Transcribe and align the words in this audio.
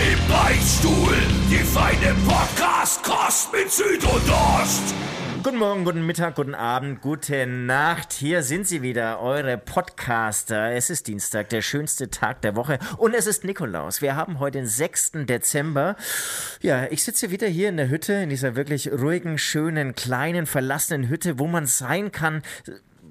Im 0.00 0.18
Beichtstuhl, 0.28 1.14
die 1.50 1.58
feine 1.58 2.16
Podcast-Kost 2.26 3.52
mit 3.52 3.70
Süd 3.70 4.02
und 4.02 4.30
Ost. 4.30 4.94
Guten 5.42 5.58
Morgen, 5.58 5.84
guten 5.84 6.06
Mittag, 6.06 6.36
guten 6.36 6.54
Abend, 6.54 7.02
gute 7.02 7.46
Nacht. 7.46 8.14
Hier 8.14 8.42
sind 8.42 8.66
sie 8.66 8.80
wieder, 8.80 9.20
eure 9.20 9.58
Podcaster. 9.58 10.72
Es 10.72 10.88
ist 10.88 11.06
Dienstag, 11.06 11.50
der 11.50 11.60
schönste 11.60 12.08
Tag 12.08 12.40
der 12.40 12.56
Woche. 12.56 12.78
Und 12.96 13.12
es 13.12 13.26
ist 13.26 13.44
Nikolaus. 13.44 14.00
Wir 14.00 14.16
haben 14.16 14.38
heute 14.38 14.56
den 14.56 14.66
6. 14.66 15.12
Dezember. 15.26 15.96
Ja, 16.62 16.86
ich 16.90 17.04
sitze 17.04 17.30
wieder 17.30 17.48
hier 17.48 17.68
in 17.68 17.76
der 17.76 17.90
Hütte, 17.90 18.14
in 18.14 18.30
dieser 18.30 18.56
wirklich 18.56 18.90
ruhigen, 18.90 19.36
schönen, 19.36 19.94
kleinen, 19.94 20.46
verlassenen 20.46 21.10
Hütte, 21.10 21.38
wo 21.38 21.46
man 21.46 21.66
sein 21.66 22.10
kann 22.10 22.40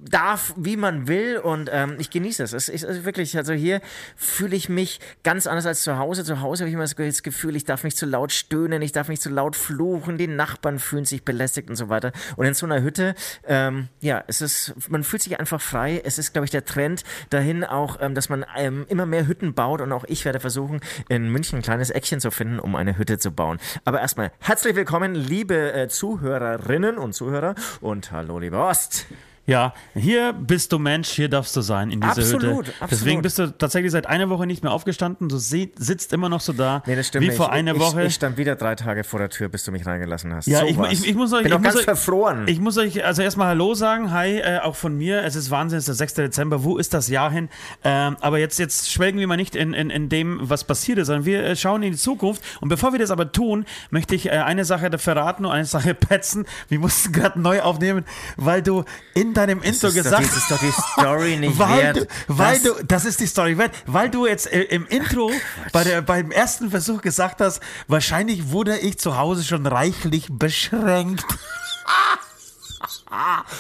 darf, 0.04 0.54
wie 0.58 0.78
man 0.78 1.08
will 1.08 1.38
und 1.38 1.70
ähm, 1.72 1.96
ich 2.00 2.10
genieße 2.10 2.44
es. 2.44 2.54
Es 2.54 2.70
ist 2.70 3.06
wirklich, 3.06 3.36
also 3.38 3.54
hier 3.54 3.82
fühle 4.16 4.56
ich 4.56 4.70
mich 4.70 5.00
ganz 5.24 5.48
anders 5.48 5.66
als 5.66 5.84
zu 5.84 5.98
Hause. 5.98 6.24
Zu 6.24 6.42
Hause 6.42 6.64
habe 6.64 6.70
ich 6.70 6.74
immer 6.74 6.84
das 6.84 7.24
Gefühl, 7.24 7.56
ich 7.56 7.66
darf 7.66 7.84
nicht 7.84 7.98
zu 7.98 8.06
laut 8.06 8.32
stöhnen, 8.32 8.82
ich 8.82 8.92
darf 8.92 9.10
nicht 9.10 9.22
zu 9.22 9.30
laut 9.30 9.56
fluchen, 9.56 10.18
die 10.18 10.28
Nachbarn 10.28 10.80
fühlen 10.80 11.06
sich 11.06 11.24
belästigt 11.24 11.70
und 11.70 11.76
so 11.76 11.90
weiter. 11.90 12.12
Und 12.36 12.46
in 12.46 12.54
so 12.54 12.66
einer 12.66 12.82
Hütte, 12.82 13.16
ähm, 13.48 13.88
ja, 14.00 14.24
es 14.28 14.42
ist, 14.42 14.74
man 14.90 15.04
fühlt 15.04 15.22
sich 15.22 15.40
einfach 15.40 15.62
frei. 15.62 16.02
Es 16.04 16.18
ist, 16.18 16.34
glaube 16.34 16.46
ich, 16.46 16.52
der 16.52 16.66
Trend 16.66 17.04
dahin 17.30 17.64
auch, 17.64 17.98
ähm, 18.02 18.16
dass 18.16 18.30
man 18.30 18.46
ähm, 18.58 18.86
immer 18.90 19.06
mehr 19.06 19.28
Hütten 19.28 19.54
baut 19.54 19.82
und 19.82 19.92
auch 19.92 20.06
ich 20.08 20.26
werde 20.26 20.40
versuchen, 20.40 20.80
in 21.10 21.30
München 21.30 21.60
ein 21.60 21.62
kleines 21.62 21.90
Eckchen 21.90 22.20
zu 22.20 22.32
finden, 22.32 22.60
um 22.60 22.76
eine 22.76 22.98
Hütte 22.98 23.18
zu 23.18 23.32
bauen. 23.32 23.60
Aber 23.86 24.00
erstmal 24.00 24.32
herzlich 24.40 24.76
willkommen, 24.76 25.16
liebe 25.16 25.74
äh, 25.74 25.88
Zuhörerinnen 25.88 26.98
und 26.98 27.14
Zuhörer 27.14 27.56
und 27.82 28.12
hallo, 28.12 28.40
liebe 28.40 28.58
Ost. 28.58 29.06
Ja, 29.50 29.74
hier 29.96 30.34
bist 30.34 30.72
du 30.72 30.80
Mensch, 30.80 31.10
hier 31.10 31.28
darfst 31.28 31.56
du 31.56 31.62
sein 31.62 31.90
in 31.90 32.02
dieser 32.02 32.12
absolut, 32.12 32.42
Hütte. 32.44 32.58
Absolut. 32.58 32.92
Deswegen 32.92 33.22
bist 33.22 33.40
du 33.40 33.48
tatsächlich 33.58 33.92
seit 33.92 34.06
einer 34.06 34.30
Woche 34.30 34.46
nicht 34.46 34.64
mehr 34.64 34.72
aufgestanden. 34.72 35.28
Du 35.28 35.38
sitzt 35.38 36.14
immer 36.14 36.30
noch 36.30 36.42
so 36.42 36.54
da 36.54 36.84
nee, 36.86 36.96
das 36.96 37.08
stimmt 37.08 37.24
wie 37.24 37.30
nicht. 37.30 37.38
vor 37.38 37.52
einer 37.52 37.74
ich, 37.74 37.80
Woche. 37.80 38.04
Ich 38.04 38.16
stand 38.16 38.38
wieder 38.38 38.56
drei 38.56 38.76
Tage 38.76 39.04
vor 39.04 39.20
der 39.20 39.30
Tür, 39.30 39.50
bis 39.50 39.64
du 39.64 39.72
mich 39.72 39.86
reingelassen 39.86 40.34
hast. 40.34 40.48
Ja, 40.48 40.60
so 40.60 40.66
ich, 40.68 40.78
ich, 40.92 41.08
ich, 41.10 41.16
muss 41.16 41.34
euch, 41.34 41.44
bin 41.44 41.54
ich 41.54 41.62
ganz 41.62 41.78
euch, 41.78 41.84
verfroren. 41.84 42.48
Ich 42.48 42.60
muss 42.60 42.78
euch 42.78 43.04
also 43.04 43.22
erstmal 43.22 43.48
Hallo 43.48 43.74
sagen. 43.74 44.12
Hi, 44.12 44.38
äh, 44.38 44.60
auch 44.60 44.76
von 44.76 44.96
mir. 44.96 45.24
Es 45.24 45.36
ist 45.36 45.50
Wahnsinn, 45.50 45.80
es 45.80 45.88
ist 45.88 46.00
der 46.00 46.08
6. 46.08 46.14
Dezember. 46.16 46.64
Wo 46.64 46.78
ist 46.78 46.94
das 46.94 47.08
Jahr 47.08 47.32
hin? 47.32 47.50
Ähm, 47.84 48.18
aber 48.22 48.38
jetzt, 48.38 48.60
jetzt 48.60 48.92
schwelgen 48.92 49.20
wir 49.20 49.28
mal 49.28 49.38
nicht 49.38 49.56
in, 49.56 49.74
in, 49.74 49.90
in 49.90 50.10
dem, 50.10 50.40
was 50.42 50.64
passiert 50.64 51.00
ist, 51.00 51.08
sondern 51.08 51.26
wir 51.26 51.44
äh, 51.44 51.56
schauen 51.56 51.82
in 51.82 51.94
die 51.94 51.98
Zukunft. 51.98 52.44
Und 52.62 52.70
bevor 52.70 52.92
wir 52.92 53.00
das 53.00 53.10
aber 53.10 53.32
tun, 53.32 53.66
möchte 53.90 54.14
ich 54.14 54.28
äh, 54.28 54.32
eine 54.32 54.66
Sache 54.66 54.96
verraten 54.98 55.46
und 55.46 55.52
eine 55.52 55.66
Sache 55.66 55.94
petzen. 55.96 56.46
Wir 56.68 56.80
mussten 56.80 57.12
gerade 57.12 57.40
neu 57.40 57.62
aufnehmen, 57.62 58.06
weil 58.38 58.62
du 58.62 58.84
in 59.16 59.34
deinem 59.40 59.62
Intro 59.62 59.92
gesagt 59.92 60.26
das 60.26 60.38
ist 60.38 60.52
doch 60.52 60.60
die 60.60 60.72
Story 60.72 61.38
nicht 61.38 61.58
weil 61.60 61.84
wert. 61.84 61.98
Du, 61.98 62.08
weil 62.28 62.60
das, 62.60 62.64
du, 62.64 62.86
das 62.86 63.06
ist 63.06 63.20
die 63.20 63.28
Story 63.28 63.58
wert, 63.58 63.72
weil 63.86 64.10
du 64.10 64.28
jetzt 64.28 64.52
äh, 64.52 64.64
im 64.64 64.86
Intro 64.88 65.32
bei 65.72 65.84
der, 65.84 66.02
beim 66.02 66.32
ersten 66.32 66.70
Versuch 66.70 67.02
gesagt 67.02 67.42
hast, 67.42 67.62
wahrscheinlich 67.88 68.52
wurde 68.52 68.78
ich 68.78 69.00
zu 69.00 69.18
Hause 69.18 69.44
schon 69.44 69.66
reichlich 69.66 70.28
beschränkt. 70.30 71.26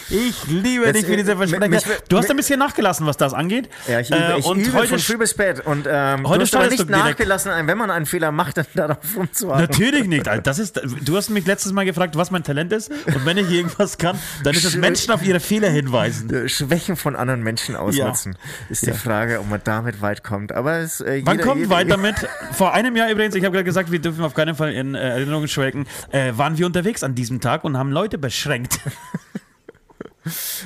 Ich 0.10 0.46
liebe 0.48 0.86
Jetzt, 0.86 0.98
dich 0.98 1.06
für 1.06 1.18
diese 1.18 1.32
äh, 1.32 1.36
Versprecher. 1.36 1.68
mich- 1.70 1.84
Du 2.08 2.18
hast 2.18 2.30
ein 2.30 2.38
bisschen 2.38 2.60
nachgelassen, 2.60 3.06
was 3.08 3.18
das 3.18 3.34
angeht. 3.34 3.68
ja, 3.88 4.00
ich 4.00 4.10
übe, 4.10 4.20
Äh, 4.20 4.40
ich 4.40 4.46
und 4.46 4.60
übe 4.60 4.74
heute 4.74 4.88
von 4.90 5.00
früh 5.00 5.18
bis 5.18 5.32
spät. 5.32 5.66
Und 5.66 5.88
ähm, 5.90 6.28
heute 6.28 6.46
du 6.46 6.58
hast 6.60 6.70
nicht 6.72 6.90
nachgelassen, 6.90 7.52
wenn 7.66 7.78
man 7.78 7.90
einen 7.90 8.06
Fehler 8.06 8.32
macht, 8.32 8.58
dann 8.58 8.66
darauf 8.76 8.98
rumzuhaken. 9.16 9.62
Natürlich 9.66 10.08
nicht. 10.08 10.28
Alter. 10.28 10.44
Das 10.44 10.60
ist, 10.60 10.80
du 11.02 11.18
hast 11.18 11.30
mich 11.30 11.46
letztes 11.48 11.72
Mal 11.72 11.86
gefragt, 11.86 12.16
was 12.16 12.30
mein 12.32 12.44
Talent 12.44 12.72
ist. 12.74 12.92
Und 12.92 13.26
wenn 13.26 13.38
ich 13.38 13.50
irgendwas 13.50 13.98
kann, 13.98 14.20
dann 14.44 14.54
ist 14.56 14.66
es. 14.66 14.76
Menschen 14.76 15.12
auf 15.14 15.24
ihre 15.26 15.40
Fehler 15.40 15.70
hinweisen. 15.70 16.32
Äh, 16.34 16.48
Schwächen 16.50 16.96
von 16.96 17.16
anderen 17.16 17.42
Menschen 17.42 17.76
ausnutzen. 17.76 18.36
Ist 18.70 18.86
die 18.86 18.92
Frage, 18.94 19.40
ob 19.40 19.50
man 19.50 19.62
damit 19.64 20.02
weit 20.02 20.24
kommt. 20.24 20.52
Aber 20.52 20.78
es, 20.78 21.02
äh, 21.02 21.22
Man 21.24 21.38
jeder- 21.38 21.44
kommt 21.48 21.62
jeder- 21.62 21.70
weit 21.72 21.90
damit. 21.92 22.16
Vor 22.54 22.74
einem 22.74 22.96
Jahr 22.96 23.10
übrigens, 23.10 23.34
ich 23.36 23.44
habe 23.44 23.54
gerade 23.54 23.66
gesagt, 23.66 23.92
wir 23.92 24.00
dürfen 24.00 24.24
auf 24.24 24.34
keinen 24.36 24.56
Fall 24.56 24.74
in 24.74 24.94
äh, 24.96 25.00
Erinnerungen 25.10 25.48
schwelgen, 25.48 25.88
äh, 26.12 26.34
waren 26.36 26.58
wir 26.58 26.66
unterwegs 26.68 27.04
an 27.04 27.16
diesem 27.16 27.42
Tag 27.42 27.64
und 27.64 27.78
haben 27.78 27.92
Leute 27.92 28.18
beschränkt 28.20 28.80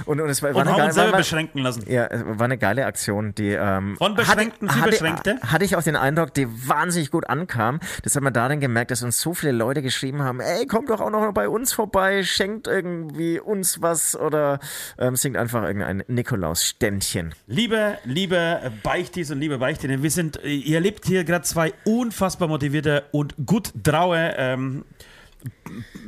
Und, 0.05 0.21
und 0.21 0.29
es 0.29 0.41
war, 0.41 0.53
war 0.53 0.61
und 0.61 0.61
eine 0.61 0.71
haben 0.71 0.77
geile, 0.77 0.93
selber 0.93 1.11
war, 1.11 1.17
beschränken 1.19 1.59
lassen. 1.59 1.83
ja, 1.87 2.07
war 2.11 2.45
eine 2.45 2.57
geile 2.57 2.85
Aktion, 2.85 3.33
die 3.35 3.51
ähm, 3.51 3.95
Von 3.97 4.15
Beschränkten 4.15 4.69
für 4.69 4.81
hatte, 4.81 4.89
Beschränkte? 4.91 5.35
Hatte, 5.35 5.51
hatte 5.51 5.65
ich 5.65 5.75
auch 5.75 5.83
den 5.83 5.95
Eindruck, 5.95 6.33
die 6.33 6.47
wahnsinnig 6.67 7.11
gut 7.11 7.27
ankam. 7.27 7.79
Das 8.03 8.15
hat 8.15 8.23
man 8.23 8.33
darin 8.33 8.59
gemerkt, 8.59 8.91
dass 8.91 9.03
uns 9.03 9.19
so 9.19 9.33
viele 9.33 9.51
Leute 9.51 9.81
geschrieben 9.81 10.21
haben, 10.23 10.39
ey, 10.39 10.65
kommt 10.65 10.89
doch 10.89 11.01
auch 11.01 11.09
noch 11.09 11.31
bei 11.33 11.49
uns 11.49 11.73
vorbei, 11.73 12.23
schenkt 12.23 12.67
irgendwie 12.67 13.39
uns 13.39 13.81
was 13.81 14.15
oder 14.15 14.59
ähm, 14.97 15.15
singt 15.15 15.37
einfach 15.37 15.63
irgendein 15.63 16.03
Nikolaus-Ständchen. 16.07 17.33
Liebe, 17.47 17.97
liebe 18.03 18.71
Beichtis 18.83 19.31
und 19.31 19.39
liebe 19.39 19.57
Beichtinnen, 19.57 20.03
wir 20.03 20.11
sind, 20.11 20.39
ihr 20.43 20.79
lebt 20.79 21.05
hier 21.05 21.23
gerade 21.23 21.43
zwei 21.43 21.73
unfassbar 21.85 22.47
motivierte 22.47 23.05
und 23.11 23.35
gut 23.45 23.71
draue 23.81 24.33
ähm, 24.37 24.85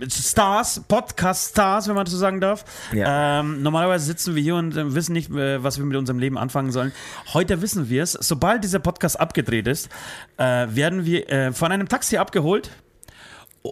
Stars, 0.09 0.81
Podcast-Stars, 0.87 1.87
wenn 1.87 1.95
man 1.95 2.05
das 2.05 2.11
so 2.11 2.17
sagen 2.19 2.41
darf. 2.41 2.65
Ja. 2.91 3.39
Ähm, 3.39 3.61
normalerweise 3.63 4.05
sitzen 4.05 4.35
wir 4.35 4.43
hier 4.43 4.55
und 4.55 4.75
äh, 4.75 4.93
wissen 4.93 5.13
nicht, 5.13 5.31
äh, 5.31 5.63
was 5.63 5.77
wir 5.77 5.85
mit 5.85 5.97
unserem 5.97 6.19
Leben 6.19 6.37
anfangen 6.37 6.71
sollen. 6.71 6.91
Heute 7.33 7.61
wissen 7.61 7.89
wir 7.89 8.03
es. 8.03 8.13
Sobald 8.13 8.63
dieser 8.63 8.79
Podcast 8.79 9.19
abgedreht 9.19 9.67
ist, 9.67 9.89
äh, 10.37 10.67
werden 10.69 11.05
wir 11.05 11.29
äh, 11.29 11.51
von 11.53 11.71
einem 11.71 11.87
Taxi 11.87 12.17
abgeholt. 12.17 12.71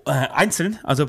Einzeln, 0.06 0.80
also 0.84 1.06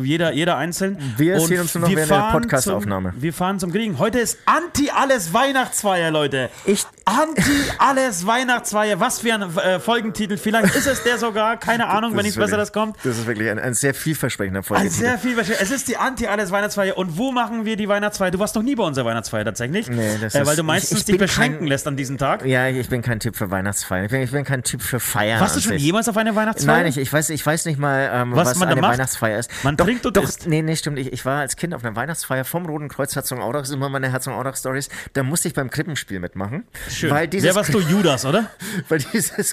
jeder, 0.00 0.32
jeder 0.32 0.56
einzeln. 0.56 0.96
Wir 1.16 1.34
Und 1.40 1.48
sehen 1.48 1.60
uns 1.60 1.74
nur 1.74 1.88
noch 1.88 1.96
während 1.96 2.08
der 2.12 2.30
Podcast-Aufnahme. 2.30 3.12
Wir 3.16 3.32
fahren 3.32 3.58
zum 3.58 3.72
Kriegen. 3.72 3.98
Heute 3.98 4.20
ist 4.20 4.38
Anti-Alles-Weihnachtsfeier, 4.46 6.12
Leute. 6.12 6.48
Ich- 6.64 6.84
Anti-Alles-Weihnachtsfeier. 7.08 9.00
Was 9.00 9.20
für 9.20 9.32
ein 9.34 9.42
äh, 9.42 9.80
Folgentitel. 9.80 10.36
Vielleicht 10.36 10.74
ist 10.74 10.86
es 10.86 11.02
der 11.02 11.18
sogar. 11.18 11.56
Keine 11.56 11.86
Ahnung, 11.88 12.10
wenn 12.12 12.18
Das 12.18 12.24
nichts 12.24 12.36
ist 12.36 12.40
wirklich- 12.40 12.50
Besseres 12.52 12.72
kommt. 12.72 12.96
Das 13.04 13.18
ist 13.18 13.26
wirklich 13.26 13.50
ein, 13.50 13.58
ein 13.58 13.74
sehr 13.74 13.94
vielversprechender 13.94 14.60
Ein 14.60 14.64
Folge. 14.64 14.90
sehr 14.90 15.18
viel 15.18 15.38
Es 15.38 15.70
ist 15.70 15.88
die 15.88 15.96
Anti-Alles-Weihnachtsfeier. 15.96 16.96
Und 16.96 17.16
wo 17.16 17.32
machen 17.32 17.64
wir 17.64 17.76
die 17.76 17.88
Weihnachtsfeier? 17.88 18.30
Du 18.30 18.38
warst 18.38 18.54
noch 18.54 18.62
nie 18.62 18.74
bei 18.74 18.84
unserer 18.84 19.06
Weihnachtsfeier 19.06 19.44
tatsächlich. 19.44 19.88
Nee, 19.88 20.18
das 20.20 20.34
äh, 20.34 20.40
ist- 20.40 20.46
weil 20.46 20.56
du 20.56 20.62
ich- 20.62 20.66
meistens 20.66 20.98
ich 21.00 21.04
dich 21.06 21.12
bin 21.14 21.20
beschränken 21.20 21.58
kein- 21.60 21.68
lässt 21.68 21.86
an 21.86 21.96
diesem 21.96 22.18
Tag. 22.18 22.44
Ja, 22.44 22.68
ich 22.68 22.88
bin 22.88 23.02
kein 23.02 23.20
Typ 23.20 23.36
für 23.36 23.50
Weihnachtsfeiern. 23.50 24.04
Ich 24.04 24.10
bin, 24.10 24.22
ich 24.22 24.30
bin 24.30 24.44
kein 24.44 24.62
Typ 24.62 24.82
für 24.82 25.00
Feiern. 25.00 25.40
Warst 25.40 25.56
du 25.56 25.60
schon 25.60 25.76
jemals 25.76 26.08
auf 26.08 26.16
einer 26.16 26.34
Weihnachtsfeier? 26.34 26.76
Nein, 26.78 26.86
ich, 26.86 26.98
ich, 26.98 27.12
weiß, 27.12 27.30
ich 27.30 27.44
weiß 27.44 27.64
nicht 27.66 27.78
mal, 27.78 28.10
ähm, 28.12 28.32
Was 28.34 28.48
was, 28.50 28.58
man 28.58 28.68
da 28.68 28.72
eine 28.72 28.80
macht? 28.82 28.92
Weihnachtsfeier 28.92 29.38
ist. 29.38 29.50
Man 29.64 29.76
doch, 29.76 29.84
trinkt 29.86 30.04
und 30.06 30.16
doch, 30.16 30.24
isst. 30.24 30.46
Nee, 30.46 30.62
nee, 30.62 30.76
stimmt. 30.76 30.98
Ich, 30.98 31.12
ich 31.12 31.24
war 31.24 31.40
als 31.40 31.56
Kind 31.56 31.74
auf 31.74 31.84
einer 31.84 31.96
Weihnachtsfeier 31.96 32.44
vom 32.44 32.66
Roten 32.66 32.88
Kreuz 32.88 33.14
Herzogenaurach. 33.14 33.60
Das 33.60 33.68
sind 33.68 33.78
immer 33.78 33.88
meine 33.88 34.10
Herzogenaurach-Stories. 34.10 34.88
Da 35.14 35.22
musste 35.22 35.48
ich 35.48 35.54
beim 35.54 35.70
Krippenspiel 35.70 36.20
mitmachen. 36.20 36.64
Schön. 36.98 37.10
Weil 37.10 37.28
dieses, 37.28 37.46
Wer 37.48 37.54
warst 37.54 37.72
du, 37.72 37.80
Judas, 37.80 38.24
oder? 38.24 38.50
Weil 38.88 38.98
dieses 38.98 39.30
ist 39.30 39.52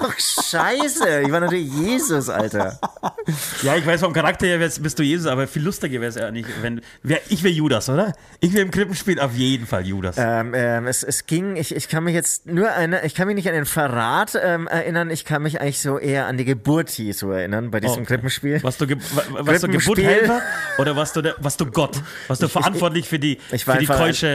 doch 0.00 0.12
scheiße. 0.16 1.22
Ich 1.22 1.30
war 1.32 1.40
natürlich 1.40 1.72
Jesus, 1.72 2.28
Alter. 2.28 2.78
Ja, 3.62 3.76
ich 3.76 3.86
weiß 3.86 4.00
vom 4.00 4.12
Charakter 4.12 4.46
her 4.46 4.60
wärst- 4.60 4.82
bist 4.82 4.98
du 4.98 5.02
Jesus, 5.02 5.26
aber 5.26 5.46
viel 5.46 5.62
lustiger 5.62 6.00
wäre 6.00 6.08
es 6.10 6.14
ja 6.14 6.30
nicht, 6.30 6.48
wenn. 6.62 6.80
Wär, 7.02 7.20
ich 7.28 7.42
wäre 7.42 7.52
Judas, 7.52 7.88
oder? 7.88 8.12
Ich 8.40 8.52
wäre 8.52 8.62
im 8.62 8.70
Krippenspiel 8.70 9.18
auf 9.20 9.34
jeden 9.34 9.66
Fall 9.66 9.86
Judas. 9.86 10.16
Ähm, 10.18 10.52
ähm, 10.54 10.86
es, 10.86 11.02
es 11.02 11.26
ging, 11.26 11.56
ich, 11.56 11.74
ich 11.74 11.88
kann 11.88 12.04
mich 12.04 12.14
jetzt 12.14 12.46
nur 12.46 12.70
eine, 12.72 13.04
ich 13.04 13.14
kann 13.14 13.26
mich 13.26 13.36
nicht 13.36 13.48
an 13.48 13.54
den 13.54 13.66
Verrat 13.66 14.38
ähm, 14.40 14.66
erinnern, 14.68 15.10
ich 15.10 15.24
kann 15.24 15.42
mich 15.42 15.60
eigentlich 15.60 15.80
so 15.80 15.98
eher 15.98 16.26
an 16.26 16.36
die 16.36 16.44
Geburt 16.44 16.90
Jesu 16.90 17.30
erinnern 17.30 17.70
bei 17.70 17.80
diesem 17.80 18.02
Okay. 18.02 18.06
Krippenspiel. 18.14 18.62
Warst 18.62 18.80
du, 18.80 18.86
Ge 18.86 18.96
wa- 19.14 19.46
warst 19.46 19.62
du. 19.64 19.68
Geburthelfer 19.68 20.42
oder 20.78 20.94
warst 20.96 21.16
du, 21.16 21.22
der, 21.22 21.34
warst 21.38 21.60
du 21.60 21.66
Gott? 21.66 22.00
Warst 22.28 22.42
du 22.42 22.48
verantwortlich 22.48 23.08
für 23.08 23.18
die, 23.18 23.38
ich 23.50 23.64
für 23.64 23.72
die 23.72 23.78
einfach 23.80 23.96
ein- 23.98 24.06
keusche 24.06 24.28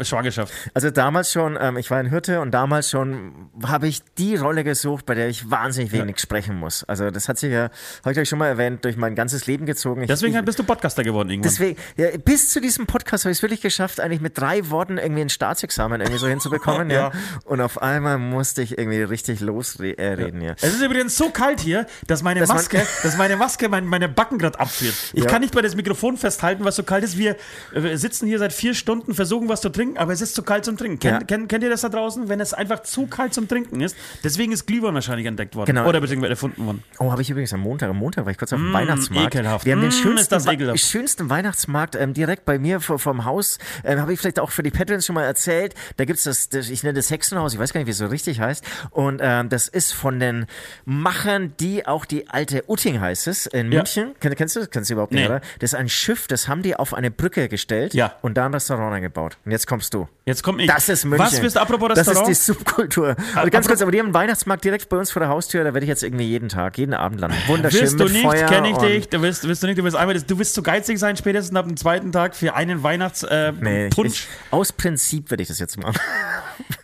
äh, 0.00 0.04
Schwangerschaft? 0.04 0.52
Also 0.74 0.90
damals 0.90 1.32
schon, 1.32 1.47
ähm, 1.60 1.76
ich 1.76 1.90
war 1.90 2.00
in 2.00 2.10
Hürte 2.10 2.40
und 2.40 2.50
damals 2.50 2.90
schon 2.90 3.48
habe 3.64 3.86
ich 3.88 4.02
die 4.18 4.36
Rolle 4.36 4.64
gesucht, 4.64 5.06
bei 5.06 5.14
der 5.14 5.28
ich 5.28 5.50
wahnsinnig 5.50 5.92
wenig 5.92 6.18
sprechen 6.18 6.56
muss. 6.56 6.84
Also 6.84 7.10
das 7.10 7.28
hat 7.28 7.38
sich 7.38 7.52
ja, 7.52 7.70
habe 8.02 8.12
ich 8.12 8.18
euch 8.18 8.28
schon 8.28 8.38
mal 8.38 8.48
erwähnt, 8.48 8.84
durch 8.84 8.96
mein 8.96 9.14
ganzes 9.14 9.46
Leben 9.46 9.66
gezogen. 9.66 10.02
Ich, 10.02 10.08
Deswegen 10.08 10.36
ich, 10.36 10.44
bist 10.44 10.58
du 10.58 10.64
Podcaster 10.64 11.02
geworden 11.04 11.30
irgendwann. 11.30 11.50
Deswegen, 11.50 11.78
ja, 11.96 12.08
bis 12.24 12.50
zu 12.50 12.60
diesem 12.60 12.86
Podcast 12.86 13.24
habe 13.24 13.32
ich 13.32 13.38
es 13.38 13.42
wirklich 13.42 13.60
geschafft, 13.60 14.00
eigentlich 14.00 14.20
mit 14.20 14.36
drei 14.38 14.68
Worten 14.70 14.98
irgendwie 14.98 15.22
ein 15.22 15.28
Staatsexamen 15.28 16.00
irgendwie 16.00 16.18
so 16.18 16.26
hinzubekommen. 16.28 16.90
ja. 16.90 16.98
Ja. 16.98 17.12
Und 17.44 17.60
auf 17.60 17.80
einmal 17.80 18.18
musste 18.18 18.62
ich 18.62 18.76
irgendwie 18.76 19.02
richtig 19.02 19.40
losreden. 19.40 20.40
Äh, 20.42 20.46
ja. 20.46 20.54
Es 20.60 20.74
ist 20.74 20.82
übrigens 20.82 21.16
so 21.16 21.30
kalt 21.30 21.60
hier, 21.60 21.86
dass 22.06 22.22
meine 22.22 22.40
Dass 22.40 22.48
Maske, 22.48 22.82
dass 23.02 23.16
meine 23.16 23.36
Maske 23.36 23.68
mein, 23.68 23.86
meine 23.86 24.08
Backen 24.08 24.38
gerade 24.38 24.58
abfriert. 24.58 24.94
Ich 25.12 25.22
Ja. 25.24 25.30
kann 25.30 25.42
nicht 25.42 25.54
bei 25.54 25.62
das 25.62 25.76
Mikrofon 25.76 26.16
festhalten, 26.16 26.64
was 26.64 26.76
so 26.76 26.82
kalt 26.82 27.04
ist. 27.04 27.16
Wir 27.18 27.36
äh, 27.74 27.96
sitzen 27.96 28.26
hier 28.26 28.38
seit 28.38 28.52
vier 28.52 28.74
Stunden, 28.74 29.14
versuchen 29.14 29.48
was 29.48 29.60
zu 29.60 29.68
trinken, 29.68 29.98
aber 29.98 30.12
es 30.12 30.20
ist 30.20 30.34
zu 30.34 30.42
kalt 30.42 30.64
zum 30.64 30.76
Trinken. 30.76 30.98
Kenn, 30.98 31.14
Ja. 31.14 31.20
Kennt, 31.28 31.48
kennt 31.48 31.62
ihr 31.62 31.70
das 31.70 31.82
da 31.82 31.88
draußen? 31.88 32.28
Wenn 32.28 32.40
es 32.40 32.52
einfach 32.54 32.82
zu 32.82 33.06
kalt 33.06 33.34
zum 33.34 33.46
Trinken 33.48 33.80
ist. 33.80 33.96
Deswegen 34.24 34.52
ist 34.52 34.66
Glühwein 34.66 34.94
wahrscheinlich 34.94 35.26
entdeckt 35.26 35.54
worden. 35.54 35.66
Genau. 35.66 35.86
Oder 35.88 36.00
beziehungsweise 36.00 36.30
erfunden 36.32 36.66
worden. 36.66 36.82
Oh, 36.98 37.12
habe 37.12 37.22
ich 37.22 37.30
übrigens 37.30 37.52
am 37.52 37.60
Montag. 37.60 37.90
Am 37.90 37.96
Montag 37.98 38.24
war 38.24 38.32
ich 38.32 38.38
kurz 38.38 38.52
auf 38.52 38.58
dem 38.58 38.72
Weihnachtsmarkt. 38.72 39.34
ekelhaft. 39.34 39.64
Wir 39.64 39.74
haben 39.74 39.80
den 39.82 39.90
Mm, 39.90 39.92
schönsten, 39.92 40.18
ist 40.18 40.32
das 40.32 40.46
Wa- 40.46 40.52
ekelhaft. 40.52 40.80
schönsten 40.80 41.30
Weihnachtsmarkt 41.30 41.94
ähm, 41.94 42.14
direkt 42.14 42.44
bei 42.44 42.58
mir 42.58 42.80
vor, 42.80 42.98
vom 42.98 43.24
Haus. 43.24 43.58
Ähm, 43.84 44.00
habe 44.00 44.12
ich 44.12 44.18
vielleicht 44.20 44.40
auch 44.40 44.50
für 44.50 44.62
die 44.62 44.70
Patrons 44.70 45.06
schon 45.06 45.14
mal 45.14 45.24
erzählt. 45.24 45.74
Da 45.98 46.04
gibt's 46.04 46.24
das, 46.24 46.48
das, 46.48 46.68
ich 46.70 46.82
nenne 46.82 46.94
das 46.94 47.10
Hexenhaus. 47.10 47.52
Ich 47.52 47.58
weiß 47.58 47.72
gar 47.72 47.80
nicht, 47.80 47.86
wie 47.86 47.92
es 47.92 47.98
so 47.98 48.06
richtig 48.06 48.40
heißt. 48.40 48.64
Und 48.90 49.20
ähm, 49.22 49.48
das 49.48 49.68
ist 49.68 49.92
von 49.92 50.18
den 50.18 50.46
Machern, 50.84 51.52
die 51.60 51.86
auch 51.86 52.04
die 52.04 52.28
alte 52.30 52.64
Utting 52.68 53.00
heißt 53.00 53.26
es 53.28 53.46
in 53.46 53.70
Ja. 53.72 53.78
München. 53.80 54.14
Kenn, 54.20 54.34
kennst 54.34 54.56
du 54.56 54.60
das? 54.60 54.70
Kennst 54.70 54.90
du 54.90 54.94
überhaupt 54.94 55.12
nicht, 55.12 55.22
Nee. 55.22 55.28
oder? 55.28 55.40
Das 55.58 55.72
ist 55.72 55.78
ein 55.78 55.88
Schiff, 55.88 56.26
das 56.26 56.48
haben 56.48 56.62
die 56.62 56.76
auf 56.76 56.94
eine 56.94 57.10
Brücke 57.10 57.48
gestellt 57.48 57.94
Ja. 57.94 58.14
und 58.22 58.36
da 58.36 58.46
ein 58.46 58.54
Restaurant 58.54 58.94
eingebaut. 58.94 59.36
Und 59.44 59.52
jetzt 59.52 59.66
kommst 59.66 59.92
du. 59.94 60.08
Jetzt 60.24 60.42
kommt 60.42 60.60
ich. 60.60 60.66
Das 60.66 60.88
ist 60.88 61.04
München. 61.04 61.17
Was 61.18 61.42
willst 61.42 61.56
du 61.56 61.60
apropos 61.60 61.88
Das 61.94 61.98
Restaurant? 62.06 62.30
ist 62.30 62.48
die 62.48 62.52
Subkultur. 62.52 63.08
Aber 63.08 63.16
ganz 63.50 63.66
apropos- 63.66 63.66
kurz, 63.66 63.82
aber 63.82 63.90
die 63.92 63.98
haben 63.98 64.06
einen 64.06 64.14
Weihnachtsmarkt 64.14 64.64
direkt 64.64 64.88
bei 64.88 64.96
uns 64.96 65.10
vor 65.10 65.20
der 65.20 65.28
Haustür. 65.28 65.64
Da 65.64 65.74
werde 65.74 65.84
ich 65.84 65.88
jetzt 65.88 66.02
irgendwie 66.02 66.26
jeden 66.26 66.48
Tag, 66.48 66.78
jeden 66.78 66.94
Abend 66.94 67.20
landen. 67.20 67.36
Wunderschön 67.46 67.80
Willst 67.82 68.00
du 68.00 68.04
mit 68.04 68.12
nicht, 68.12 68.46
kenne 68.46 68.70
ich 68.70 68.76
dich. 68.78 69.08
Du 69.08 69.22
willst, 69.22 69.46
willst 69.46 69.62
du 69.62 69.66
nicht, 69.66 69.78
du 69.78 69.84
willst 69.84 69.96
einmal, 69.96 70.20
du 70.20 70.38
willst 70.38 70.54
zu 70.54 70.62
geizig 70.62 70.98
sein, 70.98 71.16
spätestens 71.16 71.56
ab 71.56 71.66
dem 71.66 71.76
zweiten 71.76 72.12
Tag 72.12 72.34
für 72.36 72.54
einen 72.54 72.82
Weihnachts 72.82 73.22
äh, 73.22 73.52
Nee, 73.60 73.90
ich, 74.04 74.26
aus 74.50 74.72
Prinzip 74.72 75.30
werde 75.30 75.42
ich 75.42 75.48
das 75.48 75.58
jetzt 75.58 75.78
machen. 75.78 75.98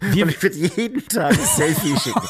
Wir- 0.01 0.25
Und 0.25 0.31
ich 0.31 0.43
würde 0.43 0.57
jeden 0.57 1.07
Tag 1.09 1.33
ein 1.33 1.39
Selfie 1.57 1.97
schicken. 1.99 2.21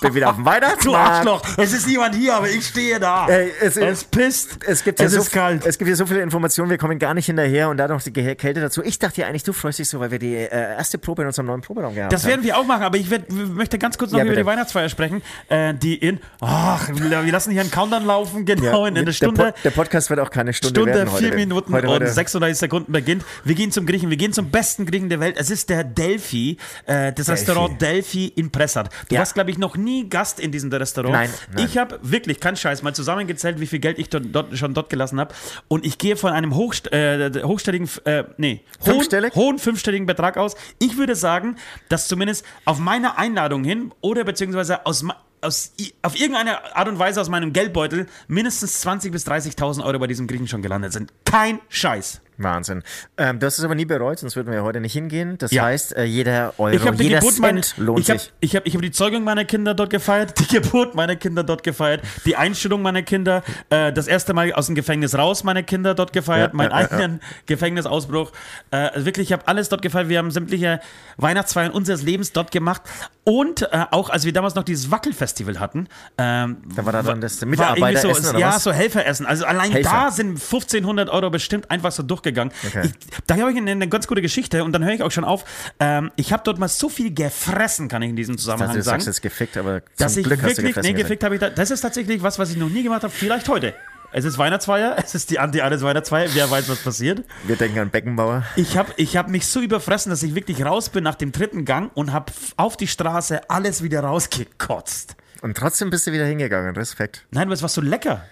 Bin 0.00 0.14
wieder 0.14 0.30
auf 0.30 0.36
dem 0.36 0.44
Du 0.44 0.50
Weihnachtsmarkt. 0.50 1.10
Arschloch, 1.26 1.42
es 1.56 1.72
ist 1.72 1.86
niemand 1.86 2.14
hier, 2.14 2.34
aber 2.36 2.48
ich 2.48 2.66
stehe 2.66 3.00
da. 3.00 3.26
Ey, 3.28 3.50
es, 3.60 3.76
es 3.76 4.04
pisst. 4.04 4.58
es 4.66 4.84
gibt 4.84 5.00
ja 5.00 5.06
es 5.06 5.12
so, 5.12 5.20
ist 5.20 5.32
kalt. 5.32 5.64
Es 5.66 5.78
gibt 5.78 5.88
hier 5.88 5.96
so 5.96 6.06
viele 6.06 6.20
Informationen, 6.20 6.70
wir 6.70 6.78
kommen 6.78 6.98
gar 6.98 7.14
nicht 7.14 7.26
hinterher 7.26 7.68
und 7.70 7.76
da 7.78 7.88
noch 7.88 8.02
die 8.02 8.12
Kälte 8.12 8.60
dazu. 8.60 8.82
Ich 8.82 8.98
dachte 8.98 9.20
ja 9.22 9.26
eigentlich, 9.26 9.42
du 9.44 9.52
freust 9.52 9.78
dich 9.78 9.88
so, 9.88 9.98
weil 10.00 10.10
wir 10.10 10.18
die 10.18 10.34
äh, 10.36 10.48
erste 10.50 10.98
Probe 10.98 11.22
in 11.22 11.28
unserem 11.28 11.46
neuen 11.52 11.62
Proberaum 11.62 11.94
gehabt 11.94 12.12
Das 12.12 12.24
werden 12.26 12.42
wir 12.44 12.56
auch 12.58 12.64
machen, 12.66 12.82
aber 12.82 12.96
ich 12.98 13.10
werd, 13.10 13.30
möchte 13.30 13.78
ganz 13.78 13.98
kurz 13.98 14.12
noch 14.12 14.18
Ja, 14.18 14.24
über 14.24 14.36
die 14.36 14.46
Weihnachtsfeier 14.46 14.88
sprechen, 14.88 15.22
äh, 15.48 15.74
die 15.74 15.94
in, 15.94 16.20
ach, 16.40 16.88
wir 16.92 17.32
lassen 17.32 17.52
hier 17.52 17.60
einen 17.60 17.70
Countdown 17.70 18.04
laufen, 18.04 18.44
genau, 18.44 18.86
in 18.86 18.96
einer 18.96 19.04
der, 19.04 19.12
Stunde. 19.12 19.44
Pod, 19.44 19.54
der 19.64 19.70
Podcast 19.70 20.10
wird 20.10 20.20
auch 20.20 20.30
keine 20.30 20.52
Stunde, 20.52 20.80
Stunde, 20.80 20.94
werden 20.94 21.14
vier 21.16 21.34
Minuten 21.34 21.72
heute, 21.72 21.86
und 21.88 21.94
heute. 21.94 22.08
36 22.08 22.58
Sekunden 22.58 22.92
beginnt. 22.92 23.24
Wir 23.44 23.54
gehen 23.54 23.70
zum 23.72 23.86
Griechen, 23.86 24.10
wir 24.10 24.16
gehen 24.16 24.32
zum 24.32 24.50
besten 24.50 24.86
Griechen 24.86 25.08
der 25.08 25.20
Welt. 25.20 25.36
Es 25.38 25.50
ist 25.50 25.70
der 25.70 25.84
Delphi, 25.84 26.56
äh, 26.86 27.12
das 27.12 27.28
Restaurant 27.28 27.80
Delphi 27.80 28.32
in 28.34 28.50
Pressat. 28.50 28.90
Du 29.08 29.14
Ja. 29.14 29.20
warst, 29.20 29.34
glaube 29.34 29.50
ich, 29.50 29.58
noch 29.58 29.76
nie 29.76 30.08
Gast 30.08 30.40
in 30.40 30.52
diesem 30.52 30.72
Restaurant. 30.72 31.12
Nein, 31.12 31.30
nein. 31.54 31.66
Ich 31.66 31.78
habe 31.78 31.98
wirklich, 32.02 32.40
kein 32.40 32.56
Scheiß, 32.56 32.82
mal 32.82 32.94
zusammengezählt, 32.94 33.60
wie 33.60 33.66
viel 33.66 33.78
Geld 33.78 33.98
ich 33.98 34.08
dort, 34.08 34.24
dort, 34.32 34.56
schon 34.56 34.74
dort 34.74 34.90
gelassen 34.90 35.20
habe. 35.20 35.34
Und 35.68 35.84
ich 35.86 35.98
gehe 35.98 36.16
von 36.16 36.32
einem 36.32 36.54
hochst, 36.54 36.92
äh, 36.92 37.30
hochstelligen, 37.44 37.88
äh, 38.04 38.24
nee, 38.36 38.60
hohen, 38.86 39.06
hohen 39.34 39.58
fünfstelligen 39.58 40.06
Betrag 40.06 40.36
aus. 40.36 40.54
Ich 40.78 40.96
würde 40.96 41.14
sagen, 41.16 41.41
dass 41.88 42.08
zumindest 42.08 42.44
auf 42.64 42.78
meine 42.78 43.18
Einladung 43.18 43.64
hin 43.64 43.92
oder 44.00 44.24
beziehungsweise 44.24 44.86
aus 44.86 45.04
aus, 45.42 45.72
auf 46.02 46.18
irgendeine 46.18 46.76
Art 46.76 46.88
und 46.88 46.98
Weise 46.98 47.20
aus 47.20 47.28
meinem 47.28 47.52
Geldbeutel 47.52 48.06
mindestens 48.28 48.86
20.000 48.86 49.10
bis 49.10 49.26
30.000 49.26 49.84
Euro 49.84 49.98
bei 49.98 50.06
diesem 50.06 50.26
Griechen 50.26 50.48
schon 50.48 50.62
gelandet 50.62 50.92
sind. 50.92 51.12
Kein 51.24 51.60
Scheiß. 51.68 52.20
Wahnsinn. 52.38 52.82
Ähm, 53.18 53.38
du 53.38 53.46
hast 53.46 53.58
es 53.58 53.64
aber 53.64 53.74
nie 53.74 53.84
bereut, 53.84 54.18
sonst 54.18 54.36
würden 54.36 54.48
wir 54.48 54.56
ja 54.58 54.62
heute 54.62 54.80
nicht 54.80 54.92
hingehen. 54.92 55.38
Das 55.38 55.50
Ja. 55.52 55.64
heißt, 55.64 55.96
äh, 55.96 56.04
jeder 56.04 56.54
Euro, 56.58 56.74
Ich 56.74 56.86
habe 56.86 56.96
die 56.96 57.04
jeder 57.04 57.18
Geburt 57.20 57.38
meiner, 57.38 57.62
Cent 57.62 57.78
lohnt 57.78 58.00
ich 58.00 58.10
hab, 58.10 58.18
sich. 58.20 58.32
ich 58.40 58.56
hab, 58.56 58.66
ich 58.66 58.74
hab 58.74 58.82
die 58.82 58.90
Zeugung 58.90 59.22
meiner 59.24 59.44
Kinder 59.44 59.74
dort 59.74 59.90
gefeiert, 59.90 60.38
die 60.40 60.46
Geburt 60.46 60.94
meiner 60.94 61.16
Kinder 61.16 61.44
dort 61.44 61.62
gefeiert, 61.62 62.02
die 62.24 62.36
Einstellung 62.36 62.82
meiner 62.82 63.02
Kinder, 63.02 63.42
äh, 63.70 63.92
das 63.92 64.08
erste 64.08 64.34
Mal 64.34 64.52
aus 64.54 64.66
dem 64.66 64.74
Gefängnis 64.74 65.16
raus 65.16 65.44
meine 65.44 65.62
Kinder 65.62 65.94
dort 65.94 66.12
gefeiert, 66.12 66.52
Ja, 66.52 66.56
meinen 66.56 66.70
ja, 66.70 66.80
ja, 66.80 66.86
eigenen 66.90 67.20
Gefängnisausbruch. 67.46 68.32
Äh, 68.70 68.76
also 68.76 69.06
wirklich, 69.06 69.28
ich 69.28 69.32
habe 69.32 69.46
alles 69.46 69.68
dort 69.68 69.82
gefeiert. 69.82 70.08
Wir 70.08 70.18
haben 70.18 70.30
sämtliche 70.30 70.80
Weihnachtsfeiern 71.18 71.70
unseres 71.70 72.02
Lebens 72.02 72.32
dort 72.32 72.50
gemacht 72.50 72.82
und 73.24 73.62
äh, 73.62 73.84
auch, 73.90 74.10
als 74.10 74.24
wir 74.24 74.32
damals 74.32 74.54
noch 74.54 74.64
dieses 74.64 74.90
Wackelfestival 74.90 75.60
hatten, 75.60 75.86
ähm, 76.18 76.56
Da 76.74 76.84
war 76.84 76.92
da 76.92 77.02
dann 77.02 77.20
das 77.20 77.44
Mitarbeiteressen 77.44 78.24
so, 78.24 78.30
oder 78.30 78.38
ja, 78.38 78.54
was? 78.54 78.64
so 78.64 78.72
Helferessen. 78.72 79.26
Also 79.26 79.44
allein 79.44 79.70
Helfer. 79.70 79.90
da 79.90 80.10
sind 80.10 80.40
1500 80.40 81.08
Euro 81.08 81.30
bestimmt 81.30 81.70
einfach 81.70 81.92
so 81.92 82.02
durchgegangen. 82.22 82.52
Okay. 82.66 82.86
Ich, 82.86 83.22
da 83.26 83.36
habe 83.36 83.50
ich 83.50 83.56
eine, 83.56 83.70
eine 83.70 83.88
ganz 83.88 84.06
gute 84.06 84.22
Geschichte 84.22 84.64
und 84.64 84.72
dann 84.72 84.84
höre 84.84 84.92
ich 84.94 85.02
auch 85.02 85.10
schon 85.10 85.24
auf. 85.24 85.44
Ähm, 85.80 86.10
ich 86.16 86.32
habe 86.32 86.42
dort 86.44 86.58
mal 86.58 86.68
so 86.68 86.88
viel 86.88 87.12
gefressen, 87.12 87.88
kann 87.88 88.02
ich 88.02 88.10
in 88.10 88.16
diesem 88.16 88.34
Ich 88.34 88.44
dachte, 88.44 88.56
Zusammenhang 88.58 88.76
du 88.76 88.82
sagen. 88.82 89.00
sagst 89.00 89.06
jetzt 89.06 89.22
gefickt, 89.22 89.56
aber 89.56 89.82
dass 89.98 90.14
zum 90.14 90.20
ich 90.20 90.26
Glück 90.26 90.42
hast 90.42 90.52
du 90.52 90.56
wirklich, 90.58 90.74
gefressen 90.74 90.94
nee, 90.94 91.02
gefickt 91.02 91.24
habe 91.24 91.34
ich 91.34 91.40
da. 91.40 91.50
Das 91.50 91.70
ist 91.70 91.80
tatsächlich 91.80 92.22
was, 92.22 92.38
was 92.38 92.50
ich 92.50 92.56
noch 92.56 92.68
nie 92.68 92.82
gemacht 92.82 93.02
habe. 93.02 93.12
Vielleicht 93.12 93.48
heute. 93.48 93.74
Es 94.14 94.26
ist 94.26 94.36
Weihnachtsfeier, 94.36 94.96
es 95.02 95.14
ist 95.14 95.30
die 95.30 95.38
Anti-Alles-Weihnachtsfeier. 95.38 96.28
Wer 96.34 96.50
weiß, 96.50 96.68
was 96.68 96.78
passiert. 96.80 97.24
Wir 97.44 97.56
denken 97.56 97.78
an 97.78 97.90
Beckenbauer. 97.90 98.44
Ich 98.56 98.76
habe 98.76 98.92
ich 98.96 99.16
hab 99.16 99.28
mich 99.30 99.46
so 99.46 99.60
überfressen, 99.60 100.10
dass 100.10 100.22
ich 100.22 100.34
wirklich 100.34 100.64
raus 100.64 100.90
bin 100.90 101.02
nach 101.02 101.14
dem 101.14 101.32
dritten 101.32 101.64
Gang 101.64 101.90
und 101.94 102.12
habe 102.12 102.32
auf 102.56 102.76
die 102.76 102.86
Straße 102.88 103.48
alles 103.50 103.82
wieder 103.82 104.00
rausgekotzt. 104.00 105.16
Und 105.40 105.56
trotzdem 105.56 105.90
bist 105.90 106.06
du 106.06 106.12
wieder 106.12 106.26
hingegangen. 106.26 106.76
Respekt. 106.76 107.26
Nein, 107.30 107.44
aber 107.44 107.54
es 107.54 107.62
war 107.62 107.68
so 107.68 107.80
lecker. 107.80 108.24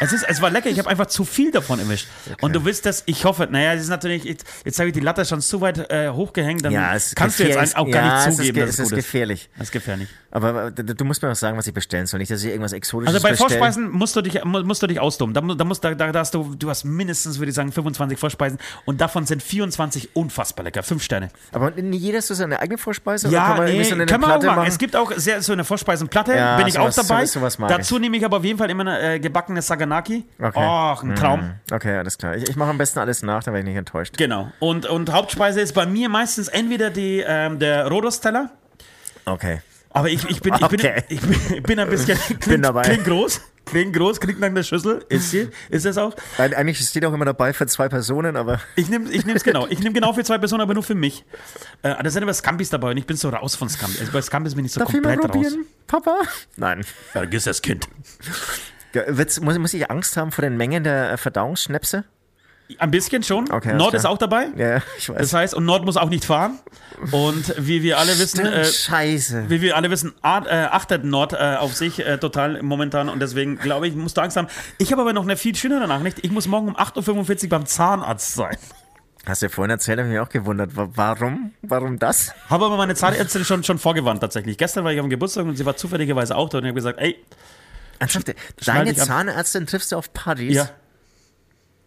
Es, 0.00 0.12
ist, 0.12 0.24
es 0.28 0.42
war 0.42 0.50
lecker, 0.50 0.68
ich 0.68 0.78
habe 0.78 0.88
einfach 0.90 1.06
zu 1.06 1.24
viel 1.24 1.50
davon 1.50 1.78
erwischt. 1.78 2.06
Und 2.40 2.54
du 2.54 2.64
willst 2.64 2.84
das, 2.84 3.02
ich 3.06 3.24
hoffe, 3.24 3.48
naja, 3.50 3.72
das 3.74 3.84
ist 3.84 3.88
natürlich, 3.88 4.24
jetzt, 4.24 4.44
jetzt 4.64 4.78
habe 4.78 4.88
ich 4.88 4.92
die 4.94 5.00
Latte 5.00 5.24
schon 5.24 5.40
so 5.40 5.60
weit 5.60 5.90
äh, 5.90 6.10
hochgehängt, 6.10 6.64
dann 6.64 6.72
Ja, 6.72 6.94
es 6.94 7.06
ist 7.08 7.16
kannst 7.16 7.38
du 7.38 7.44
jetzt 7.44 7.76
auch 7.76 7.90
gar 7.90 8.04
ja, 8.04 8.26
nicht 8.26 8.36
zugeben, 8.36 8.58
es 8.60 8.66
dass 8.66 8.68
ist, 8.70 8.74
es 8.74 8.78
es 8.78 8.86
ist 8.86 8.92
ist. 8.92 8.96
gefährlich. 8.96 9.48
Das 9.56 9.68
ist 9.68 9.72
gefährlich. 9.72 10.08
Aber 10.30 10.66
äh, 10.68 10.72
du 10.72 11.04
musst 11.04 11.22
mir 11.22 11.30
auch 11.30 11.34
sagen, 11.36 11.56
was 11.56 11.66
ich 11.66 11.74
bestellen 11.74 12.06
soll. 12.06 12.18
Nicht, 12.18 12.30
dass 12.30 12.42
ich 12.42 12.48
irgendwas 12.50 12.72
Exotisches 12.72 13.14
Also 13.14 13.22
bei 13.22 13.30
bestelle. 13.30 13.48
Vorspeisen 13.50 13.90
musst 13.90 14.16
du 14.16 14.22
dich, 14.22 14.44
mu- 14.44 14.62
musst 14.62 14.82
du 14.82 14.86
dich 14.86 15.00
austoben. 15.00 15.34
Da, 15.34 15.40
da, 15.40 15.64
musst, 15.64 15.84
da, 15.84 15.94
da, 15.94 16.12
hast 16.18 16.34
du, 16.34 16.54
du 16.54 16.68
hast 16.70 16.84
mindestens, 16.84 17.38
würde 17.38 17.50
ich 17.50 17.54
sagen, 17.54 17.72
25 17.72 18.18
Vorspeisen 18.18 18.58
und 18.84 19.00
davon 19.00 19.26
sind 19.26 19.42
24 19.42 20.14
unfassbar 20.16 20.64
lecker. 20.64 20.82
Fünf 20.82 21.02
Sterne. 21.02 21.30
Aber 21.52 21.78
jeder 21.78 22.20
so 22.22 22.34
seine 22.34 22.60
eigene 22.60 22.78
Vorspeise? 22.78 23.28
oder 23.28 23.36
Ja, 23.36 23.46
kann 23.48 23.56
man 23.58 23.66
nee, 23.66 23.90
eine 23.92 24.06
können 24.06 24.20
wir 24.22 24.36
auch 24.36 24.42
machen. 24.42 24.56
machen? 24.56 24.68
Es 24.68 24.78
gibt 24.78 24.96
auch 24.96 25.12
sehr, 25.16 25.40
so 25.42 25.52
eine 25.52 25.64
Vorspeisenplatte, 25.64 26.34
Ja, 26.34 26.56
bin 26.56 26.66
ich 26.66 26.74
sowas- 26.74 26.98
auch 26.98 27.06
dabei. 27.06 27.26
sowas- 27.26 27.54
sowas 27.54 27.70
Dazu 27.70 27.98
nehme 27.98 28.16
ich 28.16 28.24
aber 28.24 28.38
auf 28.38 28.44
jeden 28.44 28.58
Fall 28.58 28.70
immer 28.70 28.82
eine 28.86 29.14
äh, 29.14 29.18
gebackene 29.20 29.61
Saganaki. 29.62 30.24
Okay. 30.40 30.52
Oh, 30.56 30.96
ein 31.02 31.14
Traum. 31.14 31.54
Okay, 31.70 31.96
alles 31.96 32.18
klar. 32.18 32.36
Ich, 32.36 32.48
ich 32.48 32.56
mache 32.56 32.70
am 32.70 32.78
besten 32.78 32.98
alles 32.98 33.22
nach, 33.22 33.42
dann 33.44 33.54
werde 33.54 33.64
ich 33.66 33.70
nicht 33.70 33.78
enttäuscht. 33.78 34.16
Genau. 34.18 34.50
Und, 34.60 34.86
und 34.86 35.10
Hauptspeise 35.12 35.60
ist 35.60 35.72
bei 35.72 35.86
mir 35.86 36.08
meistens 36.08 36.48
entweder 36.48 36.90
die, 36.90 37.24
ähm, 37.26 37.58
der 37.58 37.86
Rodos-Teller. 37.88 38.50
Okay. 39.24 39.60
Aber 39.94 40.08
ich, 40.08 40.24
ich, 40.30 40.40
bin, 40.40 40.54
ich, 40.54 40.66
bin, 40.68 40.80
Okay. 40.80 41.02
ich, 41.08 41.20
bin, 41.20 41.40
ich 41.56 41.62
bin 41.62 41.78
ein 41.78 41.88
bisschen. 41.90 42.18
Klingt, 42.40 42.64
dabei. 42.64 42.82
klingt 42.82 43.04
groß. 43.04 43.40
Klingt 43.66 43.94
groß, 43.94 44.18
klingt 44.20 44.40
nach 44.40 44.52
der 44.52 44.64
Schüssel. 44.64 45.04
Ist 45.08 45.30
sie? 45.30 45.48
Ist 45.68 45.86
es 45.86 45.96
auch? 45.96 46.14
Eig- 46.38 46.54
Eigentlich 46.54 46.80
steht 46.80 47.04
auch 47.04 47.12
immer 47.12 47.26
dabei 47.26 47.52
für 47.52 47.66
zwei 47.66 47.88
Personen, 47.88 48.34
aber 48.36 48.58
Ich 48.74 48.88
nehme 48.88 49.08
ich 49.10 49.24
nehm's 49.24 49.44
genau. 49.44 49.66
Ich 49.70 49.78
nehme 49.80 49.92
genau 49.92 50.12
für 50.14 50.24
zwei 50.24 50.38
Personen, 50.38 50.62
aber 50.62 50.74
nur 50.74 50.82
für 50.82 50.94
mich. 50.96 51.24
Äh, 51.82 51.94
da 52.02 52.10
sind 52.10 52.22
aber 52.24 52.34
Scampis 52.34 52.70
dabei 52.70 52.90
und 52.90 52.96
ich 52.96 53.06
bin 53.06 53.16
so 53.16 53.28
raus 53.28 53.54
von 53.54 53.68
Scampis. 53.68 54.00
Also 54.00 54.12
bei 54.12 54.20
Scampis 54.22 54.54
bin 54.56 54.64
ich 54.64 54.72
so 54.72 54.80
darf 54.80 54.88
ich 54.88 54.94
mal 55.00 55.16
komplett 55.16 55.24
raus. 55.46 55.52
probieren, 55.52 55.66
Papa? 55.86 56.16
Nein. 56.56 56.82
Vergiss 57.12 57.44
das 57.44 57.62
Kind. 57.62 57.86
Wird's- 58.92 59.40
muss, 59.40 59.58
muss 59.58 59.74
ich 59.74 59.90
Angst 59.90 60.16
haben 60.16 60.32
vor 60.32 60.42
den 60.42 60.56
Mengen 60.56 60.84
der 60.84 61.12
äh, 61.12 61.16
Verdauungsschnäpse? 61.16 62.04
Ein 62.78 62.90
bisschen 62.90 63.22
schon. 63.22 63.50
Okay, 63.50 63.74
Nord 63.74 63.92
ist 63.92 64.06
auch 64.06 64.16
dabei. 64.16 64.46
Ja, 64.56 64.76
ich 64.98 65.08
weiß. 65.10 65.18
Das 65.18 65.32
heißt, 65.34 65.54
und 65.54 65.64
Nord 65.66 65.84
muss 65.84 65.96
auch 65.98 66.08
nicht 66.08 66.24
fahren. 66.24 66.58
Und 67.10 67.54
wie 67.58 67.82
wir 67.82 67.98
alle 67.98 68.18
wissen, 68.18 68.46
äh, 68.46 68.64
Scheiße. 68.64 69.44
wie 69.50 69.60
wir 69.60 69.76
alle 69.76 69.90
wissen, 69.90 70.14
art, 70.22 70.46
äh, 70.46 70.68
achtet 70.70 71.04
Nord 71.04 71.34
äh, 71.34 71.56
auf 71.58 71.74
sich 71.74 71.98
äh, 71.98 72.16
total 72.18 72.62
momentan 72.62 73.08
und 73.10 73.20
deswegen 73.20 73.58
glaube 73.58 73.88
ich, 73.88 73.94
musst 73.94 74.16
du 74.16 74.22
Angst 74.22 74.36
haben. 74.38 74.46
Ich 74.78 74.90
habe 74.92 75.02
aber 75.02 75.12
noch 75.12 75.24
eine 75.24 75.36
viel 75.36 75.54
schönere 75.54 75.86
Nachricht. 75.86 76.20
Ich 76.22 76.30
muss 76.30 76.46
morgen 76.46 76.68
um 76.68 76.76
8.45 76.76 77.42
Uhr 77.44 77.48
beim 77.50 77.66
Zahnarzt 77.66 78.34
sein. 78.34 78.56
Hast 79.26 79.42
du 79.42 79.46
ja 79.46 79.50
vorhin 79.50 79.70
erzählt, 79.70 79.98
habe 79.98 80.08
ich 80.08 80.12
mich 80.14 80.20
auch 80.20 80.28
gewundert. 80.30 80.74
Wa- 80.74 80.88
Warum? 80.94 81.52
Warum 81.62 81.98
das? 81.98 82.32
Habe 82.48 82.64
aber 82.66 82.76
meine 82.78 82.94
Zahnärztin 82.94 83.44
schon, 83.44 83.62
schon 83.64 83.78
vorgewarnt 83.78 84.20
tatsächlich. 84.20 84.56
Gestern 84.56 84.84
war 84.84 84.92
ich 84.92 84.98
am 85.00 85.10
Geburtstag 85.10 85.44
und 85.44 85.56
sie 85.56 85.66
war 85.66 85.76
zufälligerweise 85.76 86.34
auch 86.36 86.48
dort 86.48 86.62
und 86.62 86.68
ich 86.68 86.70
habe 86.70 86.76
gesagt, 86.76 86.98
ey, 87.00 87.16
Ernsthaft, 88.02 88.34
deine. 88.66 88.94
Zahnärztin 88.94 89.66
triffst 89.66 89.92
du 89.92 89.96
auf 89.96 90.12
Partys? 90.12 90.56
ja, 90.56 90.68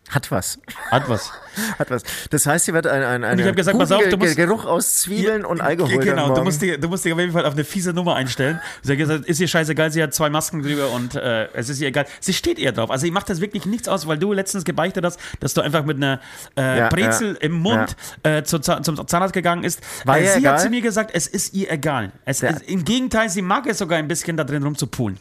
Hat 0.09 0.29
was. 0.31 0.59
hat 0.91 1.09
was. 1.09 1.31
Hat 1.79 1.89
was. 1.89 2.03
Das 2.31 2.45
heißt, 2.45 2.65
sie 2.65 2.73
wird 2.73 2.85
ein, 2.85 3.01
ein, 3.01 3.23
ein 3.23 3.39
ich 3.39 3.45
hab 3.47 3.55
gesagt, 3.55 3.77
pass 3.79 3.91
auf, 3.91 4.03
du 4.09 4.17
musst- 4.17 4.35
Geruch 4.35 4.65
aus 4.65 4.97
Zwiebeln 4.97 5.45
und 5.45 5.61
Alkohol. 5.61 5.97
Genau, 6.03 6.35
du 6.35 6.43
musst, 6.43 6.61
dich, 6.61 6.77
du 6.79 6.89
musst 6.89 7.05
dich 7.05 7.13
auf 7.13 7.19
jeden 7.19 7.31
Fall 7.31 7.45
auf 7.45 7.53
eine 7.53 7.63
fiese 7.63 7.93
Nummer 7.93 8.15
einstellen. 8.15 8.59
Sie 8.83 8.91
hat 8.91 8.97
gesagt, 8.99 9.25
ist 9.25 9.39
ihr 9.39 9.47
scheißegal, 9.47 9.91
sie 9.91 10.03
hat 10.03 10.13
zwei 10.13 10.29
Masken 10.29 10.61
drüber 10.61 10.91
und 10.91 11.15
äh, 11.15 11.47
es 11.53 11.69
ist 11.69 11.79
ihr 11.79 11.87
egal. 11.87 12.05
Sie 12.19 12.33
steht 12.33 12.59
eher 12.59 12.73
drauf. 12.73 12.91
Also, 12.91 13.05
ihr 13.05 13.13
macht 13.13 13.29
das 13.29 13.39
wirklich 13.41 13.65
nichts 13.65 13.87
aus, 13.87 14.05
weil 14.05 14.17
du 14.19 14.33
letztens 14.33 14.63
gebeichtet 14.65 15.05
hast, 15.05 15.17
dass 15.39 15.53
du 15.53 15.61
einfach 15.61 15.85
mit 15.85 15.95
einer 15.97 16.19
äh, 16.57 16.79
Ja, 16.79 16.89
Brezel 16.89 17.33
ja, 17.35 17.39
im 17.41 17.53
Mund 17.53 17.95
äh, 18.23 18.43
zu, 18.43 18.59
zum 18.59 19.07
Zahnarzt 19.07 19.33
gegangen 19.33 19.63
ist. 19.63 19.79
War 20.03 20.19
äh, 20.19 20.27
sie 20.39 20.47
hat 20.47 20.59
zu 20.61 20.69
mir 20.69 20.81
gesagt, 20.81 21.11
es 21.13 21.25
ist 21.25 21.53
ihr 21.53 21.71
egal. 21.71 22.11
Es 22.25 22.41
Ja. 22.41 22.49
ist, 22.49 22.61
Im 22.63 22.83
Gegenteil, 22.85 23.29
sie 23.29 23.41
mag 23.41 23.65
es 23.65 23.77
sogar 23.79 23.97
ein 23.97 24.07
bisschen 24.09 24.35
da 24.37 24.43
drin 24.43 24.61
rumzupulen. 24.63 25.17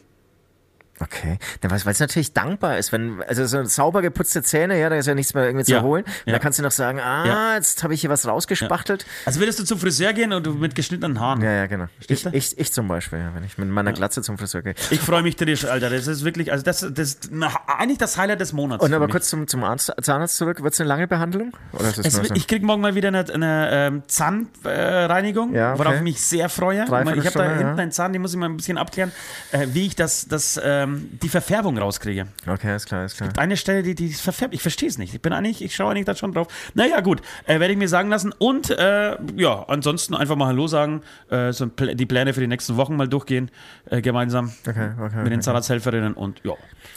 Okay. 1.00 1.38
Ja, 1.62 1.70
weil 1.70 1.78
es 1.78 2.00
natürlich 2.00 2.32
dankbar 2.32 2.78
ist, 2.78 2.92
wenn, 2.92 3.22
also 3.24 3.44
so 3.46 3.64
sauber 3.64 4.00
geputzte 4.00 4.42
Zähne, 4.42 4.78
ja, 4.78 4.88
da 4.88 4.96
ist 4.96 5.06
ja 5.06 5.14
nichts 5.14 5.34
mehr 5.34 5.44
irgendwie 5.44 5.64
zu 5.64 5.72
Ja. 5.72 5.82
holen. 5.82 6.04
Ja. 6.24 6.34
Da 6.34 6.38
kannst 6.38 6.58
du 6.58 6.62
noch 6.62 6.70
sagen, 6.70 7.00
ah, 7.00 7.54
jetzt 7.54 7.82
habe 7.82 7.94
ich 7.94 8.00
hier 8.00 8.10
was 8.10 8.26
rausgespachtelt. 8.26 9.04
Also 9.24 9.40
würdest 9.40 9.58
du 9.58 9.64
zum 9.64 9.78
Friseur 9.78 10.12
gehen 10.12 10.32
und 10.32 10.46
du 10.46 10.54
mit 10.54 10.74
geschnittenen 10.74 11.18
Haaren? 11.18 11.42
Ja, 11.42 11.50
ja, 11.50 11.66
genau. 11.66 11.86
Ich, 12.06 12.24
ich, 12.26 12.58
ich 12.58 12.72
zum 12.72 12.86
Beispiel, 12.86 13.18
ja, 13.18 13.34
wenn 13.34 13.44
ich 13.44 13.58
mit 13.58 13.68
meiner 13.68 13.92
Glatze 13.92 14.22
zum 14.22 14.38
Friseur 14.38 14.62
gehe. 14.62 14.74
Ich 14.90 15.00
freue 15.00 15.22
mich 15.22 15.36
tierisch, 15.36 15.64
Alter. 15.64 15.90
Das 15.90 16.06
ist 16.06 16.24
wirklich, 16.24 16.52
also 16.52 16.64
das, 16.64 16.80
das 16.80 17.14
ist 17.14 17.30
eigentlich 17.66 17.98
das 17.98 18.16
Highlight 18.16 18.40
des 18.40 18.52
Monats. 18.52 18.84
Und 18.84 18.94
aber 18.94 19.06
mich. 19.06 19.12
kurz 19.12 19.28
zum, 19.28 19.48
zum 19.48 19.64
Arzt, 19.64 19.92
Zahnarzt 20.00 20.36
zurück. 20.36 20.62
Wird 20.62 20.74
es 20.74 20.80
eine 20.80 20.88
lange 20.88 21.08
Behandlung? 21.08 21.52
Oder 21.72 21.88
ist 21.88 21.98
es 21.98 22.12
so? 22.14 22.22
ich 22.34 22.46
krieg 22.46 22.62
morgen 22.62 22.82
mal 22.82 22.94
wieder 22.94 23.08
eine, 23.08 23.24
eine 23.32 23.68
ähm, 23.72 24.02
Zahnreinigung, 24.06 25.50
okay. 25.50 25.72
worauf 25.76 25.96
ich 25.96 26.02
mich 26.02 26.22
sehr 26.22 26.48
freue. 26.48 26.84
Dreiviertel 26.84 27.18
Ich 27.18 27.26
habe 27.26 27.38
da 27.38 27.56
hinten 27.56 27.80
einen 27.80 27.92
Zahn, 27.92 28.12
den 28.12 28.22
muss 28.22 28.32
ich 28.32 28.38
mal 28.38 28.48
ein 28.48 28.56
bisschen 28.56 28.78
abklären, 28.78 29.12
äh, 29.52 29.66
wie 29.72 29.86
ich 29.86 29.96
das, 29.96 30.28
das, 30.28 30.60
ähm, 30.84 31.18
die 31.22 31.28
Verfärbung 31.28 31.78
rauskriege. 31.78 32.26
Okay, 32.46 32.76
ist 32.76 32.86
klar, 32.86 33.04
ist 33.04 33.16
klar. 33.16 33.30
Eine 33.36 33.56
Stelle, 33.56 33.82
die, 33.82 33.94
die 33.94 34.12
verfärbt. 34.12 34.54
Ich 34.54 34.62
verstehe 34.62 34.88
es 34.88 34.98
nicht. 34.98 35.14
Ich 35.14 35.20
bin 35.20 35.32
eigentlich, 35.32 35.62
ich 35.64 35.74
schaue 35.74 35.90
eigentlich 35.90 36.04
da 36.04 36.14
schon 36.14 36.32
drauf. 36.32 36.48
Naja, 36.74 37.00
gut, 37.00 37.20
äh, 37.46 37.58
werde 37.60 37.72
ich 37.72 37.78
mir 37.78 37.88
sagen 37.88 38.08
lassen. 38.10 38.32
Und 38.38 38.70
äh, 38.70 39.16
ja, 39.36 39.64
ansonsten 39.68 40.14
einfach 40.14 40.36
mal 40.36 40.46
Hallo 40.46 40.66
sagen, 40.66 41.02
äh, 41.30 41.52
so 41.52 41.64
Pl- 41.66 41.94
die 41.94 42.06
Pläne 42.06 42.34
für 42.34 42.40
die 42.40 42.46
nächsten 42.46 42.76
Wochen 42.76 42.96
mal 42.96 43.08
durchgehen, 43.08 43.50
äh, 43.90 44.00
gemeinsam 44.00 44.52
Okay, 44.68 44.90
okay. 44.98 45.16
mit 45.16 45.26
den 45.26 45.34
okay. 45.34 45.40
Zahnarzthelferinnen 45.40 46.14
und 46.14 46.40
ja. 46.44 46.52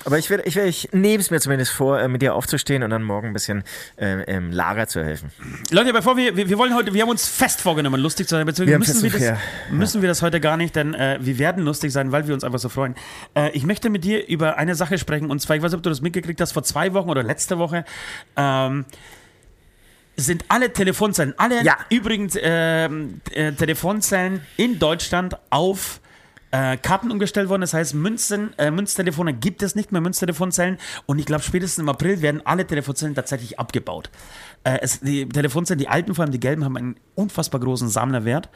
Aber 0.05 0.17
ich, 0.17 0.29
ich, 0.29 0.57
ich 0.57 0.89
nehme 0.93 1.21
es 1.21 1.31
mir 1.31 1.39
zumindest 1.39 1.71
vor, 1.71 1.99
äh, 1.99 2.07
mit 2.07 2.21
dir 2.21 2.35
aufzustehen 2.35 2.83
und 2.83 2.89
dann 2.89 3.03
morgen 3.03 3.27
ein 3.27 3.33
bisschen 3.33 3.63
äh, 3.97 4.23
im 4.35 4.51
Lager 4.51 4.87
zu 4.87 5.03
helfen. 5.03 5.31
Leute, 5.71 5.93
bevor 5.93 6.17
wir, 6.17 6.35
wir, 6.35 6.49
wir 6.49 6.57
wollen 6.57 6.75
heute, 6.75 6.93
wir 6.93 7.01
haben 7.01 7.09
uns 7.09 7.27
fest 7.27 7.61
vorgenommen, 7.61 8.01
lustig 8.01 8.27
zu 8.27 8.35
sein, 8.35 8.45
beziehungsweise 8.45 8.79
müssen, 8.79 9.03
wir 9.03 9.31
das, 9.31 9.39
müssen 9.71 10.01
wir 10.01 10.09
das 10.09 10.21
heute 10.21 10.39
gar 10.39 10.57
nicht, 10.57 10.75
denn 10.75 10.93
wir 10.93 11.37
werden 11.37 11.63
lustig 11.63 11.91
sein, 11.91 12.11
weil 12.11 12.27
wir 12.27 12.33
uns 12.33 12.43
einfach 12.43 12.59
so 12.59 12.69
freuen. 12.69 12.95
Ich 13.53 13.65
möchte 13.65 13.76
mit 13.85 14.03
dir 14.03 14.27
über 14.27 14.57
eine 14.57 14.75
Sache 14.75 14.97
sprechen 14.97 15.29
und 15.31 15.39
zwar, 15.39 15.55
ich 15.55 15.61
weiß 15.61 15.71
nicht, 15.71 15.77
ob 15.77 15.83
du 15.83 15.89
das 15.89 16.01
mitgekriegt 16.01 16.41
hast, 16.41 16.51
vor 16.51 16.63
zwei 16.63 16.93
Wochen 16.93 17.09
oder 17.09 17.23
letzte 17.23 17.57
Woche, 17.57 17.85
ähm, 18.35 18.85
sind 20.15 20.45
alle 20.47 20.73
Telefonzellen, 20.73 21.33
alle 21.37 21.63
Ja. 21.63 21.77
übrigens 21.89 22.35
ähm, 22.41 23.21
äh, 23.31 23.51
Telefonzellen 23.51 24.41
in 24.57 24.79
Deutschland 24.79 25.37
auf 25.51 26.01
äh, 26.49 26.77
Karten 26.77 27.11
umgestellt 27.11 27.49
worden. 27.49 27.61
Das 27.61 27.73
heißt, 27.73 27.93
Münzen, 27.93 28.57
äh, 28.57 28.71
Münztelefone 28.71 29.33
gibt 29.33 29.61
es 29.61 29.75
nicht 29.75 29.91
mehr, 29.91 29.99
Münztelefonzellen. 30.01 30.77
Und 31.05 31.19
ich 31.19 31.25
glaube, 31.25 31.43
spätestens 31.43 31.81
im 31.83 31.89
April 31.89 32.21
werden 32.21 32.41
alle 32.45 32.65
Telefonzellen 32.65 33.13
tatsächlich 33.15 33.59
abgebaut. 33.59 34.09
Äh, 34.63 34.79
es, 34.81 35.01
die 35.01 35.27
Telefonzellen, 35.27 35.77
die 35.77 35.89
alten, 35.89 36.15
vor 36.15 36.23
allem 36.23 36.31
die 36.31 36.39
gelben, 36.39 36.63
haben 36.63 36.77
einen 36.77 36.95
unfassbar 37.15 37.59
großen 37.59 37.89
Sammlerwert. 37.89 38.49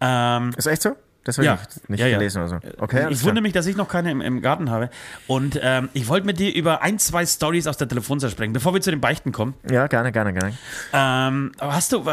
Ähm, 0.00 0.52
Ist 0.56 0.66
echt 0.66 0.82
so? 0.82 0.94
Das 1.24 1.38
habe 1.38 1.44
ich 1.44 1.50
Ja. 1.52 1.54
nicht, 1.56 1.88
nicht 1.90 2.00
Ja, 2.00 2.06
ja. 2.08 2.18
gelesen 2.18 2.38
oder 2.38 2.48
so. 2.48 2.56
Okay, 2.78 3.02
alles 3.04 3.20
ich 3.20 3.24
wundere 3.24 3.42
mich, 3.42 3.52
dass 3.52 3.66
ich 3.66 3.76
noch 3.76 3.88
keine 3.88 4.10
im, 4.10 4.20
im 4.20 4.42
Garten 4.42 4.70
habe. 4.70 4.90
Und 5.28 5.58
ähm, 5.62 5.88
ich 5.92 6.08
wollte 6.08 6.26
mit 6.26 6.38
dir 6.40 6.52
über 6.54 6.82
ein, 6.82 6.98
zwei 6.98 7.24
Stories 7.26 7.66
aus 7.66 7.76
der 7.76 7.88
Telefonzelle 7.88 8.32
sprechen, 8.32 8.52
bevor 8.52 8.74
wir 8.74 8.80
zu 8.80 8.90
den 8.90 9.00
Beichten 9.00 9.30
kommen. 9.30 9.54
Ja, 9.70 9.86
gerne, 9.86 10.10
gerne, 10.12 10.32
gerne. 10.32 10.52
Ähm, 10.92 11.52
hast 11.60 11.92
du, 11.92 12.04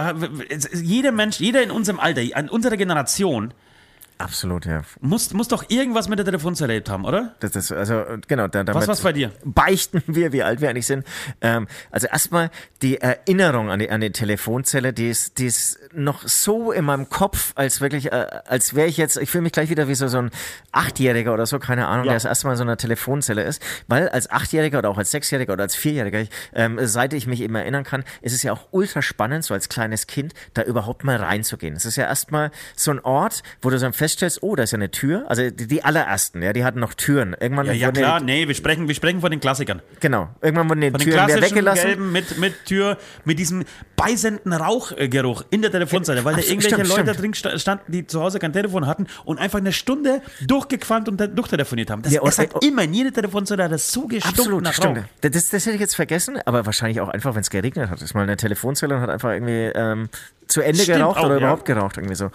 jeder 0.73 1.11
Mensch, 1.11 1.39
jeder 1.39 1.63
in 1.63 1.71
unserem 1.71 1.99
Alter, 1.99 2.21
an 2.35 2.49
unserer 2.49 2.77
Generation, 2.77 3.53
Absolut, 4.19 4.65
ja. 4.65 4.81
muss, 4.99 5.31
muss 5.33 5.47
doch 5.47 5.63
irgendwas 5.69 6.09
mit 6.09 6.19
der 6.19 6.25
Telefonzelle 6.25 6.73
erlebt 6.73 6.89
haben, 6.89 7.05
oder? 7.05 7.35
Das 7.39 7.55
ist, 7.55 7.71
also, 7.71 8.03
genau, 8.27 8.47
da, 8.49 8.65
damit 8.65 8.75
Was 8.75 8.88
war's 8.89 8.99
bei 9.01 9.13
dir? 9.13 9.31
beichten 9.45 10.03
wir, 10.07 10.33
wie 10.33 10.43
alt 10.43 10.59
wir 10.59 10.69
eigentlich 10.69 10.85
sind. 10.88 11.05
Ähm, 11.39 11.67
also 11.89 12.07
erstmal 12.07 12.51
die 12.81 12.99
Erinnerung 12.99 13.69
an 13.71 13.79
die, 13.79 13.89
an 13.89 14.01
die 14.01 14.11
Telefonzelle, 14.11 14.91
die 14.91 15.09
ist, 15.09 15.38
die 15.38 15.45
ist 15.45 15.79
noch 15.93 16.27
so 16.27 16.73
in 16.73 16.83
meinem 16.83 17.07
Kopf, 17.09 17.53
als 17.55 17.79
wirklich, 17.79 18.11
äh, 18.11 18.27
als 18.45 18.75
wäre 18.75 18.88
ich 18.89 18.97
jetzt, 18.97 19.15
ich 19.15 19.29
fühle 19.31 19.43
mich 19.43 19.53
gleich 19.53 19.69
wieder 19.69 19.88
wie 19.88 19.95
so, 19.95 20.09
so 20.09 20.17
ein 20.17 20.31
Achtjähriger 20.73 21.33
oder 21.33 21.45
so, 21.45 21.57
keine 21.57 21.88
Ahnung, 21.88 22.03
Ja. 22.05 22.11
der 22.11 22.15
das 22.17 22.25
erste 22.25 22.47
Mal 22.47 22.51
in 22.53 22.57
so 22.57 22.63
einer 22.63 22.75
Telefonzelle 22.77 23.43
ist. 23.43 23.61
Weil 23.88 24.09
als 24.09 24.29
Achtjähriger 24.29 24.79
oder 24.79 24.89
auch 24.89 24.97
als 24.97 25.11
Sechsjähriger 25.11 25.53
oder 25.53 25.63
als 25.63 25.75
Vierjähriger, 25.75 26.19
ich, 26.19 26.29
ähm, 26.53 26.77
seit 26.83 27.13
ich 27.13 27.25
mich 27.25 27.39
eben 27.39 27.55
erinnern 27.55 27.85
kann, 27.85 28.03
ist 28.21 28.33
es 28.33 28.43
ja 28.43 28.51
auch 28.51 28.67
ultra 28.71 29.01
spannend, 29.01 29.45
so 29.45 29.53
als 29.53 29.69
kleines 29.69 30.07
Kind, 30.07 30.33
da 30.53 30.63
überhaupt 30.63 31.05
mal 31.05 31.15
reinzugehen. 31.15 31.73
Es 31.77 31.85
ist 31.85 31.95
ja 31.95 32.03
erstmal 32.05 32.51
so 32.75 32.91
ein 32.91 32.99
Ort, 32.99 33.43
wo 33.61 33.69
du 33.69 33.79
dann 33.79 33.93
feststellst, 34.11 34.41
oh, 34.43 34.55
da 34.55 34.63
ist 34.63 34.71
ja 34.71 34.77
eine 34.77 34.91
Tür. 34.91 35.25
Also 35.27 35.49
die, 35.49 35.67
die 35.67 35.83
allerersten, 35.83 36.41
ja, 36.41 36.51
die 36.53 36.63
hatten 36.63 36.79
noch 36.79 36.93
Türen. 36.93 37.35
Irgendwann 37.39 37.65
Ja, 37.67 37.73
ja 37.73 37.91
klar, 37.91 38.19
nee, 38.19 38.47
wir 38.47 38.55
sprechen, 38.55 38.87
wir 38.87 38.95
sprechen 38.95 39.21
von 39.21 39.31
den 39.31 39.39
Klassikern. 39.39 39.81
Genau. 39.99 40.29
Irgendwann 40.41 40.69
wurden 40.69 40.81
die 40.81 40.89
Von 40.91 40.99
den 40.99 41.09
Türen 41.09 41.25
klassischen 41.25 41.43
weggelassen. 41.55 41.85
gelben 41.87 42.11
mit, 42.11 42.37
mit 42.39 42.65
Tür, 42.65 42.97
mit 43.25 43.39
diesem 43.39 43.63
beisenden 43.95 44.53
Rauchgeruch 44.53 45.43
in 45.51 45.61
der 45.61 45.71
Telefonzelle, 45.71 46.23
weil 46.25 46.33
da 46.33 46.39
Absolut, 46.39 46.63
irgendwelche 46.63 46.85
stimmt, 46.85 46.89
Leute 46.97 47.13
stimmt. 47.13 47.21
drin 47.23 47.33
sta- 47.33 47.59
standen, 47.59 47.91
die 47.91 48.07
zu 48.07 48.21
Hause 48.21 48.39
kein 48.39 48.53
Telefon 48.53 48.87
hatten 48.87 49.07
und 49.25 49.39
einfach 49.39 49.59
eine 49.59 49.71
Stunde 49.73 50.21
durchgequalmt 50.45 51.07
und 51.09 51.17
durchtelefoniert 51.37 51.89
haben. 51.91 52.01
Das, 52.01 52.13
Ja, 52.13 52.21
und- 52.21 52.27
das 52.29 52.39
hat 52.39 52.63
immer 52.63 52.83
in 52.83 52.93
jeder 52.93 53.11
Telefonzelle 53.11 53.63
hat 53.65 53.71
das 53.71 53.91
so 53.91 54.07
gestunken 54.07 54.39
Absolut, 54.39 54.63
nach 54.63 54.73
stimmt. 54.73 54.97
Rauch. 54.99 55.03
Das, 55.21 55.31
das 55.49 55.65
hätte 55.65 55.75
ich 55.75 55.81
jetzt 55.81 55.95
vergessen, 55.95 56.39
aber 56.45 56.65
wahrscheinlich 56.65 57.01
auch 57.01 57.09
einfach, 57.09 57.35
wenn 57.35 57.41
es 57.41 57.49
geregnet 57.49 57.89
hat. 57.89 58.01
Ist 58.01 58.13
mal 58.13 58.23
eine 58.23 58.37
Telefonzelle 58.37 58.95
und 58.95 59.01
hat 59.01 59.09
einfach 59.09 59.31
irgendwie 59.31 59.71
ähm, 59.75 60.09
zu 60.50 60.62
Ende 60.62 60.82
Stimmt 60.84 60.98
geraucht 60.98 61.18
auch, 61.20 61.25
oder 61.25 61.36
ja. 61.36 61.39
überhaupt 61.41 61.63
geraucht, 61.65 61.96
irgendwie 61.98 62.15
so. 62.15 62.32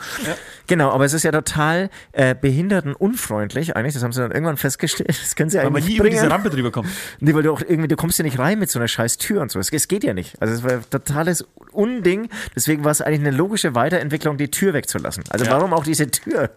Genau, 0.67 0.91
aber 0.91 1.05
es 1.05 1.13
ist 1.13 1.25
ja 1.25 1.33
total 1.33 1.91
äh, 2.13 2.35
behindertenunfreundlich 2.35 3.77
eigentlich. 3.77 3.95
Das 3.95 4.03
haben 4.03 4.13
sie 4.13 4.21
dann 4.21 4.31
irgendwann 4.33 4.57
festgestellt. 4.57 5.09
Das 5.25 5.37
können 5.37 5.51
sie 5.51 5.59
Weil 5.59 5.65
man 5.65 5.75
eigentlich 5.77 5.85
nie 5.87 5.91
nicht 5.93 6.01
über 6.01 6.09
diese 6.11 6.21
bringen. 6.23 6.33
Rampe 6.33 6.51
drüber 6.51 6.71
kommt. 6.71 6.89
Nee, 7.21 7.35
weil 7.35 7.43
du 7.43 7.53
auch 7.53 7.61
irgendwie, 7.61 7.89
du 7.89 7.97
kommst 7.97 8.19
ja 8.19 8.25
nicht 8.25 8.39
rein 8.39 8.59
mit 8.59 8.71
so 8.71 8.79
einer 8.79 8.89
scheiß 8.89 9.19
Tür 9.19 9.43
und 9.43 9.51
so. 9.51 9.59
Es, 9.59 9.71
es 9.73 9.89
geht 9.89 10.05
ja 10.05 10.15
nicht. 10.15 10.41
Also 10.41 10.55
es 10.55 10.63
war 10.63 10.73
ein 10.73 10.85
totales 10.91 11.45
Unding. 11.73 12.29
Deswegen 12.55 12.85
war 12.85 12.93
es 12.93 13.01
eigentlich 13.01 13.21
eine 13.27 13.37
logische 13.37 13.75
Weiterentwicklung, 13.75 14.37
die 14.39 14.51
Tür 14.51 14.73
wegzulassen. 14.75 15.25
Also 15.31 15.45
Ja. 15.45 15.51
warum 15.53 15.73
auch 15.73 15.85
diese 15.85 16.11
Tür? 16.11 16.51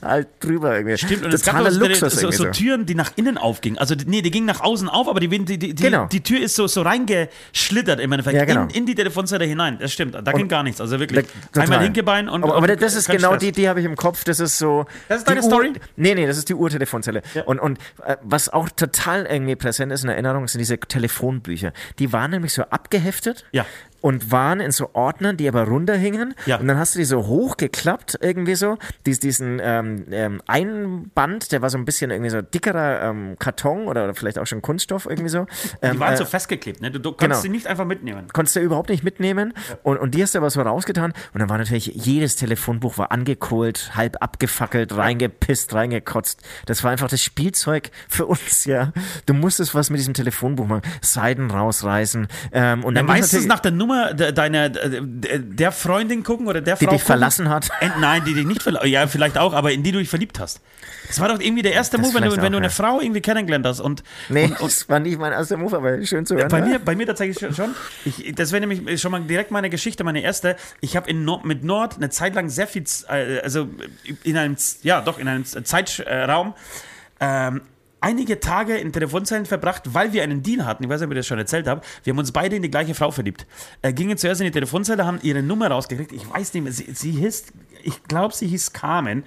Total 0.00 0.26
drüber 0.40 0.76
irgendwie. 0.76 0.98
Stimmt, 0.98 1.24
und 1.24 1.34
es 1.34 1.42
gab 1.42 1.60
Luxus 1.60 2.14
so, 2.14 2.30
so 2.30 2.44
so. 2.44 2.50
Türen, 2.50 2.86
die 2.86 2.94
nach 2.94 3.12
innen 3.16 3.38
aufgingen. 3.38 3.78
Also, 3.78 3.94
nee, 4.06 4.22
die 4.22 4.30
gingen 4.30 4.46
nach 4.46 4.60
außen 4.60 4.88
auf, 4.88 5.08
aber 5.08 5.20
die, 5.20 5.28
die, 5.28 5.44
die, 5.58 5.74
die, 5.74 5.82
Genau. 5.82 6.06
die 6.06 6.20
Tür 6.22 6.40
ist 6.40 6.56
so, 6.56 6.66
so 6.66 6.82
reingeschlittert 6.82 8.00
im 8.00 8.12
Endeffekt 8.12 8.36
Ja, 8.36 8.44
genau. 8.44 8.62
in, 8.64 8.70
in 8.70 8.86
die 8.86 8.94
Telefonzelle 8.94 9.44
hinein. 9.44 9.78
Das 9.78 9.92
stimmt, 9.92 10.14
da 10.14 10.32
ging 10.32 10.48
gar 10.48 10.62
nichts. 10.62 10.80
Also 10.80 10.98
wirklich, 11.00 11.26
Total. 11.52 11.62
einmal 11.64 11.82
Hinkebein 11.82 12.28
und. 12.28 12.42
Aber, 12.44 12.56
und 12.56 12.64
aber 12.64 12.76
das 12.76 12.94
ist 12.94 13.08
genau 13.08 13.28
Stress. 13.28 13.40
die, 13.40 13.52
die 13.52 13.68
habe 13.68 13.80
ich 13.80 13.86
im 13.86 13.96
Kopf. 13.96 14.24
Das 14.24 14.40
ist 14.40 14.58
so. 14.58 14.86
Das 15.08 15.18
ist 15.18 15.28
deine 15.28 15.42
Story? 15.42 15.72
Nee, 15.96 16.14
nee, 16.14 16.26
das 16.26 16.38
ist 16.38 16.48
die 16.48 16.54
Urtelefonzelle. 16.54 17.22
Und, 17.46 17.58
und 17.60 17.78
äh, 18.04 18.16
was 18.22 18.48
auch 18.48 18.68
total 18.68 19.26
irgendwie 19.26 19.56
präsent 19.56 19.92
ist 19.92 20.04
in 20.04 20.10
Erinnerung, 20.10 20.46
sind 20.48 20.58
diese 20.60 20.78
Telefonbücher. 20.78 21.72
Die 21.98 22.12
waren 22.12 22.30
nämlich 22.30 22.52
so 22.52 22.62
abgeheftet. 22.62 23.44
Ja. 23.52 23.64
Und 24.04 24.30
waren 24.30 24.60
in 24.60 24.70
so 24.70 24.90
Ordnern, 24.92 25.38
die 25.38 25.48
aber 25.48 25.64
runterhingen. 25.66 26.34
Ja. 26.44 26.58
Und 26.58 26.68
dann 26.68 26.76
hast 26.76 26.94
du 26.94 26.98
die 26.98 27.06
so 27.06 27.26
hochgeklappt, 27.26 28.18
irgendwie 28.20 28.54
so. 28.54 28.76
Dies, 29.06 29.18
diesen 29.18 29.60
ähm, 29.62 30.04
ähm, 30.10 30.42
Einband, 30.46 31.52
der 31.52 31.62
war 31.62 31.70
so 31.70 31.78
ein 31.78 31.86
bisschen 31.86 32.10
irgendwie 32.10 32.28
so 32.28 32.42
dickerer 32.42 33.00
ähm, 33.00 33.36
Karton 33.38 33.86
oder, 33.86 34.04
oder 34.04 34.14
vielleicht 34.14 34.38
auch 34.38 34.46
schon 34.46 34.60
Kunststoff, 34.60 35.06
irgendwie 35.06 35.30
so. 35.30 35.46
Die 35.82 35.86
Ähm, 35.86 36.00
waren 36.00 36.12
äh, 36.12 36.16
so 36.18 36.26
festgeklebt, 36.26 36.82
ne? 36.82 36.90
Du, 36.90 36.98
du 36.98 37.12
kannst 37.12 37.22
genau. 37.22 37.40
sie 37.40 37.48
nicht 37.48 37.66
einfach 37.66 37.86
mitnehmen. 37.86 38.26
konntest 38.34 38.56
du 38.56 38.60
überhaupt 38.60 38.90
nicht 38.90 39.04
mitnehmen 39.04 39.54
und, 39.82 39.96
und 39.96 40.14
die 40.14 40.22
hast 40.22 40.34
du 40.34 40.38
aber 40.38 40.50
so 40.50 40.60
rausgetan 40.60 41.14
und 41.32 41.40
dann 41.40 41.48
war 41.48 41.56
natürlich 41.56 41.86
jedes 41.86 42.36
Telefonbuch 42.36 42.98
war 42.98 43.10
angekohlt, 43.10 43.92
halb 43.94 44.22
abgefackelt, 44.22 44.94
reingepisst, 44.94 45.72
reingekotzt. 45.72 46.42
Das 46.66 46.84
war 46.84 46.90
einfach 46.90 47.08
das 47.08 47.22
Spielzeug 47.22 47.90
für 48.06 48.26
uns, 48.26 48.66
ja. 48.66 48.92
Du 49.24 49.32
musstest 49.32 49.74
was 49.74 49.88
mit 49.88 49.98
diesem 49.98 50.12
Telefonbuch 50.12 50.66
machen, 50.66 50.82
Seiten 51.00 51.50
rausreißen 51.50 52.28
ähm, 52.52 52.84
und 52.84 52.96
Dann 52.96 53.06
ging's 53.06 53.20
meistens 53.20 53.46
nach 53.46 53.60
der 53.60 53.72
Nummer 53.72 53.93
de- 54.14 54.32
deiner 54.32 54.68
de- 54.68 55.38
der 55.38 55.72
Freundin 55.72 56.22
gucken 56.22 56.46
oder 56.46 56.60
der 56.60 56.76
die 56.76 56.84
Frau 56.84 56.90
dich 56.92 57.00
gucken. 57.00 57.06
verlassen 57.06 57.48
hat. 57.48 57.70
Ent- 57.80 57.98
Nein, 58.00 58.24
die 58.24 58.34
dich 58.34 58.44
nicht 58.46 58.62
verlassen. 58.62 58.88
Ja, 58.88 59.06
vielleicht 59.06 59.38
auch, 59.38 59.52
aber 59.52 59.72
in 59.72 59.82
die 59.82 59.92
du 59.92 59.98
dich 59.98 60.08
verliebt 60.08 60.38
hast. 60.40 60.60
Das 61.08 61.20
war 61.20 61.28
doch 61.28 61.40
irgendwie 61.40 61.62
der 61.62 61.72
erste 61.72 61.96
Das 61.98 62.06
Move, 62.06 62.14
wenn 62.20 62.30
du, 62.30 62.36
wenn 62.42 62.52
du 62.52 62.58
eine 62.58 62.66
ja. 62.66 62.70
Frau 62.72 63.00
irgendwie 63.00 63.20
kennengelernt 63.20 63.66
hast. 63.66 63.80
Und, 63.80 64.02
Nee, 64.28 64.44
und, 64.44 64.52
und 64.60 64.62
das 64.70 64.88
war 64.88 65.00
nicht 65.00 65.18
mein 65.18 65.32
erster 65.32 65.56
Move, 65.56 65.76
aber 65.76 66.04
schön 66.04 66.24
zu 66.26 66.34
hören. 66.36 66.48
bei 66.48 66.60
ne? 66.60 66.66
mir, 66.66 66.78
bei 66.78 66.96
mir 66.96 67.06
tatsächlich 67.06 67.38
schon- 67.38 67.54
schon. 67.54 67.74
Ich, 68.04 68.34
das 68.34 68.52
wäre 68.52 68.66
nämlich 68.66 69.00
schon 69.00 69.12
mal 69.12 69.20
direkt 69.22 69.50
meine 69.50 69.70
Geschichte, 69.70 70.02
meine 70.04 70.22
erste. 70.22 70.56
Ich 70.80 70.96
habe 70.96 71.08
in 71.10 71.24
Nord, 71.24 71.44
mit 71.44 71.62
Nord 71.64 71.96
eine 71.96 72.10
Zeit 72.10 72.34
lang 72.34 72.48
sehr 72.48 72.66
viel, 72.66 72.84
äh, 73.08 73.40
also 73.40 73.68
in 74.22 74.36
einem, 74.36 74.56
ja 74.82 75.00
doch, 75.00 75.18
in 75.18 75.28
einem 75.28 75.44
Zeitraum, 75.44 76.54
ähm, 77.20 77.60
einige 78.04 78.38
Tage 78.38 78.76
in 78.76 78.92
Telefonzellen 78.92 79.46
verbracht, 79.46 79.94
weil 79.94 80.12
wir 80.12 80.22
einen 80.22 80.42
Deal 80.42 80.66
hatten. 80.66 80.84
Ich 80.84 80.90
weiß 80.90 81.00
nicht, 81.00 81.06
ob 81.06 81.12
ich 81.12 81.18
das 81.18 81.26
schon 81.26 81.38
erzählt 81.38 81.66
habe. 81.66 81.80
Wir 82.02 82.12
haben 82.12 82.18
uns 82.18 82.32
beide 82.32 82.54
in 82.54 82.62
die 82.62 82.70
gleiche 82.70 82.94
Frau 82.94 83.10
verliebt. 83.10 83.46
Äh, 83.80 83.94
gingen 83.94 84.18
zuerst 84.18 84.42
in 84.42 84.44
die 84.44 84.50
Telefonzelle, 84.50 85.06
haben 85.06 85.18
ihre 85.22 85.42
Nummer 85.42 85.68
rausgekriegt. 85.68 86.12
Ich 86.12 86.28
weiß 86.28 86.52
nicht 86.52 86.62
mehr, 86.62 86.72
sie, 86.72 86.92
sie 86.92 87.12
hieß, 87.12 87.46
ich 87.82 88.02
glaube, 88.04 88.34
sie 88.34 88.46
hieß 88.46 88.74
Carmen. 88.74 89.24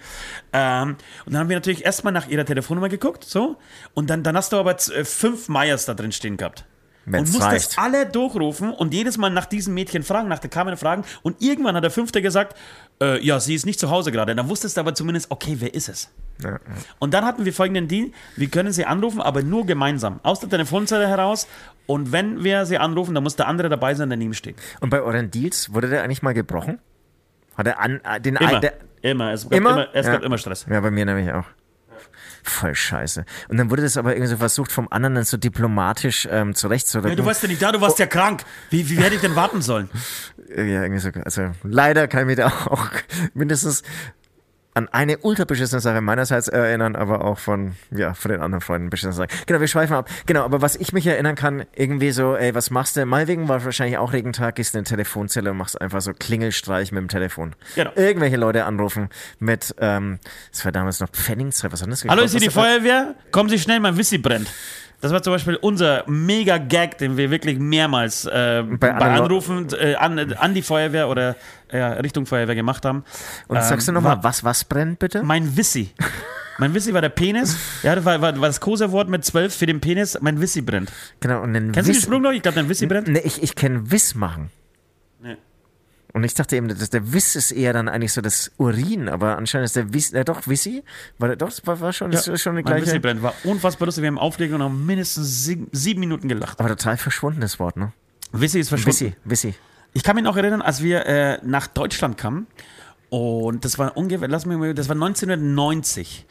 Ähm, 0.53 0.96
und 1.25 1.34
dann 1.34 1.39
haben 1.39 1.50
wir 1.50 1.57
natürlich 1.57 1.86
erstmal 1.86 2.13
nach 2.13 2.27
ihrer 2.27 2.46
Telefonnummer 2.46 2.88
geguckt, 2.88 3.24
so. 3.24 3.57
Und 3.96 4.12
dann, 4.12 4.22
dann 4.22 4.38
hast 4.38 4.53
du 4.53 4.57
aber 4.57 4.75
äh, 4.75 5.03
fünf 5.03 5.50
Meyers 5.50 5.86
da 5.86 5.96
drin 5.96 6.12
stehen 6.12 6.38
gehabt. 6.38 6.63
Wenn's 7.09 7.33
und 7.33 7.41
reicht. 7.41 7.53
musstest 7.53 7.79
alle 7.79 8.05
durchrufen 8.05 8.71
und 8.71 8.93
jedes 8.93 9.17
Mal 9.17 9.29
nach 9.29 9.45
diesem 9.45 9.73
Mädchen 9.73 10.03
fragen, 10.03 10.27
nach 10.27 10.39
der 10.39 10.49
Carmen 10.49 10.75
fragen. 10.75 11.03
Und 11.23 11.41
irgendwann 11.41 11.75
hat 11.75 11.83
der 11.83 11.91
Fünfte 11.91 12.21
gesagt, 12.21 12.55
äh, 13.01 13.23
ja, 13.25 13.39
sie 13.39 13.55
ist 13.55 13.65
nicht 13.65 13.79
zu 13.79 13.89
Hause 13.89 14.11
gerade. 14.11 14.35
Dann 14.35 14.49
wusstest 14.49 14.75
du 14.75 14.81
aber 14.81 14.93
zumindest, 14.93 15.31
okay, 15.31 15.55
wer 15.59 15.73
ist 15.73 15.87
es? 15.87 16.09
Ja, 16.43 16.51
ja. 16.51 16.59
Und 16.99 17.13
dann 17.13 17.23
hatten 17.25 17.45
wir 17.45 17.53
folgenden 17.53 17.87
Deal: 17.87 18.11
Wir 18.35 18.49
können 18.49 18.71
sie 18.73 18.85
anrufen, 18.85 19.21
aber 19.21 19.41
nur 19.41 19.65
gemeinsam. 19.65 20.19
Aus 20.23 20.39
der 20.41 20.49
Telefonzelle 20.49 21.07
heraus. 21.07 21.47
Und 21.85 22.11
wenn 22.11 22.43
wir 22.43 22.65
sie 22.65 22.77
anrufen, 22.77 23.15
dann 23.15 23.23
muss 23.23 23.37
der 23.37 23.47
andere 23.47 23.69
dabei 23.69 23.95
sein, 23.95 24.09
der 24.09 24.17
neben 24.17 24.33
steht. 24.33 24.57
Und 24.81 24.89
bei 24.89 25.01
euren 25.01 25.31
Deals 25.31 25.73
wurde 25.73 25.87
der 25.89 26.03
eigentlich 26.03 26.21
mal 26.21 26.33
gebrochen? 26.33 26.79
Hat 27.55 27.65
er 27.67 27.79
an, 27.79 28.01
äh, 28.03 28.19
den 28.19 28.35
Immer. 28.35 28.55
ein- 28.55 28.61
der, 28.61 28.73
immer. 29.01 29.31
Es 29.31 29.43
gab 29.43 29.53
Immer? 29.53 29.71
immer, 29.71 29.87
es 29.93 30.05
Ja. 30.05 30.11
gab 30.11 30.23
immer 30.23 30.37
Stress. 30.37 30.65
Ja, 30.69 30.79
bei 30.81 30.91
mir 30.91 31.05
nämlich 31.05 31.31
auch. 31.31 31.45
Voll 32.47 32.73
scheiße. 32.75 33.25
Und 33.49 33.57
dann 33.57 33.69
wurde 33.69 33.81
das 33.81 33.97
aber 33.97 34.13
irgendwie 34.15 34.29
so 34.29 34.37
versucht, 34.37 34.71
vom 34.71 34.87
anderen 34.89 35.15
dann 35.15 35.25
so 35.25 35.35
diplomatisch 35.35 36.27
ähm, 36.31 36.55
zurechtzurücken. 36.55 37.09
Ja, 37.11 37.15
du 37.15 37.25
warst 37.25 37.43
ja 37.43 37.49
nicht 37.49 37.61
da, 37.61 37.73
du 37.73 37.81
warst 37.81 37.99
ja 37.99 38.05
krank. 38.05 38.43
Wie, 38.69 38.89
wie 38.89 38.95
hätte 38.95 39.15
ich 39.15 39.21
denn 39.21 39.35
warten 39.35 39.61
sollen? 39.61 39.89
Ja, 40.49 40.83
irgendwie 40.83 40.99
so. 40.99 41.09
Also 41.25 41.51
leider 41.63 42.07
kann 42.07 42.21
ich 42.21 42.27
mich 42.27 42.37
da 42.37 42.47
auch 42.47 42.87
mindestens 43.33 43.83
an 44.77 44.88
eine 44.89 45.17
ultra 45.17 45.43
beschissene 45.43 45.81
Sache 45.81 46.01
meinerseits 46.01 46.48
erinnern, 46.50 46.96
aber 46.96 47.25
auch 47.25 47.39
von, 47.39 47.74
ja, 47.89 48.13
von 48.13 48.29
den 48.29 48.41
anderen 48.41 48.62
Freunden 48.62 48.91
beschissene 48.91 49.13
Sache. 49.13 49.29
Genau, 49.48 49.60
wir 49.60 49.67
schweifen 49.67 49.96
ab. 49.96 50.07
Genau, 50.27 50.43
aber 50.43 50.62
was 50.62 50.75
ich 50.75 50.93
mich 50.93 51.07
erinnern 51.07 51.36
kann, 51.36 51.65
irgendwie 51.75 52.12
so, 52.12 52.36
ey, 52.36 52.53
was 52.53 52.69
machst 52.69 52.96
du? 52.96 53.03
Meinetwegen 53.07 53.48
war 53.48 53.65
wahrscheinlich 53.65 53.98
auch 53.98 54.13
Regentag, 54.13 54.55
gehst 54.55 54.75
in 54.75 54.79
eine 54.79 54.86
Telefonzelle 54.86 55.50
und 55.50 55.57
machst 55.57 55.81
einfach 55.81 56.01
so 56.01 56.13
Klingelstreich 56.13 56.91
mit 56.91 57.01
dem 57.01 57.07
Telefon. 57.07 57.55
Genau. 57.74 57.89
Irgendwelche 57.96 58.38
Leute 58.38 58.65
anrufen 58.65 59.10
mit, 59.39 59.74
ähm, 59.79 60.19
das 60.51 60.63
war 60.63 60.72
damals 60.72 61.00
noch 61.00 61.10
Pfennigzeit, 61.10 61.72
was 61.72 61.81
hat 61.81 61.89
das 61.89 62.05
Hallo, 62.05 62.22
ist 62.22 62.31
hier 62.31 62.39
die 62.39 62.51
Feuerwehr? 62.51 63.15
Kommen 63.31 63.50
Sie 63.50 63.57
schnell, 63.57 63.79
mein 63.79 63.98
Wissi 63.98 64.19
brennt. 64.19 64.48
Das 64.99 65.11
war 65.11 65.21
zum 65.21 65.31
Beispiel 65.33 65.55
unser 65.57 66.03
Mega-Gag, 66.07 66.97
den 66.97 67.17
wir 67.17 67.29
wirklich 67.29 67.59
mehrmals 67.59 68.25
äh, 68.25 68.63
bei, 68.67 68.87
Leu- 68.89 68.95
Anrufen 69.23 69.67
äh, 69.79 69.93
an, 69.95 70.33
an 70.33 70.53
die 70.55 70.63
Feuerwehr 70.63 71.07
oder 71.07 71.35
ja, 71.71 71.89
Richtung 71.93 72.25
Feuerwehr 72.25 72.55
gemacht 72.55 72.83
haben. 72.83 73.03
Und 73.47 73.57
Ähm, 73.57 73.63
sagst 73.63 73.87
du 73.87 73.93
war 73.93 74.01
nochmal, 74.01 74.23
was, 74.23 74.43
was 74.43 74.63
brennt 74.63 74.97
bitte? 74.99 75.21
Mein 75.23 75.55
Wissi. 75.55 75.91
Mein 76.57 76.73
Wissi 76.73 76.91
war 76.95 77.01
der 77.01 77.09
Penis. 77.09 77.55
Ja, 77.83 77.93
das 77.93 78.03
war, 78.05 78.19
war, 78.21 78.39
war 78.41 78.47
das 78.47 78.59
Koserwort 78.59 79.07
mit 79.09 79.23
12 79.23 79.55
für 79.55 79.67
den 79.67 79.79
Penis. 79.81 80.17
Mein 80.19 80.41
Wissi 80.41 80.61
brennt. 80.61 80.91
Genau, 81.19 81.43
und 81.43 81.53
den 81.53 81.71
Kennst 81.71 81.89
du 81.89 81.93
den 81.93 81.97
Wiss- 81.97 82.03
Spruch 82.03 82.19
noch? 82.19 82.31
Ich 82.31 82.41
glaube, 82.41 82.55
dein 82.55 82.67
Wissi 82.67 82.87
brennt. 82.87 83.07
Nee, 83.07 83.21
ich, 83.23 83.43
ich 83.43 83.53
kenne 83.53 83.91
Wiss 83.91 84.15
machen. 84.15 84.49
Und 86.17 86.24
ich 86.24 86.33
dachte 86.33 86.55
eben, 86.55 86.67
dass 86.67 86.89
der 86.89 87.13
Wiss 87.13 87.36
ist 87.36 87.51
eher 87.51 87.74
dann 87.74 87.88
eigentlich 87.88 88.12
so 88.12 88.21
das 88.21 88.51
Urin, 88.57 89.07
aber 89.07 89.38
anscheinend 89.38 89.67
ist 89.67 89.75
der 89.75 89.93
Wiss, 89.93 90.13
äh, 90.13 90.25
doch, 90.25 90.47
Wissi, 90.47 90.83
war 91.19 91.36
doch, 91.36 91.47
das 91.47 91.67
war, 91.67 91.79
war 91.79 91.93
schon, 91.93 92.09
das 92.09 92.27
ist 92.27 92.41
schon 92.41 92.55
Wissi 92.55 92.63
gleiche, 92.63 93.00
brennt. 93.00 93.21
War 93.21 93.36
unfassbar 93.43 93.86
lustig. 93.86 94.01
Wir 94.01 94.07
haben 94.07 94.17
Auflegen 94.17 94.55
und 94.55 94.63
haben 94.63 94.83
mindestens 94.83 95.43
sieben, 95.43 95.67
sieben 95.71 96.00
Minuten 96.00 96.27
gelacht. 96.27 96.59
aber 96.59 96.69
total 96.69 96.97
verschwundenes 96.97 97.59
Wort, 97.59 97.77
ne? 97.77 97.93
Wissi 98.31 98.59
ist 98.59 98.69
verschwunden. 98.69 99.00
Wissi, 99.00 99.15
Wissi. 99.25 99.53
Ich 99.93 100.01
kann 100.01 100.15
mich 100.15 100.24
noch 100.24 100.36
erinnern, 100.36 100.63
als 100.63 100.81
wir 100.81 101.05
äh, 101.05 101.38
nach 101.43 101.67
Deutschland 101.67 102.17
kamen 102.17 102.47
und 103.09 103.63
das 103.63 103.77
war 103.77 103.95
ungefähr, 103.95 104.27
lass 104.27 104.47
mich 104.47 104.57
mal, 104.57 104.74
das 104.74 104.89
war 104.89 104.95
1990. 104.95 106.25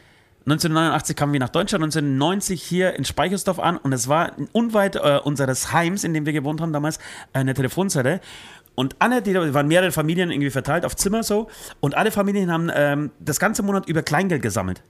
1989 0.46 1.16
kamen 1.16 1.32
wir 1.32 1.40
nach 1.40 1.48
Deutschland, 1.48 1.84
1990 1.84 2.60
hier 2.60 2.94
in 2.94 3.04
Speichersdorf 3.04 3.60
an 3.60 3.76
und 3.76 3.92
es 3.92 4.08
war 4.08 4.32
unweit 4.50 4.96
äh, 4.96 5.20
unseres 5.22 5.72
Heims, 5.72 6.02
in 6.02 6.12
dem 6.12 6.26
wir 6.26 6.32
gewohnt 6.32 6.60
haben 6.60 6.72
damals, 6.72 6.98
eine 7.32 7.54
Telefonzelle. 7.54 8.20
Und 8.76 8.94
alle, 9.00 9.22
die 9.22 9.34
waren 9.34 9.66
mehrere 9.66 9.90
Familien 9.90 10.30
irgendwie 10.30 10.50
verteilt 10.50 10.84
auf 10.84 10.94
Zimmer 10.94 11.24
so 11.24 11.48
und 11.80 11.96
alle 11.96 12.12
Familien 12.12 12.52
haben 12.52 12.70
ähm, 12.72 13.10
das 13.18 13.40
ganze 13.40 13.62
Monat 13.64 13.88
über 13.88 14.02
Kleingeld 14.02 14.42
gesammelt. 14.42 14.84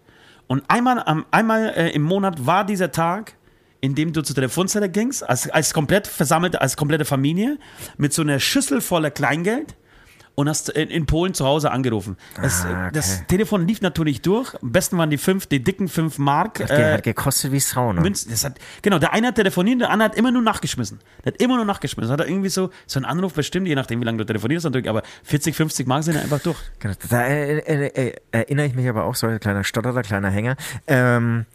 Und 0.49 0.65
einmal, 0.69 1.03
am- 1.07 1.25
einmal 1.31 1.69
äh, 1.75 1.91
im 1.93 2.03
Monat 2.03 2.45
war 2.45 2.67
dieser 2.67 2.93
Tag, 2.93 3.35
in 3.81 3.95
dem 3.95 4.13
du 4.13 4.23
zur 4.23 4.35
Telefonzelle 4.35 4.89
gingst, 4.89 5.29
als, 5.29 5.49
als 5.49 5.73
komplett 5.73 6.07
versammelte, 6.07 6.61
als 6.61 6.77
komplette 6.77 7.05
Familie, 7.05 7.59
mit 7.97 8.13
so 8.13 8.23
einer 8.23 8.41
Schüssel 8.41 8.81
voller 8.81 9.11
Kleingeld 9.11 9.77
und 10.37 10.49
hast 10.49 10.69
in, 10.69 10.89
in 10.91 11.07
Polen 11.07 11.35
zu 11.35 11.45
Hause 11.45 11.73
angerufen. 11.73 12.17
Das, 12.41 12.65
Ah, 12.65 12.69
okay. 12.87 12.91
das 12.93 13.27
Telefon 13.27 13.67
lief 13.67 13.81
natürlich 13.81 14.23
durch. 14.23 14.55
Am 14.63 14.71
besten 14.71 14.97
waren 14.99 15.11
die 15.11 15.19
fünf, 15.19 15.47
die 15.47 15.63
dicken 15.65 15.89
fünf 15.89 16.19
Mark. 16.19 16.55
Der 16.59 16.71
Äh, 16.71 16.93
hat 16.95 17.03
gekostet 17.03 17.51
wie 17.51 17.59
Sau, 17.59 17.93
ne? 17.93 18.01
Münzen. 18.01 18.31
Das 18.31 18.45
hat, 18.45 18.59
genau, 18.83 18.99
der 19.01 19.13
eine 19.13 19.29
hat 19.29 19.35
telefoniert, 19.35 19.81
der 19.81 19.91
andere 19.91 20.11
hat 20.11 20.17
immer 20.17 20.31
nur 20.31 20.43
nachgeschmissen. 20.43 21.01
Der 21.25 21.33
hat 21.33 21.43
immer 21.43 21.57
nur 21.57 21.65
nachgeschmissen. 21.65 22.13
Hat 22.13 22.21
er 22.21 22.29
irgendwie 22.29 22.51
so, 22.51 22.71
so 22.87 22.99
einen 23.01 23.07
Anruf 23.07 23.33
bestimmt, 23.35 23.67
je 23.67 23.75
nachdem, 23.75 24.01
wie 24.01 24.05
lange 24.05 24.19
du 24.19 24.25
telefonierst 24.27 24.65
natürlich, 24.67 24.89
aber 24.89 25.03
40, 25.25 25.57
50 25.57 25.87
Mark 25.87 26.05
sind 26.05 26.17
einfach 26.17 26.41
durch. 26.41 26.59
Genau, 26.79 26.95
Da 27.09 27.23
äh, 27.27 27.59
äh, 27.59 28.09
äh, 28.09 28.13
erinnere 28.31 28.67
ich 28.67 28.75
mich 28.75 28.89
aber 28.89 29.05
auch, 29.05 29.15
so 29.15 29.27
ein 29.27 29.41
kleiner 29.41 29.65
Stotterer, 29.65 30.03
kleiner 30.03 30.29
Hänger. 30.31 30.57
Ähm, 30.87 31.47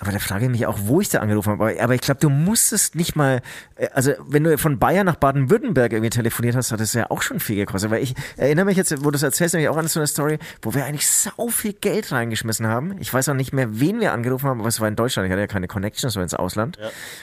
aber 0.00 0.12
da 0.12 0.18
frage 0.18 0.46
ich 0.46 0.50
mich 0.50 0.66
auch, 0.66 0.78
wo 0.82 1.02
ich 1.02 1.10
da 1.10 1.18
angerufen 1.20 1.50
habe. 1.50 1.64
Aber, 1.64 1.82
aber 1.82 1.94
ich 1.94 2.00
glaube, 2.00 2.20
du 2.20 2.30
musstest 2.30 2.94
nicht 2.94 3.16
mal, 3.16 3.42
äh, 3.76 3.88
also 3.92 4.12
wenn 4.26 4.44
du 4.44 4.56
von 4.56 4.78
Bayern 4.78 5.04
nach 5.04 5.16
Baden-Württemberg 5.16 5.92
irgendwie 5.92 6.08
telefoniert 6.08 6.56
hast, 6.56 6.72
hat 6.72 6.80
das 6.80 6.94
ja 6.94 7.10
auch 7.10 7.20
schon 7.20 7.38
viel 7.38 7.56
gekostet. 7.56 7.90
Weil 7.90 8.02
ich 8.02 8.14
erinnere 8.38 8.64
mich 8.64 8.78
jetzt, 8.78 9.04
wo 9.04 9.10
du 9.10 9.16
es 9.16 9.22
erzählst, 9.22 9.54
nämlich 9.54 9.68
auch 9.68 9.76
an 9.76 9.86
so 9.88 10.00
eine 10.00 10.06
Story, 10.06 10.38
wo 10.62 10.72
wir 10.74 10.86
eigentlich 10.86 11.06
sau 11.06 11.48
viel 11.48 11.74
Geld 11.74 12.12
reingeschmissen 12.12 12.66
haben. 12.66 12.96
Ich 12.98 13.12
weiß 13.12 13.28
auch 13.28 13.34
nicht 13.34 13.52
mehr, 13.52 13.78
wen 13.78 14.00
wir 14.00 14.12
angerufen 14.12 14.48
haben, 14.48 14.60
aber 14.60 14.68
es 14.68 14.80
war 14.80 14.88
in 14.88 14.96
Deutschland. 14.96 15.26
Ich 15.26 15.32
hatte 15.32 15.40
ja 15.42 15.46
keine 15.46 15.68
Connections, 15.68 16.14
so 16.14 16.20
ins 16.22 16.34
Ausland. 16.34 16.78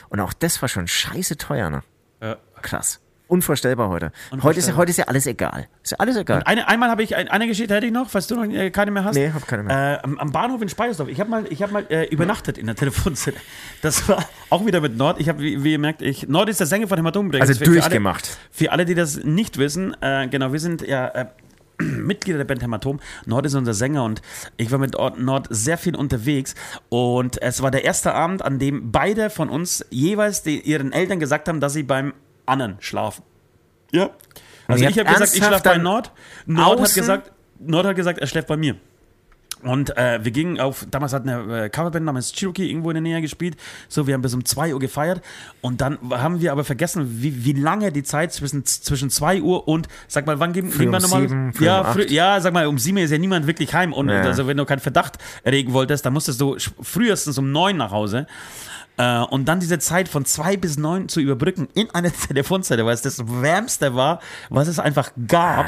Und 0.10 0.20
auch 0.20 0.34
das 0.34 0.62
war 0.62 0.70
schon 0.70 0.88
scheiße 0.88 1.38
teuer, 1.38 1.72
ne? 1.72 1.82
Krass. 2.62 3.00
Unvorstellbar 3.28 3.90
heute. 3.90 4.12
Heute 4.42 4.60
ist, 4.60 4.68
ja- 4.70 4.76
heute 4.76 4.90
ist 4.92 4.98
ja 4.98 5.06
alles 5.06 5.26
egal. 5.28 5.68
Ist 5.84 5.92
ja 5.92 5.98
alles 6.00 6.16
egal. 6.16 6.44
Eine, 6.46 6.68
einmal 6.68 6.90
habe 6.90 7.04
ich, 7.04 7.16
ein, 7.16 7.28
eine 7.28 7.48
Geschichte 7.48 7.74
hätte 7.76 7.86
ich 7.86 7.92
noch, 7.92 8.10
falls 8.10 8.28
du 8.28 8.36
noch 8.36 8.44
äh, 8.46 8.72
keine 8.72 8.92
mehr 8.92 9.04
hast. 9.04 9.16
Nee, 9.16 9.32
hab 9.34 9.46
keine 9.48 9.64
mehr. 9.64 9.96
Äh, 9.96 10.04
am, 10.04 10.18
am 10.18 10.32
Bahnhof 10.32 10.62
in 10.62 10.70
Speyersdorf. 10.70 11.10
Ich 11.10 11.20
habe 11.20 11.30
mal, 11.30 11.46
ich 11.50 11.62
hab 11.62 11.72
mal 11.72 11.86
äh, 11.90 12.06
übernachtet 12.06 12.58
in 12.58 12.66
der 12.68 12.76
Telefonzelle. 12.76 13.38
Das 13.82 14.08
war 14.08 14.24
auch 14.50 14.66
wieder 14.66 14.80
mit 14.82 14.96
Nord. 14.98 15.20
Ich 15.20 15.28
habe, 15.30 15.40
wie, 15.42 15.64
wie 15.64 15.74
ihr 15.74 15.80
merkt, 15.80 16.02
ich, 16.02 16.28
Nord 16.28 16.50
ist 16.50 16.60
der 16.60 16.68
Sänger 16.68 16.88
von 16.88 16.98
Hämatom. 16.98 17.32
Also 17.40 17.54
durchgemacht. 17.64 18.38
Für 18.52 18.72
alle, 18.72 18.86
die 18.86 18.96
das 18.96 19.24
nicht 19.24 19.58
wissen, 19.58 19.96
äh, 20.02 20.28
genau, 20.30 20.54
wir 20.54 20.60
sind 20.60 20.82
ja 20.82 21.08
äh, 21.10 21.26
Mitglieder 21.84 22.38
der 22.38 22.46
Band 22.46 22.64
Hämatom. 22.64 23.00
Nord 23.26 23.46
ist 23.46 23.56
unser 23.56 23.74
Sänger 23.74 24.04
und 24.06 24.22
ich 24.56 24.72
war 24.72 24.80
mit 24.80 24.94
Nord 25.18 25.48
sehr 25.50 25.78
viel 25.78 25.96
unterwegs. 25.96 26.56
Und 26.90 27.42
es 27.42 27.62
war 27.62 27.72
der 27.72 27.84
erste 27.84 28.14
Abend, 28.14 28.42
an 28.42 28.58
dem 28.58 28.92
beide 28.92 29.30
von 29.30 29.50
uns 29.50 29.86
jeweils 29.90 30.44
die, 30.44 30.60
ihren 30.62 30.92
Eltern 30.94 31.20
gesagt 31.20 31.50
haben, 31.50 31.60
dass 31.60 31.74
sie 31.74 31.84
beim 31.84 32.14
anderen 32.48 32.78
schlafen. 32.80 33.24
Ja. 33.92 34.10
Also 34.68 34.84
ich 34.86 34.98
habe 35.00 35.10
gesagt, 35.12 35.34
ich 35.36 35.44
schlafe 35.44 35.64
bei 35.64 35.78
Nord. 35.78 36.12
Nord 36.46 36.82
hat 36.82 36.94
gesagt, 36.94 37.32
Nord 37.60 37.86
hat 37.86 37.96
gesagt, 37.96 38.20
er 38.20 38.28
schläft 38.28 38.48
bei 38.48 38.58
mir. 38.58 38.76
Und 39.64 39.98
äh, 39.98 40.24
wir 40.24 40.32
gingen 40.32 40.60
auf, 40.60 40.86
damals 40.92 41.14
hat 41.14 41.24
eine 41.28 41.64
äh, 41.64 41.70
Coverband 41.70 42.06
namens 42.06 42.32
Cherokee 42.32 42.70
irgendwo 42.70 42.92
in 42.92 42.96
der 42.96 43.02
Nähe 43.02 43.22
gespielt. 43.22 43.58
So, 43.90 44.06
wir 44.06 44.14
haben 44.14 44.22
bis 44.22 44.36
um 44.36 44.46
2 44.46 44.74
Uhr 44.74 44.80
gefeiert. 44.80 45.22
Und 45.62 45.82
dann 45.82 45.98
haben 46.12 46.42
wir 46.42 46.52
aber 46.52 46.64
vergessen, 46.64 47.24
wie, 47.24 47.44
wie 47.44 47.54
lange 47.54 47.92
die 47.92 48.04
Zeit 48.04 48.32
zwischen, 48.34 48.66
zwischen 48.66 49.10
2 49.10 49.42
Uhr 49.42 49.68
und, 49.68 49.88
sag 50.08 50.28
mal, 50.28 50.40
wann 50.40 50.54
gehen, 50.54 50.70
gehen 50.70 50.92
wir 50.92 50.98
um 50.98 51.02
nochmal? 51.04 51.22
sieben, 51.22 51.54
früh 51.54 51.66
ja, 51.66 51.82
um 51.82 51.94
früh, 51.94 52.06
ja, 52.08 52.40
sag 52.40 52.54
mal, 52.54 52.68
um 52.68 52.78
7 52.78 52.98
Uhr 52.98 53.04
ist 53.04 53.12
ja 53.12 53.18
niemand 53.18 53.48
wirklich 53.48 53.74
heim. 53.74 53.94
Und 53.94 54.10
Ja. 54.10 54.22
also, 54.22 54.46
wenn 54.46 54.58
du 54.58 54.66
keinen 54.66 54.80
Verdacht 54.80 55.18
erregen 55.44 55.74
wolltest, 55.74 56.06
dann 56.06 56.14
musstest 56.14 56.40
du 56.40 56.56
frühestens 56.82 57.38
um 57.40 57.52
9 57.52 57.76
nach 57.76 57.90
Hause. 57.92 58.28
Äh, 58.98 59.20
und 59.20 59.46
dann 59.46 59.60
diese 59.60 59.80
Zeit 59.80 60.10
von 60.10 60.26
2 60.26 60.58
bis 60.58 60.78
9 60.78 61.08
zu 61.08 61.20
überbrücken 61.20 61.70
in 61.74 61.90
eine 61.92 62.12
Telefonzelle, 62.28 62.86
weil 62.86 62.94
es 62.94 63.02
das 63.02 63.28
Wärmste 63.28 63.96
war, 63.96 64.20
was 64.50 64.68
es 64.68 64.80
einfach 64.80 65.12
gab 65.28 65.68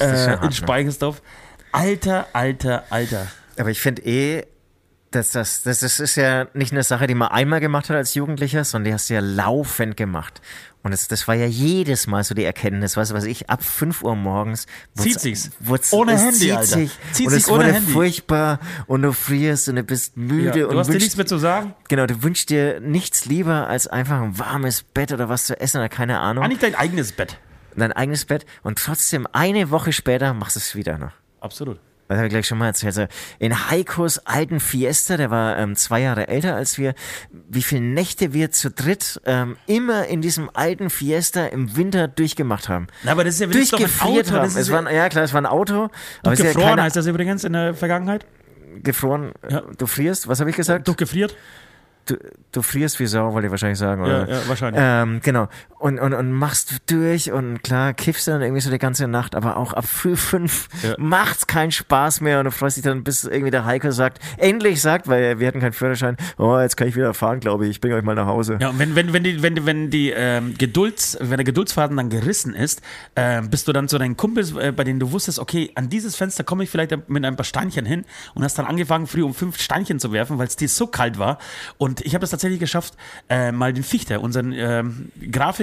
ja 0.00 0.06
äh, 0.06 0.44
in? 0.44 0.52
Speichersdorf. 0.52 1.22
Alter, 1.72 2.26
alter, 2.32 2.84
alter. 2.90 3.28
Aber 3.58 3.70
ich 3.70 3.80
finde 3.80 4.02
eh, 4.02 4.46
dass 5.10 5.30
das, 5.30 5.62
das, 5.62 5.80
das 5.80 6.00
ist 6.00 6.16
ja 6.16 6.48
nicht 6.52 6.72
eine 6.72 6.82
Sache, 6.82 7.06
die 7.06 7.14
man 7.14 7.28
einmal 7.28 7.60
gemacht 7.60 7.88
hat 7.88 7.96
als 7.96 8.14
Jugendlicher, 8.14 8.64
sondern 8.64 8.84
die 8.84 8.94
hast 8.94 9.08
du 9.08 9.14
ja 9.14 9.20
laufend 9.20 9.96
gemacht. 9.96 10.42
Und 10.82 10.92
das, 10.92 11.08
das 11.08 11.26
war 11.26 11.34
ja 11.34 11.46
jedes 11.46 12.06
Mal 12.06 12.22
so 12.24 12.34
die 12.34 12.44
Erkenntnis, 12.44 12.96
weißt 12.96 13.10
du, 13.10 13.14
was 13.14 13.24
ich, 13.24 13.50
ab 13.50 13.64
5 13.64 14.02
Uhr 14.04 14.14
morgens. 14.14 14.66
Zieht 14.96 15.18
sich's. 15.20 15.50
wurd's- 15.60 15.92
Ohne 15.92 16.16
Handy, 16.16 16.38
zieht 16.38 16.52
Alter. 16.52 16.76
Sich, 16.76 16.90
Zieht 17.12 17.26
und 17.26 17.32
sich 17.32 17.42
es 17.42 17.48
ohne 17.50 17.64
wurde 17.64 17.72
Handy. 17.74 17.92
furchtbar 17.92 18.60
und 18.86 19.02
du 19.02 19.12
frierst 19.12 19.68
und 19.68 19.76
du 19.76 19.82
bist 19.82 20.16
müde 20.16 20.60
Ja, 20.60 20.66
und 20.66 20.74
du 20.74 20.78
hast 20.78 20.88
dir 20.90 20.94
nichts 20.98 21.16
mehr 21.16 21.26
zu 21.26 21.36
sagen? 21.38 21.74
Genau, 21.88 22.06
du 22.06 22.22
wünschst 22.22 22.48
dir 22.50 22.80
nichts 22.80 23.24
lieber 23.26 23.66
als 23.66 23.88
einfach 23.88 24.20
ein 24.22 24.38
warmes 24.38 24.82
Bett 24.84 25.12
oder 25.12 25.28
was 25.28 25.46
zu 25.46 25.60
essen 25.60 25.78
oder 25.78 25.88
keine 25.88 26.20
Ahnung. 26.20 26.44
Eigentlich 26.44 26.60
dein 26.60 26.74
eigenes 26.76 27.10
Bett. 27.12 27.38
Dein 27.76 27.92
eigenes 27.92 28.24
Bett 28.24 28.46
und 28.62 28.78
trotzdem 28.78 29.26
eine 29.32 29.70
Woche 29.70 29.92
später 29.92 30.32
machst 30.32 30.56
du 30.56 30.60
es 30.60 30.74
wieder 30.74 30.96
noch. 30.98 31.12
Absolut. 31.40 31.80
Das 32.08 32.16
habe 32.16 32.26
ich 32.26 32.32
gleich 32.32 32.46
schon 32.46 32.58
mal 32.58 32.66
erzählt. 32.66 32.96
Also 32.96 33.12
in 33.38 33.70
Heikos 33.70 34.18
alten 34.18 34.60
Fiesta, 34.60 35.16
der 35.16 35.30
war 35.30 35.58
ähm, 35.58 35.76
zwei 35.76 36.00
Jahre 36.00 36.28
älter 36.28 36.54
als 36.54 36.78
wir, 36.78 36.94
wie 37.30 37.62
viele 37.62 37.82
Nächte 37.82 38.32
wir 38.32 38.50
zu 38.50 38.70
dritt 38.70 39.20
ähm, 39.26 39.56
immer 39.66 40.06
in 40.06 40.22
diesem 40.22 40.50
alten 40.54 40.88
Fiesta 40.90 41.46
im 41.46 41.76
Winter 41.76 42.08
durchgemacht 42.08 42.68
haben. 42.68 42.86
Na, 43.02 43.12
aber 43.12 43.24
das 43.24 43.34
ist 43.34 43.40
ja 43.40 43.46
doch 43.46 43.78
ein 43.78 44.00
Auto, 44.00 44.30
haben. 44.32 44.42
das 44.42 44.52
ist 44.52 44.56
Es 44.56 44.72
war, 44.72 44.90
ja 44.90 45.08
klar, 45.08 45.24
es 45.24 45.32
war 45.34 45.42
ein 45.42 45.46
Auto, 45.46 45.90
aber 46.22 46.32
ist 46.32 46.38
ja 46.38 46.46
Gefroren 46.46 46.66
keine, 46.66 46.82
heißt 46.82 46.96
das 46.96 47.06
übrigens 47.06 47.44
in 47.44 47.52
der 47.52 47.74
Vergangenheit. 47.74 48.26
gefroren. 48.82 49.32
Ja. 49.48 49.62
Du 49.76 49.86
frierst, 49.86 50.28
was 50.28 50.40
habe 50.40 50.50
ich 50.50 50.56
gesagt? 50.56 50.88
Durchgefriert. 50.88 51.36
Du, 52.06 52.16
du 52.52 52.62
frierst 52.62 52.98
wie 53.00 53.06
Sau, 53.06 53.34
wollte 53.34 53.48
ich 53.48 53.50
wahrscheinlich 53.50 53.78
sagen. 53.78 54.02
Oder? 54.02 54.26
Ja, 54.26 54.34
ja, 54.36 54.48
wahrscheinlich. 54.48 54.82
Ähm, 54.82 55.20
genau. 55.22 55.48
Und, 55.78 56.00
und, 56.00 56.12
und 56.12 56.32
machst 56.32 56.78
durch 56.90 57.30
und 57.30 57.62
klar, 57.62 57.94
kiffst 57.94 58.26
dann 58.26 58.42
irgendwie 58.42 58.60
so 58.60 58.68
die 58.70 58.78
ganze 58.78 59.06
Nacht, 59.06 59.36
aber 59.36 59.56
auch 59.56 59.72
ab 59.72 59.86
früh 59.86 60.16
fünf 60.16 60.68
Ja. 60.82 60.94
macht's 60.98 61.46
keinen 61.46 61.70
Spaß 61.70 62.20
mehr 62.20 62.40
und 62.40 62.46
du 62.46 62.50
freust 62.50 62.76
dich 62.78 62.84
dann, 62.84 63.04
bis 63.04 63.22
irgendwie 63.22 63.52
der 63.52 63.64
Heiko 63.64 63.92
sagt, 63.92 64.18
endlich 64.38 64.82
sagt, 64.82 65.06
weil 65.06 65.38
wir 65.38 65.46
hatten 65.46 65.60
keinen 65.60 65.72
Führerschein, 65.72 66.16
oh, 66.36 66.58
jetzt 66.58 66.76
kann 66.76 66.88
ich 66.88 66.96
wieder 66.96 67.14
fahren, 67.14 67.38
glaube 67.38 67.64
ich, 67.64 67.70
ich 67.70 67.80
bringe 67.80 67.94
euch 67.94 68.02
mal 68.02 68.16
nach 68.16 68.26
Hause. 68.26 68.58
Ja, 68.60 68.70
und 68.70 68.80
wenn, 68.80 68.96
wenn, 68.96 69.12
wenn 69.12 69.22
die, 69.22 69.40
wenn, 69.40 69.66
wenn 69.66 69.90
die 69.90 70.10
ähm, 70.10 70.54
Gedulds, 70.58 71.16
wenn 71.20 71.36
der 71.36 71.44
Geduldsfaden 71.44 71.96
dann 71.96 72.10
gerissen 72.10 72.54
ist, 72.54 72.82
ähm, 73.14 73.48
bist 73.48 73.68
du 73.68 73.72
dann 73.72 73.86
zu 73.88 73.98
deinen 73.98 74.16
Kumpels, 74.16 74.56
äh, 74.56 74.72
bei 74.72 74.82
denen 74.82 74.98
du 74.98 75.12
wusstest, 75.12 75.38
okay, 75.38 75.70
an 75.76 75.88
dieses 75.88 76.16
Fenster 76.16 76.42
komme 76.42 76.64
ich 76.64 76.70
vielleicht 76.70 77.08
mit 77.08 77.24
ein 77.24 77.36
paar 77.36 77.44
Steinchen 77.44 77.86
hin 77.86 78.04
und 78.34 78.42
hast 78.42 78.58
dann 78.58 78.66
angefangen, 78.66 79.06
früh 79.06 79.22
um 79.22 79.32
fünf 79.32 79.60
Steinchen 79.60 80.00
zu 80.00 80.10
werfen, 80.12 80.38
weil 80.38 80.48
es 80.48 80.56
dir 80.56 80.68
so 80.68 80.88
kalt 80.88 81.20
war. 81.20 81.38
Und 81.76 82.00
ich 82.00 82.14
habe 82.16 82.24
es 82.24 82.30
tatsächlich 82.30 82.58
geschafft, 82.58 82.94
äh, 83.28 83.52
mal 83.52 83.72
den 83.72 83.84
Fichter, 83.84 84.20
unseren 84.20 84.52
ähm, 84.52 85.12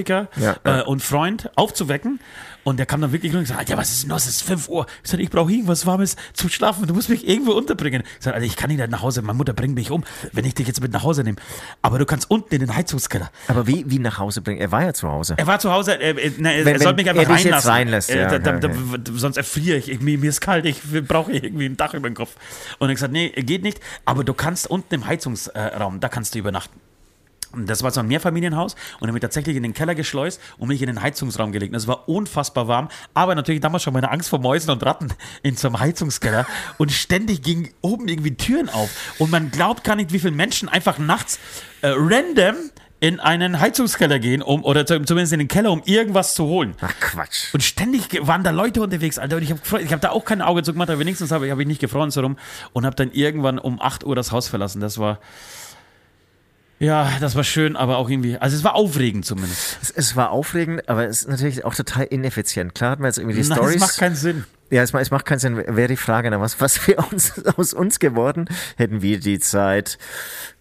Grafiker 0.06 0.30
Ja, 0.38 0.56
äh, 0.63 0.78
ja. 0.78 0.82
und 0.86 1.02
Freund, 1.04 1.50
aufzuwecken. 1.56 2.20
Und 2.63 2.78
der 2.78 2.88
kam 2.88 3.00
dann 3.00 3.12
wirklich 3.12 3.32
und 3.36 3.41
gesagt, 3.41 3.70
ja, 3.70 3.78
was 3.78 3.91
ist 3.91 4.04
denn 4.04 4.10
los? 4.10 4.24
Es 4.26 4.38
ist 4.38 4.41
5 4.41 4.70
Uhr. 4.70 4.88
Ich 5.04 5.12
sagte, 5.12 5.22
ich 5.24 5.30
brauche 5.30 5.52
irgendwas 5.52 5.86
Warmes 5.86 6.15
zum 6.34 6.50
Schlafen. 6.50 6.88
Du 6.88 6.96
musst 6.96 7.10
mich 7.10 7.28
irgendwo 7.28 7.52
unterbringen. 7.52 8.02
Ich 8.18 8.24
sagte, 8.24 8.34
also 8.34 8.48
ich 8.48 8.56
kann 8.56 8.72
nicht 8.72 8.89
nach 8.89 9.04
Hause. 9.04 9.22
Meine 9.22 9.38
Mutter 9.38 9.54
bringt 9.54 9.76
mich 9.76 9.91
um, 9.91 10.04
wenn 10.32 10.46
ich 10.46 10.56
dich 10.56 10.65
jetzt 10.65 10.82
mit 10.82 10.91
nach 10.91 11.04
Hause 11.04 11.24
nehme. 11.24 11.38
Aber 11.84 12.00
du 12.00 12.08
kannst 12.08 12.32
unten 12.32 12.56
in 12.56 12.62
den 12.62 12.76
Heizungskeller. 12.76 13.30
Aber 13.48 13.68
wie, 13.68 13.86
wie 13.88 14.00
nach 14.00 14.18
Hause 14.18 14.41
bringen? 14.41 14.60
Er 14.62 14.72
war 14.72 14.82
ja 14.84 14.94
zu 14.96 15.08
Hause. 15.08 15.36
Er 15.38 15.46
war 15.46 15.60
zu 15.60 15.72
Hause, 15.72 16.00
äh, 16.02 16.10
äh, 16.20 16.32
na, 16.39 16.54
er 16.54 16.65
Wenn- 16.65 16.80
sollte 16.80 16.96
mich 17.04 17.08
einfach 17.12 17.22
er 17.22 17.30
reinlassen. 17.30 17.70
reinlässt, 17.72 18.10
Äh, 18.10 18.22
ja, 18.22 18.39
da, 18.39 18.58
da, 18.58 18.68
da, 18.68 18.74
sonst 19.13 19.38
erfriere 19.38 19.78
ich. 19.78 19.91
ich 19.91 20.02
mir, 20.02 20.18
mir 20.18 20.30
ist 20.32 20.41
kalt, 20.41 20.65
ich 20.65 20.82
brauche 21.08 21.32
irgendwie 21.34 21.65
ein 21.68 21.78
Dach 21.78 21.94
über 21.94 22.10
den 22.10 22.15
Kopf. 22.15 22.36
Und 22.80 22.88
er 22.88 22.89
hat 22.89 22.96
gesagt, 22.96 23.13
nee, 23.13 23.30
geht 23.30 23.62
nicht, 23.62 23.80
aber 24.06 24.24
du 24.24 24.34
kannst 24.34 24.68
unten 24.72 24.96
im 24.96 25.06
Heizungsraum, 25.06 26.00
da 26.00 26.10
kannst 26.10 26.34
du 26.34 26.39
übernachten. 26.39 26.80
Das 27.65 27.82
war 27.84 27.91
so 27.91 28.02
ein 28.02 28.08
Mehrfamilienhaus 28.08 28.76
und 29.00 29.08
er 29.10 29.13
mich 29.13 29.22
tatsächlich 29.22 29.56
in 29.56 29.63
den 29.63 29.74
Keller 29.74 29.96
geschleust 29.96 30.41
und 30.58 30.68
mich 30.68 30.82
in 30.82 30.88
den 30.88 31.02
Heizungsraum 31.02 31.52
gelegt. 31.52 31.74
Es 31.76 31.88
war 31.88 32.10
unfassbar 32.10 32.68
warm, 32.68 32.89
aber 33.13 33.36
natürlich 33.36 33.62
damals 33.62 33.84
schon 33.84 33.94
meine 33.94 34.12
Angst 34.12 34.30
vor 34.30 34.39
Mäusen 34.39 34.70
und 34.72 34.86
Ratten 34.86 35.10
in 35.44 35.56
so 35.56 35.68
einem 35.70 35.80
Heizungskeller 35.80 36.46
und 36.78 36.91
ständig 36.91 37.41
gingen 37.41 37.70
oben 37.82 38.08
irgendwie 38.08 38.36
Türen 38.36 38.70
auf. 38.70 38.89
Und 39.20 39.32
man 39.32 39.52
glaubt 39.52 39.84
gar 39.84 39.96
nicht, 39.96 40.12
wie 40.12 40.20
viele 40.20 40.34
Menschen 40.34 40.68
einfach 40.70 40.98
nachts 40.98 41.39
äh, 41.82 41.89
random 41.96 42.56
in 43.02 43.20
einen 43.20 43.60
Heizungskeller 43.60 44.20
gehen, 44.20 44.41
um, 44.41 44.63
oder 44.63 44.86
zu- 44.86 45.02
zumindest 45.04 45.34
in 45.34 45.39
den 45.39 45.48
Keller, 45.50 45.72
um 45.72 45.82
irgendwas 45.86 46.34
zu 46.34 46.46
holen. 46.46 46.76
Ach 46.82 46.94
Quatsch. 47.00 47.54
Und 47.54 47.62
ständig 47.62 48.08
waren 48.26 48.44
da 48.44 48.52
Leute 48.52 48.82
unterwegs, 48.82 49.20
Alter. 49.20 49.36
Und 49.36 49.44
ich 49.44 49.52
habe 49.52 49.82
ich 49.84 49.91
hab 49.91 50.02
da 50.02 50.10
auch 50.12 50.24
kein 50.26 50.41
Auge 50.41 50.63
zu 50.63 50.72
gemacht, 50.72 50.89
aber 50.89 51.00
wenigstens 51.00 51.32
habe 51.32 51.46
ich, 51.46 51.52
hab 51.52 51.60
ich 51.60 51.68
nicht 51.68 51.82
gefroren 51.82 52.10
so 52.10 52.22
rum 52.22 52.38
und 52.74 52.86
habe 52.86 52.96
dann 52.96 53.12
irgendwann 53.12 53.60
um 53.60 53.82
8 53.82 54.06
Uhr 54.06 54.15
das 54.15 54.32
Haus 54.32 54.48
verlassen. 54.48 54.80
Das 54.80 54.98
war. 54.98 55.20
Ja, 56.79 57.09
das 57.21 57.35
war 57.35 57.43
schön, 57.43 57.75
aber 57.75 57.97
auch 57.97 58.09
irgendwie. 58.09 58.38
Also, 58.38 58.55
es 58.55 58.63
war 58.63 58.75
aufregend 58.75 59.25
zumindest. 59.25 59.77
Es, 59.81 59.91
es 59.91 60.15
war 60.15 60.31
aufregend, 60.31 60.88
aber 60.89 61.07
es 61.07 61.21
ist 61.21 61.29
natürlich 61.29 61.63
auch 61.63 61.73
total 61.73 62.03
ineffizient. 62.05 62.75
Klar 62.75 62.91
hatten 62.91 63.03
wir 63.03 63.07
jetzt 63.07 63.17
irgendwie 63.17 63.38
die 63.38 63.45
Stories. 63.45 63.73
das 63.73 63.81
macht 63.81 63.97
keinen 63.97 64.15
Sinn. 64.15 64.43
Ja, 64.71 64.82
es, 64.82 64.93
es 64.93 65.12
macht 65.12 65.25
keinen 65.25 65.38
Sinn. 65.38 65.58
Wäre 65.58 65.88
die 65.88 65.95
Frage, 65.95 66.30
na, 66.32 66.41
was, 66.41 66.60
was 66.60 66.88
wäre 66.88 67.04
uns, 67.12 67.34
aus 67.58 67.73
uns 67.73 67.99
geworden? 67.99 68.45
Hätten 68.78 69.01
wir 69.04 69.19
die 69.19 69.38
Zeit, 69.39 69.99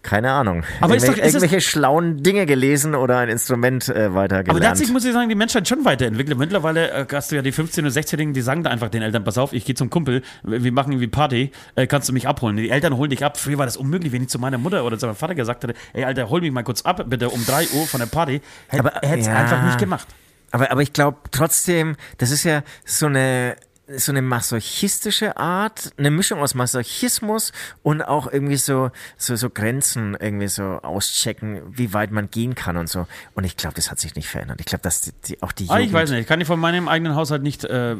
keine 0.03 0.31
Ahnung, 0.31 0.63
Aber 0.79 0.95
ist 0.95 1.03
irgendwelche, 1.03 1.31
doch- 1.31 1.41
irgendwelche 1.41 1.61
schlauen 1.61 2.21
Dinge 2.21 2.45
gelesen 2.45 2.93
oder 2.93 3.17
ein 3.17 3.29
Instrument 3.29 3.89
äh, 3.89 4.13
weitergelernt. 4.13 4.49
Aber 4.49 4.59
da 4.59 4.69
hat 4.69 4.77
sich, 4.77 4.91
muss 4.91 5.05
ich 5.05 5.11
sagen, 5.13 5.27
die 5.29 5.35
Menschheit 5.35 5.67
schon 5.67 5.83
weiterentwickelt. 5.85 6.37
Mittlerweile 6.37 6.91
äh, 6.91 7.05
hast 7.11 7.31
du 7.31 7.35
ja 7.35 7.41
die 7.41 7.51
15- 7.51 7.79
und 7.79 7.87
16-Jährigen, 7.89 8.33
die 8.33 8.41
sagen 8.41 8.61
da 8.63 8.69
einfach 8.69 8.89
den 8.89 9.01
Eltern, 9.01 9.23
pass 9.23 9.39
auf, 9.39 9.53
ich 9.53 9.65
gehe 9.65 9.73
zum 9.73 9.89
Kumpel, 9.89 10.21
wir 10.43 10.71
machen 10.71 10.91
irgendwie 10.91 11.07
Party, 11.07 11.51
äh, 11.75 11.87
kannst 11.87 12.07
du 12.07 12.13
mich 12.13 12.27
abholen. 12.27 12.57
Die 12.57 12.69
Eltern 12.69 12.95
holen 12.97 13.09
dich 13.09 13.25
ab. 13.25 13.37
Früher 13.37 13.57
war 13.57 13.65
das 13.65 13.75
unmöglich, 13.75 14.11
wenn 14.13 14.21
ich 14.21 14.29
zu 14.29 14.37
meiner 14.37 14.59
Mutter 14.59 14.85
oder 14.85 14.99
zu 14.99 15.07
meinem 15.07 15.15
Vater 15.15 15.33
gesagt 15.33 15.63
hätte, 15.63 15.73
ey 15.93 16.03
Alter, 16.03 16.29
hol 16.29 16.41
mich 16.41 16.51
mal 16.51 16.63
kurz 16.63 16.83
ab, 16.83 17.03
bitte 17.07 17.29
um 17.29 17.43
3 17.43 17.69
Uhr 17.73 17.87
von 17.87 17.99
der 17.99 18.07
Party. 18.07 18.39
Hätt, 18.67 18.79
Aber, 18.81 18.91
er 18.93 19.09
hätte 19.09 19.21
es 19.21 19.27
ja. 19.27 19.35
einfach 19.35 19.63
nicht 19.65 19.79
gemacht. 19.79 20.07
aber, 20.51 20.71
aber 20.71 20.83
ich 20.83 20.93
glaube 20.93 21.17
trotzdem, 21.31 21.95
das 22.19 22.29
ist 22.29 22.43
ja 22.43 22.61
so 22.85 23.07
eine, 23.07 23.55
so 23.87 24.11
eine 24.11 24.21
masochistische 24.21 25.37
Art, 25.37 25.91
eine 25.97 26.09
Mischung 26.09 26.39
aus 26.39 26.55
Masochismus 26.55 27.51
und 27.83 28.01
auch 28.01 28.31
irgendwie 28.31 28.57
so, 28.57 28.89
so, 29.17 29.35
so 29.35 29.49
Grenzen 29.49 30.17
irgendwie 30.19 30.47
so 30.47 30.63
auschecken, 30.81 31.61
wie 31.69 31.93
weit 31.93 32.11
man 32.11 32.31
gehen 32.31 32.55
kann 32.55 32.77
und 32.77 32.89
so. 32.89 33.05
Und 33.35 33.43
ich 33.43 33.57
glaube, 33.57 33.75
das 33.75 33.91
hat 33.91 33.99
sich 33.99 34.15
nicht 34.15 34.27
verändert. 34.27 34.59
Ich 34.59 34.65
glaube, 34.65 34.81
dass 34.81 35.01
die, 35.01 35.11
die, 35.27 35.43
auch 35.43 35.51
die 35.51 35.69
Ah, 35.69 35.75
Jugend, 35.77 35.87
ich 35.87 35.93
weiß 35.93 36.09
nicht, 36.09 36.21
ich 36.21 36.27
kann 36.27 36.41
ich 36.41 36.47
von 36.47 36.59
meinem 36.59 36.87
eigenen 36.87 37.15
Haushalt 37.15 37.43
nicht 37.43 37.63
äh, 37.63 37.91
äh, 37.93 37.95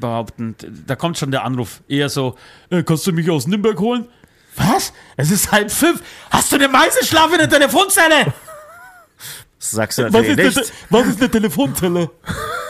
behaupten. 0.00 0.56
Da 0.86 0.96
kommt 0.96 1.18
schon 1.18 1.30
der 1.30 1.44
Anruf. 1.44 1.82
Eher 1.88 2.08
so, 2.08 2.36
äh, 2.70 2.82
kannst 2.82 3.06
du 3.06 3.12
mich 3.12 3.30
aus 3.30 3.46
Nürnberg 3.46 3.78
holen? 3.78 4.08
Was? 4.56 4.92
Es 5.16 5.30
ist 5.30 5.52
halb 5.52 5.70
fünf. 5.70 6.02
Hast 6.30 6.52
du 6.52 6.56
eine 6.56 6.68
Meisenschlaf 6.68 7.30
in 7.32 7.38
der 7.38 7.50
Telefonzelle? 7.50 8.32
sagst 9.58 9.98
du 9.98 10.04
Was 10.04 10.12
natürlich 10.12 10.38
ist, 10.46 10.56
nicht. 10.56 10.72
eine, 10.90 11.00
was 11.00 11.06
ist 11.08 11.20
eine 11.20 11.30
Telefonzelle? 11.30 12.10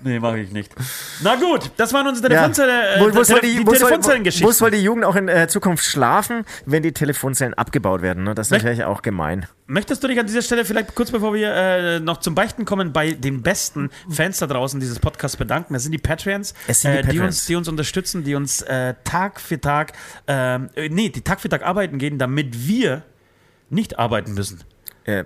Nee, 0.00 0.20
mache 0.20 0.38
ich 0.38 0.52
nicht. 0.52 0.72
Na 1.24 1.34
gut, 1.34 1.72
das 1.76 1.92
waren 1.92 2.06
unsere 2.06 2.28
Telefonzelle, 2.28 2.94
äh, 2.96 3.00
Wo, 3.00 3.12
wo, 3.14 3.22
Tele- 3.22 3.40
die, 3.40 3.56
die 3.56 3.64
Telefonzellengeschichten. 3.64 4.46
wo 4.48 4.52
soll 4.52 4.70
die 4.70 4.82
Jugend 4.82 5.04
auch 5.04 5.16
in 5.16 5.26
äh, 5.28 5.48
Zukunft 5.48 5.84
schlafen, 5.84 6.44
wenn 6.66 6.84
die 6.84 6.92
Telefonzellen 6.92 7.54
abgebaut 7.54 8.00
werden? 8.00 8.22
Ne? 8.22 8.34
Das 8.36 8.46
ist 8.46 8.52
Wel- 8.52 8.58
natürlich 8.58 8.84
auch 8.84 9.02
gemein. 9.02 9.46
Möchtest 9.66 10.02
du 10.04 10.08
dich 10.08 10.18
an 10.20 10.26
dieser 10.26 10.42
Stelle 10.42 10.64
vielleicht 10.64 10.94
kurz 10.94 11.10
bevor 11.10 11.34
wir 11.34 11.52
äh, 11.52 11.98
noch 12.00 12.18
zum 12.20 12.36
Beichten 12.36 12.64
kommen, 12.64 12.92
bei 12.92 13.10
den 13.12 13.42
besten 13.42 13.90
Fans 14.08 14.38
da 14.38 14.46
draußen 14.46 14.78
dieses 14.78 15.00
Podcasts 15.00 15.36
bedanken? 15.36 15.74
Das 15.74 15.82
sind 15.82 15.90
die 15.92 15.98
Patreons, 15.98 16.54
Es 16.68 16.82
sind 16.82 16.92
die 16.92 16.98
äh, 16.98 17.02
die, 17.02 17.06
Patreons. 17.08 17.36
uns, 17.38 17.46
die 17.46 17.56
uns 17.56 17.68
unterstützen, 17.68 18.22
die 18.22 18.34
uns 18.36 18.62
äh, 18.62 18.94
Tag 19.02 19.40
für 19.40 19.60
Tag, 19.60 19.94
ähm, 20.28 20.70
äh, 20.76 20.88
nee, 20.88 21.08
die 21.08 21.22
Tag 21.22 21.40
für 21.40 21.48
Tag 21.48 21.64
arbeiten 21.64 21.98
gehen, 21.98 22.18
damit 22.18 22.68
wir 22.68 23.02
nicht 23.68 23.98
arbeiten 23.98 24.34
müssen. 24.34 24.60
Äh, 25.08 25.24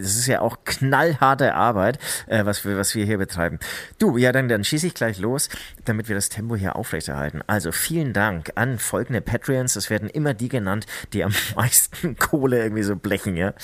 das 0.00 0.16
ist 0.16 0.26
ja 0.26 0.40
auch 0.40 0.58
knallharte 0.64 1.54
Arbeit, 1.54 1.98
äh, 2.28 2.44
was, 2.44 2.64
wir, 2.64 2.76
was 2.76 2.94
wir 2.94 3.04
hier 3.04 3.18
betreiben. 3.18 3.58
Du, 3.98 4.16
ja, 4.16 4.30
dann, 4.30 4.48
dann 4.48 4.62
schieße 4.62 4.86
ich 4.86 4.94
gleich 4.94 5.18
los, 5.18 5.48
damit 5.84 6.08
wir 6.08 6.14
das 6.14 6.28
Tempo 6.28 6.54
hier 6.54 6.76
aufrechterhalten. 6.76 7.42
Also 7.46 7.72
vielen 7.72 8.12
Dank 8.12 8.52
an 8.54 8.78
folgende 8.78 9.20
Patreons. 9.20 9.74
Es 9.74 9.90
werden 9.90 10.08
immer 10.08 10.34
die 10.34 10.48
genannt, 10.48 10.86
die 11.12 11.24
am 11.24 11.32
meisten 11.56 12.16
Kohle 12.16 12.62
irgendwie 12.62 12.84
so 12.84 12.94
blechen, 12.94 13.36
ja. 13.36 13.54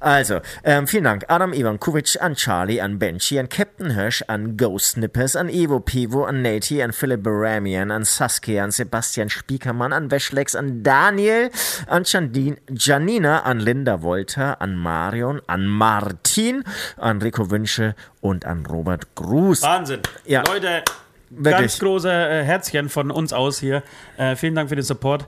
Also, 0.00 0.40
ähm, 0.64 0.86
vielen 0.86 1.04
Dank. 1.04 1.26
Adam 1.28 1.52
Ivankovic, 1.52 2.16
an 2.20 2.34
Charlie, 2.34 2.80
an 2.80 2.98
Benji, 2.98 3.38
an 3.38 3.48
Captain 3.50 3.90
Hirsch, 3.90 4.24
an 4.28 4.56
Ghost 4.56 4.92
Snippers, 4.92 5.36
an 5.36 5.48
Evo 5.50 5.80
Pivo, 5.80 6.24
an 6.24 6.40
Nati, 6.40 6.82
an 6.82 6.92
Philipp 6.92 7.22
Baramian, 7.22 7.90
an 7.90 8.04
Saskia, 8.04 8.64
an 8.64 8.70
Sebastian 8.70 9.28
Spiekermann, 9.28 9.92
an 9.92 10.10
Weschlex, 10.10 10.56
an 10.56 10.82
Daniel, 10.82 11.50
an 11.86 12.04
Jandin, 12.04 12.56
Janina, 12.70 13.40
an 13.40 13.60
Linda 13.60 14.00
Wolter, 14.00 14.60
an 14.62 14.76
Marion, 15.18 15.42
an 15.46 15.66
Martin, 15.66 16.64
an 16.96 17.20
Rico 17.20 17.50
Wünsche 17.50 17.94
und 18.20 18.44
an 18.44 18.64
Robert 18.66 19.14
Gruß. 19.16 19.62
Wahnsinn. 19.62 20.00
Ja. 20.26 20.44
Leute, 20.46 20.82
Wirklich. 21.30 21.56
ganz 21.56 21.78
große 21.78 22.10
äh, 22.10 22.44
Herzchen 22.44 22.88
von 22.88 23.10
uns 23.10 23.32
aus 23.32 23.58
hier. 23.58 23.82
Äh, 24.16 24.36
vielen 24.36 24.54
Dank 24.54 24.68
für 24.68 24.76
den 24.76 24.84
Support. 24.84 25.26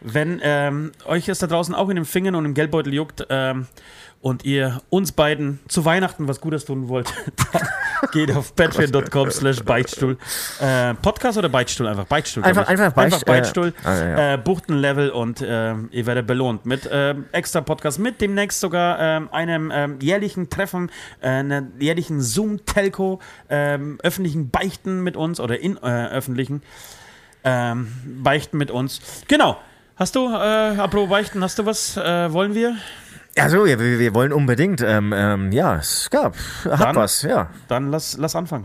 Wenn 0.00 0.40
ähm, 0.42 0.92
euch 1.06 1.28
es 1.28 1.38
da 1.38 1.46
draußen 1.46 1.74
auch 1.74 1.88
in 1.88 1.96
den 1.96 2.04
Fingern 2.04 2.34
und 2.34 2.44
im 2.44 2.54
Geldbeutel 2.54 2.94
juckt 2.94 3.26
ähm, 3.28 3.66
und 4.20 4.44
ihr 4.44 4.80
uns 4.90 5.12
beiden 5.12 5.60
zu 5.68 5.84
Weihnachten 5.84 6.26
was 6.26 6.40
Gutes 6.40 6.64
tun 6.64 6.88
wollt, 6.88 7.12
dann 7.52 7.68
geht 8.12 8.34
auf 8.34 8.56
patreon.com 8.56 9.30
slash 9.30 9.62
Beichtstuhl. 9.62 10.18
Äh, 10.60 10.94
Podcast 10.94 11.38
oder 11.38 11.48
Beichtstuhl 11.48 11.86
einfach? 11.86 12.06
Beichtstuhl. 12.06 12.42
Einfach- 12.42 12.66
einfach 12.66 12.92
Beicht- 12.92 13.14
einfach 13.14 13.24
Beichtstuhl. 13.24 13.68
äh, 13.84 13.88
ah, 13.88 13.94
ja, 13.98 14.08
ja. 14.08 14.34
Äh, 14.34 14.38
bucht 14.38 14.68
ein 14.68 14.78
Level 14.78 15.10
und 15.10 15.40
äh, 15.42 15.74
ihr 15.92 16.06
werdet 16.06 16.26
belohnt 16.26 16.66
mit 16.66 16.88
ähm, 16.90 17.26
extra 17.32 17.60
Podcast, 17.60 17.98
mit 17.98 18.20
demnächst 18.20 18.60
sogar 18.60 18.98
ähm, 18.98 19.28
einem 19.32 19.70
ähm, 19.72 19.98
jährlichen 20.00 20.50
Treffen, 20.50 20.90
äh, 21.20 21.28
einer 21.28 21.62
jährlichen 21.78 22.20
Zoom-Telco, 22.20 23.20
öffentlichen 23.48 24.50
Beichten 24.50 25.02
mit 25.02 25.16
uns 25.16 25.38
oder 25.40 25.58
in 25.60 25.76
äh, 25.76 25.80
öffentlichen 26.08 26.62
Beichten 27.44 28.58
mit 28.58 28.72
uns. 28.72 29.00
Genau. 29.28 29.56
Hast 29.94 30.16
du, 30.16 30.26
äh, 30.28 30.36
apropos 30.78 31.08
Beichten, 31.08 31.42
hast 31.44 31.58
du 31.60 31.64
was? 31.64 31.96
Äh, 31.96 32.32
wollen 32.32 32.54
wir? 32.56 32.76
Also, 33.38 33.66
ja, 33.66 33.78
wir, 33.78 33.98
wir 33.98 34.14
wollen 34.14 34.32
unbedingt, 34.32 34.80
ähm, 34.80 35.12
ähm, 35.14 35.52
ja, 35.52 35.76
es 35.76 36.08
gab, 36.10 36.34
hat 36.64 36.80
Dann- 36.80 36.96
was, 36.96 37.22
ja. 37.22 37.48
Dann 37.68 37.90
lass, 37.90 38.16
lass 38.16 38.34
anfangen. 38.34 38.64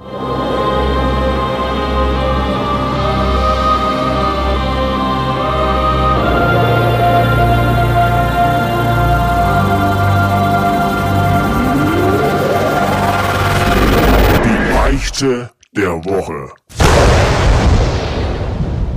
Die 14.46 14.74
Beichte 14.74 15.50
der 15.76 16.04
Woche. 16.06 16.54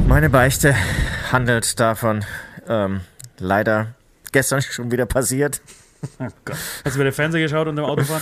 Meine 0.07 0.31
Beichte 0.31 0.75
handelt 1.33 1.79
davon, 1.81 2.25
ähm, 2.69 3.01
leider 3.39 3.89
gestern 4.35 4.61
schon 4.71 4.91
wieder 4.91 5.07
passiert. 5.07 5.61
Oh. 6.19 6.27
Hast 6.85 6.97
du 6.97 7.01
wieder 7.01 7.13
Fernseher 7.13 7.41
geschaut 7.41 7.67
und 7.67 7.79
im 7.79 7.85
Auto 7.87 8.05
fahren? 8.05 8.21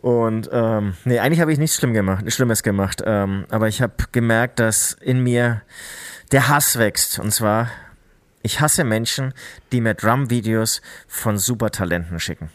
Und 0.00 0.50
ähm, 0.52 0.94
nee, 1.04 1.20
eigentlich 1.20 1.40
habe 1.40 1.52
ich 1.52 1.58
nichts 1.60 1.76
schlimm 1.76 1.94
gemacht, 1.94 2.24
Schlimmes 2.32 2.64
gemacht. 2.64 3.00
Ähm, 3.06 3.44
aber 3.48 3.68
ich 3.68 3.80
habe 3.80 3.92
gemerkt, 4.10 4.58
dass 4.58 4.96
in 5.00 5.22
mir 5.22 5.62
der 6.32 6.48
Hass 6.48 6.80
wächst. 6.80 7.20
Und 7.20 7.32
zwar, 7.32 7.68
ich 8.42 8.60
hasse 8.60 8.82
Menschen, 8.82 9.34
die 9.70 9.80
mir 9.80 9.94
Drum-Videos 9.94 10.82
von 11.06 11.38
Supertalenten 11.38 12.18
schicken. 12.18 12.50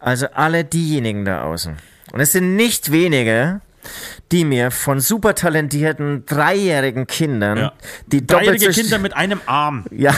Also 0.00 0.26
alle 0.34 0.64
diejenigen 0.66 1.24
da 1.24 1.44
außen. 1.44 1.74
Und 2.12 2.20
es 2.20 2.32
sind 2.32 2.56
nicht 2.56 2.92
wenige, 2.92 3.62
die 4.32 4.44
mir 4.44 4.70
von 4.70 5.00
supertalentierten 5.00 6.26
dreijährigen 6.26 7.06
Kindern, 7.06 7.56
Ja. 7.56 7.72
die 8.06 8.26
doppelt 8.26 8.48
Dreijährige 8.60 8.82
Kinder 8.82 8.98
mit 8.98 9.16
einem 9.16 9.40
Arm. 9.46 9.86
ja, 9.90 10.14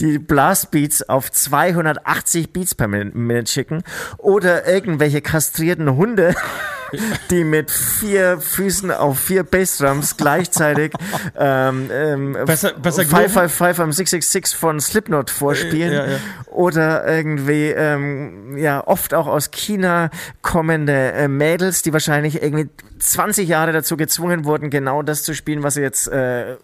die 0.00 0.18
Blastbeats 0.18 1.08
auf 1.08 1.30
280 1.30 2.52
Beats 2.52 2.74
per 2.74 2.88
Min- 2.88 3.12
Minute 3.14 3.50
schicken 3.50 3.82
oder 4.18 4.66
irgendwelche 4.66 5.20
kastrierten 5.20 5.96
Hunde, 5.96 6.34
die 7.30 7.44
mit 7.44 7.70
vier 7.70 8.38
Füßen 8.40 8.90
auf 8.90 9.18
vier 9.18 9.44
Bassdrums 9.44 10.16
gleichzeitig 10.16 10.92
ähm, 11.38 11.88
ähm, 11.90 12.32
Besser- 12.46 12.72
besser 12.74 13.02
555 13.04 13.82
am 13.82 13.92
666 13.92 14.56
von 14.58 14.80
Slipknot 14.80 15.30
vorspielen 15.30 15.92
Ja, 15.92 16.06
ja. 16.06 16.16
oder 16.50 17.06
irgendwie 17.08 17.68
ähm, 17.68 18.56
ja 18.58 18.86
oft 18.86 19.14
auch 19.14 19.26
aus 19.26 19.50
China 19.50 20.10
kommende 20.42 21.12
äh, 21.12 21.28
Mädels, 21.28 21.82
die 21.82 21.92
wahrscheinlich 21.92 22.42
irgendwie 22.42 22.68
20 22.98 23.48
Jahre 23.48 23.72
dazu 23.72 23.96
gezwungen 23.96 24.44
wurden, 24.44 24.70
genau 24.70 25.02
das 25.02 25.22
zu 25.22 25.34
spielen, 25.34 25.62
was 25.62 25.74
sie 25.74 25.80
jetzt 25.82 26.08
äh, 26.08 26.56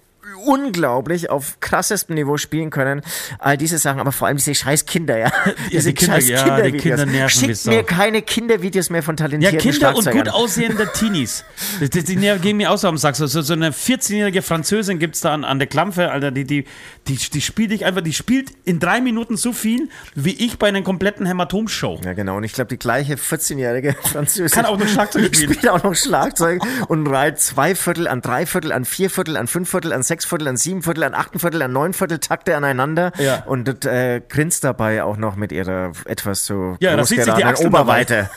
unglaublich 0.45 1.31
auf 1.31 1.61
krassestem 1.61 2.15
Niveau 2.15 2.37
spielen 2.37 2.71
können. 2.71 3.03
All 3.39 3.57
diese 3.57 3.79
Sachen, 3.79 4.01
aber 4.01 4.13
vor 4.13 4.29
allem 4.29 4.37
diese 4.37 4.55
scheiß 4.55 4.87
Kinder, 4.87 5.19
ja. 5.19 5.33
Diese 5.73 5.89
die 5.91 5.95
Kinder- 5.95 6.15
scheiß 6.15 6.29
ja, 6.29 6.43
die 6.43 6.49
Kindervideos. 6.51 6.83
Kinder 6.83 7.07
nerven 7.07 7.31
Schickt 7.41 7.67
mir 7.67 7.83
keine 7.83 8.23
Kindervideos 8.23 8.91
mehr 8.91 9.03
von 9.03 9.17
Ja, 9.17 9.27
talentierten 9.27 9.59
Kinder 9.59 9.97
und 9.97 10.11
gut 10.11 10.29
aussehende 10.29 10.89
Teenies. 10.93 11.45
Die, 11.81 11.89
die, 11.91 12.03
die 12.17 12.39
gehen 12.41 12.57
mir 12.57 12.71
aus 12.71 12.85
am 12.85 12.97
Sack. 12.99 13.17
So, 13.17 13.27
so 13.27 13.43
so 13.43 13.53
eine 13.55 13.71
14-jährige 13.71 14.43
Französin 14.43 14.99
gibt 14.99 15.15
es 15.15 15.21
da 15.23 15.33
an, 15.35 15.45
an 15.45 15.59
der 15.59 15.69
Klampfe, 15.69 16.11
Alter. 16.11 16.31
Die, 16.31 16.45
die, 16.45 16.65
die, 17.07 17.17
die 17.17 17.41
spielt 17.41 17.71
dich 17.71 17.85
einfach, 17.85 18.03
die 18.03 18.13
spielt 18.13 18.51
in 18.65 18.79
drei 18.81 19.01
Minuten 19.01 19.37
so 19.37 19.53
viel, 19.53 19.89
wie 20.15 20.33
ich 20.35 20.59
bei 20.59 20.69
einer 20.69 20.83
kompletten 20.83 21.27
Hämatom-Show. 21.27 22.01
Ja, 22.05 22.13
genau. 22.13 22.37
Und 22.37 22.45
ich 22.45 22.53
glaube, 22.53 22.69
die 22.69 22.79
gleiche 22.79 23.15
14-jährige 23.15 23.95
Französin 24.03 24.55
Kann 24.55 24.67
auch 24.67 24.79
noch 24.79 24.89
Schlagzeug 24.89 25.25
spielen. 25.35 25.55
spielt 25.55 25.69
auch 25.69 25.83
noch 25.83 25.95
Schlagzeug 25.95 26.63
und 26.89 27.07
reiht 27.07 27.41
zwei 27.41 27.75
Viertel 27.75 28.09
an 28.09 28.21
drei 28.21 28.47
Viertel, 28.47 28.73
an 28.73 28.85
vier 28.85 29.11
Viertel, 29.11 29.37
an 29.37 29.47
fünf 29.47 29.71
Viertel, 29.71 29.93
an 29.93 30.03
sechs 30.03 30.18
Viertel, 30.25 30.49
an 30.49 30.57
sieben 30.57 30.83
Viertel, 30.83 31.05
an 31.05 31.15
achten 31.15 31.39
Viertel, 31.39 31.63
an 31.63 31.73
neun 31.73 31.93
Viertel 31.93 32.19
Takte 32.19 32.57
aneinander 32.57 33.13
Ja. 33.19 33.43
und 33.47 33.65
das, 33.67 33.91
äh, 33.91 34.21
grinst 34.29 34.65
dabei 34.65 35.03
auch 35.03 35.17
noch 35.17 35.37
mit 35.37 35.53
ihrer 35.53 35.93
etwas 36.07 36.45
so 36.47 36.77
Ja, 36.81 36.97
da 36.97 37.05
sieht 37.05 37.23
sich 37.25 37.35
die 37.35 37.45
Achseln 37.45 37.69
Oberweite. 37.69 38.31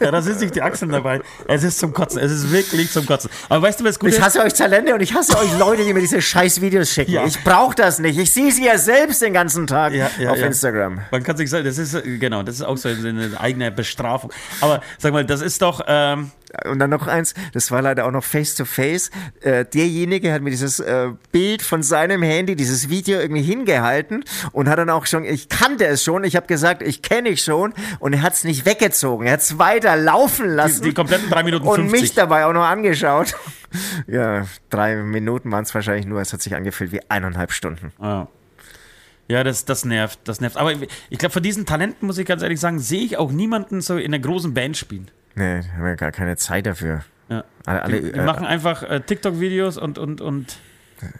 ja, 0.00 0.10
da 0.10 0.22
sind 0.22 0.38
sich 0.38 0.50
die 0.50 0.62
Achseln 0.62 0.90
dabei. 0.92 1.20
Es 1.48 1.62
ist 1.62 1.78
zum 1.78 1.92
Kotzen. 1.92 2.20
Es 2.20 2.32
ist 2.32 2.50
wirklich 2.52 2.90
zum 2.92 3.06
Kotzen. 3.06 3.30
Aber 3.48 3.62
weißt 3.66 3.80
du, 3.80 3.84
was 3.84 3.98
gut 3.98 4.10
Ich 4.10 4.16
ist? 4.16 4.22
hasse 4.22 4.40
euch 4.40 4.54
Talente 4.54 4.94
und 4.94 5.00
ich 5.00 5.14
hasse 5.14 5.36
euch 5.38 5.58
Leute, 5.58 5.84
die 5.84 5.92
mir 5.92 6.00
diese 6.00 6.20
scheiß 6.22 6.60
Videos 6.60 6.90
schicken. 6.90 7.12
Ja. 7.12 7.24
Ich 7.26 7.42
brauche 7.44 7.74
das 7.74 7.98
nicht. 7.98 8.18
Ich 8.18 8.32
sehe 8.32 8.50
sie 8.52 8.64
ja 8.66 8.78
selbst 8.78 9.22
den 9.22 9.32
ganzen 9.32 9.66
Tag 9.66 9.92
Ja, 9.92 10.08
auf. 10.30 10.38
Instagram. 10.38 11.00
Man 11.10 11.22
kann 11.22 11.36
sich 11.36 11.50
sagen, 11.50 11.64
das 11.64 11.78
ist, 11.78 11.96
genau, 12.20 12.42
das 12.42 12.56
ist 12.56 12.62
auch 12.62 12.76
so 12.76 12.88
eine 12.88 13.30
eigene 13.38 13.70
Bestrafung. 13.70 14.32
Aber 14.60 14.80
sag 14.98 15.12
mal, 15.12 15.24
das 15.24 15.40
ist 15.40 15.62
doch, 15.62 15.80
ähm, 15.86 16.30
Und 16.64 16.78
dann 16.78 16.90
noch 16.90 17.06
eins, 17.06 17.34
das 17.52 17.70
war 17.70 17.82
leider 17.82 18.06
auch 18.06 18.10
noch 18.10 18.24
face 18.24 18.54
to 18.54 18.64
face. 18.64 19.10
Äh, 19.40 19.64
derjenige 19.64 20.32
hat 20.32 20.42
mir 20.42 20.50
dieses 20.50 20.80
äh, 20.80 21.10
Bild 21.32 21.62
von 21.62 21.82
seinem 21.82 22.22
Handy, 22.22 22.56
dieses 22.56 22.88
Video 22.88 23.18
irgendwie 23.20 23.42
hingehalten 23.42 24.24
und 24.52 24.68
hat 24.68 24.78
dann 24.78 24.90
auch 24.90 25.06
schon, 25.06 25.24
ich 25.24 25.48
kannte 25.48 25.86
es 25.86 26.02
schon, 26.02 26.24
ich 26.24 26.36
habe 26.36 26.46
gesagt, 26.46 26.82
ich 26.82 27.02
kenne 27.02 27.28
ich 27.28 27.42
schon 27.42 27.74
und 27.98 28.12
er 28.12 28.22
hat 28.22 28.34
es 28.34 28.44
nicht 28.44 28.66
weggezogen. 28.66 29.26
Er 29.26 29.34
hat 29.34 29.40
es 29.40 29.58
weiter 29.58 29.96
laufen 29.96 30.48
lassen 30.48 30.82
die 30.82 30.94
kompletten 30.94 31.28
drei 31.30 31.42
Minuten 31.42 31.66
und 31.66 31.80
50. 31.80 32.00
mich 32.00 32.14
dabei 32.14 32.46
auch 32.46 32.52
noch 32.52 32.64
angeschaut. 32.64 33.34
ja, 34.06 34.46
drei 34.70 34.96
Minuten 34.96 35.50
waren 35.50 35.64
es 35.64 35.74
wahrscheinlich 35.74 36.06
nur, 36.06 36.20
es 36.20 36.32
hat 36.32 36.42
sich 36.42 36.54
angefühlt 36.54 36.92
wie 36.92 37.00
eineinhalb 37.08 37.52
Stunden. 37.52 37.92
Ja. 38.00 38.28
Ja, 39.28 39.42
das, 39.42 39.64
das 39.64 39.84
nervt, 39.84 40.20
das 40.24 40.40
nervt. 40.40 40.56
Aber 40.56 40.72
ich, 40.72 40.88
ich 41.10 41.18
glaube, 41.18 41.32
von 41.32 41.42
diesen 41.42 41.66
Talenten, 41.66 42.06
muss 42.06 42.16
ich 42.18 42.26
ganz 42.26 42.42
ehrlich 42.42 42.60
sagen, 42.60 42.78
sehe 42.78 43.02
ich 43.02 43.16
auch 43.16 43.32
niemanden 43.32 43.80
so 43.80 43.96
in 43.96 44.14
einer 44.14 44.20
großen 44.20 44.54
Band 44.54 44.76
spielen. 44.76 45.10
Nee, 45.36 45.62
haben 45.74 45.84
wir 45.84 45.94
gar 45.96 46.12
keine 46.12 46.36
Zeit 46.36 46.66
dafür. 46.66 47.04
Ja. 47.28 47.44
Alle, 47.64 47.82
alle, 47.82 48.00
Die 48.00 48.10
äh, 48.18 48.24
machen 48.24 48.46
einfach 48.46 48.82
äh, 48.82 49.00
TikTok-Videos 49.00 49.76
und, 49.78 49.98
und, 49.98 50.20
und 50.20 50.56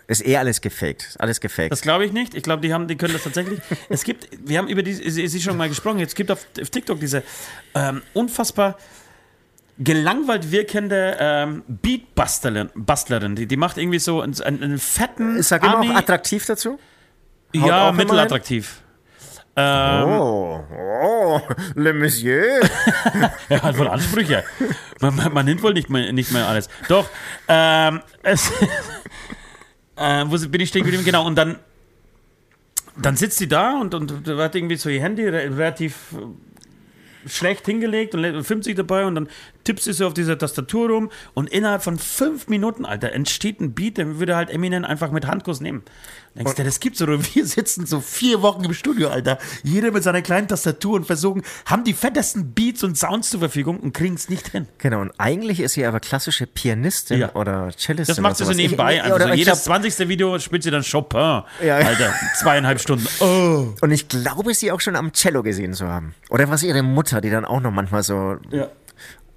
ist 0.07 0.27
eh 0.27 0.37
alles 0.37 0.61
gefaked. 0.61 1.03
Ist 1.03 1.21
Alles 1.21 1.41
gefaked. 1.41 1.71
das 1.71 1.83
glaube 1.83 2.05
ich 2.07 2.13
nicht. 2.13 2.35
Ich 2.35 2.43
glaube, 2.43 2.63
die 2.63 2.73
haben, 2.73 2.89
die 2.89 2.97
können 2.97 3.13
das 3.13 3.25
tatsächlich. 3.25 3.61
es 3.89 4.05
gibt, 4.05 4.29
wir 4.49 4.59
haben 4.59 4.69
über 4.69 4.83
die, 4.83 4.93
ist 4.93 5.43
schon 5.43 5.57
mal 5.57 5.69
gesprochen, 5.69 6.01
es 6.01 6.15
gibt 6.15 6.31
auf, 6.31 6.47
auf 6.61 6.71
TikTok 6.71 6.99
diese 6.99 7.23
ähm, 7.75 8.03
unfassbar 8.15 8.79
gelangweilt 9.79 10.51
wirkende 10.51 11.17
ähm, 11.21 11.63
Beatbastlerin, 11.69 12.71
Bastlerin. 12.75 13.37
Die, 13.37 13.47
die 13.47 13.57
macht 13.59 13.77
irgendwie 13.77 13.99
so 13.99 14.23
einen, 14.23 14.41
einen, 14.41 14.79
fetten 14.79 15.43
Sag 15.43 15.63
immer 15.63 15.79
Ami- 15.79 15.91
auch 15.91 15.97
attraktiv 15.97 16.47
dazu. 16.47 16.79
Haut 17.57 17.67
Ja, 17.69 17.93
mittelattraktiv. 17.93 18.81
Ähm, 19.57 20.05
Oh, 20.05 20.61
oh, 20.71 21.41
Le 21.75 21.95
Monsieur. 21.95 22.61
Er 23.49 23.63
hat 23.63 23.79
wohl 23.79 23.89
Ansprüche. 23.89 24.45
Man, 25.01 25.17
man, 25.17 25.33
man 25.33 25.47
nimmt 25.47 25.63
wohl 25.63 25.73
nicht 25.73 25.89
mehr, 25.89 26.13
nicht 26.13 26.31
mehr 26.31 26.47
alles. 26.47 26.69
Doch, 26.89 27.09
ähm, 27.49 28.03
es, 28.23 28.51
äh, 29.97 30.25
wo 30.27 30.39
bin 30.49 30.61
ich 30.61 30.69
stehen 30.69 30.83
geblieben? 30.83 31.05
Genau, 31.05 31.27
und 31.27 31.37
dann, 31.37 31.59
dann 32.97 33.17
sitzt 33.17 33.39
sie 33.39 33.49
da 33.49 33.81
und, 33.81 33.95
und 33.95 34.27
hat 34.27 34.55
irgendwie 34.55 34.77
so 34.77 34.91
ihr 34.91 35.01
Handy 35.01 35.27
re 35.27 35.57
relativ 35.57 36.15
schlecht 37.27 37.67
hingelegt 37.67 38.15
und, 38.15 38.45
filmt 38.45 38.65
sich 38.65 38.75
dabei 38.75 39.05
und 39.05 39.15
dann 39.15 39.29
tippt 39.65 39.83
sie 39.83 39.93
so 39.93 40.07
auf 40.07 40.15
dieser 40.15 40.39
Tastatur 40.39 40.91
rum 40.91 41.11
und 41.35 41.51
innerhalb 41.51 41.83
von 41.83 41.99
fünf 41.99 42.49
Minuten, 42.49 42.85
Alter, 42.85 43.13
entsteht 43.13 43.61
ein 43.61 43.75
Beat, 43.75 43.99
den 43.99 44.19
würde 44.19 44.37
halt 44.37 44.51
Eminem 44.51 44.85
einfach 44.85 45.11
mit 45.11 45.27
Handkuss 45.27 45.61
nehmen. 45.61 45.83
Denkst 46.37 46.55
du, 46.55 46.65
das 46.65 46.81
gibt's 46.81 47.01
oder? 47.03 47.19
Wir 47.35 47.47
sitzen 47.47 47.87
so 47.87 48.01
vier 48.01 48.43
Wochen 48.43 48.63
im 48.65 48.75
Studio, 48.75 49.09
Alter. 49.09 49.39
Jeder 49.63 49.91
mit 49.91 50.03
seiner 50.03 50.23
kleinen 50.23 50.49
Tastatur 50.49 50.95
und 50.97 51.07
versuchen, 51.07 51.43
haben 51.65 51.85
die 51.85 51.95
fettesten 51.95 52.53
Beats 52.53 52.83
und 52.85 52.97
Sounds 52.99 53.31
zur 53.31 53.41
Verfügung 53.41 53.81
und 53.81 53.93
kriegen 53.95 54.15
es 54.15 54.29
nicht 54.29 54.49
hin. 54.49 54.67
Genau, 54.79 55.01
und 55.01 55.13
eigentlich 55.19 55.61
ist 55.61 55.73
sie 55.75 55.87
aber 55.87 56.01
klassische 56.01 56.47
Pianistin 56.47 57.21
Ja. 57.21 57.35
oder 57.35 57.71
Cellistin. 57.77 58.15
Das 58.17 58.21
macht 58.21 58.37
sie 58.37 58.45
so 58.45 58.53
nebenbei. 58.53 58.97
Ich, 58.97 59.03
Also 59.03 59.15
oder 59.17 59.35
jedes 59.35 59.65
glaub, 59.65 59.81
20. 59.81 60.09
Video 60.09 60.39
spielt 60.39 60.63
sie 60.63 60.71
dann 60.71 60.83
Chopin. 60.83 61.19
Ja, 61.21 61.45
ja. 61.61 61.77
Alter, 61.77 62.13
zweieinhalb 62.39 62.81
Stunden. 62.81 63.07
Oh. 63.21 63.75
und 63.81 63.91
ich 63.91 64.09
glaube, 64.09 64.53
sie 64.55 64.71
auch 64.73 64.81
schon 64.81 64.97
am 64.97 65.13
Cello 65.13 65.43
gesehen 65.43 65.73
zu 65.75 65.87
haben. 65.89 66.15
Oder 66.29 66.49
was 66.51 66.63
ihre 66.63 66.83
Mutter, 66.83 67.21
die 67.21 67.31
dann 67.31 67.45
auch 67.45 67.61
noch 67.61 67.71
manchmal 67.71 68.03
so 68.03 68.37
Ja. 68.51 68.69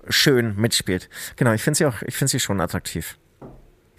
schön 0.09 0.55
mitspielt. 0.57 1.09
Genau, 1.35 1.53
ich 1.53 1.61
finde 1.61 1.77
sie 1.77 1.85
auch, 1.85 2.01
ich 2.05 2.15
finde 2.15 2.31
sie 2.31 2.39
schon 2.39 2.59
attraktiv. 2.61 3.17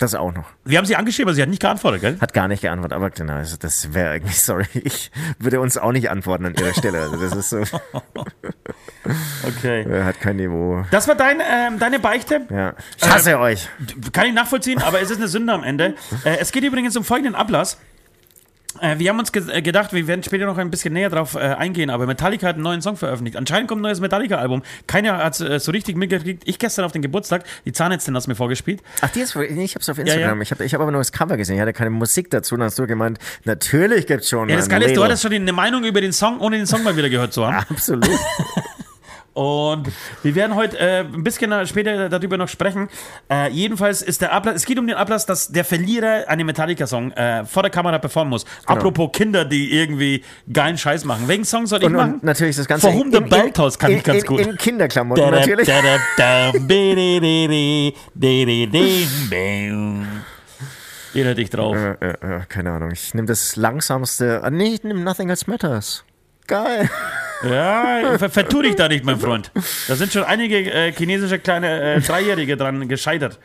Das 0.00 0.14
auch 0.14 0.32
noch. 0.32 0.46
Wir 0.64 0.78
haben 0.78 0.86
sie 0.86 0.96
angeschrieben, 0.96 1.28
aber 1.28 1.34
sie 1.34 1.42
hat 1.42 1.50
nicht 1.50 1.60
geantwortet, 1.60 2.00
gell? 2.00 2.16
Hat 2.20 2.32
gar 2.32 2.48
nicht 2.48 2.62
geantwortet, 2.62 2.96
aber 2.96 3.10
genau, 3.10 3.34
also 3.34 3.56
das 3.58 3.92
wäre 3.92 4.10
eigentlich, 4.12 4.40
sorry, 4.42 4.64
ich 4.72 5.10
würde 5.38 5.60
uns 5.60 5.76
auch 5.76 5.92
nicht 5.92 6.10
antworten 6.10 6.46
an 6.46 6.54
ihrer 6.54 6.72
Stelle. 6.72 7.02
Also 7.02 7.16
das 7.16 7.36
ist 7.36 7.50
so, 7.50 7.58
Okay. 9.46 9.82
äh, 9.82 10.04
hat 10.04 10.20
kein 10.20 10.36
Niveau. 10.36 10.84
Das 10.90 11.06
war 11.06 11.14
dein, 11.14 11.40
ähm, 11.40 11.78
deine 11.78 11.98
Beichte. 12.00 12.46
Ja. 12.50 12.74
Ich 12.96 13.08
hasse 13.10 13.38
euch. 13.38 13.68
Kann 14.12 14.26
ich 14.26 14.32
nachvollziehen, 14.34 14.80
aber 14.82 15.00
es 15.00 15.10
ist 15.10 15.18
eine 15.18 15.28
Sünde 15.28 15.52
am 15.52 15.64
Ende. 15.64 15.94
Äh, 16.24 16.38
es 16.38 16.50
geht 16.50 16.64
übrigens 16.64 16.96
um 16.96 17.04
folgenden 17.04 17.34
Ablass. 17.34 17.78
Äh, 18.80 18.98
wir 18.98 19.10
haben 19.10 19.18
uns 19.18 19.32
ge 19.32 19.42
äh, 19.50 19.62
gedacht, 19.62 19.92
wir 19.92 20.06
werden 20.06 20.22
später 20.22 20.46
noch 20.46 20.58
ein 20.58 20.70
bisschen 20.70 20.92
näher 20.92 21.10
drauf 21.10 21.34
äh, 21.34 21.38
eingehen, 21.38 21.90
aber 21.90 22.06
Metallica 22.06 22.46
hat 22.48 22.54
einen 22.54 22.64
neuen 22.64 22.82
Song 22.82 22.96
veröffentlicht. 22.96 23.36
Anscheinend 23.36 23.68
kommt 23.68 23.80
ein 23.80 23.82
neues 23.82 24.00
Metallica-Album. 24.00 24.62
Keiner 24.86 25.18
hat 25.18 25.40
äh, 25.40 25.60
so 25.60 25.72
richtig 25.72 25.96
mitgekriegt. 25.96 26.42
Ich 26.46 26.58
gestern 26.58 26.84
auf 26.84 26.92
den 26.92 27.02
Geburtstag, 27.02 27.44
die 27.64 27.72
Zahnärztin 27.72 28.14
hat 28.14 28.22
es 28.22 28.26
mir 28.26 28.34
vorgespielt. 28.34 28.82
Ach, 29.02 29.10
die 29.10 29.20
ist, 29.20 29.36
nee, 29.36 29.64
ich 29.64 29.74
hab's 29.74 29.88
auf 29.88 29.98
Instagram. 29.98 30.38
ja. 30.38 30.42
Ich 30.42 30.50
habe 30.50 30.64
ich 30.64 30.74
hab 30.74 30.80
aber 30.80 30.90
nur 30.90 31.00
das 31.00 31.12
Cover 31.12 31.36
gesehen. 31.36 31.56
Ich 31.56 31.60
hatte 31.60 31.72
keine 31.72 31.90
Musik 31.90 32.30
dazu. 32.30 32.56
Dann 32.56 32.64
hast 32.64 32.78
du 32.78 32.86
gemeint, 32.86 33.18
natürlich 33.44 34.06
gibt's 34.06 34.28
schon. 34.28 34.48
Ja, 34.48 34.56
das 34.56 34.68
Geile 34.68 34.86
ist, 34.86 34.96
du 34.96 35.04
hattest 35.04 35.22
schon 35.22 35.32
eine 35.32 35.52
Meinung 35.52 35.84
über 35.84 36.00
den 36.00 36.12
Song, 36.12 36.40
ohne 36.40 36.56
den 36.56 36.66
Song 36.66 36.82
mal 36.82 36.96
wieder 36.96 37.10
gehört 37.10 37.32
zu 37.32 37.46
haben. 37.46 37.66
Absolut. 37.70 38.08
Und 39.32 39.88
wir 40.22 40.34
werden 40.34 40.56
heute 40.56 40.78
äh, 40.78 41.00
ein 41.00 41.22
bisschen 41.22 41.66
später 41.66 42.08
darüber 42.08 42.36
noch 42.36 42.48
sprechen. 42.48 42.88
Äh, 43.30 43.50
jedenfalls 43.50 44.02
ist 44.02 44.20
der 44.22 44.32
Ablass, 44.32 44.56
es 44.56 44.64
geht 44.66 44.78
um 44.78 44.86
den 44.86 44.96
Ablass, 44.96 45.24
dass 45.24 45.48
der 45.48 45.64
Verlierer 45.64 46.24
einen 46.28 46.46
Metallica-Song 46.46 47.12
äh, 47.12 47.44
vor 47.44 47.62
der 47.62 47.70
Kamera 47.70 47.98
performen 47.98 48.30
muss. 48.30 48.44
Apropos 48.66 49.10
Kinder, 49.12 49.44
die 49.44 49.72
irgendwie 49.72 50.24
geilen 50.52 50.76
Scheiß 50.76 51.04
machen. 51.04 51.28
Welchen 51.28 51.44
Song 51.44 51.66
soll 51.66 51.80
ich 51.80 51.86
Und, 51.86 51.92
machen? 51.92 52.14
und 52.14 52.24
natürlich 52.24 52.56
das 52.56 52.66
Ganze 52.66 52.90
the 52.90 53.20
Bell 53.20 53.52
Tolls 53.52 53.78
kann 53.78 53.92
in, 53.92 53.98
ich 53.98 54.04
ganz 54.04 54.22
in, 54.22 54.26
gut. 54.26 54.40
In 54.40 54.56
Kinderklamotten 54.56 55.30
natürlich. 55.30 55.68
Jeder 55.68 55.98
dich 61.34 61.50
drauf. 61.50 61.76
Äh, 61.76 61.92
äh, 62.00 62.36
äh, 62.36 62.40
keine 62.48 62.72
Ahnung. 62.72 62.90
Ich 62.92 63.14
nehme 63.14 63.26
das 63.26 63.56
langsamste. 63.56 64.42
Ah, 64.42 64.50
nee, 64.50 64.74
ich 64.74 64.82
nehme 64.84 65.00
Nothing 65.00 65.28
Else 65.30 65.48
Matters. 65.48 66.04
Geil. 66.46 66.90
Ja, 67.42 68.18
ver 68.18 68.28
vertu 68.30 68.62
dich 68.62 68.74
da 68.76 68.88
nicht, 68.88 69.04
mein 69.04 69.18
Freund. 69.18 69.50
Da 69.88 69.96
sind 69.96 70.12
schon 70.12 70.24
einige 70.24 70.58
äh, 70.70 70.92
chinesische 70.92 71.38
kleine 71.38 71.94
äh, 71.94 72.00
Dreijährige 72.00 72.56
dran 72.56 72.86
gescheitert. 72.88 73.38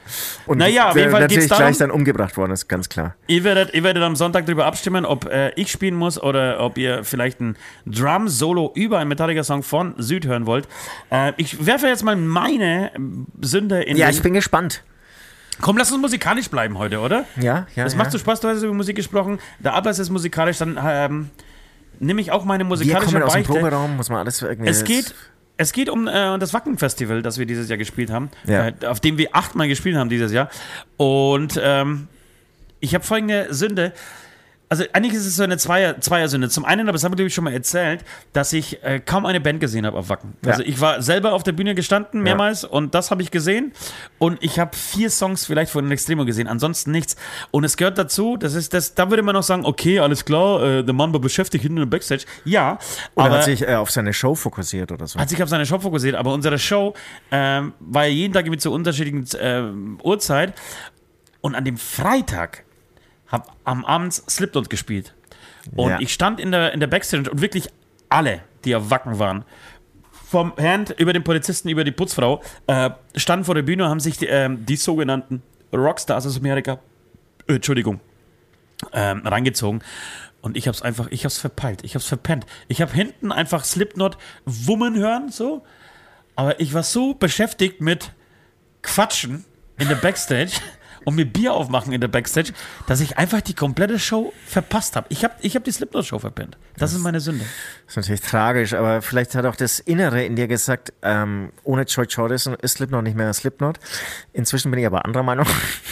Und 0.46 0.58
Naja, 0.58 0.90
auf 0.90 0.96
jeden 0.98 1.12
Fall 1.12 1.22
natürlich 1.22 1.44
geht's 1.44 1.50
darum- 1.50 1.66
gleich 1.66 1.78
dann 1.78 1.92
umgebracht 1.92 2.36
worden 2.36 2.52
ist, 2.52 2.68
ganz 2.68 2.90
klar. 2.90 3.16
Ihr 3.28 3.44
werdet, 3.44 3.74
ihr 3.74 3.84
werdet 3.84 4.04
am 4.04 4.16
Sonntag 4.16 4.46
darüber 4.46 4.66
abstimmen, 4.66 5.06
ob 5.06 5.32
äh, 5.32 5.52
ich 5.56 5.72
spielen 5.72 5.96
muss 5.96 6.22
oder 6.22 6.60
ob 6.60 6.78
ihr 6.78 7.04
vielleicht 7.04 7.40
ein 7.40 7.56
Drum-Solo 7.86 8.72
über 8.76 9.00
einen 9.00 9.10
Metallica-Song 9.10 9.64
von 9.64 9.96
Süd 9.98 10.26
hören 10.26 10.46
wollt. 10.46 10.68
Äh, 11.10 11.32
ich 11.38 11.66
werfe 11.66 11.88
jetzt 11.88 12.04
mal 12.04 12.16
meine 12.16 12.92
Sünde 13.42 13.82
in 13.84 13.98
Ja, 13.98 14.10
ich 14.10 14.22
bin 14.22 14.34
gespannt. 14.34 14.84
Komm, 15.62 15.78
lass 15.78 15.90
uns 15.92 16.02
musikalisch 16.02 16.50
bleiben 16.50 16.78
heute, 16.78 17.00
oder? 17.00 17.24
Ja, 17.38 17.66
ja. 17.76 17.86
Das 17.86 17.94
ja. 17.94 17.98
macht 18.00 18.12
so 18.12 18.18
Spaß, 18.18 18.42
du 18.42 18.50
hast 18.50 18.62
über 18.62 18.74
Musik 18.74 18.98
gesprochen. 18.98 19.40
Der 19.60 19.74
Ablass 19.74 20.00
ist 20.00 20.10
musikalisch, 20.10 20.58
dann 20.58 20.78
ähm, 20.84 21.30
nehme 22.00 22.22
ich 22.22 22.32
auch 22.32 22.46
meine 22.46 22.64
Wir 22.64 22.68
musikalische 22.70 23.12
kommen 23.12 23.24
aus 23.24 23.34
dem 23.34 23.40
Beichte. 23.44 23.54
Proberaum, 23.54 23.98
muss 23.98 24.10
man 24.10 24.20
alles 24.20 24.42
irgendwie. 24.42 24.70
Es 24.70 24.84
geht, 24.84 25.14
es 25.58 25.72
geht 25.74 25.90
um 25.90 26.08
äh, 26.08 26.38
das 26.40 26.54
Wacken-Festival, 26.54 27.22
das 27.22 27.38
wir 27.38 27.46
dieses 27.46 27.70
Jahr 27.70 27.78
gespielt 27.78 28.10
haben, 28.12 28.30
Ja. 28.46 28.68
äh, 28.68 28.74
auf 28.86 29.00
dem 29.00 29.18
wir 29.18 29.30
achtmal 29.36 29.68
gespielt 29.68 29.96
haben 29.96 30.10
dieses 30.10 30.32
Jahr. 30.32 30.50
Und 30.98 31.60
ähm, 31.64 32.08
ich 32.80 32.94
habe 32.94 33.04
folgende 33.04 33.54
Sünde. 33.54 33.94
Also 34.68 34.84
eigentlich 34.94 35.14
ist 35.14 35.26
es 35.26 35.36
so 35.36 35.44
eine 35.44 35.58
Zweier, 35.58 36.00
Zweiersünde. 36.02 36.50
Zum 36.50 36.66
einen, 36.66 36.88
aber 36.88 36.94
das 36.94 37.04
habe 37.04 37.14
ich 37.14 37.18
glaube 37.18 37.28
ich 37.28 37.34
schon 37.34 37.44
mal 37.44 37.54
erzählt, 37.54 38.04
dass 38.34 38.52
ich 38.52 38.84
äh, 38.84 39.00
kaum 39.00 39.26
eine 39.26 39.40
Band 39.40 39.60
gesehen 39.60 39.86
habe 39.86 39.98
auf 39.98 40.10
Wacken. 40.10 40.34
Ja. 40.44 40.52
Also 40.52 40.64
ich 40.64 40.82
war 40.82 41.02
selber 41.02 41.34
auf 41.34 41.44
der 41.44 41.52
Bühne 41.52 41.76
gestanden 41.76 42.22
mehrmals 42.22 42.64
und 42.64 42.96
das 42.96 43.12
habe 43.12 43.22
ich 43.22 43.32
gesehen 43.32 43.74
und 44.18 44.44
ich 44.44 44.60
habe 44.60 44.76
vier 44.76 45.10
Songs 45.10 45.46
vielleicht 45.46 45.72
von 45.72 45.90
Extremo 45.92 46.26
gesehen, 46.26 46.48
ansonsten 46.48 46.92
nichts. 46.92 47.16
Und 47.52 47.64
es 47.64 47.78
gehört 47.78 47.98
dazu, 47.98 48.38
das 48.38 48.54
ist 48.56 48.74
das, 48.74 48.96
da 48.96 49.10
würde 49.10 49.24
man 49.24 49.36
noch 49.36 49.44
sagen, 49.44 49.66
okay, 49.66 50.00
alles 50.00 50.26
klar, 50.26 50.62
äh, 50.64 50.84
der 50.84 50.94
Mann 50.94 51.14
war 51.14 51.20
beschäftigt 51.20 51.62
hinten 51.62 51.82
im 51.82 51.90
Backstage. 51.90 52.26
Ja, 52.44 52.80
Oder 53.16 53.26
aber 53.26 53.36
hat 53.38 53.44
sich 53.44 53.62
äh, 53.62 53.76
auf 53.76 53.92
seine 53.92 54.14
Show 54.14 54.36
fokussiert 54.36 54.92
oder 54.92 55.08
so. 55.08 55.20
hat 55.20 55.30
sich 55.30 55.42
auf 55.44 55.50
seine 55.50 55.66
Show 55.66 55.80
fokussiert, 55.80 56.16
aber 56.16 56.34
unsere 56.34 56.58
Show 56.58 56.96
ähm, 57.32 57.74
war 57.80 58.06
ja 58.06 58.12
jeden 58.12 58.34
Tag 58.34 58.48
mit 58.48 58.62
zur 58.62 58.72
unterschiedlichen 58.74 59.26
ähm, 59.40 60.00
Uhrzeit. 60.04 60.54
Und 61.42 61.54
an 61.54 61.64
dem 61.64 61.78
Freitag 61.78 62.65
habe 63.36 63.52
am 63.64 63.86
Abend 63.86 64.14
Slipknot 64.14 64.70
gespielt. 64.70 65.14
Und 65.76 65.90
Ja. 65.90 66.00
ich 66.00 66.14
stand 66.14 66.40
in 66.40 66.52
der, 66.52 66.74
in 66.74 66.80
der 66.80 66.88
Backstage 66.88 67.30
und 67.30 67.42
wirklich 67.42 67.68
alle, 68.10 68.42
die 68.64 68.76
auf 68.76 68.90
Wacken 68.90 69.20
waren, 69.20 69.44
vom 70.12 70.54
Herrn 70.58 70.86
über 70.98 71.14
den 71.14 71.24
Polizisten, 71.24 71.70
über 71.70 71.84
die 71.84 71.92
Putzfrau, 71.92 72.42
äh, 72.68 72.90
standen 73.16 73.46
vor 73.46 73.56
der 73.56 73.62
Bühne 73.62 73.84
und 73.84 73.90
haben 73.90 74.00
sich 74.00 74.18
die, 74.18 74.26
ähm, 74.28 74.66
die 74.66 74.76
sogenannten 74.76 75.42
Rockstars 75.74 76.26
aus 76.26 76.38
Amerika, 76.38 76.80
äh, 77.48 77.56
Entschuldigung, 77.56 78.00
ähm, 78.94 79.22
reingezogen. 79.26 79.84
Und 80.42 80.58
ich 80.58 80.68
hab's 80.68 80.82
einfach, 80.82 81.08
ich 81.10 81.26
hab's 81.26 81.38
verpeilt, 81.40 81.84
ich 81.84 81.96
hab's 81.96 82.08
verpennt. 82.08 82.46
Ich 82.68 82.82
hab 82.82 82.92
hinten 82.92 83.32
einfach 83.32 83.64
Slipknot 83.66 84.18
wummen 84.46 84.96
hören, 84.96 85.30
so. 85.30 85.64
Aber 86.36 86.60
ich 86.60 86.74
war 86.74 86.84
so 86.84 87.14
beschäftigt 87.14 87.82
mit 87.82 88.12
Quatschen 88.84 89.46
in 89.80 89.88
der 89.90 89.96
Backstage 89.96 90.52
und 91.06 91.16
mit 91.16 91.32
Bier 91.34 91.54
aufmachen 91.54 91.94
in 91.94 92.02
der 92.02 92.08
Backstage, 92.08 92.52
dass 92.88 93.00
ich 93.00 93.18
einfach 93.18 93.42
die 93.42 93.54
komplette 93.54 93.98
Show 94.00 94.34
verpasst 94.46 94.96
habe. 94.96 95.08
Ich 95.10 95.24
habe 95.24 95.36
ich 95.42 95.56
hab 95.56 95.64
die 95.64 95.72
Slipknot-Show 95.72 96.20
verpennt. 96.20 96.58
Das 96.78 96.94
ist 96.94 97.00
meine 97.00 97.20
Sünde. 97.20 97.46
Das 97.86 97.94
ist 97.94 97.98
natürlich 97.98 98.22
tragisch, 98.22 98.74
aber 98.74 99.02
vielleicht 99.02 99.36
hat 99.36 99.46
auch 99.46 99.56
das 99.56 99.80
Innere 99.80 100.26
in 100.26 100.36
dir 100.36 100.48
gesagt, 100.48 100.92
ähm, 101.02 101.52
ohne 101.64 101.84
Joy 101.84 102.06
Jordison 102.06 102.56
ist 102.56 102.74
Slipknot 102.74 103.04
nicht 103.04 103.16
mehr 103.16 103.32
Slipknot. 103.34 103.80
Inzwischen 104.34 104.72
bin 104.72 104.80
ich 104.80 104.86
aber 104.86 105.06
anderer 105.06 105.24
Meinung. 105.24 105.46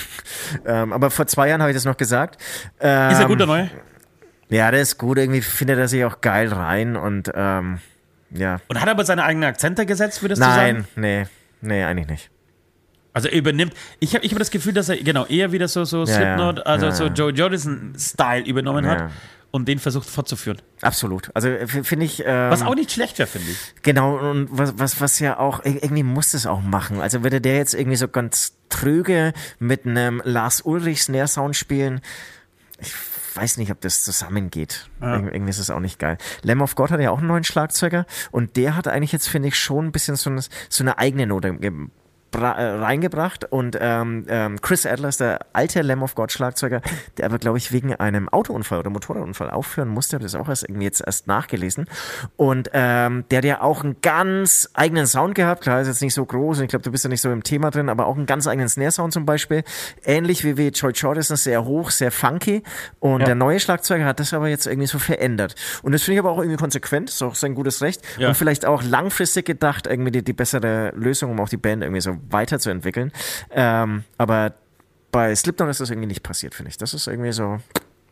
ähm, 0.66 0.92
aber 0.92 1.12
vor 1.12 1.28
zwei 1.28 1.50
Jahren 1.50 1.62
habe 1.62 1.72
ich 1.72 1.78
das 1.78 1.86
noch 1.86 1.98
gesagt. 1.98 2.42
Ähm, 2.80 3.12
Ist 3.12 3.20
er 3.20 3.28
gut, 3.28 3.40
der 3.40 3.48
Neue? 3.48 3.70
Ja, 4.50 4.70
der 4.72 4.82
ist 4.82 4.98
gut. 4.98 5.18
Irgendwie 5.18 5.42
findet 5.42 5.80
er 5.80 5.88
sich 5.88 6.04
auch 6.06 6.22
geil 6.22 6.52
rein 6.52 6.96
und 6.96 7.32
ähm, 7.34 7.80
ja. 8.32 8.60
Und 8.68 8.80
hat 8.80 8.88
er 8.88 8.92
aber 8.92 9.06
seine 9.06 9.24
eigenen 9.24 9.50
Akzente 9.50 9.86
gesetzt, 9.86 10.22
würdest 10.22 10.42
du 10.42 10.46
sagen? 10.46 10.88
Nein, 10.96 11.28
nee, 11.62 11.78
nee, 11.78 11.84
eigentlich 11.84 12.08
nicht. 12.08 12.30
Also 13.14 13.28
er 13.30 13.38
übernimmt. 13.38 13.74
Ich 14.00 14.16
habe 14.16 14.26
ich 14.26 14.32
hab 14.32 14.40
das 14.40 14.50
Gefühl, 14.52 14.74
dass 14.74 14.90
er 14.90 14.98
genau 14.98 15.26
eher 15.26 15.52
wieder 15.52 15.68
so, 15.68 15.84
so 15.86 16.06
Slipknot, 16.06 16.58
ja, 16.58 16.64
also 16.64 16.86
ja, 16.88 16.92
so 16.92 17.04
ja. 17.06 17.14
Joe 17.14 17.32
Jordison-Style 17.32 18.46
übernommen 18.46 18.86
Ja. 18.86 18.92
hat 18.92 19.12
und 19.52 19.68
den 19.68 19.78
versucht 19.78 20.10
fortzuführen. 20.10 20.58
Absolut. 20.82 21.30
Also 21.36 21.48
f- 21.50 21.86
finde 21.88 22.06
ich. 22.06 22.24
Ähm, 22.26 22.50
Was 22.52 22.64
auch 22.64 22.74
nicht 22.74 22.92
schlecht 22.92 23.20
wäre, 23.20 23.28
finde 23.28 23.52
ich. 23.52 23.58
Genau, 23.84 24.18
und 24.18 24.48
was, 24.52 24.74
was, 24.80 25.00
was 25.00 25.20
ja 25.20 25.38
auch, 25.38 25.64
ir- 25.64 25.84
irgendwie 25.84 26.02
muss 26.04 26.34
es 26.34 26.48
auch 26.48 26.62
machen. 26.62 27.00
Also 27.02 27.22
würde 27.24 27.40
der 27.40 27.58
jetzt 27.58 27.76
irgendwie 27.76 27.98
so 27.98 28.08
ganz 28.08 28.54
tröge 28.70 29.34
mit 29.60 29.86
einem 29.86 30.22
Lars 30.26 30.62
Ulrich 30.62 31.04
Snare 31.04 31.28
Sound 31.28 31.56
spielen, 31.56 32.02
ich 32.80 32.92
weiß 33.36 33.58
nicht, 33.58 33.72
ob 33.72 33.80
das 33.82 34.04
zusammengeht. 34.04 34.90
Ir- 35.02 35.32
Irgendwie 35.32 35.52
ist 35.52 35.60
es 35.60 35.70
auch 35.70 35.80
nicht 35.80 36.00
geil. 36.00 36.18
Lamb 36.42 36.62
of 36.64 36.74
God 36.74 36.90
hat 36.90 37.00
ja 37.00 37.12
auch 37.12 37.20
einen 37.20 37.28
neuen 37.28 37.44
Schlagzeuger 37.44 38.08
und 38.32 38.58
der 38.58 38.76
hat 38.76 38.88
eigentlich 38.88 39.12
jetzt, 39.12 39.30
finde 39.30 39.50
ich, 39.50 39.56
schon 39.60 39.86
ein 39.86 39.92
bisschen 39.92 40.16
so 40.16 40.32
eine, 40.32 40.42
so 40.70 40.84
eine 40.84 40.98
eigene 40.98 41.28
Note 41.28 41.54
ge- 41.54 41.70
bra- 41.70 41.78
äh, 41.78 42.03
reingebracht 42.36 43.46
und 43.52 43.78
ähm, 43.80 44.26
ähm, 44.28 44.62
Chris 44.62 44.86
Adler 44.86 45.10
ist 45.10 45.20
der 45.20 45.40
alte 45.54 45.82
Lamb 45.82 46.02
of 46.04 46.16
God 46.16 46.32
Schlagzeuger, 46.32 46.82
der 47.18 47.26
aber 47.26 47.40
glaube 47.40 47.58
ich 47.58 47.72
wegen 47.72 47.94
einem 47.96 48.30
Autounfall 48.30 48.80
oder 48.80 48.90
Motorradunfall 48.90 49.50
aufhören 49.50 49.90
musste, 49.90 50.16
habe 50.16 50.24
das 50.24 50.36
auch 50.36 50.50
erst 50.50 50.64
irgendwie 50.64 50.86
jetzt 50.86 51.02
erst 51.06 51.28
nachgelesen. 51.28 51.86
Und 52.36 52.70
ähm, 52.74 53.26
der 53.32 53.38
hat 53.40 53.46
ja 53.46 53.62
auch 53.62 53.84
einen 53.84 53.98
ganz 54.02 54.70
eigenen 54.74 55.08
Sound 55.08 55.36
gehabt, 55.36 55.62
klar 55.64 55.82
ist 55.82 55.88
jetzt 55.88 56.02
nicht 56.02 56.14
so 56.14 56.26
groß 56.26 56.58
und 56.60 56.64
ich 56.66 56.70
glaube 56.70 56.84
du 56.84 56.92
bist 56.92 57.04
ja 57.04 57.10
nicht 57.10 57.22
so 57.22 57.32
im 57.32 57.44
Thema 57.44 57.70
drin, 57.72 57.90
aber 57.90 58.08
auch 58.08 58.16
einen 58.16 58.26
ganz 58.26 58.48
eigenen 58.48 58.70
Snare 58.70 58.92
Sound 58.92 59.14
zum 59.14 59.26
Beispiel, 59.26 59.64
ähnlich 60.06 60.44
wie 60.44 60.58
wie 60.58 60.70
Joy 60.70 60.92
Jordison, 60.94 61.38
sehr 61.38 61.66
hoch, 61.66 61.90
sehr 61.92 62.12
funky. 62.12 62.64
Und 63.00 63.22
Ja. 63.22 63.26
der 63.28 63.36
neue 63.36 63.60
Schlagzeuger 63.60 64.06
hat 64.06 64.20
das 64.20 64.34
aber 64.34 64.48
jetzt 64.48 64.68
irgendwie 64.68 64.88
so 64.88 65.00
verändert. 65.00 65.56
Und 65.84 65.92
das 65.92 66.04
finde 66.04 66.16
ich 66.16 66.20
aber 66.20 66.32
auch 66.32 66.40
irgendwie 66.40 66.58
konsequent, 66.58 67.10
ist 67.10 67.22
auch 67.22 67.36
sein 67.36 67.56
gutes 67.56 67.82
Recht. 67.82 68.02
Ja. 68.18 68.30
und 68.30 68.36
vielleicht 68.36 68.66
auch 68.66 68.84
langfristig 68.84 69.46
gedacht 69.46 69.88
irgendwie 69.88 70.12
die, 70.12 70.24
die 70.24 70.34
bessere 70.34 70.92
Lösung, 70.96 71.32
um 71.32 71.40
auch 71.40 71.50
die 71.50 71.58
Band 71.58 71.84
irgendwie 71.84 72.02
so 72.02 72.18
weiterzuentwickeln. 72.30 73.12
Ähm, 73.52 74.04
aber 74.18 74.54
bei 75.12 75.34
Slipknot 75.36 75.70
ist 75.70 75.80
das 75.80 75.90
irgendwie 75.90 76.08
nicht 76.08 76.24
passiert, 76.24 76.56
finde 76.56 76.70
ich. 76.70 76.78
Das 76.78 76.94
ist 76.94 77.08
irgendwie 77.08 77.32
so, 77.32 77.60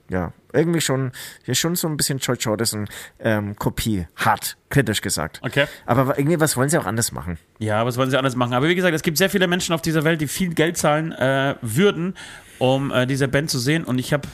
ja, 0.10 0.34
irgendwie 0.54 0.82
schon, 0.82 1.12
hier 1.44 1.56
schon 1.56 1.76
so 1.76 1.88
ein 1.88 1.98
bisschen 1.98 2.20
Joy 2.20 2.36
Jordison 2.36 2.88
ähm, 3.20 3.56
Kopie, 3.56 4.08
hart, 4.16 4.58
kritisch 4.70 5.02
gesagt. 5.02 5.40
Okay. 5.44 5.66
Aber 5.86 6.18
irgendwie, 6.18 6.40
was 6.40 6.58
wollen 6.58 6.70
sie 6.70 6.78
auch 6.78 6.86
anders 6.86 7.12
machen? 7.12 7.38
Ja, 7.60 7.86
was 7.86 7.98
wollen 7.98 8.10
sie 8.10 8.18
anders 8.18 8.36
machen? 8.36 8.54
Aber 8.54 8.68
wie 8.68 8.76
gesagt, 8.76 8.94
es 8.94 9.02
gibt 9.02 9.18
sehr 9.18 9.30
viele 9.30 9.48
Menschen 9.48 9.74
auf 9.74 9.82
dieser 9.82 10.04
Welt, 10.04 10.22
die 10.22 10.28
viel 10.28 10.54
Geld 10.54 10.78
zahlen 10.78 11.12
äh, 11.12 11.56
würden, 11.62 12.16
um 12.60 12.92
äh, 12.92 13.08
diese 13.08 13.28
Band 13.28 13.50
zu 13.50 13.58
sehen. 13.58 13.84
Und 13.84 14.00
ich 14.00 14.14
habe 14.14 14.28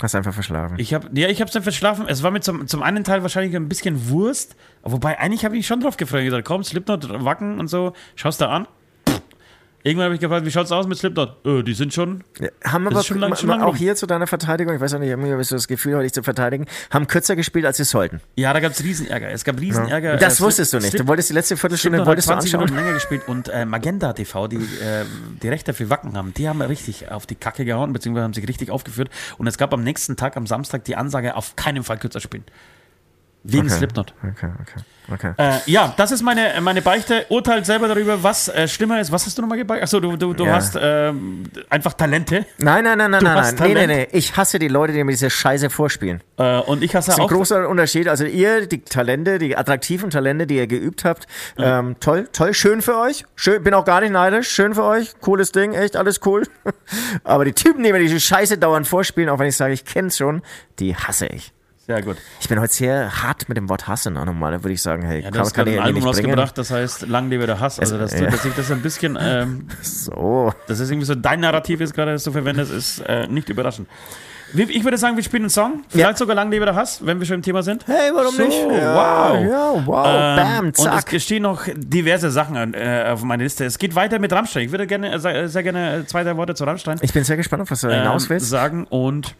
Hast 0.00 0.14
einfach 0.14 0.32
verschlafen. 0.32 0.76
Ich 0.78 0.94
habe 0.94 1.08
ja, 1.12 1.28
ich 1.28 1.40
habe 1.40 1.48
es 1.48 1.52
dann 1.52 1.62
verschlafen. 1.62 2.06
Es 2.08 2.22
war 2.22 2.30
mir 2.30 2.40
zum, 2.40 2.66
zum 2.66 2.82
einen 2.82 3.04
Teil 3.04 3.22
wahrscheinlich 3.22 3.54
ein 3.54 3.68
bisschen 3.68 4.08
Wurst, 4.08 4.56
wobei 4.82 5.18
eigentlich 5.18 5.44
habe 5.44 5.54
ich 5.54 5.60
mich 5.60 5.66
schon 5.66 5.80
drauf 5.80 5.96
gefreut. 5.96 6.24
Gesagt, 6.24 6.46
komm, 6.46 6.64
Slipknot, 6.64 7.24
Wacken 7.24 7.60
und 7.60 7.68
so, 7.68 7.92
schaust 8.16 8.40
da 8.40 8.48
an. 8.48 8.66
Irgendwann 9.84 10.04
habe 10.06 10.14
ich 10.14 10.20
gefragt, 10.20 10.46
wie 10.46 10.50
schaut's 10.50 10.70
aus 10.70 10.86
mit 10.86 10.96
Slipknot? 10.96 11.44
Äh, 11.44 11.62
die 11.64 11.74
sind 11.74 11.92
schon. 11.92 12.22
Ja, 12.40 12.48
haben 12.64 12.86
aber 12.86 13.02
schon 13.02 13.18
lang- 13.18 13.34
schon 13.34 13.48
lang 13.48 13.62
auch 13.62 13.74
hier 13.74 13.96
zu 13.96 14.06
deiner 14.06 14.26
Verteidigung, 14.28 14.74
ich 14.74 14.80
weiß 14.80 14.94
auch 14.94 14.98
nicht, 15.00 15.08
irgendwie 15.08 15.32
habe 15.32 15.42
ich 15.42 15.48
so 15.48 15.56
das 15.56 15.66
Gefühl, 15.66 15.94
heute 15.94 16.04
dich 16.04 16.12
zu 16.12 16.22
verteidigen, 16.22 16.66
haben 16.90 17.08
kürzer 17.08 17.34
gespielt, 17.34 17.66
als 17.66 17.78
sie 17.78 17.84
sollten. 17.84 18.20
Ja, 18.36 18.52
da 18.52 18.60
gab 18.60 18.72
es 18.72 18.82
Riesenärger. 18.84 19.30
Es 19.30 19.42
gab 19.44 19.58
Riesenärger. 19.60 20.16
Das 20.18 20.38
Äh, 20.38 20.44
wusstest 20.44 20.72
du 20.72 20.76
Slip- 20.78 20.82
nicht. 20.84 20.94
Du 20.94 20.98
Slip- 20.98 21.08
wolltest 21.08 21.30
die 21.30 21.34
letzte 21.34 21.56
Viertelstunde 21.56 21.96
Slipknot 21.98 22.06
wolltest 22.06 22.28
du 22.28 22.32
20 22.32 22.54
anschauen. 22.54 22.64
Minuten 22.66 22.84
länger 22.84 22.94
gespielt 22.94 23.22
und 23.26 23.48
äh, 23.48 23.64
Magenta 23.64 24.12
TV, 24.12 24.46
die 24.48 24.56
äh, 24.56 25.04
die 25.42 25.48
Rechte 25.48 25.74
für 25.74 25.90
Wacken 25.90 26.16
haben, 26.16 26.32
die 26.34 26.48
haben 26.48 26.62
richtig 26.62 27.10
auf 27.10 27.26
die 27.26 27.34
Kacke 27.34 27.64
gehauen, 27.64 27.92
beziehungsweise 27.92 28.24
haben 28.24 28.34
sich 28.34 28.46
richtig 28.46 28.70
aufgeführt. 28.70 29.10
Und 29.38 29.46
es 29.48 29.58
gab 29.58 29.74
am 29.74 29.82
nächsten 29.82 30.16
Tag, 30.16 30.36
am 30.36 30.46
Samstag, 30.46 30.84
die 30.84 30.94
Ansage, 30.96 31.34
auf 31.34 31.56
keinen 31.56 31.82
Fall 31.82 31.98
kürzer 31.98 32.20
spielen. 32.20 32.44
Wegen 33.44 33.66
Okay. 33.66 33.76
Slipknot. 33.76 34.14
Okay, 34.22 34.50
okay, 34.60 34.80
okay. 35.12 35.32
Äh, 35.36 35.58
ja, 35.70 35.92
das 35.96 36.12
ist 36.12 36.22
meine, 36.22 36.52
meine 36.60 36.80
Beichte. 36.80 37.26
Urteilt 37.28 37.66
selber 37.66 37.88
darüber, 37.88 38.22
was 38.22 38.46
äh, 38.48 38.68
schlimmer 38.68 39.00
ist. 39.00 39.10
Was 39.10 39.26
hast 39.26 39.36
du 39.36 39.42
nochmal 39.42 39.58
gebeichtet? 39.58 39.82
Achso, 39.82 39.98
du, 39.98 40.16
du, 40.16 40.32
du 40.32 40.44
Ja. 40.44 40.54
hast 40.54 40.78
ähm, 40.80 41.42
einfach 41.68 41.94
Talente. 41.94 42.46
Nein, 42.58 42.84
nein, 42.84 42.98
nein, 42.98 43.10
nein, 43.10 43.22
nein, 43.24 43.34
nein. 43.34 43.54
Nee, 43.58 43.68
nee, 43.68 43.74
Talent. 43.74 44.12
nee. 44.12 44.18
Ich 44.18 44.36
hasse 44.36 44.60
die 44.60 44.68
Leute, 44.68 44.92
die 44.92 45.02
mir 45.02 45.10
diese 45.10 45.28
Scheiße 45.28 45.70
vorspielen. 45.70 46.22
Äh, 46.38 46.58
und 46.60 46.84
ich 46.84 46.94
hasse 46.94 47.06
Das 47.08 47.16
ist 47.16 47.20
ein 47.20 47.24
auch. 47.26 47.30
großer 47.32 47.68
Unterschied. 47.68 48.06
Also 48.06 48.24
ihr, 48.26 48.66
die 48.68 48.82
Talente, 48.84 49.40
die 49.40 49.56
attraktiven 49.56 50.10
Talente, 50.10 50.46
die 50.46 50.56
ihr 50.58 50.68
geübt 50.68 51.04
habt, 51.04 51.26
ähm, 51.58 51.96
toll, 51.98 52.28
toll, 52.32 52.54
schön 52.54 52.80
für 52.80 52.96
euch. 52.96 53.24
Schön, 53.34 53.62
bin 53.64 53.74
auch 53.74 53.84
gar 53.84 54.02
nicht 54.02 54.12
neidisch, 54.12 54.50
schön 54.50 54.72
für 54.74 54.84
euch, 54.84 55.14
cooles 55.20 55.50
Ding, 55.50 55.72
echt 55.72 55.96
alles 55.96 56.20
cool. 56.26 56.44
Aber 57.24 57.44
die 57.44 57.54
Typen, 57.54 57.82
die 57.82 57.90
mir 57.92 57.98
diese 57.98 58.20
Scheiße 58.20 58.56
dauernd 58.58 58.86
vorspielen, 58.86 59.28
auch 59.30 59.40
wenn 59.40 59.48
ich 59.48 59.56
sage, 59.56 59.74
ich 59.74 59.84
kenn's 59.84 60.16
schon, 60.18 60.42
die 60.78 60.94
hasse 60.94 61.26
ich. 61.26 61.52
Sehr 61.86 62.00
gut. 62.02 62.16
Ich 62.40 62.48
bin 62.48 62.60
heute 62.60 62.72
sehr 62.72 63.22
hart 63.24 63.48
mit 63.48 63.56
dem 63.56 63.68
Wort 63.68 63.88
hassen 63.88 64.16
auch 64.16 64.24
nochmal. 64.24 64.52
Da 64.52 64.62
würde 64.62 64.72
ich 64.72 64.80
sagen, 64.82 65.02
hey, 65.04 65.22
Ja, 65.22 65.30
du 65.32 65.38
hast 65.40 65.52
gerade 65.52 65.70
ein 65.72 65.76
irgendwie 65.78 65.88
Album 65.96 66.04
rausgebracht, 66.04 66.56
das 66.56 66.70
heißt 66.70 67.08
Lang 67.08 67.28
lebe 67.28 67.44
der 67.46 67.58
Hass. 67.58 67.80
Also, 67.80 67.98
dass, 67.98 68.12
ja. 68.18 68.26
dass 68.30 68.44
ich 68.44 68.54
das 68.54 68.70
ein 68.70 68.82
bisschen, 68.82 69.18
ähm, 69.20 69.66
So. 69.82 70.52
das 70.68 70.78
ist 70.78 70.90
irgendwie 70.90 71.06
so 71.06 71.14
dein 71.16 71.40
Narrativ 71.40 71.80
ist 71.80 71.92
gerade, 71.94 72.12
das 72.12 72.22
du 72.22 72.30
verwendest, 72.30 72.72
ist 72.72 73.00
äh, 73.00 73.26
nicht 73.26 73.48
überraschend. 73.48 73.88
Ich 74.54 74.84
würde 74.84 74.98
sagen, 74.98 75.16
wir 75.16 75.24
spielen 75.24 75.44
einen 75.44 75.50
Song. 75.50 75.82
Vielleicht 75.88 76.10
Ja. 76.10 76.16
sogar 76.16 76.36
Lang 76.36 76.50
lebe 76.50 76.66
der 76.66 76.74
Hass, 76.74 77.04
wenn 77.06 77.18
wir 77.18 77.26
schon 77.26 77.36
im 77.36 77.42
Thema 77.42 77.62
sind. 77.62 77.86
Hey, 77.86 78.10
warum 78.14 78.34
So, 78.34 78.42
nicht? 78.42 78.58
Ja, 78.70 78.94
wow. 78.94 79.44
Ja, 79.48 79.86
wow, 79.86 80.06
Ähm, 80.06 80.36
bam, 80.36 80.64
Und 80.66 80.76
zack. 80.76 81.12
es 81.14 81.24
stehen 81.24 81.42
noch 81.44 81.62
diverse 81.74 82.30
Sachen 82.30 82.74
äh, 82.74 83.06
auf 83.10 83.22
meiner 83.24 83.42
Liste. 83.44 83.64
Es 83.64 83.78
geht 83.78 83.94
weiter 83.94 84.18
mit 84.18 84.30
Rammstein. 84.30 84.64
Ich 84.66 84.70
würde 84.70 84.86
gerne 84.86 85.10
äh, 85.14 85.18
sehr, 85.18 85.48
sehr 85.48 85.62
gerne 85.62 86.04
zwei, 86.06 86.22
drei 86.22 86.36
Worte 86.36 86.54
zu 86.54 86.64
Rammstein 86.64 86.98
Ich 87.00 87.14
bin 87.14 87.24
sehr 87.24 87.38
gespannt, 87.38 87.62
auf 87.62 87.70
was 87.70 87.80
du 87.80 87.88
hinaus 87.90 88.24
ähm, 88.24 88.30
willst. 88.30 88.50
sagen 88.50 88.84
und 88.90 89.34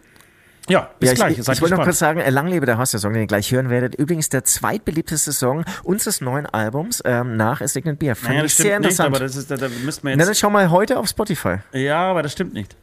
ja, 0.68 0.90
bis 1.00 1.10
Ja, 1.10 1.14
gleich. 1.14 1.32
ich, 1.32 1.38
ich, 1.40 1.48
ich 1.48 1.60
wollte 1.60 1.74
noch 1.76 1.84
kurz 1.84 1.98
sagen, 1.98 2.20
äh, 2.20 2.30
Lang 2.30 2.46
lebe 2.48 2.66
der 2.66 2.78
Hass, 2.78 2.92
der 2.92 3.00
Song, 3.00 3.12
den 3.12 3.22
ihr 3.22 3.26
gleich 3.26 3.50
hören 3.50 3.68
werdet. 3.70 3.94
Übrigens 3.94 4.28
der 4.28 4.44
zweitbeliebteste 4.44 5.32
Song 5.32 5.64
unseres 5.82 6.20
neuen 6.20 6.46
Albums 6.46 7.02
ähm, 7.04 7.36
nach 7.36 7.60
Es 7.60 7.74
regnet 7.74 7.98
Bier. 7.98 8.14
Fand 8.16 8.30
Naja, 8.34 8.44
ich 8.44 8.52
das 8.52 8.56
sehr 8.58 8.66
stimmt 8.72 8.80
nicht, 8.80 8.90
interessant. 8.92 9.16
aber 9.16 9.24
das 9.24 9.36
ist, 9.36 9.50
da, 9.50 9.56
da 9.56 9.68
müssten 9.84 10.06
wir 10.06 10.16
Na, 10.16 10.22
dann 10.24 10.28
jetzt. 10.28 10.38
schau 10.40 10.50
mal 10.50 10.70
heute 10.70 10.98
auf 10.98 11.08
Spotify. 11.08 11.56
Ja, 11.72 12.02
aber 12.10 12.22
das 12.22 12.32
stimmt 12.32 12.54
nicht. 12.54 12.76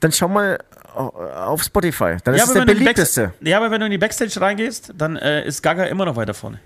Dann 0.00 0.12
schau 0.12 0.28
mal 0.28 0.58
au- 0.94 1.08
auf 1.08 1.62
Spotify. 1.62 2.16
Dann 2.24 2.34
Ja 2.34 2.42
ist 2.44 2.48
es 2.48 2.54
der 2.54 2.64
beliebteste. 2.64 3.32
Ja, 3.42 3.58
aber 3.58 3.70
wenn 3.70 3.80
du 3.80 3.86
in 3.86 3.92
die 3.92 3.98
Backstage 3.98 4.40
reingehst, 4.40 4.92
dann 4.96 5.16
äh, 5.16 5.44
ist 5.46 5.62
Gaga 5.62 5.84
immer 5.84 6.06
noch 6.06 6.16
weiter 6.16 6.32
vorne. 6.32 6.58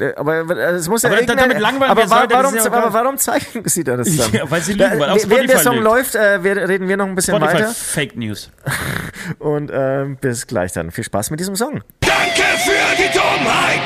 Äh, 0.00 0.14
Aber 0.16 0.38
äh, 0.56 0.70
es 0.72 0.88
muss 0.88 1.04
Aber 1.04 1.14
ja 1.14 1.20
irgendeine- 1.20 1.48
damit 1.48 1.60
langweilen 1.60 1.90
aber, 1.90 1.98
wir 1.98 2.02
jetzt 2.04 2.10
wa- 2.10 2.16
weiter, 2.22 2.28
das 2.28 2.42
warum, 2.44 2.56
ja 2.56 2.64
aber 2.72 2.92
warum 2.92 3.18
zeigen 3.18 3.62
sie 3.66 3.84
da 3.84 3.96
das 3.96 4.16
dann? 4.16 4.32
Ja, 4.32 4.50
weil 4.50 4.62
sie 4.62 4.72
lügen, 4.72 4.98
weil 4.98 5.10
auf 5.10 5.18
Während 5.28 5.50
der 5.50 5.58
Spotify 5.58 5.62
Song 5.64 5.74
lügt. 5.74 5.84
läuft, 5.84 6.14
äh, 6.14 6.20
reden 6.22 6.88
wir 6.88 6.96
noch 6.96 7.06
ein 7.06 7.14
bisschen 7.14 7.36
Spotify 7.36 7.58
weiter. 7.62 7.68
Fake 7.74 8.16
News. 8.16 8.50
Und 9.38 9.70
äh, 9.70 10.06
bis 10.20 10.46
gleich 10.46 10.72
dann. 10.72 10.90
Viel 10.90 11.04
Spaß 11.04 11.30
mit 11.30 11.40
diesem 11.40 11.56
Song. 11.56 11.82
Danke 12.00 12.42
für 12.64 12.96
die 12.96 13.12
Dummheit, 13.12 13.80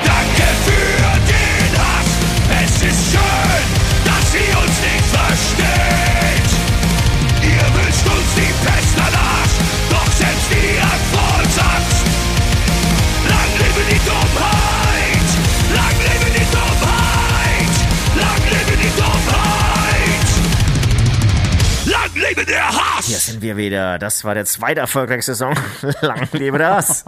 lebe 22.29 22.45
der 22.45 22.69
Hass! 22.69 23.07
Hier 23.07 23.19
sind 23.19 23.43
wir 23.43 23.57
wieder. 23.57 23.99
Das 23.99 24.25
war 24.25 24.35
der 24.35 24.45
zweite 24.45 24.81
erfolgreichste 24.81 25.35
Song. 25.35 25.55
Lang 26.01 26.29
lebe 26.33 26.59
das. 26.59 27.05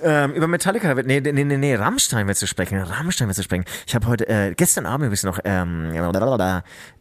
ähm, 0.00 0.32
über 0.34 0.46
Metallica, 0.46 0.94
nee, 0.94 1.20
nee, 1.20 1.32
nee, 1.32 1.56
nee, 1.56 1.74
Rammstein 1.74 2.26
wird 2.26 2.36
zu 2.36 2.46
sprechen. 2.46 2.78
Rammstein 2.78 3.28
wird 3.28 3.36
zu 3.36 3.42
sprechen. 3.42 3.64
Ich 3.86 3.94
habe 3.94 4.06
heute, 4.06 4.28
äh, 4.28 4.54
gestern 4.54 4.86
Abend 4.86 5.06
übrigens 5.06 5.22
noch 5.22 5.38
ähm, 5.44 5.92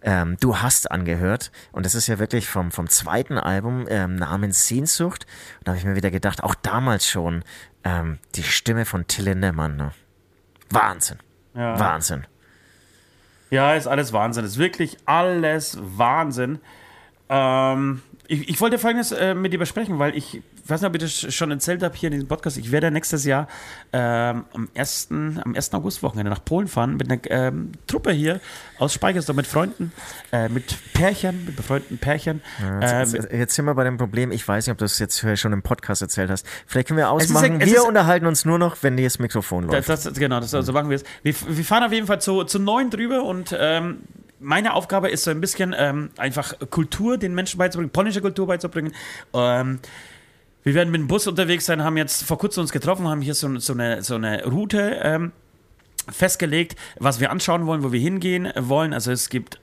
ähm, 0.04 0.38
Du 0.40 0.58
hast 0.58 0.92
angehört. 0.92 1.52
Und 1.72 1.86
das 1.86 1.96
ist 1.96 2.08
ja 2.08 2.20
wirklich 2.20 2.48
vom, 2.48 2.72
vom 2.72 2.88
zweiten 2.88 3.38
Album 3.38 3.86
ähm, 3.90 4.16
namens 4.16 4.68
Sehnsucht. 4.68 5.26
Und 5.60 5.68
da 5.68 5.72
habe 5.72 5.80
ich 5.80 5.86
mir 5.86 5.96
wieder 5.96 6.12
gedacht, 6.12 6.44
auch 6.44 6.56
damals 6.56 7.08
schon, 7.08 7.44
ähm, 7.84 8.20
die 8.36 8.44
Stimme 8.44 8.86
von 8.86 9.08
Till 9.08 9.26
Lindemann. 9.26 9.76
Ne? 9.76 9.92
Wahnsinn. 10.70 11.18
Ja. 11.54 11.80
Wahnsinn. 11.80 12.26
Ja, 13.50 13.74
ist 13.74 13.88
alles 13.88 14.14
Wahnsinn. 14.14 14.46
Ist 14.46 14.58
wirklich 14.58 14.98
alles 15.06 15.78
Wahnsinn. 15.82 16.62
Ähm, 17.34 18.02
ich, 18.28 18.48
ich 18.50 18.62
wollte 18.62 18.78
Folgendes 18.78 19.12
äh, 19.12 19.34
mit 19.34 19.52
dir 19.52 19.58
besprechen, 19.58 20.00
weil 20.00 20.16
ich 20.16 20.42
weiß 20.66 20.82
nicht, 20.82 20.88
ob 20.90 20.96
ich 20.96 21.02
das 21.02 21.34
schon 21.34 21.52
erzählt 21.52 21.82
habe 21.84 21.96
hier 21.96 22.08
in 22.08 22.14
diesem 22.14 22.28
Podcast. 22.28 22.58
Ich 22.58 22.72
werde 22.72 22.92
nächstes 22.92 23.26
Jahr 23.26 23.48
ähm, 23.94 24.46
am 24.54 24.70
1. 24.76 25.08
am 25.12 25.54
1. 25.56 25.74
August-Wochenende 25.74 26.30
nach 26.30 26.44
Polen 26.46 26.68
fahren 26.68 26.96
mit 26.98 27.12
einer 27.12 27.20
ähm, 27.30 27.72
Truppe 27.88 28.12
hier 28.12 28.40
aus 28.80 28.94
Speichersdorf 28.94 29.36
mit 29.36 29.48
Freunden, 29.48 29.92
äh, 30.32 30.48
mit 30.50 30.76
Pärchen, 30.94 31.46
mit 31.46 31.56
befreundeten 31.58 31.98
Pärchen. 31.98 32.42
Ja, 32.62 33.00
jetzt, 33.02 33.16
Ähm, 33.16 33.28
jetzt, 33.40 33.56
sind 33.56 33.66
wir 33.66 33.76
bei 33.76 33.84
dem 33.84 33.98
Problem, 33.98 34.32
ich 34.32 34.48
weiß 34.48 34.68
nicht, 34.68 34.72
ob 34.72 34.78
du 34.78 34.86
das 34.86 35.00
jetzt 35.00 35.26
schon 35.38 35.52
im 35.54 35.62
Podcast 35.62 36.02
erzählt 36.02 36.30
hast. 36.30 36.46
Vielleicht 36.68 36.88
können 36.90 36.98
wir 37.00 37.06
ist 37.06 37.12
ausmachen, 37.12 37.60
es 37.62 37.70
wir 37.70 37.78
ist- 37.78 37.88
unterhalten 37.88 38.26
uns 38.28 38.46
nur 38.46 38.60
noch, 38.60 38.78
wenn 38.82 38.96
das 38.98 39.20
Mikrofon 39.20 39.66
läuft. 39.66 39.90
Das, 39.90 40.04
das, 40.04 40.14
genau, 40.14 40.40
das, 40.40 40.52
so 40.52 40.72
machen 40.74 40.90
wir 40.90 40.96
es. 40.98 41.04
Wir, 41.24 41.34
wir 41.48 41.66
fahren 41.66 41.84
auf 41.84 41.92
jeden 41.92 42.08
Fall 42.08 42.22
zu, 42.22 42.44
zu 42.44 42.60
neun 42.60 42.90
drüber 42.90 43.24
und 43.24 43.54
ähm, 43.58 44.00
meine 44.42 44.74
Aufgabe 44.74 45.10
ist 45.10 45.24
so 45.24 45.32
ein 45.32 45.40
bisschen 45.40 45.74
ähm, 45.78 46.10
einfach 46.18 46.54
Kultur 46.70 47.18
den 47.18 47.34
Menschen 47.34 47.58
beizubringen, 47.58 47.92
polnische 47.92 48.22
Kultur 48.22 48.48
beizubringen. 48.48 48.94
Ähm, 49.34 49.80
wir 50.64 50.74
werden 50.74 50.92
mit 50.92 51.02
dem 51.02 51.08
Bus 51.08 51.28
unterwegs 51.28 51.66
sein, 51.66 51.84
haben 51.84 51.98
jetzt 51.98 52.24
vor 52.24 52.38
kurzem 52.38 52.62
uns 52.62 52.72
getroffen, 52.72 53.08
haben 53.08 53.22
hier 53.22 53.34
so, 53.34 53.58
so, 53.60 53.74
eine, 53.74 54.04
so 54.04 54.16
eine 54.16 54.46
Route 54.46 55.00
ähm, 55.02 55.32
festgelegt, 56.10 56.76
was 57.00 57.20
wir 57.20 57.32
anschauen 57.32 57.66
wollen, 57.66 57.84
wo 57.84 57.92
wir 57.92 58.00
hingehen 58.00 58.52
wollen. 58.58 58.94
Also 58.94 59.12
es 59.12 59.30
gibt, 59.30 59.60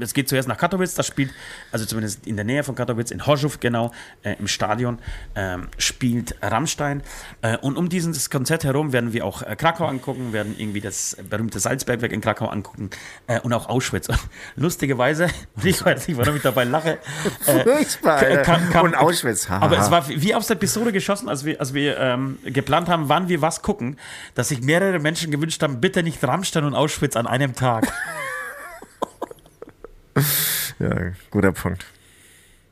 es 0.00 0.14
geht 0.14 0.28
zuerst 0.28 0.48
nach 0.48 0.58
Katowice, 0.58 0.94
das 0.94 1.06
spielt, 1.06 1.30
also 1.72 1.84
zumindest 1.86 2.26
in 2.26 2.36
der 2.36 2.44
Nähe 2.44 2.62
von 2.62 2.74
Katowice, 2.76 3.10
in 3.10 3.26
Horzów 3.26 3.58
genau, 3.58 3.92
äh, 4.22 4.34
im 4.38 4.46
Stadion, 4.46 4.98
ähm, 5.34 5.68
spielt 5.76 6.36
Rammstein. 6.40 7.02
Äh, 7.42 7.56
und 7.58 7.76
um 7.76 7.88
dieses 7.88 8.30
Konzert 8.30 8.62
herum 8.64 8.92
werden 8.92 9.12
wir 9.12 9.24
auch 9.24 9.42
äh, 9.42 9.56
Krakau 9.56 9.86
angucken, 9.86 10.32
werden 10.32 10.54
irgendwie 10.56 10.80
das 10.80 11.16
berühmte 11.28 11.58
Salzbergwerk 11.58 12.12
in 12.12 12.20
Krakau 12.20 12.46
angucken 12.46 12.90
äh, 13.26 13.40
und 13.40 13.52
auch 13.52 13.68
Auschwitz. 13.68 14.08
Lustigerweise, 14.56 15.24
und 15.56 15.64
ich 15.64 15.84
weiß 15.84 16.06
nicht, 16.08 16.16
warum 16.16 16.36
ich 16.36 16.42
dabei 16.42 16.64
lache, 16.64 16.98
äh, 17.46 17.62
Furchtbar, 17.64 18.20
kam- 18.42 18.84
Und 18.84 18.94
Auschwitz, 18.94 19.48
haha. 19.48 19.64
aber 19.64 19.78
es 19.78 19.90
war 19.90 20.08
wie 20.08 20.34
aus 20.34 20.46
der 20.46 20.54
Pistole 20.54 20.92
geschossen, 20.92 21.28
als 21.28 21.44
wir, 21.44 21.58
als 21.58 21.74
wir 21.74 21.98
ähm, 21.98 22.38
geplant 22.44 22.88
haben, 22.88 23.08
wann 23.08 23.28
wir 23.28 23.42
was 23.42 23.62
gucken, 23.62 23.96
dass 24.34 24.48
sich 24.48 24.60
mehrere 24.62 25.00
Menschen 25.00 25.30
gewünscht 25.30 25.62
haben, 25.62 25.80
bitte 25.80 26.02
nicht 26.02 26.22
Rammstein 26.22 26.64
und 26.64 26.74
Auschwitz 26.74 27.16
an 27.16 27.26
einem 27.26 27.54
Tag. 27.54 27.92
Ja, 30.78 31.12
guter 31.30 31.52
Punkt. 31.52 31.86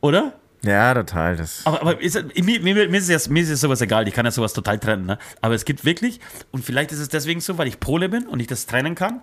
Oder? 0.01 0.35
Ja, 0.63 0.95
total. 0.95 1.37
Das, 1.37 1.63
Aber, 1.65 1.81
aber 1.81 2.01
ist, 2.01 2.15
mir, 2.43 2.61
mir, 2.61 2.89
mir, 2.89 2.99
ist 2.99 3.09
jetzt, 3.09 3.31
mir 3.31 3.43
ist 3.43 3.51
jetzt 3.51 3.61
sowas 3.61 3.81
egal, 3.81 4.09
ich 4.09 4.15
kann 4.15 4.25
ja 4.25 4.31
sowas 4.31 4.53
total 4.53 4.79
trennen. 4.79 5.07
Ne? 5.07 5.19
Aber 5.41 5.55
es 5.55 5.65
gibt 5.65 5.85
wirklich, 5.85 6.21
und 6.51 6.65
vielleicht 6.65 6.93
ist 6.93 6.99
es 6.99 7.09
deswegen 7.09 7.41
so, 7.41 7.59
weil 7.59 7.67
ich 7.67 7.81
Pole 7.81 8.09
bin 8.09 8.27
und 8.27 8.41
ich 8.41 8.47
das 8.47 8.67
trennen 8.67 8.95
kann. 8.95 9.21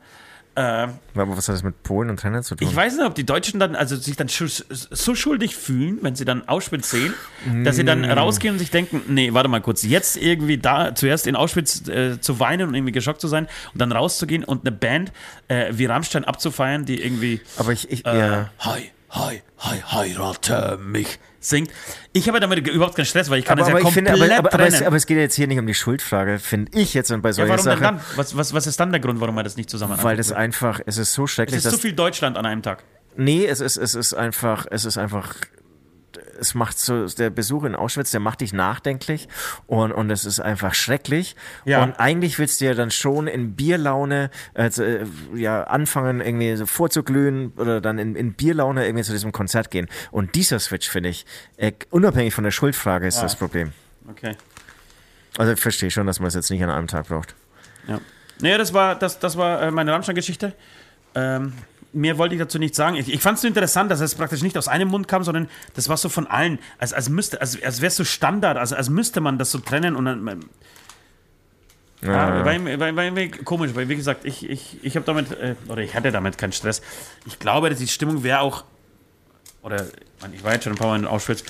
Äh, 0.54 0.62
aber 1.16 1.38
was 1.38 1.47
hat 1.47 1.56
das 1.56 1.64
mit 1.64 1.82
Polen 1.84 2.10
und 2.10 2.20
Trennen 2.20 2.43
zu 2.43 2.56
tun? 2.56 2.68
ich 2.68 2.76
weiß 2.76 2.97
nicht, 2.97 3.06
ob 3.06 3.16
die 3.16 3.26
Deutschen 3.26 3.60
dann 3.60 3.74
also 3.74 3.95
sich 3.95 4.18
dann 4.18 4.28
so 4.28 5.16
schuldig 5.16 5.56
fühlen, 5.56 5.99
wenn 6.02 6.16
sie 6.16 6.26
dann 6.26 6.45
Auschwitz 6.47 6.91
sehen, 6.91 7.14
dass 7.64 7.78
sie 7.78 7.86
dann 7.86 8.04
rausgehen 8.04 8.56
und 8.56 8.60
sich 8.60 8.70
denken, 8.70 9.02
nee, 9.08 9.34
warte 9.34 9.47
mal 9.47 9.62
kurz, 9.62 9.84
jetzt 9.84 10.18
irgendwie 10.18 10.58
da 10.58 10.93
zuerst 10.93 11.26
in 11.26 11.38
Auschwitz 11.38 11.88
äh, 11.88 12.20
zu 12.20 12.41
weinen 12.41 12.68
und 12.68 12.76
irgendwie 12.76 12.91
geschockt 12.91 13.22
zu 13.22 13.30
sein 13.30 13.47
und 13.74 13.80
dann 13.82 13.93
rauszugehen 13.93 14.43
und 14.43 14.68
eine 14.68 14.76
Band 14.76 15.14
äh, 15.47 15.72
wie 15.72 15.86
Rammstein 15.86 16.26
abzufeiern, 16.26 16.84
die 16.84 17.02
irgendwie 17.02 17.39
aber 17.56 17.72
ich, 17.72 17.89
ich 17.89 18.06
äh, 18.06 18.18
ja. 18.18 18.49
Hi, 18.60 18.91
hi, 19.12 19.41
hi, 19.59 19.82
heirate 19.91 20.78
mich 20.78 21.20
singt. 21.39 21.72
Ich 22.14 22.28
habe 22.28 22.39
damit 22.39 22.68
überhaupt 22.68 22.95
keinen 22.95 23.05
Stress, 23.05 23.30
weil 23.30 23.39
ich 23.39 23.45
kann 23.45 23.59
Aber, 23.59 23.62
das 23.62 23.68
ja 23.70 23.74
aber, 23.74 23.80
ich 23.80 23.93
komplett 23.93 24.18
finde, 24.18 24.38
aber, 24.38 24.53
aber, 24.53 24.66
es, 24.66 24.82
aber 24.82 24.95
es 24.95 25.05
geht 25.05 25.18
ja 25.18 25.24
jetzt 25.24 25.36
hier 25.36 25.47
nicht 25.47 25.59
um 25.59 25.68
die 25.68 25.74
Schuldfrage, 25.74 26.39
finde 26.39 26.78
ich 26.80 26.93
jetzt 26.93 27.12
und 27.12 27.22
bei 27.22 27.30
ja, 27.30 27.34
solchen 27.34 27.55
denn 27.55 27.64
Sachen. 27.64 27.82
dann? 27.82 28.01
Was, 28.16 28.38
was, 28.38 28.53
was 28.53 28.68
ist 28.68 28.80
dann 28.80 28.91
der 28.91 28.99
Grund, 28.99 29.20
warum 29.20 29.36
man 29.36 29.43
das 29.43 29.57
nicht 29.57 29.70
zusammen 29.70 30.01
Weil 30.01 30.18
das 30.18 30.32
einfach, 30.32 30.80
es 30.86 30.97
ist 30.97 31.14
so 31.14 31.26
Es 31.26 31.32
schrecklich, 31.32 31.57
ist 31.57 31.66
dass 31.66 31.74
zu 31.74 31.80
viel 31.80 31.93
Deutschland 31.93 32.38
an 32.38 32.45
einem 32.45 32.62
Tag. 32.62 32.84
Nee, 33.18 33.45
es 33.45 33.59
ist, 33.59 33.78
es 33.78 33.95
ist 33.95 34.14
einfach, 34.14 34.66
es 34.70 34.86
ist 34.86 34.97
einfach, 34.97 35.36
es 36.42 36.56
macht 36.56 36.78
so, 36.78 37.06
der 37.08 37.30
Besuch 37.30 37.64
in 37.64 37.76
Auschwitz, 37.76 38.12
der 38.12 38.20
macht 38.20 38.42
dich 38.42 38.52
nachdenklich 38.52 39.30
und, 39.68 39.92
und 39.92 40.10
es 40.10 40.26
ist 40.26 40.39
einfach 40.39 40.74
schrecklich. 40.74 41.36
Ja. 41.66 41.84
Und 41.84 42.00
eigentlich 42.00 42.39
willst 42.39 42.60
du 42.60 42.66
ja 42.66 42.74
dann 42.74 42.92
schon 42.92 43.28
in 43.28 43.56
Bierlaune 43.56 44.32
äh, 44.56 44.70
zu, 44.70 44.84
äh, 44.84 45.06
ja, 45.36 45.64
anfangen, 45.64 46.20
irgendwie 46.20 46.56
so 46.56 46.66
vorzuglühen 46.66 47.54
oder 47.58 47.80
dann 47.80 48.00
in, 48.00 48.16
in 48.16 48.34
Bierlaune 48.34 48.86
irgendwie 48.86 49.04
zu 49.04 49.12
diesem 49.14 49.32
Konzert 49.32 49.72
gehen. 49.72 49.88
Und 50.10 50.36
dieser 50.36 50.60
Switch, 50.60 50.89
finde 50.89 51.10
ich, 51.10 51.26
äh, 51.58 51.72
unabhängig 51.92 52.34
von 52.34 52.44
der 52.44 52.52
Schuldfrage 52.52 53.08
ist 53.08 53.18
Ja. 53.18 53.24
das 53.24 53.36
Problem. 53.36 53.72
Okay. 54.10 54.36
Also 55.38 55.54
ich 55.54 55.60
verstehe 55.60 55.92
schon, 55.92 56.08
dass 56.08 56.20
man 56.20 56.28
es 56.28 56.34
jetzt 56.34 56.50
nicht 56.50 56.64
an 56.64 56.70
einem 56.72 56.88
Tag 56.88 57.08
braucht. 57.08 57.36
Ja. 57.88 58.02
Naja, 58.39 58.58
das 58.58 58.74
war, 58.74 58.96
das, 58.96 59.20
das 59.20 59.38
war 59.38 59.62
äh, 59.62 59.72
meine 59.72 59.94
Rammstein-Geschichte. 59.94 60.54
Ähm, 61.14 61.54
mehr 61.94 62.18
wollte 62.18 62.36
ich 62.36 62.42
dazu 62.42 62.60
nicht 62.60 62.76
sagen. 62.76 62.96
Ich, 62.96 63.12
ich 63.14 63.22
fand 63.22 63.36
es 63.36 63.42
so 63.42 63.48
interessant, 63.48 63.92
dass 63.92 64.00
es 64.00 64.16
praktisch 64.16 64.42
nicht 64.42 64.58
aus 64.58 64.68
einem 64.68 64.88
Mund 64.89 65.08
kam, 65.08 65.24
sondern 65.24 65.50
das 65.76 65.89
war 65.89 65.98
so 65.98 66.10
von 66.10 66.28
allen. 66.28 66.60
Als, 66.78 66.94
als, 66.94 67.10
müsste, 67.10 67.42
als, 67.42 67.62
als 67.62 67.82
wäre 67.82 67.88
es 67.88 67.96
so 67.96 68.04
Standard, 68.04 68.58
als, 68.58 68.74
als 68.74 68.89
müsste 68.89 69.22
man 69.22 69.38
das 69.38 69.52
so 69.52 69.60
trennen 69.60 69.96
und 69.96 70.06
dann. 70.06 70.28
ähm, 70.28 70.39
Ja, 72.04 72.44
war, 72.44 72.46
war, 72.46 72.96
war 72.96 73.04
irgendwie 73.04 73.30
komisch, 73.30 73.72
weil 73.76 73.88
wie 73.89 73.96
gesagt, 73.96 74.26
ich, 74.26 74.50
ich, 74.50 74.78
ich 74.84 74.96
habe 74.96 75.06
damit, 75.06 75.32
äh, 75.32 75.56
oder 75.68 75.82
ich 75.82 75.94
hatte 75.94 76.12
damit 76.12 76.38
keinen 76.38 76.52
Stress. 76.52 76.82
Ich 77.26 77.38
glaube, 77.39 77.70
dass 77.70 77.80
die 77.80 77.88
Stimmung 77.88 78.24
wäre 78.24 78.39
auch, 78.39 78.64
oder 79.62 79.86
ich 80.34 80.44
war 80.44 80.54
jetzt 80.54 80.64
schon 80.64 80.74
ein 80.74 80.78
paar 80.78 80.88
Mal 80.88 81.00
in 81.00 81.06
Auschwitz, 81.06 81.44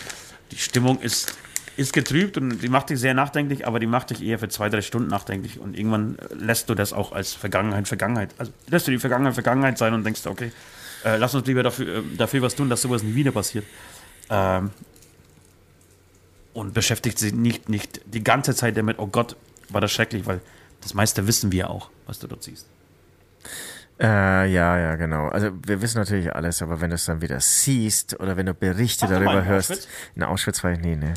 die 0.52 0.58
Stimmung 0.58 1.00
ist, 1.00 1.38
ist 1.82 1.94
getrübt 1.94 2.38
und 2.38 2.62
die 2.62 2.70
macht 2.70 2.90
dich 2.90 3.00
sehr 3.00 3.14
nachdenklich, 3.14 3.68
aber 3.68 3.80
die 3.80 3.88
macht 3.88 4.10
dich 4.10 4.24
eher 4.24 4.40
für 4.40 4.50
zwei, 4.50 4.70
drei 4.70 4.82
Stunden 4.82 5.10
nachdenklich 5.10 5.60
und 5.60 5.78
irgendwann 5.78 6.18
lässt 6.34 6.70
du 6.70 6.76
das 6.76 6.94
auch 6.94 7.12
als 7.12 7.34
Vergangenheit, 7.34 7.88
Vergangenheit, 7.88 8.30
also 8.38 8.52
lässt 8.68 8.88
du 8.88 8.92
die 8.92 9.00
Vergangenheit, 9.00 9.34
Vergangenheit 9.34 9.78
sein 9.78 9.94
und 9.94 10.04
denkst, 10.04 10.26
okay, 10.28 10.52
äh, 11.04 11.18
lass 11.18 11.36
uns 11.36 11.46
lieber 11.48 11.64
dafür, 11.64 11.98
äh, 11.98 12.02
dafür 12.18 12.42
was 12.42 12.56
tun, 12.56 12.70
dass 12.70 12.82
sowas 12.82 13.04
nie 13.04 13.16
wieder 13.16 13.32
passiert. 13.32 13.66
Ähm, 14.30 14.72
und 16.54 16.74
beschäftigt 16.74 17.18
sich 17.18 17.34
nicht, 17.34 17.70
nicht 17.70 18.02
die 18.06 18.24
ganze 18.24 18.54
Zeit 18.56 18.78
damit, 18.78 19.00
oh 19.00 19.08
Gott, 19.08 19.36
war 19.70 19.82
das 19.82 19.92
schrecklich, 19.92 20.26
weil 20.26 20.42
das 20.82 20.94
meiste 20.94 21.28
wissen 21.28 21.52
wir 21.52 21.70
auch, 21.70 21.90
was 22.06 22.20
du 22.20 22.28
dort 22.28 22.44
siehst. 22.44 22.68
Äh, 24.00 24.52
ja, 24.52 24.78
ja, 24.80 24.96
genau. 24.96 25.28
Also 25.28 25.52
wir 25.66 25.82
wissen 25.82 26.00
natürlich 26.00 26.34
alles, 26.34 26.62
aber 26.62 26.82
wenn 26.82 26.90
du 26.90 26.96
es 26.96 27.06
dann 27.06 27.22
wieder 27.22 27.40
siehst 27.40 28.20
oder 28.20 28.36
wenn 28.36 28.48
du 28.48 28.54
Berichte 28.54 29.06
mal 29.06 29.14
darüber 29.14 29.46
hörst. 29.46 29.72
Auschwitz? 29.72 29.88
In 30.16 30.24
Auschwitz 30.24 30.64
war 30.64 30.72
ich 30.72 30.80
nie, 30.80 30.96
ne. 30.96 31.14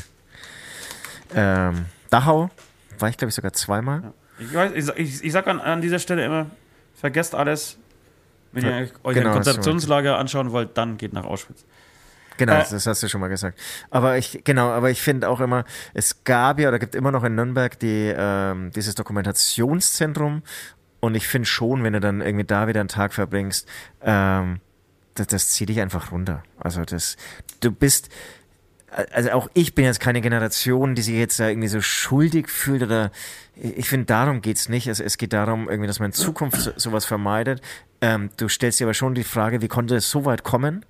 Ähm, 1.33 1.85
Dachau 2.09 2.49
war 2.99 3.09
ich, 3.09 3.17
glaube 3.17 3.29
ich, 3.29 3.35
sogar 3.35 3.53
zweimal. 3.53 4.13
Ich, 4.39 4.53
weiß, 4.53 4.71
ich, 4.75 4.85
sag- 4.85 4.99
ich, 4.99 5.23
ich 5.23 5.31
sag 5.31 5.47
an, 5.47 5.59
an 5.59 5.81
dieser 5.81 5.99
Stelle 5.99 6.25
immer, 6.25 6.47
vergesst 6.95 7.33
alles. 7.35 7.77
Wenn 8.51 8.65
Ja, 8.65 8.79
ihr 8.81 8.89
euch 9.03 9.15
genau, 9.15 9.29
ein 9.29 9.33
Konzentrationslager 9.33 10.17
anschauen 10.17 10.51
wollt, 10.51 10.77
dann 10.77 10.97
geht 10.97 11.13
nach 11.13 11.25
Auschwitz. 11.25 11.65
Genau, 12.37 12.53
Äh, 12.53 12.65
das 12.69 12.85
hast 12.85 13.01
du 13.03 13.07
schon 13.07 13.21
mal 13.21 13.27
gesagt. 13.29 13.59
Aber 13.89 14.17
ich, 14.17 14.41
genau, 14.43 14.69
aber 14.69 14.91
ich 14.91 15.01
finde 15.01 15.29
auch 15.29 15.39
immer, 15.39 15.63
es 15.93 16.23
gab 16.25 16.59
ja 16.59 16.67
oder 16.69 16.79
gibt 16.79 16.95
immer 16.95 17.11
noch 17.11 17.23
in 17.23 17.35
Nürnberg 17.35 17.77
die, 17.79 18.13
ähm, 18.15 18.71
dieses 18.71 18.95
Dokumentationszentrum. 18.95 20.43
Und 20.99 21.15
ich 21.15 21.27
finde 21.27 21.47
schon, 21.47 21.83
wenn 21.83 21.93
du 21.93 21.99
dann 21.99 22.21
irgendwie 22.21 22.45
da 22.45 22.67
wieder 22.67 22.79
einen 22.79 22.89
Tag 22.89 23.13
verbringst, 23.13 23.67
ähm, 24.01 24.59
das, 25.15 25.27
das 25.27 25.49
zieht 25.49 25.69
dich 25.69 25.79
einfach 25.79 26.11
runter. 26.11 26.43
Also 26.59 26.83
das, 26.83 27.15
du 27.61 27.71
bist, 27.71 28.09
also 29.11 29.31
auch 29.31 29.49
ich 29.53 29.75
bin 29.75 29.85
jetzt 29.85 29.99
keine 29.99 30.21
Generation, 30.21 30.95
die 30.95 31.01
sich 31.01 31.15
jetzt 31.15 31.39
da 31.39 31.49
irgendwie 31.49 31.67
so 31.67 31.81
schuldig 31.81 32.49
fühlt 32.49 32.83
oder 32.83 33.11
ich 33.55 33.89
finde, 33.89 34.05
darum 34.05 34.41
geht's 34.41 34.69
nicht. 34.69 34.87
Es, 34.87 34.99
es 34.99 35.17
geht 35.17 35.33
darum, 35.33 35.69
irgendwie, 35.69 35.87
dass 35.87 35.99
man 35.99 36.09
in 36.09 36.13
Zukunft 36.13 36.59
so, 36.59 36.71
sowas 36.75 37.05
vermeidet. 37.05 37.61
Ähm, 38.01 38.29
du 38.37 38.47
stellst 38.49 38.79
dir 38.79 38.85
aber 38.85 38.93
schon 38.93 39.15
die 39.15 39.23
Frage, 39.23 39.61
wie 39.61 39.67
konnte 39.67 39.95
es 39.95 40.09
so 40.09 40.25
weit 40.25 40.43
kommen? 40.43 40.85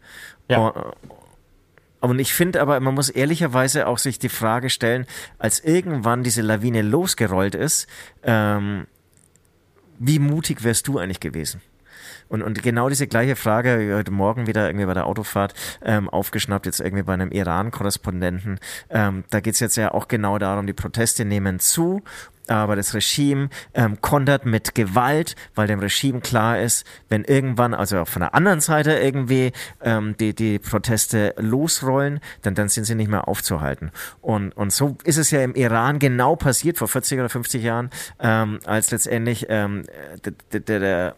Ja. 0.50 0.60
Und, 0.60 0.94
und 2.02 2.20
ich 2.20 2.34
finde 2.34 2.62
aber, 2.62 2.80
man 2.80 2.94
muss 2.94 3.10
ehrlicherweise 3.10 3.88
auch 3.88 3.98
sich 3.98 4.20
die 4.20 4.30
Frage 4.30 4.70
stellen, 4.70 5.06
als 5.38 5.60
irgendwann 5.60 6.24
diese 6.24 6.42
Lawine 6.42 6.82
losgerollt 6.82 7.56
ist, 7.56 7.88
ähm, 8.24 8.88
wie 9.98 10.20
mutig 10.20 10.64
wärst 10.64 10.88
du 10.88 11.00
eigentlich 11.00 11.20
gewesen? 11.20 11.62
Und, 12.30 12.42
und 12.42 12.62
genau 12.64 12.90
diese 12.90 13.08
gleiche 13.08 13.36
Frage, 13.36 13.80
wie 13.80 13.94
heute 13.94 14.12
Morgen 14.12 14.48
wieder 14.48 14.68
irgendwie 14.68 14.86
bei 14.86 14.94
der 14.94 15.08
Autofahrt 15.08 15.54
ähm, 15.84 16.10
aufgeschnappt, 16.10 16.66
jetzt 16.66 16.80
irgendwie 16.80 17.04
bei 17.04 17.14
einem 17.14 17.32
Iran-Korrespondenten. 17.32 18.60
Ähm, 18.90 19.24
da 19.30 19.40
geht's 19.40 19.60
jetzt 19.60 19.78
ja 19.78 19.94
auch 19.94 20.08
genau 20.08 20.38
darum, 20.38 20.68
die 20.68 20.74
Proteste 20.74 21.26
nehmen 21.26 21.60
zu 21.60 22.04
aber 22.48 22.76
das 22.76 22.94
Regime 22.94 23.50
ähm, 23.74 24.02
kontert 24.02 24.46
mit 24.46 24.76
Gewalt, 24.76 25.36
weil 25.56 25.68
dem 25.68 25.80
Regime 25.80 26.20
klar 26.20 26.60
ist, 26.60 26.86
wenn 27.10 27.24
irgendwann, 27.24 27.74
also 27.74 28.00
auch 28.00 28.08
von 28.08 28.22
der 28.22 28.34
anderen 28.34 28.62
Seite 28.62 28.94
irgendwie 28.94 29.52
ähm, 29.82 30.16
die, 30.20 30.34
die 30.34 30.60
Proteste 30.60 31.34
losrollen, 31.38 32.20
dann, 32.42 32.56
dann 32.56 32.70
sind 32.70 32.86
sie 32.86 32.96
nicht 32.96 33.10
mehr 33.10 33.28
aufzuhalten. 33.28 33.92
Und, 34.22 34.52
und 34.56 34.72
so 34.72 34.98
ist 35.04 35.18
es 35.18 35.32
ja 35.32 35.42
im 35.42 35.56
Iran 35.56 36.00
genau 36.00 36.36
passiert 36.36 36.78
vor 36.78 36.88
40 36.88 37.20
oder 37.20 37.30
50 37.30 37.64
Jahren, 37.64 37.90
ähm, 38.20 38.60
als 38.66 38.92
letztendlich 38.92 39.48
ähm, 39.50 39.84
der, 40.52 40.60
der, 40.60 40.80
der 40.80 41.16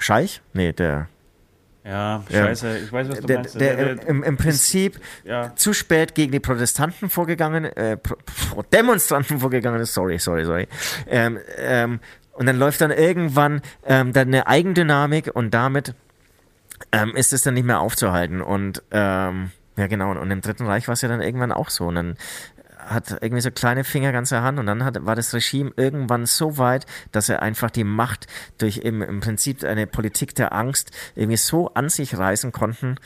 Scheich, 0.00 0.42
nee, 0.52 0.72
der 0.72 1.08
ja, 1.84 2.22
scheiße, 2.30 2.78
ich 2.78 2.92
weiß, 2.92 3.08
was 3.08 3.20
du 3.20 3.26
der, 3.26 3.38
meinst. 3.38 3.60
Der, 3.60 3.76
der, 3.76 4.06
im, 4.06 4.22
Im 4.22 4.36
Prinzip 4.36 5.00
ja. 5.24 5.54
zu 5.56 5.72
spät 5.72 6.14
gegen 6.14 6.30
die 6.30 6.40
Protestanten 6.40 7.08
vorgegangen, 7.08 7.64
äh, 7.64 7.96
Pro 7.96 8.62
Demonstranten 8.62 9.38
vorgegangen 9.38 9.80
ist, 9.80 9.94
sorry, 9.94 10.18
sorry, 10.18 10.44
sorry. 10.44 10.68
Ähm, 11.08 11.38
ähm, 11.56 12.00
und 12.32 12.46
dann 12.46 12.58
läuft 12.58 12.82
dann 12.82 12.90
irgendwann 12.90 13.62
ähm, 13.84 14.12
dann 14.12 14.28
eine 14.28 14.46
Eigendynamik 14.46 15.30
und 15.34 15.54
damit 15.54 15.94
ähm, 16.92 17.16
ist 17.16 17.32
es 17.32 17.42
dann 17.42 17.54
nicht 17.54 17.66
mehr 17.66 17.80
aufzuhalten. 17.80 18.42
Und 18.42 18.82
ähm, 18.90 19.50
ja, 19.76 19.86
genau. 19.86 20.10
Und 20.10 20.30
im 20.30 20.40
Dritten 20.42 20.66
Reich 20.66 20.86
war 20.86 20.92
es 20.92 21.00
ja 21.00 21.08
dann 21.08 21.22
irgendwann 21.22 21.52
auch 21.52 21.70
so. 21.70 21.86
Und 21.86 21.94
dann 21.94 22.16
hat 22.90 23.18
irgendwie 23.22 23.40
so 23.40 23.50
kleine 23.50 23.84
Finger 23.84 24.12
ganze 24.12 24.42
Hand 24.42 24.58
und 24.58 24.66
dann 24.66 24.84
hat, 24.84 25.06
war 25.06 25.14
das 25.14 25.32
Regime 25.32 25.72
irgendwann 25.76 26.26
so 26.26 26.58
weit, 26.58 26.86
dass 27.12 27.28
er 27.28 27.40
einfach 27.40 27.70
die 27.70 27.84
Macht 27.84 28.26
durch 28.58 28.78
im, 28.78 29.00
im 29.00 29.20
Prinzip 29.20 29.62
eine 29.64 29.86
Politik 29.86 30.34
der 30.34 30.52
Angst 30.52 30.90
irgendwie 31.14 31.36
so 31.36 31.72
an 31.74 31.88
sich 31.88 32.18
reißen 32.18 32.50
konnten. 32.50 32.96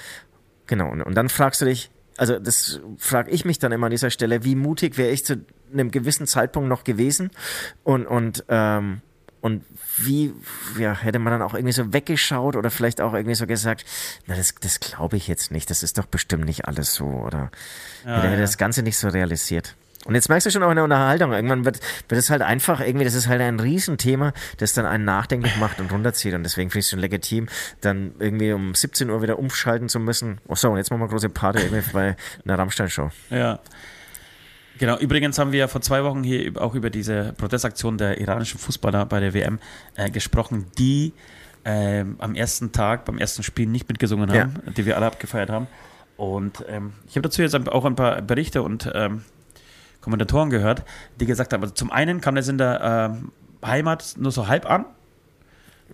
Genau, 0.66 0.90
und, 0.90 1.02
und 1.02 1.14
dann 1.14 1.28
fragst 1.28 1.60
du 1.60 1.66
dich, 1.66 1.90
also 2.16 2.38
das 2.38 2.80
frage 2.96 3.30
ich 3.30 3.44
mich 3.44 3.58
dann 3.58 3.72
immer 3.72 3.86
an 3.86 3.90
dieser 3.90 4.10
Stelle, 4.10 4.44
wie 4.44 4.54
mutig 4.54 4.96
wäre 4.96 5.10
ich 5.10 5.24
zu 5.24 5.44
einem 5.72 5.90
gewissen 5.90 6.26
Zeitpunkt 6.26 6.68
noch 6.68 6.84
gewesen 6.84 7.30
und, 7.82 8.06
und, 8.06 8.44
ähm, 8.48 9.02
und 9.40 9.64
wie 9.98 10.32
ja, 10.78 10.94
hätte 10.94 11.18
man 11.18 11.32
dann 11.32 11.42
auch 11.42 11.54
irgendwie 11.54 11.72
so 11.72 11.92
weggeschaut 11.92 12.56
oder 12.56 12.70
vielleicht 12.70 13.00
auch 13.00 13.14
irgendwie 13.14 13.34
so 13.34 13.46
gesagt, 13.46 13.84
na, 14.26 14.34
das, 14.34 14.54
das 14.60 14.80
glaube 14.80 15.16
ich 15.16 15.28
jetzt 15.28 15.50
nicht, 15.50 15.70
das 15.70 15.82
ist 15.82 15.98
doch 15.98 16.06
bestimmt 16.06 16.44
nicht 16.44 16.66
alles 16.66 16.94
so 16.94 17.06
oder 17.06 17.50
Ja, 18.04 18.16
hätte, 18.16 18.28
hätte 18.28 18.36
ja. 18.36 18.40
das 18.40 18.58
Ganze 18.58 18.82
nicht 18.82 18.98
so 18.98 19.08
realisiert. 19.08 19.76
Und 20.04 20.14
jetzt 20.14 20.28
merkst 20.28 20.46
du 20.46 20.50
schon 20.50 20.62
auch 20.62 20.70
in 20.70 20.76
der 20.76 20.84
Unterhaltung, 20.84 21.32
irgendwann 21.32 21.64
wird, 21.64 21.80
wird 22.08 22.18
es 22.18 22.28
halt 22.28 22.42
einfach 22.42 22.80
irgendwie, 22.80 23.04
das 23.04 23.14
ist 23.14 23.26
halt 23.26 23.40
ein 23.40 23.58
Riesenthema, 23.58 24.32
das 24.58 24.74
dann 24.74 24.84
einen 24.84 25.04
nachdenklich 25.04 25.56
macht 25.56 25.80
und 25.80 25.90
runterzieht. 25.90 26.34
Und 26.34 26.42
deswegen 26.42 26.70
finde 26.70 26.80
ich 26.80 26.86
es 26.86 26.90
schon 26.90 26.98
legitim, 26.98 27.48
dann 27.80 28.12
irgendwie 28.18 28.52
um 28.52 28.74
17 28.74 29.08
Uhr 29.08 29.22
wieder 29.22 29.38
umschalten 29.38 29.88
zu 29.88 29.98
müssen. 29.98 30.40
Oh 30.46 30.56
so, 30.56 30.70
und 30.70 30.76
jetzt 30.76 30.90
machen 30.90 31.00
wir 31.00 31.08
große 31.08 31.30
Party 31.30 31.62
irgendwie 31.62 31.90
bei 31.92 32.16
einer 32.44 32.58
Rammstein-Show. 32.58 33.10
Ja. 33.30 33.60
Genau, 34.78 34.98
übrigens 34.98 35.38
haben 35.38 35.52
wir 35.52 35.60
ja 35.60 35.68
vor 35.68 35.80
zwei 35.80 36.02
Wochen 36.04 36.24
hier 36.24 36.52
auch 36.60 36.74
über 36.74 36.90
diese 36.90 37.32
Protestaktion 37.36 37.96
der 37.96 38.20
iranischen 38.20 38.58
Fußballer 38.58 39.06
bei 39.06 39.20
der 39.20 39.32
WM 39.34 39.58
äh, 39.96 40.10
gesprochen, 40.10 40.66
die 40.78 41.12
ähm, 41.64 42.16
am 42.18 42.34
ersten 42.34 42.72
Tag, 42.72 43.04
beim 43.04 43.18
ersten 43.18 43.42
Spiel 43.42 43.66
nicht 43.66 43.88
mitgesungen 43.88 44.28
Ja. 44.30 44.42
haben, 44.42 44.60
die 44.76 44.84
wir 44.84 44.96
alle 44.96 45.06
abgefeiert 45.06 45.48
haben. 45.50 45.66
Und 46.16 46.64
ähm, 46.68 46.92
ich 47.08 47.16
habe 47.16 47.22
dazu 47.22 47.42
jetzt 47.42 47.54
auch 47.54 47.84
ein 47.84 47.96
paar 47.96 48.20
Berichte 48.22 48.62
und 48.62 48.90
ähm, 48.94 49.24
Kommentatoren 50.00 50.50
gehört, 50.50 50.82
die 51.18 51.26
gesagt 51.26 51.52
haben, 51.52 51.62
also 51.62 51.74
zum 51.74 51.90
einen 51.90 52.20
kam 52.20 52.34
das 52.34 52.48
in 52.48 52.58
der 52.58 53.10
ähm, 53.14 53.32
Heimat 53.64 54.14
nur 54.18 54.30
so 54.32 54.48
halb 54.48 54.68
an. 54.70 54.84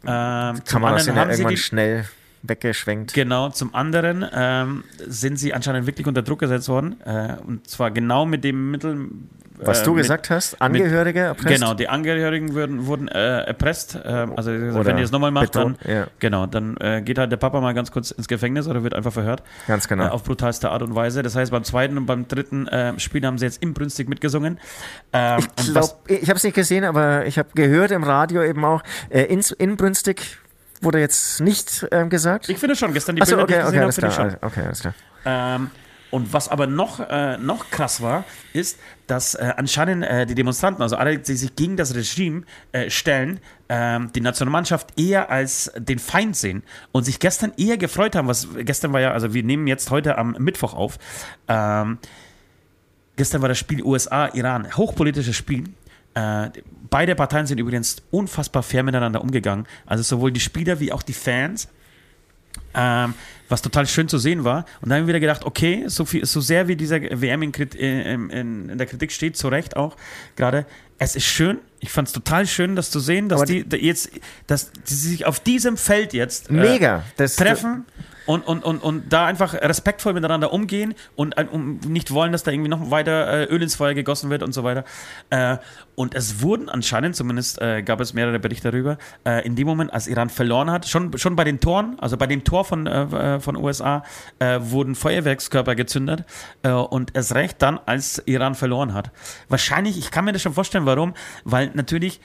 Ähm, 0.05 0.61
Kann 0.65 0.83
man 0.83 0.95
das 0.95 1.07
ja 1.07 1.15
irgendwann 1.29 1.57
schnell 1.57 2.07
weggeschwenkt. 2.43 3.13
Genau, 3.15 3.51
zum 3.51 3.75
anderen 3.75 4.25
ähm, 4.33 4.85
sind 5.07 5.39
sie 5.39 5.53
anscheinend 5.55 5.87
wirklich 5.87 6.07
unter 6.07 6.23
Druck 6.23 6.39
gesetzt 6.41 6.69
worden. 6.69 7.01
Äh, 7.05 7.37
und 7.47 7.69
zwar 7.69 7.91
genau 7.91 8.25
mit 8.27 8.45
dem 8.45 8.71
Mittel. 8.71 9.09
Was 9.63 9.83
äh, 9.83 9.85
du 9.85 9.91
mit- 9.93 10.05
gesagt 10.05 10.31
hast, 10.31 10.61
Angehörige 10.63 11.21
erpresst? 11.21 11.61
Genau, 11.61 11.75
die 11.75 11.89
Angehörigen 11.89 12.55
würden, 12.55 12.87
wurden 12.87 13.09
äh, 13.09 13.43
erpresst. 13.43 13.95
Äh, 13.95 14.27
also 14.35 14.51
Oder 14.53 14.87
wenn 14.87 14.97
ihr 14.97 15.05
es 15.05 15.11
nochmal 15.11 15.31
macht, 15.33 15.55
dann 15.55 15.77
ja. 15.87 16.07
genau, 16.19 16.47
dann 16.47 16.79
äh, 16.79 17.03
geht 17.03 17.19
halt 17.19 17.31
der 17.31 17.37
Papa 17.37 17.61
mal 17.61 17.75
ganz 17.75 17.93
kurz 17.93 18.11
ins 18.11 18.27
Gefängnis 18.27 18.67
oder 18.69 18.83
wird 18.85 18.95
einfach 18.95 19.13
verhört. 19.13 19.43
Ganz 19.67 19.87
genau. 19.87 20.07
Äh, 20.07 20.09
auf 20.09 20.25
brutalste 20.25 20.71
Art 20.71 20.81
und 20.81 20.95
Weise. 20.95 21.23
Das 21.23 21.37
heißt, 21.37 21.51
beim 21.53 21.65
zweiten 21.65 21.99
und 21.99 22.07
beim 22.07 22.27
dritten 22.27 22.69
Spiel 22.97 23.27
haben 23.27 23.37
sie 23.37 23.45
jetzt 23.45 23.63
inbrünstig 23.63 24.09
mitgesungen. 24.09 24.59
Ähm, 25.13 25.41
Ich 25.59 25.75
was- 25.75 25.97
glaube, 26.07 26.15
ich 26.23 26.29
habe 26.31 26.37
es 26.39 26.45
nicht 26.45 26.55
gesehen, 26.55 26.85
aber 26.85 27.27
ich 27.27 27.39
habe 27.39 27.51
gehört 27.55 27.91
im 27.91 28.03
Radio 28.03 28.43
eben 28.43 28.65
auch, 28.65 28.83
äh, 29.11 29.25
inbrünstig 29.59 30.39
wurde 30.81 31.01
jetzt 31.01 31.41
nicht 31.41 31.87
ähm, 31.91 32.09
gesagt. 32.09 32.49
ich 32.49 32.59
finde 32.59 32.77
schon, 32.77 32.93
gestern 32.93 33.17
die 33.17 33.21
Bilder, 33.21 33.37
die 33.37 33.43
okay, 33.43 33.53
ich 33.53 33.65
gesehen 33.65 33.69
okay, 33.69 33.83
habe, 33.83 33.93
finde 33.93 34.09
ich 34.09 34.15
schon. 34.15 34.37
Okay, 34.41 34.63
alles 34.63 34.81
klar. 34.81 34.95
Ähm, 35.25 35.71
und 36.11 36.33
was 36.33 36.49
aber 36.49 36.67
noch, 36.67 37.01
äh, 37.01 37.39
noch 37.39 37.71
krass 37.71 38.01
war, 38.01 38.25
ist, 38.53 38.79
dass 39.07 39.35
äh, 39.35 39.53
anscheinend 39.57 40.05
äh, 40.05 40.27
die 40.27 40.35
Demonstranten, 40.35 40.83
also 40.83 40.97
alle, 40.97 41.19
die 41.19 41.35
sich 41.35 41.55
gegen 41.55 41.77
das 41.77 41.95
Regime 41.95 42.43
äh, 42.73 42.91
stellen, 42.91 43.41
ähm, 43.69 44.11
die 44.13 44.21
Nationalmannschaft 44.21 44.99
eher 44.99 45.31
als 45.31 45.73
den 45.79 46.01
Feind 46.01 46.37
sehen 46.37 46.65
und 46.91 47.05
sich 47.05 47.21
gestern 47.21 47.53
eher 47.57 47.77
gefreut 47.77 48.17
haben, 48.17 48.27
was 48.27 48.49
gestern 48.59 48.93
war 48.93 49.01
ja, 49.01 49.13
also 49.13 49.35
wir 49.35 49.45
nehmen 49.45 49.69
jetzt 49.69 49.91
heute 49.91 50.19
am 50.19 50.33
Mittwoch 50.39 50.75
auf, 50.75 50.99
ähm, 51.47 51.99
gestern 53.17 53.43
war 53.43 53.49
das 53.49 53.59
Spiel 53.59 53.83
USA-Iran, 53.83 54.77
hochpolitisches 54.77 55.37
Spiel. 55.37 55.65
Äh, 56.15 56.51
beide 56.91 57.15
Parteien 57.15 57.47
sind 57.47 57.59
übrigens 57.59 57.97
unfassbar 58.11 58.63
fair 58.63 58.83
miteinander 58.83 59.21
umgegangen. 59.21 59.67
Also 59.87 60.03
sowohl 60.03 60.33
die 60.33 60.41
Spieler 60.41 60.81
wie 60.81 60.93
auch 60.93 61.03
die 61.03 61.13
Fans. 61.13 61.69
Ähm, 62.75 63.15
was 63.49 63.63
total 63.63 63.87
schön 63.87 64.09
zu 64.09 64.19
sehen 64.19 64.45
war. 64.45 64.65
Und 64.81 64.89
dann 64.89 64.99
haben 64.99 65.07
wir 65.07 65.09
wieder 65.09 65.21
gedacht, 65.21 65.45
okay, 65.45 65.85
so, 65.87 66.05
viel, 66.05 66.25
so 66.25 66.41
sehr 66.41 66.69
wie 66.69 66.77
dieser 66.77 67.01
WM 67.01 67.43
in, 67.43 67.53
Krit- 67.53 67.75
in, 67.75 68.31
in, 68.31 68.69
in 68.71 68.79
der 68.79 68.87
Kritik 68.87 69.11
steht, 69.13 69.37
zu 69.37 69.49
Recht 69.49 69.77
auch 69.77 69.97
gerade, 70.37 70.67
es 70.99 71.17
ist 71.17 71.25
schön. 71.25 71.59
Ich 71.81 71.91
fand 71.91 72.09
es 72.09 72.15
total 72.15 72.47
schön, 72.47 72.77
das 72.77 72.91
zu 72.91 73.01
sehen, 73.01 73.29
dass 73.29 73.45
die, 73.45 73.65
die 73.65 73.77
jetzt, 73.77 74.11
dass 74.47 74.71
die 74.73 74.95
sich 74.95 75.27
auf 75.27 75.41
diesem 75.41 75.77
Feld 75.77 76.13
jetzt 76.13 76.51
äh, 76.51 76.55
Mega. 76.55 77.05
Das, 77.17 77.37
treffen 77.37 77.85
und, 78.27 78.47
und, 78.47 78.65
und, 78.65 78.83
und 78.83 79.13
da 79.13 79.27
einfach 79.27 79.55
respektvoll 79.55 80.13
miteinander 80.13 80.53
umgehen 80.53 80.95
und 81.17 81.37
äh, 81.39 81.47
um, 81.51 81.81
nicht 81.87 82.13
wollen, 82.13 82.33
dass 82.33 82.43
da 82.43 82.51
irgendwie 82.51 82.69
noch 82.71 82.91
weiter 82.91 83.29
äh, 83.29 83.45
Öl 83.45 83.63
ins 83.63 83.75
Feuer 83.75 83.95
gegossen 83.95 84.31
wird 84.31 84.43
und 84.43 84.53
so 84.53 84.65
weiter. 84.65 84.85
Äh, 85.31 85.59
und 85.95 86.15
es 86.15 86.41
wurden 86.41 86.69
anscheinend, 86.69 87.15
zumindest 87.15 87.61
gab 87.85 88.01
es 88.01 88.15
mehrere 88.15 88.39
Berichte 88.39 88.71
darüber, 88.71 88.97
in 89.45 89.55
dem 89.55 89.67
Moment, 89.67 89.93
als 89.93 90.07
Iran 90.07 90.31
verloren 90.31 90.71
hat, 90.71 90.89
schon, 90.89 91.19
schon 91.19 91.37
bei 91.37 91.45
den 91.45 91.61
Toren, 91.61 91.99
also 92.01 92.17
bei 92.17 92.27
dem 92.27 92.43
Tor 92.43 92.65
von, 92.65 92.89
von 93.41 93.57
USA, 93.57 94.03
wurden 94.39 94.95
Feuerwerkskörper 94.95 95.75
gezündet 95.75 96.25
und 96.63 97.15
erst 97.15 97.35
recht 97.35 97.61
dann, 97.61 97.79
als 97.85 98.23
Iran 98.25 98.55
verloren 98.55 98.95
hat. 98.95 99.11
Wahrscheinlich, 99.51 99.99
ich 99.99 100.11
kann 100.11 100.25
mir 100.25 100.33
das 100.33 100.41
schon 100.41 100.55
vorstellen, 100.55 100.87
warum, 100.87 101.13
weil 101.45 101.71
natürlich 101.75 102.23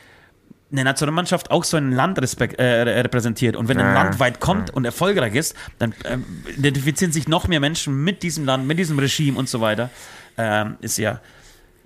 eine 0.72 0.84
Nationalmannschaft 0.84 1.52
auch 1.52 1.64
so 1.64 1.78
ein 1.78 1.92
Land 1.92 2.20
respekt, 2.20 2.60
äh, 2.60 2.82
repräsentiert. 2.82 3.56
Und 3.56 3.68
wenn 3.68 3.80
ein 3.80 3.94
Ja, 3.94 4.04
Land 4.04 4.20
weit 4.20 4.40
kommt 4.40 4.72
und 4.72 4.86
erfolgreich 4.86 5.36
ist, 5.36 5.56
dann 5.80 5.94
ähm, 6.06 6.26
identifizieren 6.58 7.12
sich 7.12 7.28
noch 7.28 7.48
mehr 7.48 7.60
Menschen 7.60 8.04
mit 8.04 8.24
diesem 8.24 8.46
Land, 8.46 8.68
mit 8.68 8.80
diesem 8.80 8.98
Regime 9.00 9.38
und 9.38 9.48
so 9.48 9.62
weiter. 9.62 9.90
Ähm, 10.38 10.78
ist 10.82 10.98
ja 10.98 11.22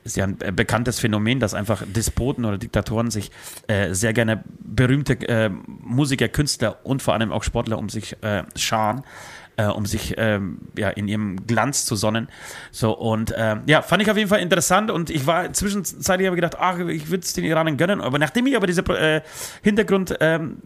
ist 0.03 0.17
ja 0.17 0.23
ein 0.25 0.38
äh, 0.41 0.51
bekanntes 0.51 0.99
Phänomen, 0.99 1.39
dass 1.39 1.53
einfach 1.53 1.84
Despoten 1.86 2.45
oder 2.45 2.57
Diktatoren 2.57 3.11
sich 3.11 3.32
äh, 3.67 3.93
sehr 3.93 4.13
gerne 4.13 4.43
berühmte 4.59 5.13
äh, 5.27 5.49
Musiker, 5.49 6.27
Künstler 6.30 6.77
und 6.84 7.01
vor 7.01 7.13
allem 7.13 7.32
auch 7.32 7.43
Sportler 7.43 7.77
um 7.77 7.89
sich 7.89 8.15
äh, 8.23 8.43
scharen, 8.55 9.03
äh, 9.60 9.66
um 9.66 9.86
sich 9.86 10.16
ähm, 10.18 10.60
ja, 10.78 10.89
in 10.89 11.07
ihrem 11.07 11.45
Glanz 11.45 11.86
zu 11.86 11.95
sonnen. 11.95 12.30
So 12.72 12.97
und 12.97 13.34
ähm, 13.36 13.64
ja, 13.66 13.82
fand 13.82 14.01
ich 14.01 14.10
auf 14.10 14.16
jeden 14.16 14.30
Fall 14.30 14.39
interessant 14.39 14.89
und 14.89 15.10
ich 15.10 15.28
war 15.28 15.51
zwischenzeitlich 15.51 16.28
habe 16.28 16.36
gedacht, 16.36 16.55
ach, 16.60 16.80
ich 16.80 17.10
würde 17.10 17.24
es 17.24 17.34
den 17.34 17.43
Iranern 17.43 17.76
gönnen, 17.76 17.99
aber 17.99 18.20
nachdem 18.20 18.47
ich 18.47 18.55
aber 18.55 18.68
diese 18.68 18.82
äh, 18.82 19.22
Hintergrund 19.62 20.16
ähm, 20.22 20.57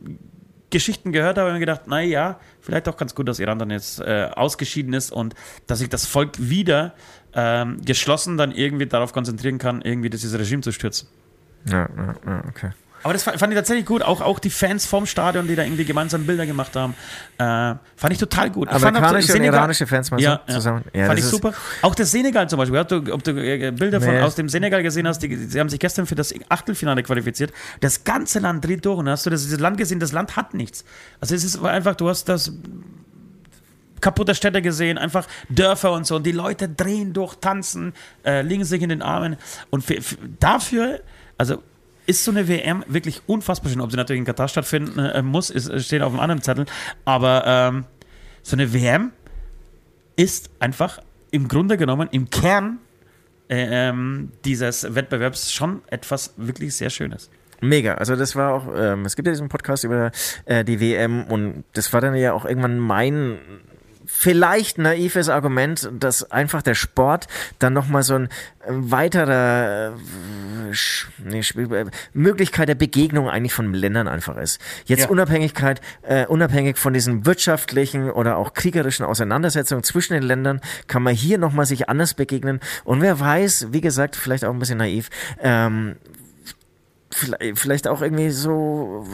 gehört 0.69 1.37
habe, 1.37 1.41
habe 1.41 1.49
ich 1.49 1.53
mir 1.53 1.59
gedacht, 1.59 1.87
naja, 1.87 2.39
vielleicht 2.59 2.87
auch 2.87 2.97
ganz 2.97 3.13
gut, 3.13 3.27
dass 3.27 3.39
Iran 3.39 3.59
dann 3.59 3.69
jetzt 3.69 3.99
äh, 3.99 4.29
ausgeschieden 4.33 4.93
ist 4.93 5.11
und 5.11 5.35
dass 5.67 5.79
sich 5.79 5.89
das 5.89 6.07
Volk 6.07 6.31
wieder 6.37 6.93
ähm, 7.33 7.79
geschlossen 7.85 8.37
dann 8.37 8.51
irgendwie 8.51 8.87
darauf 8.87 9.13
konzentrieren 9.13 9.59
kann, 9.59 9.81
irgendwie 9.81 10.09
dieses 10.09 10.37
Regime 10.37 10.61
zu 10.61 10.71
stürzen. 10.71 11.07
ja, 11.65 11.87
ja, 11.95 12.15
ja, 12.25 12.43
okay. 12.47 12.71
Aber 13.03 13.13
das 13.13 13.23
fand, 13.23 13.37
fand 13.37 13.51
ich 13.53 13.57
tatsächlich 13.57 13.85
gut. 13.85 14.01
Auch, 14.01 14.21
auch 14.21 14.39
die 14.39 14.49
Fans 14.49 14.85
vom 14.85 15.05
Stadion, 15.05 15.47
die 15.47 15.55
da 15.55 15.63
irgendwie 15.63 15.85
gemeinsam 15.85 16.25
Bilder 16.25 16.45
gemacht 16.45 16.75
haben, 16.75 16.93
äh, 17.37 17.43
fand 17.95 18.11
ich 18.11 18.17
total 18.17 18.49
gut. 18.49 18.67
Ich 18.67 18.71
fand 18.73 18.83
auch 18.83 18.87
Amerikanische 18.89 19.33
und 19.33 19.37
Senegal- 19.37 19.55
iranische 19.59 19.87
Fans 19.87 20.09
mal 20.11 20.21
ja, 20.21 20.41
so 20.47 20.53
zusammen. 20.55 20.83
Ja, 20.93 21.05
fand 21.07 21.19
das 21.19 21.25
ich 21.25 21.31
super. 21.31 21.53
Auch 21.81 21.95
das 21.95 22.11
Senegal 22.11 22.47
zum 22.49 22.57
Beispiel. 22.59 22.79
Ob 22.79 22.87
du, 22.87 23.13
ob 23.13 23.23
du 23.23 23.31
äh, 23.31 23.71
Bilder 23.71 23.99
von, 24.01 24.13
Nee. 24.13 24.21
aus 24.21 24.35
dem 24.35 24.47
Senegal 24.49 24.81
gesehen 24.83 25.07
hast, 25.07 25.19
die, 25.19 25.35
sie 25.35 25.59
haben 25.59 25.69
sich 25.69 25.79
gestern 25.79 26.05
für 26.05 26.15
das 26.15 26.33
Achtelfinale 26.49 27.03
qualifiziert. 27.03 27.51
Das 27.81 28.03
ganze 28.03 28.39
Land 28.39 28.65
dreht 28.65 28.85
durch 28.85 28.97
und 28.99 29.09
hast 29.09 29.25
du 29.25 29.29
das, 29.29 29.43
dieses 29.43 29.59
Land 29.59 29.77
gesehen, 29.77 29.99
das 29.99 30.11
Land 30.13 30.35
hat 30.35 30.53
nichts. 30.53 30.85
Also 31.19 31.35
es 31.35 31.43
ist 31.43 31.63
einfach, 31.63 31.95
du 31.95 32.07
hast 32.09 32.29
das 32.29 32.53
kaputte 34.01 34.35
Städte 34.35 34.61
gesehen, 34.61 34.97
einfach 34.97 35.27
Dörfer 35.49 35.91
und 35.93 36.05
so. 36.05 36.17
Und 36.17 36.25
die 36.25 36.31
Leute 36.31 36.67
drehen 36.67 37.13
durch, 37.13 37.35
tanzen, 37.35 37.93
äh, 38.25 38.41
liegen 38.41 38.65
sich 38.65 38.81
in 38.81 38.89
den 38.89 39.01
Armen. 39.01 39.37
Und 39.69 39.83
für, 39.83 40.01
für, 40.01 40.17
dafür, 40.39 40.99
also 41.37 41.63
ist 42.05 42.23
so 42.23 42.31
eine 42.31 42.47
WM 42.47 42.83
wirklich 42.87 43.21
unfassbar 43.27 43.71
schön. 43.71 43.81
Ob 43.81 43.91
sie 43.91 43.97
natürlich 43.97 44.19
in 44.19 44.25
Katar 44.25 44.47
stattfinden 44.47 44.99
äh, 44.99 45.21
muss, 45.21 45.49
ist, 45.49 45.71
steht 45.85 46.01
auf 46.01 46.11
einem 46.11 46.21
anderen 46.21 46.41
Zettel. 46.41 46.65
Aber 47.05 47.43
ähm, 47.45 47.85
so 48.41 48.55
eine 48.55 48.73
WM 48.73 49.11
ist 50.15 50.49
einfach 50.59 50.99
im 51.31 51.47
Grunde 51.47 51.77
genommen 51.77 52.09
im 52.11 52.29
Kern 52.29 52.79
äh, 53.49 53.89
ähm, 53.89 54.31
dieses 54.45 54.95
Wettbewerbs 54.95 55.51
schon 55.51 55.81
etwas 55.87 56.33
wirklich 56.37 56.75
sehr 56.75 56.89
Schönes. 56.89 57.29
Mega. 57.61 57.93
Also 57.95 58.15
das 58.15 58.35
war 58.35 58.53
auch, 58.53 58.67
ähm, 58.75 59.05
es 59.05 59.15
gibt 59.15 59.27
ja 59.27 59.31
diesen 59.31 59.47
Podcast 59.47 59.85
über 59.85 60.11
äh, 60.45 60.65
die 60.65 60.79
WM 60.81 61.23
und 61.25 61.63
das 61.73 61.93
war 61.93 62.01
dann 62.01 62.13
ja 62.15 62.33
auch 62.33 62.45
irgendwann 62.45 62.77
mein 62.77 63.37
vielleicht 64.05 64.77
naives 64.77 65.29
Argument, 65.29 65.89
dass 65.99 66.31
einfach 66.31 66.61
der 66.61 66.75
Sport 66.75 67.27
dann 67.59 67.73
nochmal 67.73 68.03
so 68.03 68.15
ein 68.15 68.25
äh, 68.25 68.27
weiterer 68.67 69.93
äh, 69.93 70.73
nee, 71.23 71.39
äh, 71.39 71.85
Möglichkeit 72.13 72.69
der 72.69 72.75
Begegnung 72.75 73.29
eigentlich 73.29 73.53
von 73.53 73.73
Ländern 73.73 74.07
einfach 74.07 74.37
ist. 74.37 74.59
Jetzt 74.85 75.03
ja. 75.03 75.09
Unabhängigkeit, 75.09 75.81
äh, 76.03 76.25
unabhängig 76.25 76.77
von 76.77 76.93
diesen 76.93 77.25
wirtschaftlichen 77.25 78.09
oder 78.09 78.37
auch 78.37 78.53
kriegerischen 78.53 79.05
Auseinandersetzungen 79.05 79.83
zwischen 79.83 80.13
den 80.13 80.23
Ländern, 80.23 80.61
kann 80.87 81.03
man 81.03 81.13
hier 81.13 81.37
nochmal 81.37 81.65
sich 81.65 81.89
anders 81.89 82.13
begegnen. 82.13 82.59
Und 82.83 83.01
wer 83.01 83.19
weiß, 83.19 83.67
wie 83.71 83.81
gesagt, 83.81 84.15
vielleicht 84.15 84.45
auch 84.45 84.53
ein 84.53 84.59
bisschen 84.59 84.77
naiv, 84.79 85.09
ähm, 85.41 85.95
vielleicht 87.13 87.87
auch 87.87 88.01
irgendwie 88.01 88.29
so 88.29 89.07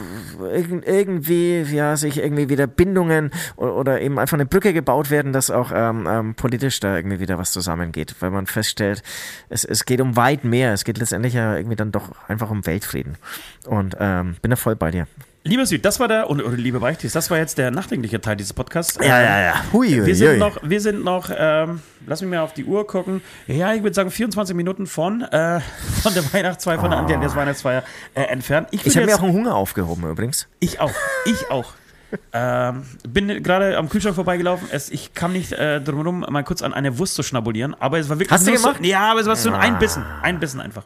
irgendwie 0.50 1.62
ja 1.62 1.96
sich 1.96 2.18
irgendwie 2.18 2.48
wieder 2.48 2.66
Bindungen 2.66 3.30
oder 3.56 4.00
eben 4.00 4.18
einfach 4.18 4.36
eine 4.36 4.46
Brücke 4.46 4.72
gebaut 4.72 5.10
werden, 5.10 5.32
dass 5.32 5.50
auch 5.50 5.72
ähm, 5.74 6.06
ähm, 6.08 6.34
politisch 6.34 6.80
da 6.80 6.96
irgendwie 6.96 7.20
wieder 7.20 7.38
was 7.38 7.52
zusammengeht, 7.52 8.14
weil 8.20 8.30
man 8.30 8.46
feststellt, 8.46 9.02
es, 9.48 9.64
es 9.64 9.84
geht 9.84 10.00
um 10.00 10.16
weit 10.16 10.44
mehr, 10.44 10.72
es 10.72 10.84
geht 10.84 10.98
letztendlich 10.98 11.34
ja 11.34 11.56
irgendwie 11.56 11.76
dann 11.76 11.92
doch 11.92 12.10
einfach 12.28 12.50
um 12.50 12.66
Weltfrieden 12.66 13.16
und 13.66 13.96
ähm, 13.98 14.36
bin 14.42 14.50
da 14.50 14.56
voll 14.56 14.76
bei 14.76 14.90
dir. 14.90 15.06
Lieber 15.42 15.64
Süd, 15.64 15.84
das 15.84 15.98
war 15.98 16.08
der, 16.08 16.28
und, 16.28 16.42
oder 16.42 16.56
liebe 16.56 16.80
Beichtis, 16.80 17.12
das 17.12 17.30
war 17.30 17.38
jetzt 17.38 17.56
der 17.56 17.70
nachdenkliche 17.70 18.20
Teil 18.20 18.36
dieses 18.36 18.52
Podcasts. 18.52 18.98
Ja, 19.00 19.22
ja, 19.22 19.40
ja. 19.40 19.64
Hui, 19.72 19.88
hui, 19.88 20.06
wir 20.06 20.14
sind 20.14 20.32
hui. 20.32 20.38
noch, 20.38 20.58
wir 20.62 20.80
sind 20.80 21.02
noch 21.02 21.30
ähm, 21.34 21.80
lass 22.06 22.20
mich 22.20 22.30
mal 22.30 22.40
auf 22.40 22.52
die 22.52 22.64
Uhr 22.64 22.86
gucken. 22.86 23.22
Ja, 23.46 23.72
ich 23.72 23.82
würde 23.82 23.94
sagen 23.94 24.10
24 24.10 24.54
Minuten 24.54 24.86
von, 24.86 25.22
äh, 25.22 25.60
von 26.02 26.14
der 26.14 26.32
Weihnachtsfeier, 26.32 26.78
von 26.78 26.90
der 26.90 27.18
oh. 27.18 27.20
des 27.20 27.34
Weihnachtsfeier 27.34 27.84
äh, 28.14 28.22
entfernt. 28.22 28.68
Ich, 28.70 28.84
ich 28.86 28.96
habe 28.96 29.06
mir 29.06 29.14
auch 29.14 29.22
einen 29.22 29.32
Hunger 29.32 29.54
aufgehoben 29.54 30.08
übrigens. 30.08 30.48
Ich 30.60 30.80
auch, 30.80 30.92
ich 31.24 31.50
auch. 31.50 31.74
Ähm, 32.32 32.82
bin 33.08 33.42
gerade 33.42 33.76
am 33.76 33.88
Kühlschrank 33.88 34.14
vorbeigelaufen. 34.14 34.68
Es, 34.70 34.90
ich 34.90 35.14
kam 35.14 35.32
nicht 35.32 35.52
äh, 35.52 35.80
drumherum, 35.80 36.20
mal 36.28 36.44
kurz 36.44 36.62
an 36.62 36.72
eine 36.72 36.98
Wurst 36.98 37.14
zu 37.14 37.22
schnabulieren. 37.22 37.74
Aber 37.78 37.98
es 37.98 38.08
war 38.08 38.18
wirklich. 38.18 38.30
Hast 38.30 38.46
du 38.46 38.52
gemacht? 38.52 38.76
So, 38.78 38.84
ja, 38.84 39.10
aber 39.10 39.20
es 39.20 39.26
war 39.26 39.36
so 39.36 39.52
ein 39.52 39.78
Bissen. 39.78 40.04
Ein 40.22 40.40
Bissen 40.40 40.60
einfach. 40.60 40.84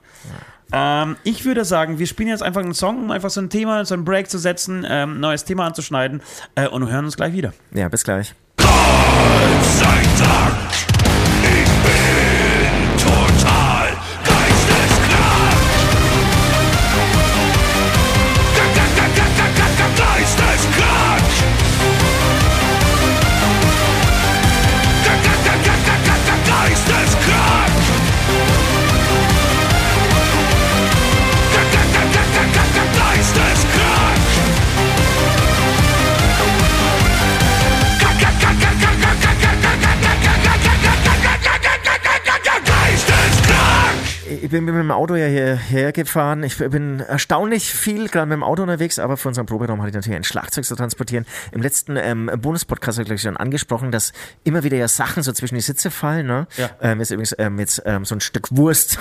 Ähm, 0.72 1.16
ich 1.22 1.44
würde 1.44 1.64
sagen, 1.64 1.98
wir 1.98 2.06
spielen 2.06 2.28
jetzt 2.28 2.42
einfach 2.42 2.62
einen 2.62 2.74
Song, 2.74 3.04
um 3.04 3.10
einfach 3.10 3.30
so 3.30 3.40
ein 3.40 3.50
Thema, 3.50 3.84
so 3.84 3.94
ein 3.94 4.04
Break 4.04 4.30
zu 4.30 4.38
setzen, 4.38 4.86
ähm, 4.88 5.20
neues 5.20 5.44
Thema 5.44 5.66
anzuschneiden 5.66 6.22
äh, 6.54 6.66
und 6.66 6.90
hören 6.90 7.04
uns 7.04 7.16
gleich 7.16 7.32
wieder. 7.32 7.52
Ja, 7.72 7.88
bis 7.88 8.02
gleich. 8.04 8.34
Gott 8.56 8.66
sei 9.62 10.02
Dank. 10.18 10.93
Ich 44.45 44.51
bin 44.51 44.66
mit 44.66 44.74
dem 44.74 44.90
Auto 44.90 45.14
ja 45.14 45.26
hierher 45.26 45.92
gefahren. 45.92 46.42
Ich 46.42 46.59
bin 46.59 47.01
erstaunlich 47.01 47.72
viel 47.72 48.09
gerade 48.09 48.26
mit 48.26 48.36
dem 48.36 48.42
Auto 48.42 48.61
unterwegs, 48.61 48.99
aber 48.99 49.16
für 49.16 49.28
unseren 49.28 49.47
Proberaum 49.47 49.80
hatte 49.80 49.88
ich 49.88 49.95
natürlich 49.95 50.16
ein 50.16 50.24
Schlagzeug 50.24 50.66
zu 50.66 50.76
transportieren. 50.76 51.24
Im 51.53 51.62
letzten 51.62 51.97
ähm, 51.97 52.30
Bonuspodcast 52.36 52.99
habe 52.99 53.14
ich 53.14 53.22
schon 53.22 53.38
angesprochen, 53.38 53.90
dass 53.90 54.12
immer 54.45 54.62
wieder 54.62 54.76
ja 54.76 54.86
Sachen 54.86 55.22
so 55.22 55.32
zwischen 55.32 55.55
die 55.55 55.62
Sitze 55.62 55.90
fallen. 55.90 56.26
Ne? 56.26 56.47
Ja. 56.59 56.68
Ähm, 56.82 57.01
jetzt 57.01 57.11
übrigens 57.11 57.34
ähm, 57.38 57.59
jetzt 57.59 57.82
ähm, 57.86 58.05
so 58.05 58.14
ein 58.14 58.20
Stück 58.20 58.55
Wurst 58.55 58.99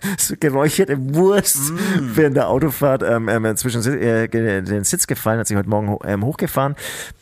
so 0.18 0.34
geräucherte 0.38 0.96
Wurst 1.14 1.72
mm. 1.72 1.76
während 2.14 2.36
der 2.36 2.48
Autofahrt 2.48 3.02
ähm, 3.02 3.28
ähm, 3.28 3.56
zwischen 3.56 3.84
äh, 3.84 4.28
den 4.28 4.84
Sitz 4.84 5.06
gefallen, 5.06 5.40
hat 5.40 5.46
sich 5.46 5.56
heute 5.56 5.68
Morgen 5.68 5.98
ähm, 6.04 6.24
hochgefahren. 6.24 6.76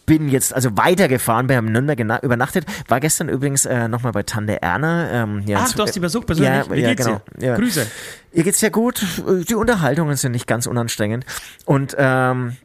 Bin 0.07 0.29
jetzt 0.29 0.55
also 0.55 0.77
weitergefahren, 0.77 1.49
bin 1.49 1.57
am 1.57 1.67
Nürnberg 1.67 1.99
übernachtet. 2.23 2.65
War 2.89 3.01
gestern 3.01 3.29
übrigens 3.29 3.67
äh, 3.67 3.89
nochmal 3.89 4.13
bei 4.13 4.23
Tante 4.23 4.63
Erna. 4.63 5.11
Ähm, 5.11 5.43
ja, 5.47 5.59
Ach, 5.63 5.73
du 5.73 5.83
hast 5.83 5.97
die 5.97 6.01
besucht 6.01 6.27
persönlich? 6.27 6.67
Ja, 6.67 6.71
Wie 6.71 6.81
ja, 6.81 6.89
geht's 6.91 7.07
genau. 7.07 7.21
Ja. 7.41 7.57
Grüße. 7.57 7.87
Ihr 8.33 8.45
geht's 8.45 8.61
ja 8.61 8.69
gut. 8.69 9.05
Die 9.49 9.55
Unterhaltungen 9.55 10.17
sind 10.17 10.33
nicht 10.33 10.47
ganz 10.47 10.67
unanstrengend. 10.67 11.27
Und 11.65 11.97
ähm, 11.99 12.57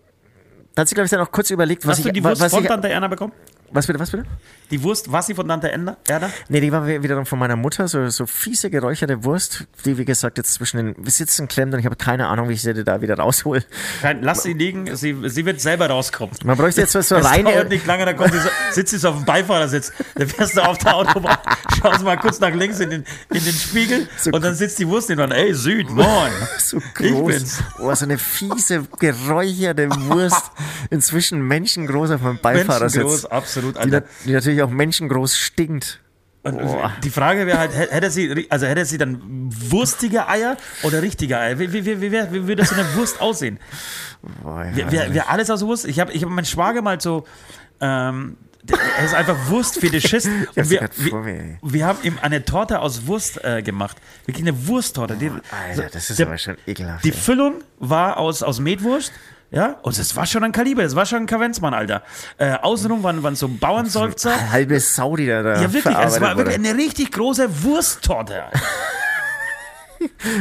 da 0.76 0.82
hat 0.82 0.88
sie, 0.88 0.96
glaube 0.96 1.06
ich, 1.06 1.12
dann 1.12 1.22
auch 1.22 1.32
kurz 1.32 1.50
überlegt, 1.50 1.86
was 1.86 1.92
Hast 1.92 2.00
ich... 2.00 2.06
Hast 2.06 2.10
du 2.10 2.14
die 2.14 2.24
Wurst 2.24 2.42
was 2.42 2.52
von 2.52 2.64
ich, 2.64 2.70
Tante 2.70 2.90
Erna 2.90 3.08
bekommen? 3.08 3.34
Was 3.72 3.88
bitte, 3.88 4.00
was 4.00 4.12
bitte? 4.12 4.26
Die 4.72 4.82
Wurst, 4.84 5.12
war 5.12 5.22
sie 5.22 5.36
von 5.36 5.48
Tante 5.48 5.70
Erna? 5.70 5.98
Nee, 6.48 6.62
die 6.62 6.72
war 6.72 6.88
wiederum 6.88 7.26
von 7.26 7.38
meiner 7.38 7.58
Mutter, 7.58 7.90
so, 7.90 8.08
so 8.10 8.26
fiese 8.26 8.70
geräucherte 8.70 9.24
Wurst, 9.26 9.66
die 9.84 9.98
wie 9.98 10.06
gesagt 10.06 10.38
jetzt 10.38 10.54
zwischen 10.54 10.78
den 10.78 11.06
Sitzen 11.06 11.50
klemmt 11.50 11.74
und 11.74 11.80
ich 11.80 11.86
habe 11.86 11.98
keine 11.98 12.28
Ahnung, 12.28 12.48
wie 12.48 12.54
ich 12.54 12.62
sie 12.62 12.84
da 12.84 13.02
wieder 13.02 13.18
raushol. 13.18 13.64
lass 14.22 14.44
sie 14.44 14.54
liegen, 14.54 14.96
sie, 14.96 15.18
sie 15.26 15.46
wird 15.46 15.60
selber 15.60 15.90
rauskommen. 15.90 16.36
Man 16.46 16.58
bräuchte 16.58 16.82
jetzt 16.82 16.96
was 16.96 17.10
so 17.10 17.18
rein. 17.18 17.44
dauert 17.44 17.70
nicht 17.70 17.86
lange, 17.86 18.06
dann 18.06 18.16
kommt 18.16 18.32
sie 18.32 18.40
so, 18.40 18.50
sitzt 18.72 18.98
sie 18.98 19.10
auf 19.10 19.18
dem 19.18 19.26
Beifahrersitz, 19.26 19.92
dann 20.16 20.28
fährst 20.28 20.56
du 20.56 20.62
auf 20.62 20.78
der 20.78 20.96
Autobahn, 20.96 21.38
schaust 21.78 22.04
mal 22.04 22.18
kurz 22.18 22.40
nach 22.40 22.54
links 22.54 22.80
in 22.80 22.90
den, 22.90 23.06
in 23.30 23.44
den 23.44 23.54
Spiegel 23.54 24.08
so 24.18 24.32
und 24.32 24.44
dann 24.44 24.56
sitzt 24.56 24.80
die 24.80 24.88
Wurst 24.88 25.10
neben 25.10 25.32
ey 25.32 25.54
Süd, 25.54 25.90
moin. 25.90 26.32
So 26.58 26.78
groß. 26.94 27.08
Ich 27.08 27.26
bin's. 27.26 27.64
Oh, 27.80 27.94
so 27.94 28.06
eine 28.06 28.18
fiese, 28.18 28.86
geräucherte 29.00 29.90
Wurst, 30.08 30.52
inzwischen 30.90 31.42
menschengroß 31.42 32.12
auf 32.12 32.22
meinem 32.22 32.40
Beifahrersitz. 32.40 32.96
Menschengroß, 32.96 33.26
absolut. 33.26 33.78
Alter. 33.78 34.02
Die, 34.02 34.28
die 34.28 34.34
natürlich 34.34 34.61
auch 34.64 34.70
menschengroß 34.70 35.38
stinkt. 35.38 36.00
Und 36.44 36.60
die 37.04 37.12
Frage 37.12 37.46
wäre 37.46 37.60
halt, 37.60 37.72
hätte 37.76 38.10
sie, 38.10 38.48
also 38.50 38.66
hätte 38.66 38.84
sie 38.86 38.98
dann 38.98 39.22
wurstige 39.22 40.28
Eier 40.28 40.58
oder 40.82 41.04
richtige 41.04 41.38
Eier? 41.38 41.60
Wie, 41.60 41.72
wie, 41.72 41.86
wie, 41.86 42.02
wie, 42.02 42.12
wie 42.12 42.48
würde 42.48 42.66
so 42.66 42.74
eine 42.74 42.96
Wurst 42.96 43.22
aussehen? 43.22 43.60
Boah, 44.42 44.66
ja, 44.66 44.92
wäre 44.92 45.14
wär 45.14 45.30
alles 45.30 45.52
aus 45.52 45.64
Wurst? 45.64 45.86
Ich 45.86 46.00
habe 46.00 46.12
ich 46.14 46.24
hab 46.24 46.30
meinen 46.32 46.46
Schwager 46.46 46.82
mal 46.82 47.00
so, 47.00 47.26
ähm, 47.80 48.38
er 48.98 49.06
ist 49.06 49.14
einfach 49.14 49.50
Wurstfetischist. 49.50 50.28
Und 50.56 50.70
wir, 50.70 50.90
wir, 50.98 51.58
wir, 51.62 51.86
haben 51.86 52.00
ihm 52.04 52.18
eine 52.22 52.44
Torte 52.46 52.80
aus 52.80 53.08
Wurst 53.08 53.44
äh, 53.44 53.62
gemacht. 53.62 53.98
Wirklich 54.26 54.48
eine 54.48 54.68
Wursttorte. 54.68 55.16
Die, 55.16 55.30
Alter, 55.30 55.90
das 55.92 56.10
ist 56.10 56.20
der, 56.20 56.28
aber 56.28 56.38
schon 56.38 56.58
ekelhaft. 56.68 57.04
Die 57.04 57.12
Füllung 57.12 57.64
war 57.80 58.18
aus, 58.18 58.44
aus 58.44 58.60
Metwurst 58.60 59.12
ja, 59.52 59.76
und 59.82 59.98
es 59.98 60.16
war 60.16 60.26
schon 60.26 60.46
ein 60.46 60.54
Kaliber, 60.54 60.84
es 60.84 60.96
war 60.96 61.06
schon 61.06 61.24
ein 61.24 61.26
Kavenzmann, 61.26 61.74
Alter. 61.74 62.04
Äh, 62.38 62.54
außenrum 62.54 63.04
waren, 63.04 63.22
waren 63.22 63.36
so 63.36 63.50
Bauernseufzer. 63.50 64.32
Eine 64.32 64.52
halbe 64.52 64.80
Sau, 64.80 65.18
die 65.18 65.28
da, 65.28 65.44
da 65.44 65.62
Ja, 65.62 65.74
wirklich, 65.74 65.98
es 65.98 66.22
war 66.22 66.38
wirklich 66.38 66.56
eine 66.56 66.76
richtig 66.76 67.12
große 67.12 67.64
Wursttorte. 67.64 68.44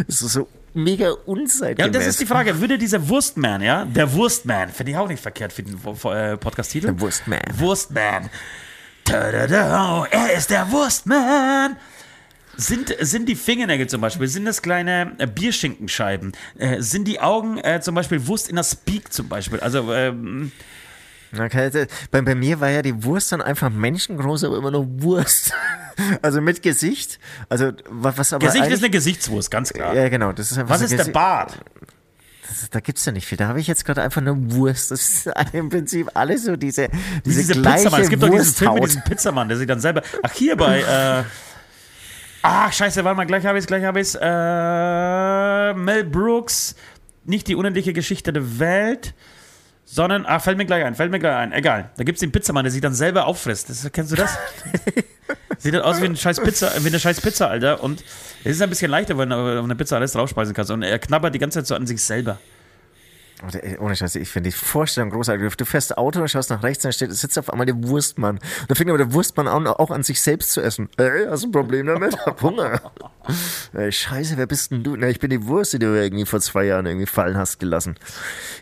das 0.07 0.23
ist 0.23 0.33
so 0.33 0.47
mega 0.75 1.11
unzeitgemäß. 1.27 1.79
Ja, 1.79 1.87
und 1.87 1.95
das 1.95 2.07
ist 2.07 2.21
die 2.21 2.27
Frage, 2.27 2.61
würde 2.61 2.79
dieser 2.79 3.09
Wurstman, 3.09 3.63
ja, 3.63 3.85
der 3.85 4.13
Wurstman, 4.13 4.69
finde 4.69 4.93
ich 4.93 4.99
auch 4.99 5.09
nicht 5.09 5.21
verkehrt 5.21 5.53
für 5.53 5.65
den 5.65 5.75
äh, 5.75 6.37
Podcast-Titel. 6.37 6.87
Der 6.87 7.01
Wurstman. 7.01 7.41
Wurstman. 7.55 8.31
Er 10.13 10.33
ist 10.35 10.51
der 10.51 10.71
Wurstman. 10.71 11.77
Sind, 12.61 12.95
sind 13.01 13.27
die 13.27 13.37
Fingernägel 13.37 13.87
zum 13.87 14.03
Beispiel, 14.03 14.29
sind 14.29 14.45
das 14.45 14.61
kleine 14.61 15.13
äh, 15.17 15.27
Bierschinkenscheiben? 15.27 16.33
Äh, 16.59 16.83
sind 16.83 17.09
die 17.09 17.19
Augen 17.19 17.57
äh, 17.57 17.81
zum 17.81 17.95
Beispiel 17.95 18.27
Wurst 18.27 18.51
in 18.51 18.57
der 18.57 18.65
Speak 18.65 19.13
zum 19.15 19.29
Beispiel? 19.29 19.61
Also, 19.61 19.91
ähm, 19.95 20.53
Okay, 21.39 21.87
bei, 22.11 22.23
bei, 22.23 22.35
mir 22.35 22.59
war 22.59 22.71
ja 22.71 22.83
die 22.83 23.05
Wurst 23.05 23.31
dann 23.31 23.41
einfach 23.41 23.71
menschengroß, 23.71 24.43
aber 24.45 24.59
immer 24.59 24.73
nur 24.73 24.87
Wurst. 25.03 25.53
Also 26.23 26.41
mit 26.41 26.63
Gesicht. 26.63 27.19
Also 27.51 27.73
was 27.91 28.33
aber 28.33 28.47
Gesicht 28.47 28.69
ist 28.69 28.83
eine 28.83 28.89
Gesichtswurst, 28.89 29.51
ganz 29.51 29.71
klar. 29.71 29.95
Ja, 29.95 30.09
genau. 30.09 30.33
Das 30.33 30.51
ist 30.51 30.57
einfach 30.57 30.71
was 30.71 30.79
so 30.79 30.85
ist 30.87 30.93
Gesicht 30.93 31.09
der 31.09 31.13
Bart? 31.13 31.59
Das, 32.49 32.71
da 32.71 32.81
gibt's 32.81 33.05
ja 33.05 33.13
nicht 33.13 33.27
viel. 33.27 33.37
Da 33.37 33.49
habe 33.49 33.61
ich 33.61 33.67
jetzt 33.67 33.85
gerade 33.85 34.01
einfach 34.01 34.23
nur 34.23 34.37
Wurst. 34.53 34.93
Das 34.93 35.27
ist 35.27 35.31
im 35.53 35.69
Prinzip 35.69 36.09
alles 36.15 36.45
so 36.45 36.57
diese 36.57 36.89
diese, 37.27 37.41
diese 37.41 37.53
gleiche 37.53 37.85
Pizzamann. 37.85 38.01
Es 38.01 38.09
gibt 38.09 38.23
doch 38.23 38.31
diesen 38.31 38.55
Film 38.55 38.75
mit 38.75 38.85
diesem 38.87 39.03
Pizzamann, 39.03 39.49
der 39.49 39.59
sich 39.59 39.67
dann 39.67 39.81
selber. 39.81 40.03
Ach 40.23 40.33
hier 40.33 40.57
bei. 40.57 40.81
Äh, 40.81 41.25
Ah, 42.43 42.73
scheiße, 42.73 43.05
warte 43.05 43.17
mal, 43.17 43.27
gleich 43.27 43.45
habe 43.45 43.59
ich 43.59 43.65
es, 43.65 43.67
gleich 43.67 43.85
habe 43.85 44.01
ich 44.01 44.09
es. 44.09 44.15
Äh, 44.15 45.75
Mel 45.75 46.05
Brooks, 46.05 46.75
nicht 47.25 47.49
die 47.49 47.55
unendliche 47.55 47.93
Geschichte 47.93 48.33
der 48.33 48.59
Welt, 48.59 49.15
sondern, 49.85 50.25
ah, 50.25 50.39
fällt 50.39 50.57
mir 50.57 50.67
gleich 50.67 50.85
ein, 50.85 50.95
fällt 50.95 51.11
mir 51.11 51.19
gleich 51.19 51.37
ein, 51.37 51.53
egal. 51.53 51.91
Da 51.97 52.05
gibt 52.05 52.17
es 52.17 52.21
den 52.21 52.33
Pizzamann, 52.33 52.65
der 52.65 52.71
sich 52.71 52.81
dann 52.81 52.95
selber 52.95 53.27
auffrisst. 53.27 53.69
Das, 53.69 53.91
kennst 53.93 54.13
du 54.13 54.17
das? 54.17 54.39
Sieht 55.59 55.75
halt 55.75 55.85
aus 55.85 56.01
wie, 56.01 56.07
ein 56.07 56.17
scheiß 56.17 56.41
Pizza, 56.41 56.73
wie 56.83 56.89
eine 56.89 56.99
scheiß 56.99 57.21
Pizza, 57.21 57.49
Alter. 57.49 57.83
Und 57.83 58.03
es 58.45 58.53
ist 58.57 58.63
ein 58.63 58.71
bisschen 58.71 58.91
leichter, 58.91 59.19
weil 59.19 59.29
du 59.29 59.35
auf 59.35 59.65
eine 59.65 59.77
Pizza 59.77 59.97
alles 59.97 60.13
draufspeisen 60.13 60.55
kannst. 60.55 60.71
Und 60.71 60.83
er 60.83 60.99
knabbert 60.99 61.35
die 61.35 61.39
ganze 61.39 61.59
Zeit 61.59 61.67
so 61.67 61.75
an 61.75 61.87
sich 61.87 62.03
selber. 62.03 62.39
Ohne 63.79 63.97
Scheiße, 63.97 64.19
ich 64.19 64.29
finde 64.29 64.51
die 64.51 64.57
Vorstellung 64.57 65.11
großartig. 65.11 65.57
Du 65.57 65.65
fährst 65.65 65.97
Auto 65.97 66.21
und 66.21 66.29
schaust 66.29 66.51
nach 66.51 66.63
rechts, 66.63 66.83
dann 66.83 66.93
steht, 66.93 67.13
sitzt 67.13 67.39
auf 67.39 67.51
einmal 67.51 67.67
der 67.67 67.83
Wurstmann. 67.83 68.37
Und 68.37 68.71
da 68.71 68.75
fängt 68.75 68.91
aber 68.91 68.99
der 68.99 69.13
Wurstmann 69.13 69.49
an, 69.49 69.67
auch 69.67 69.91
an 69.91 70.03
sich 70.03 70.21
selbst 70.21 70.53
zu 70.53 70.61
essen. 70.61 70.89
Ey, 70.99 71.27
hast 71.29 71.45
du 71.45 71.49
ein 71.49 71.53
Problem 71.53 71.87
damit? 71.87 72.17
Hab 72.27 72.43
Hunger. 72.43 72.81
Ey, 73.73 73.91
Scheiße, 73.91 74.37
wer 74.37 74.47
bist 74.47 74.71
denn 74.71 74.83
du? 74.83 74.97
Na, 74.97 75.09
ich 75.09 75.21
bin 75.21 75.31
die 75.31 75.47
Wurst, 75.47 75.73
die 75.73 75.79
du 75.79 75.87
irgendwie 75.87 76.27
vor 76.27 76.41
zwei 76.41 76.65
Jahren 76.65 76.87
irgendwie 76.87 77.07
fallen 77.07 77.37
hast 77.37 77.59
gelassen. 77.61 77.97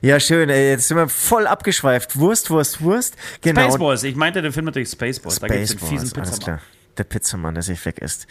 Ja, 0.00 0.20
schön, 0.20 0.48
ey, 0.48 0.70
jetzt 0.70 0.88
sind 0.88 0.96
wir 0.96 1.08
voll 1.08 1.46
abgeschweift. 1.46 2.18
Wurst, 2.18 2.50
Wurst, 2.50 2.80
Wurst. 2.82 3.16
Genau. 3.40 3.62
Spaceballs. 3.62 4.04
Ich 4.04 4.16
meinte 4.16 4.42
den 4.42 4.52
Film 4.52 4.66
natürlich 4.66 4.90
Spaceballs. 4.90 5.40
Da 5.40 5.48
gibt 5.48 5.60
es 5.60 5.70
den 5.70 5.78
Spaceballs, 5.78 6.02
fiesen 6.02 6.22
Pizzamann. 6.22 6.40
klar. 6.40 6.60
Der 6.98 7.04
Pizzamann, 7.04 7.54
der 7.54 7.62
sich 7.62 7.84
weg 7.84 7.98
ist. 7.98 8.26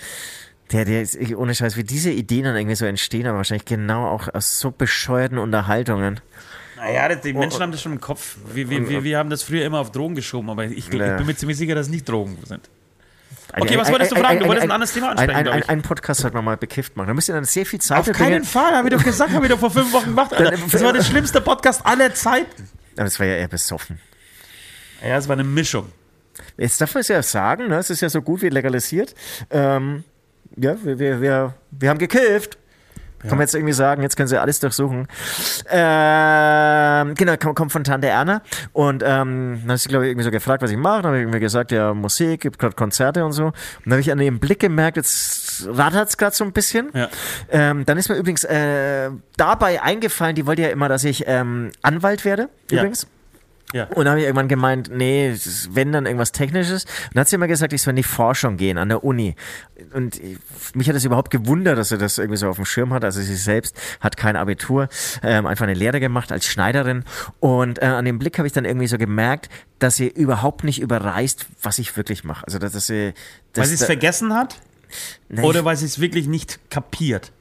Der, 0.72 0.84
der 0.86 1.02
ist, 1.02 1.18
ohne 1.36 1.56
Scheiß, 1.56 1.78
wie 1.78 1.84
diese 1.84 2.10
Ideen 2.12 2.44
dann 2.44 2.56
irgendwie 2.58 2.76
so 2.76 2.86
entstehen, 2.86 3.26
aber 3.28 3.38
wahrscheinlich 3.38 3.66
genau 3.66 4.08
auch 4.10 4.28
aus 4.34 4.60
so 4.60 4.72
bescheuerten 4.72 5.38
Unterhaltungen. 5.38 6.20
Naja, 6.76 7.16
die 7.16 7.34
Oh. 7.34 7.40
Menschen 7.40 7.62
haben 7.62 7.72
das 7.72 7.82
schon 7.82 7.94
im 7.94 8.02
Kopf. 8.02 8.36
Wir, 8.54 8.70
wir, 8.70 8.88
wir, 8.90 9.04
wir 9.04 9.18
haben 9.18 9.30
das 9.30 9.44
früher 9.44 9.66
immer 9.66 9.80
auf 9.80 9.92
Drogen 9.92 10.14
geschoben, 10.16 10.50
aber 10.50 10.66
ich, 10.66 10.78
ich 10.78 10.90
bin 10.90 11.26
mir 11.26 11.36
ziemlich 11.36 11.58
sicher, 11.58 11.74
dass 11.74 11.88
es 11.88 11.92
nicht 11.92 12.08
Drogen 12.08 12.38
sind. 12.46 12.70
Ein- 13.54 13.62
Okay, 13.64 13.78
was 13.78 13.88
ein- 13.88 13.94
wolltest 13.94 14.12
du 14.12 14.16
ein- 14.18 14.22
fragen? 14.24 14.40
Du 14.40 14.44
ein- 14.44 14.50
wolltest 14.50 14.64
ein 14.66 14.70
ein- 14.72 14.76
anderes 14.76 14.94
Thema 14.94 15.06
ein, 15.08 15.12
ansprechen, 15.18 15.36
ein, 15.36 15.48
ein, 15.48 15.60
ich. 15.60 15.70
ein 15.70 15.82
Podcast 15.82 16.22
sollte 16.22 16.36
man 16.36 16.44
mal 16.46 16.58
bekifft 16.58 16.98
machen. 16.98 17.08
Da 17.08 17.14
müsst 17.14 17.30
ihr 17.30 17.36
dann 17.36 17.46
sehr 17.46 17.66
viel 17.66 17.80
Zeit 17.80 17.98
Auf 18.00 18.12
keinen 18.12 18.44
Fall, 18.44 18.76
habe 18.76 18.90
ich 18.90 18.94
doch 18.94 19.04
gesagt, 19.04 19.32
habe 19.32 19.46
ich 19.46 19.52
doch 19.52 19.60
vor 19.60 19.72
fünf 19.72 19.92
Wochen 19.94 20.06
gemacht. 20.10 20.34
Alter. 20.34 20.52
Das 20.70 20.84
war 20.84 20.92
der 20.94 21.04
schlimmste 21.04 21.40
Podcast 21.42 21.86
aller 21.86 22.14
Zeiten. 22.14 22.70
Aber 22.96 23.06
das 23.06 23.18
war 23.20 23.26
ja 23.26 23.36
eher 23.36 23.48
besoffen. 23.48 24.00
Ja, 25.02 25.18
es 25.18 25.28
war 25.30 25.34
eine 25.34 25.44
Mischung. 25.46 25.88
Jetzt 26.58 26.80
darf 26.82 26.94
man 26.94 27.02
es 27.02 27.08
ja 27.08 27.24
sagen, 27.24 27.70
ne? 27.70 27.78
es 27.78 27.90
ist 27.90 28.02
ja 28.02 28.10
so 28.10 28.22
gut 28.22 28.42
wie 28.42 28.50
legalisiert. 28.50 29.16
Ähm, 29.50 30.04
ja, 30.58 30.76
wir, 30.84 31.00
wir, 31.00 31.22
wir, 31.22 31.54
wir 31.72 31.90
haben 31.90 31.98
gekifft. 32.00 32.58
Kann 33.22 33.32
man 33.32 33.40
jetzt 33.42 33.56
irgendwie 33.56 33.74
sagen, 33.74 34.04
jetzt 34.04 34.16
können 34.16 34.28
sie 34.28 34.40
alles 34.40 34.60
durchsuchen. 34.60 35.08
Ähm, 35.70 37.16
genau, 37.16 37.36
kommt, 37.38 37.72
von 37.72 37.84
Tante 37.84 38.08
Erna. 38.08 38.42
Und 38.74 39.02
ähm, 39.04 39.60
dann 39.64 39.72
hat 39.72 39.80
sie, 39.80 39.90
glaube 39.90 40.06
ich, 40.06 40.12
irgendwie 40.12 40.24
so 40.24 40.32
gefragt, 40.32 40.62
was 40.62 40.70
ich 40.70 40.78
mache. 40.78 40.98
Dann 41.02 41.06
habe 41.08 41.18
ich 41.18 41.22
irgendwie 41.24 41.40
gesagt, 41.40 41.72
ja, 41.72 41.94
Musik, 41.96 42.42
gibt 42.42 42.60
gerade 42.60 42.76
Konzerte 42.76 43.26
und 43.26 43.32
so. 43.32 43.46
Und 43.48 43.54
dann 43.86 43.94
habe 43.94 44.02
ich 44.02 44.12
an 44.12 44.20
ihrem 44.20 44.40
Blick 44.40 44.60
gemerkt, 44.60 44.98
jetzt 44.98 45.68
rattert 45.68 46.10
es 46.10 46.18
gerade 46.18 46.36
so 46.36 46.44
ein 46.44 46.52
bisschen. 46.54 46.90
Ja. 46.94 47.10
Ähm, 47.50 47.86
dann 47.86 47.98
ist 47.98 48.08
mir 48.10 48.16
übrigens 48.18 48.44
äh, 48.44 49.10
dabei 49.36 49.82
eingefallen, 49.82 50.36
die 50.36 50.46
wollte 50.46 50.62
ja 50.62 50.70
immer, 50.70 50.88
dass 50.88 51.04
ich 51.04 51.24
ähm, 51.28 51.72
Anwalt 51.82 52.24
werde, 52.24 52.50
Ja. 52.70 52.80
übrigens. 52.80 53.04
Ja. 53.04 53.10
Und 53.74 53.98
dann 53.98 54.08
habe 54.10 54.20
ich 54.20 54.26
irgendwann 54.26 54.48
gemeint, 54.48 54.90
nee, 54.94 55.28
es 55.30 55.70
wenn 55.76 55.92
dann 55.92 56.06
irgendwas 56.06 56.32
Technisches. 56.32 56.86
Und 56.86 56.92
dann 57.16 57.22
hat 57.22 57.28
sie 57.28 57.36
immer 57.36 57.48
gesagt, 57.48 57.74
ich 57.74 57.82
soll 57.82 57.92
in 57.92 57.98
die 57.98 58.04
Forschung 58.04 58.56
gehen 58.56 58.78
an 58.78 58.88
der 58.90 59.04
Uni. 59.04 59.36
Und 59.94 60.16
ich- 60.24 60.38
mich 60.74 60.88
hat 60.88 60.96
das 60.96 61.04
überhaupt 61.04 61.32
gewundert, 61.32 61.78
dass 61.78 61.90
sie 61.90 61.98
das 61.98 62.18
irgendwie 62.18 62.38
so 62.38 62.48
auf 62.48 62.56
dem 62.56 62.66
Schirm 62.66 62.94
hat. 62.94 63.04
Also 63.04 63.22
sie 63.22 63.36
selbst 63.36 63.76
hat 64.00 64.16
kein 64.16 64.36
Abitur, 64.38 64.88
ähm, 65.22 65.46
einfach 65.46 65.64
eine 65.66 65.74
Lehre 65.74 66.00
gemacht 66.00 66.32
als 66.32 66.46
Schneiderin. 66.46 67.04
Und 67.42 67.82
äh, 67.82 67.86
an 67.88 68.06
dem 68.06 68.20
Blick 68.20 68.38
habe 68.38 68.48
ich 68.48 68.54
dann 68.54 68.64
irgendwie 68.66 68.88
so 68.88 68.98
gemerkt, 68.98 69.50
dass 69.80 69.98
sie 69.98 70.08
überhaupt 70.08 70.64
nicht 70.64 70.80
überreißt, 70.82 71.46
was 71.62 71.78
ich 71.80 71.98
wirklich 71.98 72.24
mache. 72.24 72.46
Also 72.48 72.60
dass, 72.60 72.72
dass 72.72 72.88
sie... 72.88 73.14
Dass 73.54 73.64
Weil 73.64 73.68
sie 73.68 73.74
es 73.74 73.80
da- 73.82 73.86
vergessen 73.88 74.34
hat? 74.34 74.60
Nee, 75.28 75.42
Oder 75.42 75.66
weil 75.66 75.76
sie 75.76 75.86
es 75.86 76.00
wirklich 76.00 76.28
nicht 76.28 76.60
kapiert? 76.72 77.34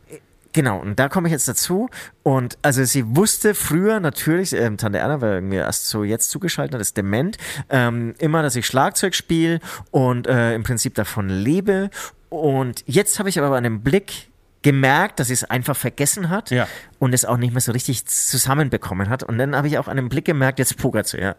Genau, 0.57 0.79
und 0.79 0.99
da 0.99 1.11
komme 1.11 1.29
ich 1.29 1.33
jetzt 1.33 1.49
dazu. 1.49 1.91
Und 2.23 2.57
also 2.63 2.83
sie 2.83 3.15
wusste 3.15 3.55
früher 3.55 4.01
natürlich, 4.01 4.55
ähm, 4.55 4.79
Tante 4.79 4.97
Erna 4.97 5.21
war 5.21 5.35
irgendwie 5.35 5.57
erst 5.57 5.91
so 5.91 6.03
jetzt 6.03 6.31
zugeschaltet, 6.31 6.81
ist 6.81 6.97
dement, 6.97 7.37
ähm, 7.69 8.15
immer, 8.21 8.43
dass 8.43 8.57
ich 8.57 8.67
Schlagzeug 8.67 9.15
spiele 9.15 9.61
und 9.91 10.27
äh, 10.27 10.55
im 10.55 10.63
Prinzip 10.63 10.95
davon 10.95 11.29
lebe. 11.29 11.91
Und 12.31 12.85
jetzt 12.87 13.19
habe 13.19 13.29
ich 13.29 13.39
aber 13.39 13.61
dem 13.65 13.83
Blick 13.83 14.31
gemerkt, 14.67 15.21
dass 15.21 15.29
sie 15.29 15.35
es 15.35 15.45
einfach 15.45 15.77
vergessen 15.77 16.29
hat 16.29 16.51
Ja. 16.51 16.67
und 16.99 17.15
es 17.15 17.25
auch 17.25 17.37
nicht 17.37 17.53
mehr 17.53 17.61
so 17.61 17.71
richtig 17.71 18.05
zusammenbekommen 18.07 19.09
hat. 19.09 19.23
Und 19.23 19.39
dann 19.39 19.55
habe 19.55 19.69
ich 19.69 19.79
auch 19.79 19.87
an 19.87 19.97
dem 19.97 20.09
Blick 20.09 20.25
gemerkt, 20.25 20.59
jetzt 20.59 20.77
pokert 20.77 21.07
sie, 21.07 21.19
ja. 21.19 21.37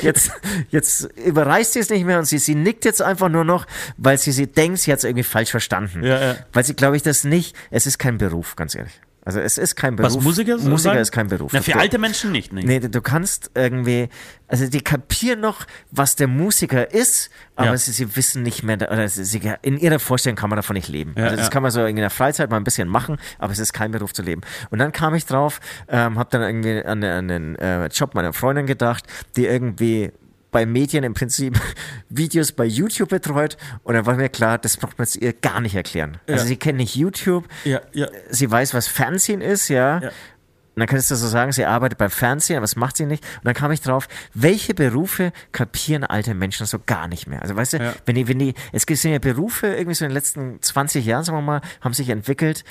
Jetzt, 0.00 0.30
jetzt 0.70 1.02
überreißt 1.16 1.72
sie 1.72 1.80
es 1.80 1.90
nicht 1.90 2.04
mehr 2.04 2.20
und 2.20 2.24
sie, 2.26 2.38
sie 2.38 2.54
nickt 2.54 2.84
jetzt 2.84 3.02
einfach 3.02 3.28
nur 3.28 3.42
noch, 3.44 3.66
weil 3.96 4.16
sie, 4.16 4.30
sie 4.30 4.46
denkt, 4.46 4.78
sie 4.78 4.92
hat 4.92 4.98
es 4.98 5.04
irgendwie 5.04 5.24
falsch 5.24 5.50
verstanden. 5.50 6.04
Ja, 6.04 6.20
ja. 6.20 6.36
Weil 6.52 6.62
sie, 6.64 6.74
glaube 6.74 6.96
ich, 6.96 7.02
das 7.02 7.24
nicht, 7.24 7.56
es 7.72 7.86
ist 7.86 7.98
kein 7.98 8.16
Beruf, 8.16 8.54
ganz 8.54 8.76
ehrlich. 8.76 9.00
Also 9.28 9.40
es 9.40 9.58
ist 9.58 9.76
kein 9.76 9.94
Beruf. 9.94 10.14
Was 10.16 10.22
Musiker 10.24 10.58
so 10.58 10.70
Musiker 10.70 10.92
sagen? 10.92 11.02
ist 11.02 11.12
kein 11.12 11.26
Beruf. 11.28 11.52
Na, 11.52 11.60
für 11.60 11.76
alte 11.76 11.98
Menschen 11.98 12.32
nicht. 12.32 12.50
Nee. 12.50 12.62
Nee, 12.64 12.80
du 12.80 13.02
kannst 13.02 13.50
irgendwie, 13.54 14.08
also 14.46 14.66
die 14.70 14.80
kapieren 14.80 15.40
noch, 15.40 15.66
was 15.90 16.16
der 16.16 16.28
Musiker 16.28 16.90
ist, 16.94 17.28
aber 17.54 17.72
Ja. 17.72 17.76
sie, 17.76 17.92
sie 17.92 18.16
wissen 18.16 18.42
nicht 18.42 18.62
mehr, 18.62 18.76
oder 18.90 19.06
sie, 19.06 19.42
in 19.60 19.76
ihrer 19.76 19.98
Vorstellung 19.98 20.36
kann 20.36 20.48
man 20.48 20.56
davon 20.56 20.72
nicht 20.72 20.88
leben. 20.88 21.12
Ja, 21.14 21.24
also 21.24 21.36
das 21.36 21.46
ja. 21.48 21.50
kann 21.50 21.62
man 21.62 21.70
so 21.70 21.84
in 21.84 21.96
der 21.96 22.08
Freizeit 22.08 22.48
mal 22.50 22.56
ein 22.56 22.64
bisschen 22.64 22.88
machen, 22.88 23.18
aber 23.38 23.52
es 23.52 23.58
ist 23.58 23.74
kein 23.74 23.90
Beruf 23.90 24.14
zu 24.14 24.22
leben. 24.22 24.40
Und 24.70 24.78
dann 24.78 24.92
kam 24.92 25.14
ich 25.14 25.26
drauf, 25.26 25.60
ähm, 25.88 26.18
habe 26.18 26.30
dann 26.30 26.40
irgendwie 26.40 26.82
an, 26.82 27.02
den- 27.02 27.12
an 27.12 27.28
den 27.28 27.56
äh, 27.56 27.86
Job 27.88 28.14
meiner 28.14 28.32
Freundin 28.32 28.64
gedacht, 28.64 29.04
die 29.36 29.44
irgendwie 29.44 30.10
bei 30.50 30.64
Medien 30.66 31.04
im 31.04 31.14
Prinzip 31.14 31.58
Videos 32.08 32.52
bei 32.52 32.64
YouTube 32.64 33.10
betreut 33.10 33.56
und 33.84 33.94
dann 33.94 34.06
war 34.06 34.14
mir 34.14 34.28
klar, 34.28 34.58
das 34.58 34.76
braucht 34.76 34.98
man 34.98 35.04
jetzt 35.06 35.16
ihr 35.16 35.32
gar 35.32 35.60
nicht 35.60 35.74
erklären. 35.74 36.18
Also 36.26 36.42
Ja. 36.42 36.46
sie 36.46 36.56
kennt 36.56 36.78
nicht 36.78 36.96
YouTube, 36.96 37.46
Ja, 37.64 37.80
ja. 37.92 38.06
sie 38.30 38.50
weiß, 38.50 38.74
was 38.74 38.86
Fernsehen 38.88 39.40
ist, 39.40 39.68
ja. 39.68 40.00
Ja. 40.00 40.08
Und 40.08 40.82
dann 40.82 40.86
könntest 40.90 41.10
du 41.10 41.16
so 41.16 41.26
sagen, 41.26 41.50
sie 41.50 41.64
arbeitet 41.64 41.98
beim 41.98 42.08
Fernsehen, 42.10 42.56
aber 42.56 42.62
was 42.62 42.76
macht 42.76 42.96
sie 42.96 43.04
nicht? 43.04 43.24
Und 43.38 43.46
dann 43.46 43.54
kam 43.54 43.72
ich 43.72 43.80
drauf, 43.80 44.06
welche 44.32 44.74
Berufe 44.74 45.32
kapieren 45.50 46.04
alte 46.04 46.34
Menschen 46.34 46.66
so 46.66 46.78
gar 46.78 47.08
nicht 47.08 47.26
mehr? 47.26 47.42
Also 47.42 47.56
weißt 47.56 47.72
du, 47.72 47.76
Ja. 47.78 47.94
wenn 48.06 48.14
die, 48.14 48.28
wenn 48.28 48.38
die, 48.38 48.54
es 48.72 48.86
gibt 48.86 49.02
ja 49.02 49.18
Berufe, 49.18 49.66
irgendwie 49.66 49.94
so 49.94 50.04
in 50.04 50.10
den 50.10 50.14
letzten 50.14 50.62
20 50.62 51.04
Jahren, 51.04 51.24
sagen 51.24 51.36
wir 51.38 51.42
mal, 51.42 51.60
haben 51.80 51.94
sich 51.94 52.08
entwickelt, 52.10 52.62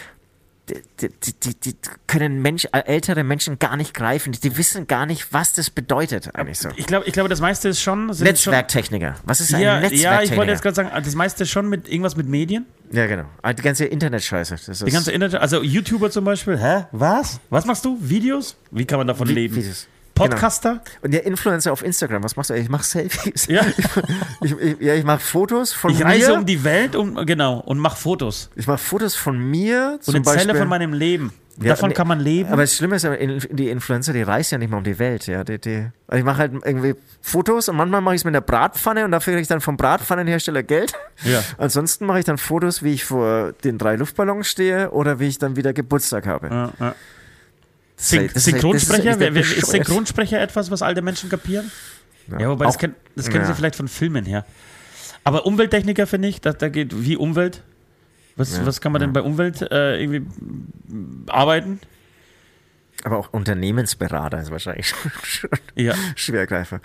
die, 0.69 1.33
die, 1.43 1.53
die, 1.59 1.75
können 2.07 2.41
Mensch, 2.41 2.65
äh, 2.73 2.79
ältere 2.85 3.23
Menschen 3.23 3.57
gar 3.59 3.77
nicht 3.77 3.93
greifen. 3.93 4.33
Die, 4.33 4.57
wissen 4.57 4.87
gar 4.87 5.05
nicht, 5.05 5.31
was 5.31 5.53
das 5.53 5.69
bedeutet 5.69 6.35
eigentlich 6.35 6.59
so. 6.59 6.69
Ich 6.75 6.85
glaube, 6.87 7.05
ich 7.05 7.13
glaube, 7.13 7.29
das 7.29 7.39
meiste 7.39 7.69
ist 7.69 7.81
schon. 7.81 8.07
Netzwerktechniker. 8.07 9.15
Was 9.23 9.39
ist 9.39 9.53
ein 9.53 9.61
ja, 9.61 9.79
Netzwerktechniker? 9.79 10.15
ja, 10.15 10.23
ich 10.23 10.35
wollte 10.35 10.51
jetzt 10.51 10.61
gerade 10.61 10.75
sagen, 10.75 10.91
das 10.93 11.15
meiste 11.15 11.43
ist 11.43 11.49
schon 11.51 11.69
mit 11.69 11.87
irgendwas 11.87 12.15
mit 12.17 12.27
Medien. 12.27 12.65
ja, 12.91 13.05
genau. 13.07 13.25
Ah, 13.41 13.53
Die 13.53 13.61
ganze 13.63 13.85
Internetscheiße. 13.85 14.85
Die 14.85 14.91
ganze 14.91 15.11
Internet, 15.11 15.35
also 15.41 15.61
YouTuber 15.63 16.11
zum 16.11 16.25
Beispiel. 16.25 16.57
Hä? 16.59 16.85
Was? 16.91 17.39
Was 17.49 17.65
machst 17.65 17.85
du? 17.85 17.97
Videos? 18.01 18.55
Wie 18.71 18.85
kann 18.85 18.97
man 18.97 19.07
davon 19.07 19.27
Vi- 19.29 19.33
leben? 19.33 19.55
Videos. 19.55 19.87
Podcaster? 20.17 20.81
Und 21.01 21.13
der 21.13 21.25
Influencer 21.25 21.71
auf 21.71 21.83
Instagram, 21.83 22.23
was 22.23 22.35
machst 22.35 22.49
du? 22.49 22.55
Ich 22.55 22.69
mache 22.69 22.83
Selfies. 22.83 23.47
Ja. 23.47 23.61
Ich, 24.41 24.51
ich, 24.51 24.79
ja, 24.79 24.93
ich 24.93 25.03
mache 25.03 25.19
Fotos 25.19 25.73
von 25.73 25.91
Ich 25.91 25.99
mir. 25.99 26.05
reise 26.05 26.33
um 26.33 26.45
die 26.45 26.63
Welt 26.63 26.95
um, 26.95 27.15
genau, 27.25 27.59
und 27.59 27.79
mach 27.79 27.97
Fotos. 27.97 28.49
ich 28.55 28.67
mache 28.67 28.77
Fotos 28.77 29.15
von 29.15 29.37
mir 29.37 29.99
Und 30.05 30.15
erzähle 30.15 30.53
von 30.55 30.67
meinem 30.67 30.93
Leben. 30.93 31.33
Ja, 31.59 31.69
Davon 31.69 31.91
kann 31.91 32.07
man 32.07 32.19
leben. 32.19 32.49
Aber 32.51 32.61
das 32.61 32.75
Schlimme 32.75 32.97
ist, 32.97 33.07
die 33.49 33.69
Influencer, 33.69 34.13
die 34.13 34.21
reisen 34.21 34.55
ja 34.55 34.57
nicht 34.59 34.69
mal 34.69 34.77
um 34.77 34.83
die 34.83 34.99
Welt. 34.99 35.25
Ja, 35.25 35.43
die, 35.43 35.57
die, 35.59 35.87
also 36.07 36.19
ich 36.19 36.23
mache 36.23 36.37
halt 36.37 36.51
irgendwie 36.53 36.93
Fotos 37.21 37.67
und 37.67 37.75
manchmal 37.77 38.01
mache 38.01 38.13
ich 38.13 38.21
es 38.21 38.25
mit 38.25 38.35
einer 38.35 38.41
Bratpfanne 38.41 39.03
und 39.05 39.11
dafür 39.11 39.33
kriege 39.33 39.41
ich 39.41 39.47
dann 39.47 39.59
vom 39.61 39.75
Bratpfannenhersteller 39.75 40.61
Geld. 40.61 40.93
Ja. 41.23 41.41
Ansonsten 41.57 42.05
mache 42.05 42.19
ich 42.19 42.25
dann 42.25 42.37
Fotos, 42.37 42.83
wie 42.83 42.93
ich 42.93 43.05
vor 43.05 43.53
den 43.63 43.79
drei 43.79 43.95
Luftballons 43.95 44.47
stehe 44.47 44.91
oder 44.91 45.19
wie 45.19 45.27
ich 45.27 45.39
dann 45.39 45.55
wieder 45.55 45.73
Geburtstag 45.73 46.27
habe. 46.27 46.47
ja, 46.47 46.71
ja. 46.79 46.95
Das 47.97 48.09
Syn 48.09 48.25
ist- 48.25 48.35
das 48.35 48.43
Synchronsprecher? 48.45 49.17
das 49.17 49.51
ist. 49.51 49.65
Synchronsprecher 49.71 50.39
etwas, 50.39 50.71
was 50.71 50.81
alte 50.81 51.01
Menschen 51.01 51.29
kapieren? 51.29 51.71
Ja, 52.39 52.49
wobei 52.49 52.65
das, 52.65 52.75
Auch- 52.75 52.79
kenn, 52.79 52.95
das 53.15 53.27
kennen 53.29 53.41
ja. 53.41 53.47
sie 53.47 53.53
vielleicht 53.55 53.75
von 53.75 53.87
Filmen 53.87 54.25
her. 54.25 54.45
Aber 55.23 55.45
Umwelttechniker 55.45 56.07
finde 56.07 56.27
ich, 56.29 56.39
da, 56.41 56.53
da 56.53 56.69
geht 56.69 57.03
wie 57.03 57.17
Umwelt. 57.17 57.63
Was, 58.35 58.55
Ja, 58.57 58.65
was 58.65 58.79
kann 58.81 58.91
man 58.91 59.01
denn 59.01 59.13
bei 59.13 59.21
Umwelt 59.21 59.61
äh, 59.61 59.99
irgendwie 59.99 60.21
arbeiten? 61.27 61.79
Aber 63.03 63.17
auch 63.17 63.33
Unternehmensberater 63.33 64.39
ist 64.41 64.51
wahrscheinlich 64.51 64.87
schon 65.23 65.49
Ja. 65.75 65.93
Schwergreifer. 66.15 66.81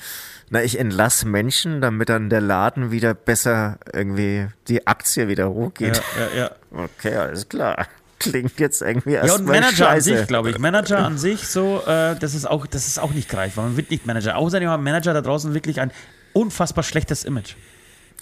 Na, 0.51 0.63
ich 0.63 0.79
entlasse 0.79 1.27
Menschen, 1.29 1.81
damit 1.81 2.09
dann 2.09 2.31
der 2.31 2.41
Laden 2.41 2.91
wieder 2.91 3.15
besser 3.15 3.79
irgendwie 3.93 4.47
die 4.69 4.87
Aktie 4.87 5.29
wieder 5.29 5.45
Ja, 5.45 5.51
hochgeht. 5.51 6.03
ja, 6.35 6.39
ja. 6.43 6.51
Okay, 6.71 7.15
alles 7.17 7.49
klar. 7.49 7.87
Klingt 8.23 8.59
jetzt 8.61 8.83
irgendwie 8.83 9.12
Ja, 9.12 9.23
und 9.23 9.29
erstmal 9.29 9.61
Manager 9.61 9.89
an 9.89 9.95
scheiße. 9.97 10.18
sich, 10.18 10.27
glaube 10.27 10.51
ich. 10.51 10.59
Manager 10.59 10.99
an 10.99 11.18
sich, 11.18 11.47
so, 11.47 11.83
äh, 11.87 12.16
das 12.16 12.35
ist 12.35 12.47
auch, 12.49 12.66
das 12.66 12.87
ist 12.87 12.99
auch 12.99 13.12
nicht 13.12 13.29
greifbar. 13.29 13.64
Man 13.64 13.77
wird 13.77 13.91
nicht 13.91 14.07
Manager. 14.07 14.37
Außerdem 14.37 14.68
haben 14.68 14.83
Manager 14.83 15.14
da 15.14 15.20
draußen 15.20 15.55
wirklich 15.55 15.81
ein 15.81 15.91
unfassbar 16.33 16.85
schlechtes 16.85 17.25
Image. 17.25 17.55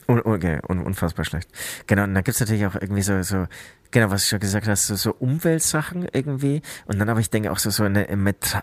Okay, 0.06 0.58
un 0.68 0.80
unfassbar 0.80 1.24
schlecht. 1.24 1.48
Genau, 1.86 2.02
und 2.02 2.14
dann 2.14 2.24
gibt's 2.24 2.40
natürlich 2.40 2.66
auch 2.66 2.74
irgendwie 2.74 3.02
so, 3.02 3.22
so, 3.22 3.46
genau, 3.92 4.10
was 4.10 4.22
du 4.24 4.30
schon 4.30 4.40
gesagt 4.40 4.66
hast, 4.66 4.88
so, 4.88 4.96
so 4.96 5.12
Umweltsachen 5.12 6.08
irgendwie. 6.12 6.62
Und 6.86 6.98
dann 6.98 7.08
aber 7.08 7.20
ich 7.20 7.30
denke 7.30 7.52
auch 7.52 7.58
so, 7.58 7.70
so 7.70 7.84
eine 7.84 8.08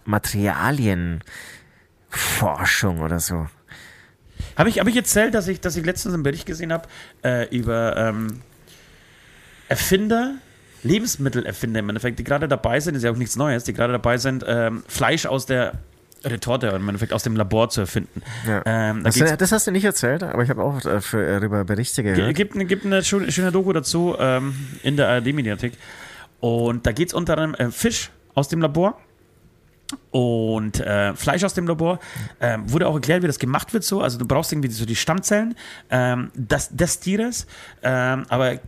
Materialienforschung 0.03 2.99
oder 2.99 3.21
so. 3.21 3.47
Habe 4.57 4.69
ich, 4.69 4.79
hab 4.79 4.88
ich 4.88 4.95
erzählt, 4.95 5.33
dass 5.33 5.47
ich, 5.47 5.61
dass 5.61 5.77
ich 5.77 5.85
letztens 5.85 6.13
einen 6.13 6.23
Bericht 6.23 6.45
gesehen 6.45 6.73
habe 6.73 6.88
äh, 7.23 7.47
über 7.55 7.95
ähm, 7.95 8.41
Erfinder, 9.69 10.35
Lebensmittelerfinder 10.84 11.80
im 11.80 11.89
Endeffekt, 11.89 12.19
die 12.19 12.23
gerade 12.23 12.47
dabei 12.47 12.80
sind, 12.80 12.95
ist 12.95 13.03
ja 13.03 13.11
auch 13.11 13.17
nichts 13.17 13.36
Neues, 13.36 13.63
die 13.63 13.73
gerade 13.73 13.93
dabei 13.93 14.17
sind, 14.17 14.43
ähm, 14.47 14.84
Fleisch 14.88 15.25
aus 15.25 15.45
der 15.45 15.73
Retorte 16.23 16.67
im 16.67 16.88
Endeffekt 16.89 17.13
aus 17.13 17.23
dem 17.23 17.36
Labor 17.36 17.69
zu 17.69 17.82
erfinden. 17.82 18.21
Ja. 18.47 18.61
Ähm, 18.65 19.03
da 19.03 19.09
Das, 19.11 19.38
das 19.38 19.51
hast 19.51 19.67
du 19.67 19.71
nicht 19.71 19.86
erzählt, 19.86 20.23
aber 20.23 20.43
ich 20.43 20.49
habe 20.49 20.63
auch 20.63 20.84
äh, 20.86 20.97
äh, 20.97 21.39
darüber 21.39 21.63
Berichte 21.63 22.01
Ge- 22.03 22.15
gehört. 22.15 22.36
gibt, 22.36 22.67
gibt 22.67 22.86
eine 22.86 23.03
schöne, 23.03 23.32
schöne 23.32 23.51
Doku 23.51 23.71
dazu 23.71 24.15
ähm, 24.19 24.55
in 24.84 24.97
der 24.97 25.07
ARD-Mediathek. 25.09 25.73
Und 26.39 26.86
da 26.86 26.91
geht 26.91 27.09
es 27.09 27.13
unter 27.13 27.38
anderem 27.38 27.69
äh, 27.69 27.71
Fisch 27.71 28.09
aus 28.34 28.47
dem 28.49 28.61
Labor. 28.61 28.99
und 30.11 30.80
äh, 30.80 31.13
Fleisch 31.15 31.43
aus 31.43 31.53
dem 31.53 31.67
Labor. 31.67 31.99
Ähm, 32.41 32.71
wurde 32.71 32.88
auch 32.88 32.95
erklärt, 32.95 33.23
wie 33.23 33.28
das 33.28 33.39
gemacht 33.39 33.73
wird 33.73 33.84
so. 33.84 34.01
Also 34.01 34.17
du 34.17 34.25
brauchst 34.28 34.51
irgendwie 34.51 34.69
so 34.69 34.86
die 34.86 34.95
Stammzellen 34.95 35.55
ähm, 35.89 36.32
des, 36.36 36.69
des 36.69 36.99
Tieres, 36.99 37.47
ähm, 37.84 38.25
aber 38.30 38.59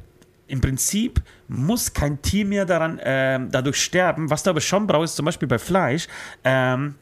im 0.49 0.61
Prinzip 0.61 1.21
muss 1.47 1.93
kein 1.93 2.21
Tier 2.21 2.45
mehr 2.45 2.65
daran 2.65 2.99
ähm, 3.03 3.49
dadurch 3.51 3.81
sterben. 3.81 4.29
Was 4.29 4.43
du 4.43 4.49
aber 4.49 4.61
schon 4.61 4.87
brauchst, 4.87 5.15
zum 5.15 5.25
Beispiel 5.25 5.47
bei 5.47 5.59
Fleisch, 5.59 6.07
ähm, 6.43 6.95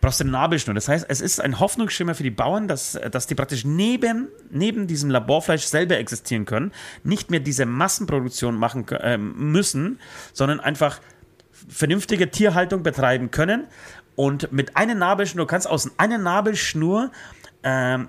brauchst 0.00 0.20
du 0.20 0.24
eine 0.24 0.32
Nabelschnur. 0.32 0.74
Das 0.74 0.88
heißt, 0.88 1.06
es 1.08 1.20
ist 1.20 1.40
ein 1.40 1.60
Hoffnungsschimmer 1.60 2.14
für 2.14 2.22
die 2.22 2.30
Bauern, 2.30 2.68
dass, 2.68 2.98
dass 3.10 3.26
die 3.26 3.34
praktisch 3.34 3.64
neben, 3.64 4.28
neben 4.50 4.86
diesem 4.86 5.10
Laborfleisch 5.10 5.64
selber 5.64 5.98
existieren 5.98 6.46
können, 6.46 6.72
nicht 7.04 7.30
mehr 7.30 7.40
diese 7.40 7.66
Massenproduktion 7.66 8.56
machen 8.56 8.88
äh, 8.88 9.18
müssen, 9.18 9.98
sondern 10.32 10.60
einfach 10.60 11.00
vernünftige 11.68 12.30
Tierhaltung 12.30 12.82
betreiben 12.82 13.30
können. 13.30 13.66
Und 14.16 14.52
mit 14.52 14.76
einer 14.76 14.94
Nabelschnur, 14.94 15.44
du 15.44 15.50
kannst 15.50 15.68
aus 15.68 15.90
einer 15.98 16.18
Nabelschnur 16.18 17.10
ähm, 17.62 18.08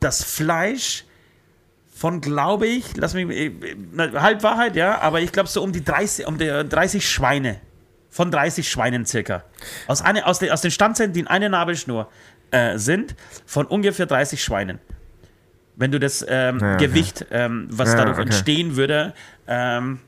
das 0.00 0.22
Fleisch 0.22 1.04
von, 2.02 2.20
glaube 2.20 2.66
ich, 2.66 2.96
lass 2.96 3.14
mich, 3.14 3.30
äh, 3.30 3.52
Halbwahrheit, 3.96 4.74
ja, 4.74 5.00
aber 5.02 5.20
ich 5.20 5.30
glaube 5.30 5.48
so 5.48 5.62
um 5.62 5.70
die 5.70 5.84
30, 5.84 6.26
um 6.26 6.36
die 6.36 6.48
30 6.48 7.08
Schweine. 7.08 7.60
Von 8.10 8.32
30 8.32 8.68
Schweinen 8.68 9.06
circa. 9.06 9.44
Aus, 9.86 10.02
eine, 10.02 10.26
aus, 10.26 10.40
den, 10.40 10.50
aus 10.50 10.62
den 10.62 10.72
Stammzellen, 10.72 11.12
die 11.12 11.20
in 11.20 11.28
einer 11.28 11.48
Nabelschnur 11.48 12.08
äh, 12.50 12.76
sind, 12.76 13.14
von 13.46 13.66
ungefähr 13.66 14.06
30 14.06 14.42
Schweinen. 14.42 14.80
Wenn 15.76 15.92
du 15.92 16.00
das 16.00 16.26
ähm, 16.28 16.58
ja, 16.58 16.74
Gewicht, 16.74 17.24
ähm, 17.30 17.68
was 17.70 17.90
ja, 17.90 17.98
dadurch 17.98 18.18
okay. 18.18 18.26
entstehen 18.26 18.74
würde, 18.74 19.14
ähm, 19.46 20.00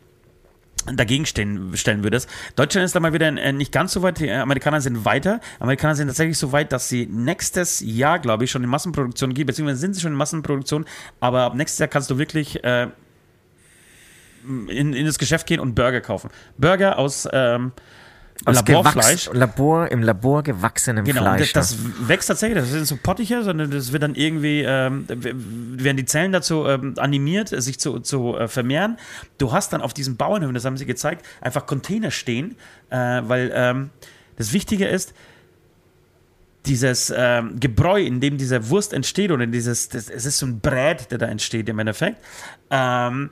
dagegen 0.93 1.27
stehen, 1.27 1.77
stellen 1.77 2.03
würdest. 2.03 2.29
Deutschland 2.57 2.85
ist 2.85 2.95
da 2.95 3.01
mal 3.01 3.13
wieder 3.13 3.29
äh, 3.29 3.53
nicht 3.53 3.73
ganz 3.73 3.93
so 3.93 4.03
weit. 4.03 4.21
Die 4.21 4.31
Amerikaner 4.31 4.81
sind 4.81 5.05
weiter. 5.05 5.41
Amerikaner 5.59 5.95
sind 5.95 6.09
tatsächlich 6.09 6.39
so 6.39 6.53
weit, 6.53 6.73
dass 6.73 6.89
sie 6.89 7.07
nächstes 7.07 7.81
Jahr, 7.81 8.19
glaube 8.19 8.45
ich, 8.45 8.51
schon 8.51 8.63
in 8.63 8.69
Massenproduktion 8.69 9.35
gehen, 9.35 9.47
beziehungsweise 9.47 9.81
sind 9.81 9.95
sie 9.95 10.01
schon 10.01 10.13
in 10.13 10.19
Massenproduktion, 10.19 10.85
aber 11.21 11.43
ab 11.43 11.55
nächstes 11.55 11.79
Jahr 11.79 11.89
kannst 11.89 12.11
du 12.11 12.19
wirklich 12.19 12.63
äh, 12.65 12.89
in, 14.45 14.93
in 14.93 15.07
das 15.07 15.19
Geschäft 15.19 15.47
gehen 15.47 15.61
und 15.61 15.75
Burger 15.75 16.01
kaufen. 16.01 16.31
Burger 16.59 16.99
aus 16.99 17.29
ähm, 17.33 17.73
aus 18.45 18.57
Laborfleisch. 18.57 19.31
Labor, 19.33 19.91
Im 19.91 20.03
Labor 20.03 20.43
gewachsenem 20.43 21.05
genau, 21.05 21.23
Fleisch. 21.23 21.53
Genau, 21.53 21.61
das, 21.61 21.77
das 21.77 22.09
wächst 22.09 22.29
tatsächlich, 22.29 22.59
das 22.59 22.71
sind 22.71 22.87
so 22.87 22.97
Pottiche, 22.97 23.43
sondern 23.43 23.71
das 23.71 23.93
wird 23.93 24.03
dann 24.03 24.15
irgendwie, 24.15 24.63
ähm, 24.63 25.07
werden 25.09 25.97
die 25.97 26.05
Zellen 26.05 26.33
dazu 26.33 26.67
ähm, 26.67 26.95
animiert, 26.99 27.49
sich 27.49 27.79
zu, 27.79 28.01
zu 28.01 28.37
äh, 28.37 28.49
vermehren. 28.49 28.99
Du 29.39 29.53
hast 29.53 29.73
dann 29.73 29.81
auf 29.81 29.95
diesen 29.95 30.17
Bauernhöfen, 30.17 30.55
das 30.55 30.65
haben 30.65 30.77
sie 30.77 30.87
gezeigt, 30.87 31.25
einfach 31.41 31.67
Container 31.67 32.11
stehen, 32.11 32.57
äh, 32.91 32.97
weil 32.97 33.51
ähm, 33.55 33.91
das 34.37 34.53
Wichtige 34.53 34.87
ist, 34.87 35.15
dieses 36.67 37.13
ähm, 37.15 37.61
Gebräu, 37.61 38.01
in 38.03 38.21
dem 38.21 38.39
diese 38.39 38.71
Wurst 38.71 38.93
entsteht, 38.93 39.31
oder 39.31 39.47
dieses, 39.47 39.91
das, 39.91 40.09
es 40.09 40.25
ist 40.25 40.39
so 40.39 40.47
ein 40.47 40.61
Brät, 40.61 41.11
der 41.11 41.19
da 41.19 41.27
entsteht 41.27 41.69
im 41.69 41.79
Endeffekt, 41.79 42.19
ähm, 42.71 43.31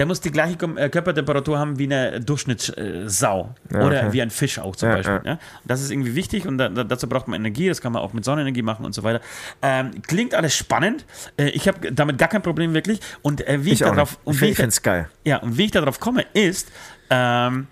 der 0.00 0.06
muss 0.06 0.22
die 0.22 0.30
gleiche 0.30 0.56
äh, 0.76 0.88
Körpertemperatur 0.88 1.58
haben 1.58 1.78
wie 1.78 1.84
eine 1.84 2.22
Durchschnittssau. 2.22 3.54
Ja, 3.70 3.84
oder 3.84 3.98
okay. 3.98 4.12
wie 4.12 4.22
ein 4.22 4.30
Fisch 4.30 4.58
auch 4.58 4.74
zum 4.74 4.88
ja, 4.88 4.94
Beispiel. 4.94 5.20
Ja. 5.26 5.38
Das 5.66 5.82
ist 5.82 5.90
irgendwie 5.90 6.14
wichtig 6.14 6.46
und 6.46 6.56
da, 6.56 6.70
dazu 6.70 7.06
braucht 7.06 7.28
man 7.28 7.38
Energie. 7.38 7.68
Das 7.68 7.82
kann 7.82 7.92
man 7.92 8.00
auch 8.00 8.14
mit 8.14 8.24
Sonnenenergie 8.24 8.62
machen 8.62 8.86
und 8.86 8.94
so 8.94 9.02
weiter. 9.02 9.20
Ähm, 9.60 9.90
klingt 10.00 10.34
alles 10.34 10.56
spannend. 10.56 11.04
Äh, 11.36 11.50
ich 11.50 11.68
habe 11.68 11.92
damit 11.92 12.16
gar 12.16 12.30
kein 12.30 12.40
Problem 12.40 12.72
wirklich. 12.72 12.98
Und 13.20 13.46
äh, 13.46 13.62
wie 13.62 13.72
ich, 13.72 13.82
ich 13.82 13.86
darauf. 13.86 14.18
Und 14.24 14.40
ich 14.40 14.56
finde 14.56 14.70
es 14.70 14.80
geil. 14.80 15.10
Ja, 15.26 15.36
und 15.36 15.58
wie 15.58 15.66
ich 15.66 15.70
darauf 15.70 16.00
komme, 16.00 16.24
ist. 16.32 16.72
Ähm, 17.10 17.66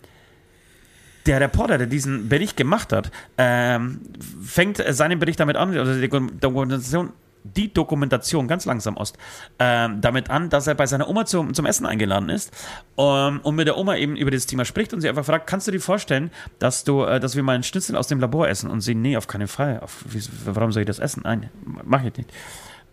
der 1.25 1.41
Reporter, 1.41 1.79
der 1.79 1.87
diesen 1.87 2.29
Bericht 2.29 2.59
gemacht 2.59 2.93
hat, 2.93 3.11
ähm, 3.39 4.01
fängt 4.45 4.83
seinen 4.89 5.19
Bericht 5.19 5.41
damit 5.41 5.57
an, 5.57 5.77
also 5.77 5.99
die 5.99 6.09
Dokumentation 6.09 7.13
die 7.45 7.73
Dokumentation 7.73 8.49
ganz 8.49 8.65
langsam 8.65 8.97
aus, 8.97 9.13
ähm, 9.59 10.01
damit 10.01 10.31
an, 10.31 10.51
dass 10.51 10.67
er 10.67 10.75
bei 10.75 10.87
seiner 10.87 11.09
Oma 11.09 11.25
zum, 11.27 11.55
zum 11.55 11.67
Essen 11.67 11.87
eingeladen 11.87 12.29
ist 12.29 12.53
ähm, 12.97 13.41
und 13.43 13.55
mit 13.55 13.67
der 13.67 13.77
Oma 13.77 13.97
eben 13.97 14.17
über 14.17 14.31
das 14.31 14.47
Thema 14.47 14.65
spricht 14.65 14.93
und 14.93 15.01
sie 15.01 15.09
einfach 15.09 15.25
fragt, 15.25 15.47
kannst 15.47 15.67
du 15.67 15.73
dir 15.73 15.81
vorstellen, 15.81 16.31
dass 16.59 16.85
du, 16.85 17.05
äh, 17.05 17.21
dass 17.21 17.37
wir 17.37 17.43
mal 17.43 17.55
einen 17.55 17.63
Schnitzel 17.63 17.97
aus 17.97 18.09
dem 18.09 18.21
Labor 18.21 18.49
essen? 18.49 18.71
Und 18.71 18.81
sie, 18.81 18.95
nee, 18.95 19.17
auf 19.17 19.27
keinen 19.27 19.49
Fall. 19.49 19.81
Auf, 19.81 20.05
warum 20.45 20.73
soll 20.73 20.83
ich 20.83 20.87
das 20.87 20.99
essen? 20.99 21.23
Nein, 21.25 21.51
mach 21.85 22.05
ich 22.05 22.17
nicht. 22.17 22.33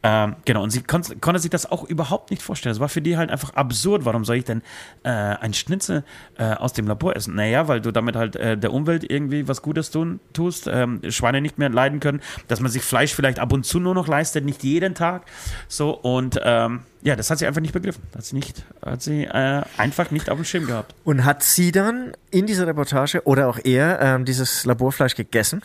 Ähm, 0.07 0.35
genau, 0.45 0.61
und 0.61 0.69
sie 0.69 0.83
kon 0.83 1.01
konnte 1.19 1.39
sich 1.39 1.49
das 1.49 1.65
auch 1.71 1.83
überhaupt 1.83 2.29
nicht 2.29 2.43
vorstellen. 2.43 2.73
Es 2.73 2.79
war 2.79 2.89
für 2.89 3.01
die 3.01 3.17
halt 3.17 3.31
einfach 3.31 3.55
absurd. 3.55 4.05
Warum 4.05 4.23
soll 4.23 4.35
ich 4.35 4.43
denn 4.43 4.61
äh, 5.01 5.09
ein 5.09 5.55
Schnitzel 5.55 6.03
äh, 6.37 6.53
aus 6.53 6.73
dem 6.73 6.85
Labor 6.85 7.15
essen? 7.15 7.33
Naja, 7.33 7.67
weil 7.67 7.81
du 7.81 7.91
damit 7.91 8.15
halt 8.15 8.35
äh, 8.35 8.55
der 8.55 8.71
Umwelt 8.71 9.09
irgendwie 9.09 9.47
was 9.47 9.63
Gutes 9.63 9.89
tun, 9.89 10.19
tust, 10.31 10.69
ähm, 10.71 11.01
Schweine 11.09 11.41
nicht 11.41 11.57
mehr 11.57 11.69
leiden 11.69 12.01
können, 12.01 12.21
dass 12.47 12.59
man 12.59 12.69
sich 12.69 12.83
Fleisch 12.83 13.15
vielleicht 13.15 13.39
ab 13.39 13.51
und 13.51 13.65
zu 13.65 13.79
nur 13.79 13.95
noch 13.95 14.07
leistet, 14.07 14.45
nicht 14.45 14.63
jeden 14.63 14.93
Tag. 14.93 15.23
So, 15.67 15.97
und 15.97 16.39
ähm, 16.43 16.81
ja, 17.01 17.15
das 17.15 17.31
hat 17.31 17.39
sie 17.39 17.47
einfach 17.47 17.61
nicht 17.61 17.73
begriffen. 17.73 18.03
Hat 18.15 18.25
sie, 18.25 18.35
nicht, 18.35 18.63
hat 18.85 19.01
sie 19.01 19.23
äh, 19.23 19.63
einfach 19.77 20.11
nicht 20.11 20.29
auf 20.29 20.37
dem 20.37 20.45
Schirm 20.45 20.67
gehabt. 20.67 20.93
Und 21.03 21.25
hat 21.25 21.41
sie 21.41 21.71
dann 21.71 22.13
in 22.29 22.45
dieser 22.45 22.67
Reportage 22.67 23.25
oder 23.25 23.47
auch 23.47 23.57
er 23.63 23.99
ähm, 24.01 24.25
dieses 24.25 24.65
Laborfleisch 24.65 25.15
gegessen? 25.15 25.63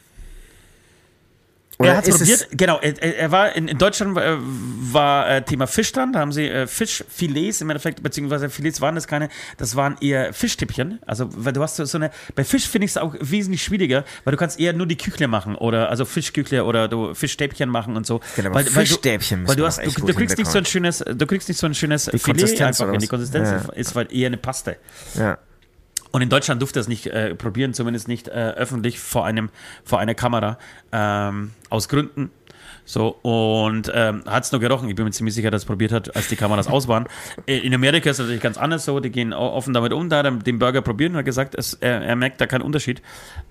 Oder 1.80 1.92
er 1.92 1.96
hat 1.96 2.08
es 2.08 2.18
probiert, 2.18 2.48
genau. 2.52 2.78
Er, 2.78 3.02
er, 3.02 3.32
war 3.32 3.56
in, 3.56 3.66
in 3.66 3.78
Deutschland 3.78 4.14
äh, 4.18 4.36
war 4.38 5.30
äh, 5.30 5.42
Thema 5.42 5.66
Fisch 5.66 5.90
dran. 5.92 6.12
Da 6.12 6.18
haben 6.18 6.30
sie 6.30 6.46
äh, 6.46 6.66
Fischfilets 6.66 7.62
im 7.62 7.70
Endeffekt, 7.70 8.02
beziehungsweise 8.02 8.50
Filets 8.50 8.82
waren 8.82 8.96
das 8.96 9.06
keine, 9.06 9.30
das 9.56 9.76
waren 9.76 9.96
eher 10.02 10.34
Fischtippchen. 10.34 10.98
Also, 11.06 11.30
weil 11.30 11.54
du 11.54 11.62
hast 11.62 11.76
so, 11.76 11.96
eine, 11.96 12.10
bei 12.34 12.44
Fisch 12.44 12.68
finde 12.68 12.84
ich 12.84 12.90
es 12.90 12.96
auch 12.98 13.14
wesentlich 13.18 13.62
schwieriger, 13.62 14.04
weil 14.24 14.32
du 14.32 14.36
kannst 14.36 14.60
eher 14.60 14.74
nur 14.74 14.86
die 14.86 14.98
Küchle 14.98 15.26
machen 15.26 15.54
oder 15.54 15.88
also 15.88 16.04
Fischküchle 16.04 16.66
oder 16.66 16.86
du 16.86 17.14
Fischstäbchen 17.14 17.70
machen 17.70 17.96
und 17.96 18.06
so. 18.06 18.20
Genau, 18.36 18.52
weil, 18.52 18.66
Fischstäbchen 18.66 19.48
weil 19.48 19.56
du, 19.56 19.62
weil 19.62 19.72
du, 19.72 19.82
hast, 19.86 19.98
du, 19.98 20.06
du 20.06 20.12
kriegst 20.12 20.36
nicht 20.36 20.50
so 20.50 20.58
ein 20.58 20.66
schönes, 20.66 20.98
du 20.98 21.26
kriegst 21.26 21.48
nicht 21.48 21.58
so 21.58 21.66
ein 21.66 21.74
schönes 21.74 22.10
die 22.12 22.18
Filet 22.18 22.60
einfach, 22.60 22.94
die 22.98 23.06
Konsistenz 23.06 23.48
ja. 23.48 23.72
ist 23.72 23.96
halt 23.96 24.12
eher 24.12 24.26
eine 24.26 24.36
Paste. 24.36 24.76
Ja. 25.14 25.38
Und 26.12 26.22
in 26.22 26.28
Deutschland 26.28 26.61
durfte 26.61 26.78
er 26.78 26.82
es 26.82 26.88
nicht 26.88 27.06
äh, 27.06 27.34
probieren, 27.34 27.74
zumindest 27.74 28.08
nicht 28.08 28.28
äh, 28.28 28.32
öffentlich 28.32 28.98
vor 28.98 29.24
einem 29.24 29.50
vor 29.84 29.98
einer 30.00 30.14
Kamera 30.14 30.58
ähm, 30.92 31.52
aus 31.68 31.88
Gründen. 31.88 32.30
So, 32.84 33.11
und 33.22 33.90
ähm, 33.94 34.24
hat 34.26 34.44
es 34.44 34.52
nur 34.52 34.61
gerochen. 34.61 34.88
Ich 34.88 34.96
bin 34.96 35.04
mir 35.04 35.12
ziemlich 35.12 35.34
sicher, 35.34 35.50
dass 35.52 35.62
er 35.62 35.64
es 35.64 35.66
probiert 35.66 35.92
hat, 35.92 36.16
als 36.16 36.26
die 36.26 36.34
Kameras 36.34 36.66
aus 36.66 36.88
waren. 36.88 37.06
Äh, 37.46 37.58
in 37.58 37.72
Amerika 37.72 38.11
ist 38.11 38.16
es 38.16 38.24
natürlich 38.24 38.42
ganz 38.42 38.58
anders 38.58 38.84
so. 38.84 38.98
Die 38.98 39.11
gehen 39.11 39.32
offen 39.32 39.72
damit 39.74 39.92
um. 39.92 40.08
Da 40.08 40.28
den 40.28 40.58
Burger 40.58 40.82
probiert 40.82 41.12
und 41.12 41.18
hat 41.18 41.24
gesagt, 41.24 41.54
es, 41.54 41.74
er, 41.74 42.02
er 42.02 42.16
merkt 42.16 42.40
da 42.40 42.46
keinen 42.46 42.62
Unterschied. 42.62 43.00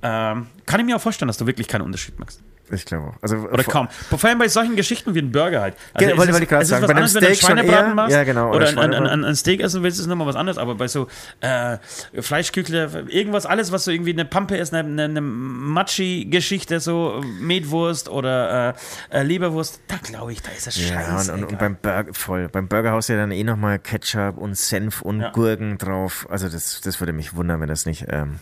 Ähm, 0.02 0.48
kann 0.66 0.80
ich 0.82 0.86
mir 0.86 0.98
auch 0.98 1.02
vorstellen, 1.02 1.28
dass 1.28 1.38
du 1.38 1.48
wirklich 1.48 1.70
keinen 1.70 1.84
Unterschied 1.84 2.20
merkst. 2.20 2.44
Ich 2.72 2.86
glaube 2.86 3.08
auch. 3.08 3.14
Also, 3.22 3.38
oder 3.38 3.64
kaum. 3.64 3.88
Vor 3.90 4.24
allem 4.30 4.40
bei 4.40 4.48
solchen 4.48 4.76
Geschichten 4.76 5.16
wie 5.16 5.20
ein 5.20 5.32
Burger 5.32 5.62
halt. 5.62 5.76
Also 5.94 6.08
genau, 6.08 6.20
wollte, 6.20 6.44
ich 6.44 6.50
gerade 6.50 6.66
sagen. 6.66 6.88
Bei 6.88 6.96
einem 6.96 7.08
Steak 7.08 7.36
schon 7.36 7.58
eher, 7.58 7.94
machst, 7.94 8.16
ja, 8.16 8.24
genau, 8.24 8.50
oder, 8.50 8.70
oder 8.72 8.82
ein, 8.82 8.94
ein, 8.94 9.26
ein, 9.26 9.36
Steak 9.36 9.62
essen 9.62 9.84
willst, 9.84 10.00
ist 10.00 10.08
nochmal 10.08 10.28
was 10.28 10.36
anderes. 10.36 10.58
Aber 10.58 10.76
bei 10.76 10.88
so 10.88 11.08
äh, 11.42 11.78
Fleischküchle, 12.20 13.06
irgendwas, 13.10 13.46
alles, 13.46 13.72
was 13.72 13.86
so 13.86 13.92
irgendwie 13.92 14.14
eine 14.14 14.26
Pampe 14.26 14.58
ist, 14.58 14.74
eine, 14.74 14.88
eine, 14.88 15.04
eine 15.04 15.22
Matschi-Geschichte, 15.22 16.80
so 16.80 17.22
Metwurst 17.40 18.10
oder 18.10 18.76
äh, 19.12 19.20
äh 19.20 19.24
Leberwurst, 19.24 19.82
da 19.88 19.96
glaube 19.98 20.32
ich, 20.32 20.42
da 20.42 20.52
ist 20.52 20.68
das 20.68 20.78
ja, 20.78 20.94
scheiße. 20.94 21.34
Und, 21.34 21.44
und, 21.44 21.52
und, 21.52 21.60
beim 21.60 21.76
Burger, 21.76 22.14
voll. 22.14 22.50
Beim 22.50 22.68
Burgerhaus 22.68 23.08
ja 23.08 23.18
dann 23.18 23.32
eh 23.32 23.44
nochmal 23.44 23.80
Ketchup 23.80 24.38
und 24.38 24.58
Senf 24.58 25.02
und 25.02 25.22
ja. 25.22 25.32
Gurken 25.32 25.78
drauf. 25.78 26.28
Also 26.30 26.50
das, 26.50 26.82
das 26.82 27.00
würde 27.00 27.14
mich 27.14 27.36
wundern, 27.36 27.62
wenn 27.62 27.70
das 27.70 27.86
nicht 27.86 28.06
ähm, 28.10 28.40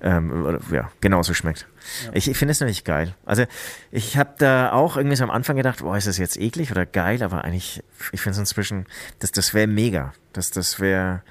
ähm, 0.00 0.58
ja, 0.70 0.90
genauso 1.00 1.34
schmeckt. 1.34 1.66
Ja. 2.06 2.12
Ich, 2.14 2.28
ich 2.28 2.36
finde 2.36 2.52
es 2.52 2.60
nämlich 2.60 2.84
geil. 2.84 3.14
Also 3.24 3.44
ich 3.90 4.16
habe 4.16 4.34
da 4.38 4.72
auch 4.72 4.96
irgendwie 4.96 5.16
so 5.16 5.24
am 5.24 5.30
Anfang 5.30 5.56
gedacht, 5.56 5.80
boah, 5.80 5.96
ist 5.96 6.06
das 6.06 6.18
jetzt 6.18 6.38
eklig 6.38 6.70
oder 6.70 6.86
geil, 6.86 7.22
aber 7.22 7.44
eigentlich, 7.44 7.82
ich 8.12 8.20
finde 8.20 8.34
es 8.34 8.38
inzwischen, 8.38 8.86
das, 9.20 9.32
das 9.32 9.54
wäre 9.54 9.66
mega. 9.66 10.12
Das, 10.32 10.50
das 10.50 10.80
wäre 10.80 11.22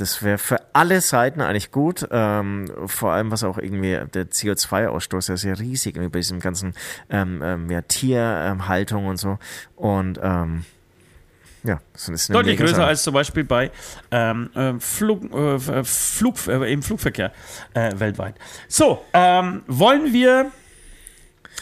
das 0.00 0.22
wäre 0.22 0.38
für 0.38 0.60
alle 0.72 1.00
Seiten 1.00 1.40
eigentlich 1.42 1.70
gut. 1.70 2.08
Ähm, 2.10 2.70
vor 2.86 3.12
allem, 3.12 3.30
was 3.30 3.44
auch 3.44 3.58
irgendwie 3.58 3.98
der 4.14 4.30
CO2-Ausstoß, 4.30 5.26
der 5.26 5.34
ist 5.34 5.44
ja 5.44 5.52
riesig 5.52 5.96
bei 5.96 6.08
diesem 6.18 6.40
ganzen 6.40 6.74
ähm, 7.10 7.42
ähm, 7.44 7.70
ja, 7.70 7.82
Tierhaltung 7.82 9.06
und 9.06 9.18
so. 9.18 9.38
Und 9.76 10.18
ähm, 10.22 10.64
ja, 11.62 11.80
das 11.92 12.08
ist 12.08 12.34
deutlich 12.34 12.58
größer 12.58 12.86
als 12.86 13.02
zum 13.02 13.14
Beispiel 13.14 13.44
bei 13.44 13.70
ähm, 14.10 14.50
äh, 14.54 14.74
Flug, 14.78 15.32
äh, 15.32 15.84
Flug, 15.84 16.46
äh, 16.46 16.72
im 16.72 16.82
Flugverkehr 16.82 17.32
äh, 17.74 17.92
weltweit. 17.96 18.34
So, 18.68 19.04
ähm, 19.12 19.62
wollen 19.66 20.12
wir 20.12 20.50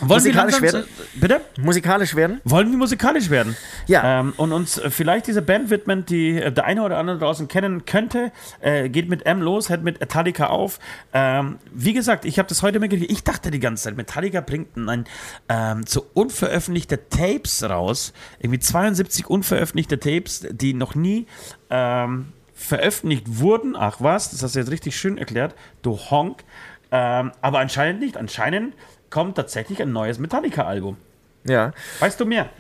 wollen 0.00 0.22
musikalisch 0.22 0.60
werden? 0.60 0.84
Bitte? 1.14 1.40
Musikalisch 1.58 2.14
werden? 2.14 2.40
Wollen 2.44 2.70
wir 2.70 2.78
musikalisch 2.78 3.30
werden? 3.30 3.56
Ja. 3.86 4.20
Ähm, 4.20 4.34
und 4.36 4.52
uns 4.52 4.80
vielleicht 4.88 5.26
diese 5.26 5.42
Band 5.42 5.70
widmen, 5.70 6.06
die 6.06 6.40
äh, 6.40 6.52
der 6.52 6.64
eine 6.64 6.82
oder 6.82 6.98
andere 6.98 7.18
draußen 7.18 7.48
kennen 7.48 7.84
könnte. 7.84 8.32
Äh, 8.60 8.88
geht 8.88 9.08
mit 9.08 9.26
M 9.26 9.40
los, 9.40 9.68
hört 9.68 9.82
mit 9.82 10.00
Metallica 10.00 10.46
auf. 10.46 10.78
Ähm, 11.12 11.58
wie 11.72 11.92
gesagt, 11.92 12.24
ich 12.24 12.38
habe 12.38 12.48
das 12.48 12.62
heute 12.62 12.80
mitgekriegt. 12.80 13.10
Ich 13.10 13.24
dachte 13.24 13.50
die 13.50 13.60
ganze 13.60 13.84
Zeit, 13.84 13.96
Metallica 13.96 14.40
bringt 14.40 14.76
ein 14.76 15.04
ähm, 15.48 15.84
so 15.86 16.06
unveröffentlichte 16.14 17.08
Tapes 17.08 17.62
raus. 17.62 18.12
Irgendwie 18.40 18.60
72 18.60 19.28
unveröffentlichte 19.28 19.98
Tapes, 19.98 20.46
die 20.50 20.74
noch 20.74 20.94
nie 20.94 21.26
ähm, 21.70 22.32
veröffentlicht 22.54 23.38
wurden. 23.38 23.76
Ach 23.76 23.96
was, 24.00 24.30
das 24.30 24.42
hast 24.42 24.54
du 24.54 24.58
jetzt 24.60 24.70
richtig 24.70 24.96
schön 24.96 25.18
erklärt. 25.18 25.54
Du 25.82 25.96
Honk. 25.96 26.44
Ähm, 26.90 27.32
aber 27.40 27.58
anscheinend 27.58 28.00
nicht. 28.00 28.16
Anscheinend 28.16 28.74
kommt 29.10 29.36
tatsächlich 29.36 29.80
ein 29.82 29.92
neues 29.92 30.18
Metallica-Album. 30.18 30.96
Ja. 31.44 31.72
Weißt 32.00 32.20
du 32.20 32.26
mehr? 32.26 32.50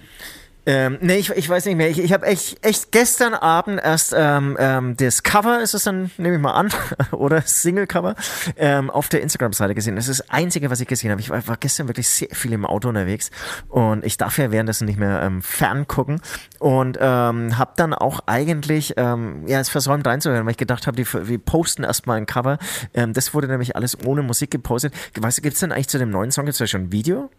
Ähm, 0.68 0.98
nee, 1.00 1.16
ich, 1.16 1.30
ich 1.30 1.48
weiß 1.48 1.64
nicht 1.64 1.76
mehr. 1.76 1.88
Ich, 1.88 1.98
ich 1.98 2.12
habe 2.12 2.26
echt, 2.26 2.62
echt 2.62 2.92
gestern 2.92 3.32
Abend 3.32 3.80
erst 3.82 4.14
ähm, 4.14 4.54
ähm, 4.60 4.98
das 4.98 5.22
Cover, 5.22 5.62
ist 5.62 5.72
es 5.72 5.84
dann, 5.84 6.10
nehme 6.18 6.36
ich 6.36 6.42
mal 6.42 6.52
an, 6.52 6.68
oder 7.12 7.40
Single-Cover, 7.40 8.14
ähm, 8.58 8.90
auf 8.90 9.08
der 9.08 9.22
Instagram-Seite 9.22 9.74
gesehen. 9.74 9.96
Das 9.96 10.08
ist 10.08 10.20
das 10.20 10.28
Einzige, 10.28 10.70
was 10.70 10.82
ich 10.82 10.86
gesehen 10.86 11.10
habe. 11.10 11.22
Ich 11.22 11.30
war, 11.30 11.48
war 11.48 11.56
gestern 11.56 11.88
wirklich 11.88 12.06
sehr 12.06 12.28
viel 12.32 12.52
im 12.52 12.66
Auto 12.66 12.90
unterwegs 12.90 13.30
und 13.68 14.04
ich 14.04 14.18
darf 14.18 14.36
ja 14.36 14.50
währenddessen 14.50 14.84
nicht 14.84 14.98
mehr 14.98 15.22
ähm, 15.22 15.40
ferngucken 15.40 16.20
und 16.58 16.98
ähm, 17.00 17.56
habe 17.56 17.72
dann 17.76 17.94
auch 17.94 18.20
eigentlich 18.26 18.92
ähm, 18.98 19.44
ja, 19.46 19.60
es 19.60 19.70
versäumt 19.70 20.06
reinzuhören, 20.06 20.44
weil 20.44 20.50
ich 20.50 20.58
gedacht 20.58 20.86
habe, 20.86 21.02
die 21.02 21.38
posten 21.38 21.82
erstmal 21.82 22.18
ein 22.18 22.26
Cover. 22.26 22.58
Ähm, 22.92 23.14
das 23.14 23.32
wurde 23.32 23.48
nämlich 23.48 23.74
alles 23.74 24.04
ohne 24.04 24.20
Musik 24.20 24.50
gepostet. 24.50 24.92
Weißt 25.18 25.38
du, 25.38 25.42
gibt 25.42 25.54
es 25.54 25.60
denn 25.60 25.72
eigentlich 25.72 25.88
zu 25.88 25.98
dem 25.98 26.10
neuen 26.10 26.30
Song 26.30 26.46
jetzt 26.46 26.68
schon 26.68 26.82
ein 26.82 26.92
Video? 26.92 27.30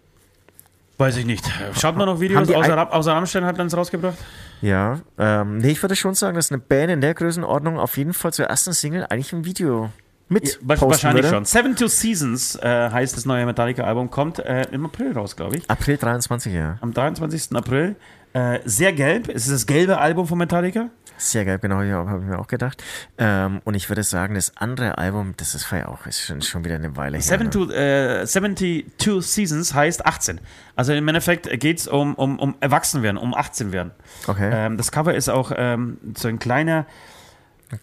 Weiß 1.00 1.16
ich 1.18 1.26
nicht. 1.26 1.44
Schaut 1.80 1.96
man 1.96 2.06
noch 2.08 2.20
Videos? 2.20 2.48
Außer, 2.50 2.78
ein- 2.78 2.88
außer 2.90 3.14
Rammstein 3.14 3.46
hat 3.46 3.60
eins 3.60 3.76
rausgebracht. 3.76 4.18
Ja, 4.62 5.00
ähm, 5.18 5.58
nee, 5.60 5.72
ich 5.72 5.82
würde 5.82 5.96
schon 5.96 6.14
sagen, 6.14 6.36
dass 6.36 6.52
eine 6.52 6.60
Band 6.60 6.92
in 6.92 7.00
der 7.02 7.14
Größenordnung 7.14 7.80
auf 7.80 7.96
jeden 7.98 8.14
Fall 8.14 8.34
zur 8.34 8.46
ersten 8.48 8.74
Single 8.74 9.06
eigentlich 9.10 9.32
ein 9.32 9.46
Video 9.46 9.90
mit 10.28 10.60
posten 10.68 10.68
Wahrscheinlich 10.90 11.24
würde. 11.24 11.36
schon. 11.38 11.46
Seven 11.46 11.76
Two 11.78 11.88
Seasons 11.88 12.56
äh, 12.58 12.90
heißt 12.92 13.16
das 13.16 13.26
neue 13.26 13.46
Metallica-Album, 13.46 14.12
kommt 14.12 14.40
äh, 14.40 14.64
im 14.72 14.86
April 14.86 15.14
raus, 15.14 15.36
glaube 15.38 15.56
ich. 15.58 15.70
April 15.70 15.96
23, 15.98 16.54
ja. 16.54 16.78
Am 16.82 16.94
23. 16.94 17.56
April. 17.56 17.96
Äh, 18.34 18.60
sehr 18.66 18.94
gelb. 18.94 19.30
Es 19.30 19.48
ist 19.48 19.54
das 19.54 19.66
gelbe 19.66 19.98
Album 19.98 20.28
von 20.28 20.38
Metallica. 20.38 20.90
Sehr 21.20 21.44
geil, 21.44 21.60
genau, 21.60 21.82
ja, 21.82 21.98
habe 22.08 22.22
ich 22.24 22.30
mir 22.30 22.40
auch 22.40 22.48
gedacht. 22.48 22.82
Ähm, 23.18 23.60
und 23.66 23.76
ich 23.76 23.90
würde 23.90 24.04
sagen, 24.04 24.36
das 24.36 24.56
andere 24.56 24.98
Album, 24.98 25.34
das 25.36 25.54
ist 25.54 25.70
ja 25.70 25.90
auch, 25.90 26.06
ist 26.06 26.22
schon, 26.22 26.42
schon 26.42 26.64
wieder 26.64 26.76
eine 26.76 26.96
Weile 26.96 27.18
her. 27.18 27.38
Ne? 27.38 27.50
to, 27.50 27.70
äh, 27.70 28.26
72 28.26 28.86
Seasons 29.22 29.74
heißt 29.74 30.06
18. 30.06 30.40
Also 30.78 30.94
im 30.94 31.06
Endeffekt 31.10 31.50
geht 31.60 31.80
es 31.80 31.88
um, 31.90 32.16
um, 32.16 32.40
um 32.40 32.56
Erwachsenwerden, 32.62 33.20
um 33.20 33.34
18 33.34 33.74
werden. 33.74 33.92
Okay. 34.28 34.50
Ähm, 34.52 34.78
das 34.78 34.94
Cover 34.94 35.14
ist 35.14 35.30
auch 35.30 35.52
ähm, 35.54 35.98
so 36.16 36.30
ein 36.30 36.40
kleiner, 36.40 36.86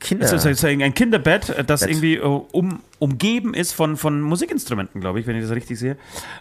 Kinder. 0.00 0.26
so, 0.26 0.38
so, 0.38 0.50
so 0.54 0.66
ein 0.66 0.94
Kinderbett, 0.94 1.50
äh, 1.50 1.62
das 1.62 1.80
Bett. 1.80 1.90
irgendwie 1.90 2.16
äh, 2.16 2.20
um, 2.22 2.80
umgeben 2.98 3.52
ist 3.52 3.72
von, 3.72 3.98
von 3.98 4.22
Musikinstrumenten, 4.22 5.02
glaube 5.02 5.20
ich, 5.20 5.26
wenn 5.26 5.36
ich 5.36 5.42
das 5.42 5.52
richtig 5.52 5.78
sehe. 5.78 5.98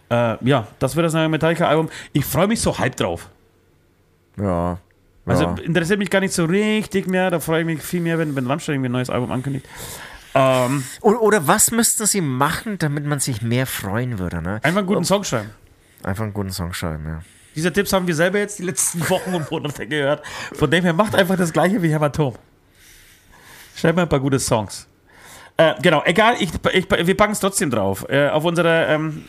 Äh, 0.09 0.37
ja, 0.47 0.67
das 0.79 0.95
wird 0.95 1.05
das 1.05 1.13
neue 1.13 1.27
Metallica-Album. 1.27 1.89
Ich 2.13 2.23
freue 2.23 2.47
mich 2.47 2.61
so 2.61 2.79
halb 2.79 2.95
drauf. 2.95 3.29
ja. 4.37 4.77
Also 5.25 5.43
ja. 5.43 5.55
interessiert 5.63 5.99
mich 5.99 6.09
gar 6.09 6.19
nicht 6.19 6.33
so 6.33 6.45
richtig 6.45 7.07
mehr. 7.07 7.31
Da 7.31 7.39
freue 7.39 7.61
ich 7.61 7.65
mich 7.65 7.81
viel 7.81 8.01
mehr, 8.01 8.19
wenn, 8.19 8.35
wenn 8.35 8.45
Rammstein 8.47 8.75
irgendwie 8.75 8.89
ein 8.89 8.93
neues 8.93 9.09
Album 9.09 9.31
ankündigt. 9.31 9.65
Ähm, 10.35 10.83
oder, 11.01 11.21
oder 11.21 11.47
was 11.47 11.71
müssten 11.71 12.05
sie 12.05 12.21
machen, 12.21 12.77
damit 12.77 13.05
man 13.05 13.19
sich 13.19 13.41
mehr 13.41 13.65
freuen 13.65 14.19
würde? 14.19 14.41
Ne? 14.41 14.59
einfach 14.61 14.79
einen 14.79 14.87
guten 14.87 15.05
Song 15.05 15.23
schreiben. 15.23 15.49
Einfach 16.03 16.23
einen 16.23 16.33
guten 16.33 16.51
Song 16.51 16.73
schreiben, 16.73 17.05
ja. 17.07 17.21
Diese 17.55 17.71
Tipps 17.71 17.93
haben 17.93 18.05
wir 18.05 18.13
selber 18.13 18.39
jetzt 18.39 18.59
die 18.59 18.63
letzten 18.63 18.99
Wochen 19.09 19.33
und 19.33 19.49
Monate 19.49 19.87
gehört. 19.87 20.23
Von 20.53 20.69
dem 20.69 20.83
her 20.83 20.93
macht 20.93 21.15
einfach 21.15 21.37
das 21.37 21.53
gleiche 21.53 21.81
wie 21.81 21.91
Hämatom. 21.91 22.35
Schreibt 23.75 23.95
mal 23.95 24.03
ein 24.03 24.09
paar 24.09 24.19
gute 24.19 24.39
Songs. 24.39 24.87
Äh, 25.57 25.73
genau, 25.81 26.03
egal, 26.05 26.35
ich, 26.39 26.51
ich, 26.73 26.89
wir 26.89 27.17
packen 27.17 27.31
es 27.31 27.39
trotzdem 27.39 27.71
drauf. 27.71 28.05
Äh, 28.09 28.27
auf 28.27 28.43
unserer 28.43 28.89
ähm, 28.89 29.25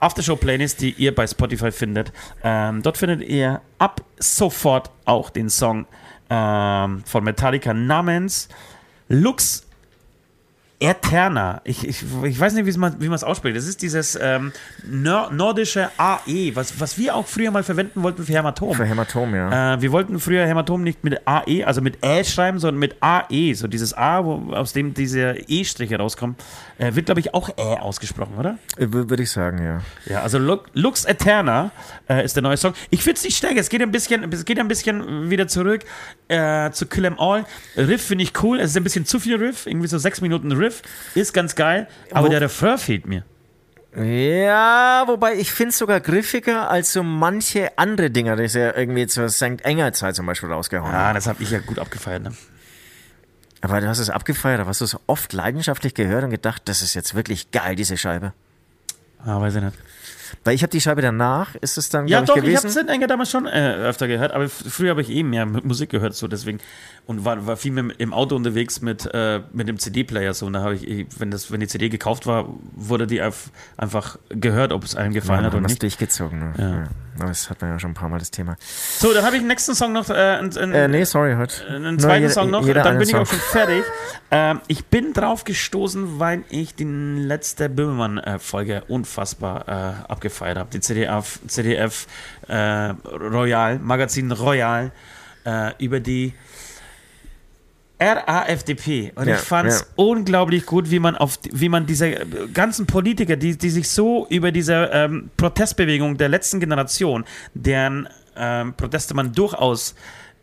Aftershow-Playlist, 0.00 0.80
die 0.80 0.90
ihr 0.92 1.14
bei 1.14 1.26
Spotify 1.26 1.72
findet. 1.72 2.12
Ähm, 2.42 2.82
dort 2.82 2.98
findet 2.98 3.22
ihr 3.28 3.60
ab 3.78 4.02
sofort 4.18 4.90
auch 5.04 5.30
den 5.30 5.50
Song 5.50 5.86
ähm, 6.30 7.02
von 7.04 7.24
Metallica 7.24 7.74
namens 7.74 8.48
Lux 9.08 9.68
Eterna. 10.80 11.60
Ich, 11.64 11.86
ich, 11.86 12.04
ich 12.22 12.38
weiß 12.38 12.54
nicht, 12.54 12.66
wie 12.66 12.78
man 12.78 13.12
es 13.12 13.24
ausspricht. 13.24 13.56
Das 13.56 13.66
ist 13.66 13.82
dieses 13.82 14.16
ähm, 14.20 14.52
nor 14.88 15.32
nordische 15.32 15.90
AE, 15.96 16.54
was, 16.54 16.78
was 16.80 16.96
wir 16.96 17.16
auch 17.16 17.26
früher 17.26 17.50
mal 17.50 17.64
verwenden 17.64 18.02
wollten 18.02 18.24
für 18.24 18.32
Hämatom. 18.32 18.74
Für 18.74 18.84
Hämatom, 18.84 19.34
ja. 19.34 19.74
Äh, 19.74 19.82
wir 19.82 19.90
wollten 19.90 20.20
früher 20.20 20.46
Hämatom 20.46 20.84
nicht 20.84 21.02
mit 21.02 21.20
AE, 21.26 21.64
also 21.64 21.80
mit 21.80 22.04
Ä 22.04 22.22
schreiben, 22.22 22.60
sondern 22.60 22.78
mit 22.78 22.96
AE. 23.00 23.54
So 23.54 23.66
dieses 23.66 23.92
A, 23.94 24.24
wo, 24.24 24.52
aus 24.52 24.72
dem 24.72 24.94
diese 24.94 25.36
E-Striche 25.48 25.98
rauskommen, 25.98 26.36
äh, 26.78 26.94
wird, 26.94 27.06
glaube 27.06 27.20
ich, 27.20 27.34
auch 27.34 27.48
Ä 27.58 27.76
ausgesprochen, 27.80 28.34
oder? 28.38 28.58
Äh, 28.76 28.84
wür- 28.86 29.10
Würde 29.10 29.22
ich 29.22 29.30
sagen, 29.30 29.62
ja. 29.62 29.80
Ja, 30.06 30.22
also 30.22 30.38
Lu- 30.38 30.62
Lux 30.74 31.04
Eterna 31.04 31.70
äh, 32.08 32.24
ist 32.24 32.36
der 32.36 32.42
neue 32.42 32.56
Song. 32.56 32.72
Ich 32.90 33.02
finde 33.02 33.18
es 33.18 33.24
nicht 33.24 33.36
stärker. 33.36 33.60
Es 33.60 33.68
geht 33.68 33.82
ein 33.82 33.90
bisschen, 33.90 34.32
es 34.32 34.44
geht 34.44 34.58
ein 34.58 34.68
bisschen 34.68 35.28
wieder 35.30 35.48
zurück 35.48 35.82
äh, 36.28 36.70
zu 36.70 36.86
Kill 36.86 37.04
'Em 37.04 37.18
All. 37.18 37.44
Riff 37.76 38.06
finde 38.06 38.24
ich 38.24 38.32
cool. 38.42 38.60
Es 38.60 38.70
ist 38.70 38.76
ein 38.76 38.84
bisschen 38.84 39.06
zu 39.06 39.18
viel 39.20 39.36
Riff. 39.36 39.66
Irgendwie 39.66 39.88
so 39.88 39.98
sechs 39.98 40.20
Minuten 40.20 40.52
Riff. 40.52 40.82
Ist 41.14 41.32
ganz 41.34 41.54
geil. 41.54 41.88
Aber 42.12 42.26
Wo- 42.26 42.30
der 42.30 42.40
Refrain 42.42 42.78
fehlt 42.78 43.06
mir. 43.06 43.24
Ja, 43.96 45.04
wobei 45.06 45.34
ich 45.34 45.50
finde 45.50 45.70
es 45.70 45.78
sogar 45.78 45.98
griffiger 46.00 46.70
als 46.70 46.92
so 46.92 47.02
manche 47.02 47.76
andere 47.78 48.10
Dinger, 48.10 48.36
die 48.36 48.46
sie 48.46 48.60
ja 48.60 48.76
irgendwie 48.76 49.06
zur 49.06 49.28
St. 49.28 49.62
Enger 49.64 49.92
Zeit 49.92 50.14
zum 50.14 50.26
Beispiel 50.26 50.52
rausgehauen 50.52 50.92
haben. 50.92 51.10
Ah, 51.10 51.12
das 51.14 51.26
habe 51.26 51.42
ich 51.42 51.50
ja 51.50 51.58
gut 51.58 51.78
abgefeiert. 51.78 52.22
Ne? 52.22 52.32
Aber 53.60 53.80
du 53.80 53.88
hast 53.88 53.98
es 53.98 54.10
abgefeiert, 54.10 54.60
aber 54.60 54.70
hast 54.70 54.80
du 54.80 54.84
es 54.84 54.96
oft 55.06 55.32
leidenschaftlich 55.32 55.94
gehört 55.94 56.24
und 56.24 56.30
gedacht, 56.30 56.62
das 56.66 56.82
ist 56.82 56.94
jetzt 56.94 57.14
wirklich 57.14 57.50
geil, 57.50 57.74
diese 57.74 57.96
Scheibe. 57.96 58.32
Ah, 59.24 59.40
weiß 59.40 59.56
ich 59.56 59.62
nicht. 59.62 59.76
Weil 60.44 60.54
ich 60.54 60.62
habe 60.62 60.70
die 60.70 60.80
Scheibe 60.80 61.02
danach, 61.02 61.54
ist 61.56 61.78
es 61.78 61.88
dann, 61.88 62.06
Ja, 62.06 62.20
doch, 62.20 62.36
ich, 62.36 62.44
ich 62.44 62.56
habe 62.56 62.68
gewesen. 62.68 62.88
Sid 62.88 63.10
damals 63.10 63.30
schon 63.30 63.46
äh, 63.46 63.74
öfter 63.74 64.06
gehört, 64.06 64.32
aber 64.32 64.48
früher 64.48 64.90
habe 64.90 65.02
ich 65.02 65.10
eh 65.10 65.22
mehr 65.22 65.46
Musik 65.46 65.90
gehört, 65.90 66.14
so 66.14 66.28
deswegen. 66.28 66.60
Und 67.08 67.24
war, 67.24 67.46
war 67.46 67.56
viel 67.56 67.72
mehr 67.72 67.86
im 67.98 68.12
Auto 68.12 68.36
unterwegs 68.36 68.82
mit, 68.82 69.08
äh, 69.14 69.40
mit 69.54 69.66
dem 69.66 69.78
CD-Player, 69.78 70.34
so. 70.34 70.44
Und 70.44 70.52
da 70.52 70.60
habe 70.60 70.74
ich, 70.74 71.06
wenn, 71.18 71.30
das, 71.30 71.50
wenn 71.50 71.58
die 71.60 71.66
CD 71.66 71.88
gekauft 71.88 72.26
war, 72.26 72.46
wurde 72.74 73.06
die 73.06 73.22
einfach 73.22 74.18
gehört, 74.28 74.72
ob 74.72 74.84
es 74.84 74.94
einem 74.94 75.12
ja, 75.14 75.20
gefallen 75.20 75.44
hat 75.46 75.54
dann 75.54 75.60
oder 75.60 75.68
nicht. 75.68 75.80
durchgezogen. 75.82 76.38
Ne? 76.38 76.52
Ja. 76.58 76.68
Ja. 76.70 76.84
Aber 77.18 77.28
das 77.28 77.48
hat 77.48 77.62
man 77.62 77.70
ja 77.70 77.78
schon 77.78 77.92
ein 77.92 77.94
paar 77.94 78.10
Mal 78.10 78.18
das 78.18 78.30
Thema. 78.30 78.56
So, 78.98 79.14
dann 79.14 79.24
habe 79.24 79.36
ich 79.36 79.40
den 79.42 79.48
nächsten 79.48 79.74
Song 79.74 79.94
noch, 79.94 80.10
äh, 80.10 80.12
einen, 80.12 80.54
einen, 80.56 80.72
Äh, 80.74 80.86
nee, 80.88 81.04
sorry, 81.04 81.34
heute. 81.34 81.66
einen 81.66 81.82
Nur 81.94 81.98
zweiten 81.98 82.22
jeder- 82.24 82.32
Song 82.34 82.50
noch, 82.50 82.64
dann 82.66 82.76
einen 82.86 82.98
bin 82.98 83.08
ich 83.08 83.14
auch 83.16 83.26
schon 83.26 83.38
fertig. 83.38 83.84
Ähm, 84.30 84.60
ich 84.68 84.84
bin 84.84 85.14
drauf 85.14 85.44
gestoßen, 85.44 86.20
weil 86.20 86.44
ich 86.50 86.74
die 86.74 86.84
letzte 86.84 87.70
Böhmermann-Folge 87.70 88.84
unfassbar 88.88 89.66
äh, 89.66 90.10
abgefeiert 90.12 90.58
habe. 90.58 90.68
Die 90.72 90.80
CDF, 90.80 91.40
CDF 91.46 92.06
äh, 92.48 92.54
Royal, 92.54 93.78
Magazin 93.78 94.30
Royal, 94.30 94.92
äh, 95.44 95.72
über 95.82 96.00
die 96.00 96.34
RAFDP. 98.00 99.12
Und 99.14 99.26
Ja, 99.26 99.34
ich 99.34 99.40
fand 99.40 99.68
es 99.68 99.80
ja. 99.80 99.86
unglaublich 99.96 100.66
gut, 100.66 100.90
wie 100.90 100.98
man 100.98 101.16
auf 101.16 101.38
wie 101.50 101.68
man 101.68 101.86
diese 101.86 102.12
ganzen 102.52 102.86
Politiker, 102.86 103.36
die, 103.36 103.56
die 103.56 103.70
sich 103.70 103.88
so 103.88 104.26
über 104.30 104.52
diese 104.52 104.90
ähm, 104.92 105.30
Protestbewegung 105.36 106.16
der 106.16 106.28
letzten 106.28 106.60
Generation, 106.60 107.24
deren 107.54 108.08
ähm, 108.36 108.74
Proteste 108.74 109.14
man 109.14 109.32
durchaus 109.32 109.94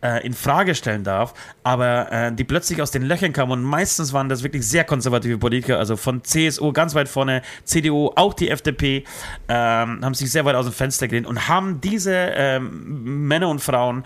äh, 0.01 0.25
in 0.25 0.33
Frage 0.33 0.75
stellen 0.75 1.03
darf, 1.03 1.33
aber 1.63 2.11
äh, 2.11 2.31
die 2.33 2.43
plötzlich 2.43 2.81
aus 2.81 2.91
den 2.91 3.03
Löchern 3.03 3.33
kamen 3.33 3.51
und 3.53 3.63
meistens 3.63 4.13
waren 4.13 4.29
das 4.29 4.43
wirklich 4.43 4.67
sehr 4.67 4.83
konservative 4.83 5.37
Politiker, 5.37 5.79
also 5.79 5.95
von 5.95 6.23
CSU 6.23 6.73
ganz 6.73 6.93
weit 6.93 7.09
vorne, 7.09 7.41
CDU, 7.63 8.11
auch 8.15 8.33
die 8.33 8.49
FDP, 8.49 9.05
ähm, 9.47 10.03
haben 10.03 10.13
sich 10.13 10.31
sehr 10.31 10.45
weit 10.45 10.55
aus 10.55 10.65
dem 10.65 10.73
Fenster 10.73 11.07
gelehnt 11.07 11.27
und 11.27 11.47
haben 11.47 11.81
diese 11.81 12.13
ähm, 12.13 13.27
Männer 13.27 13.49
und 13.49 13.59
Frauen 13.59 14.03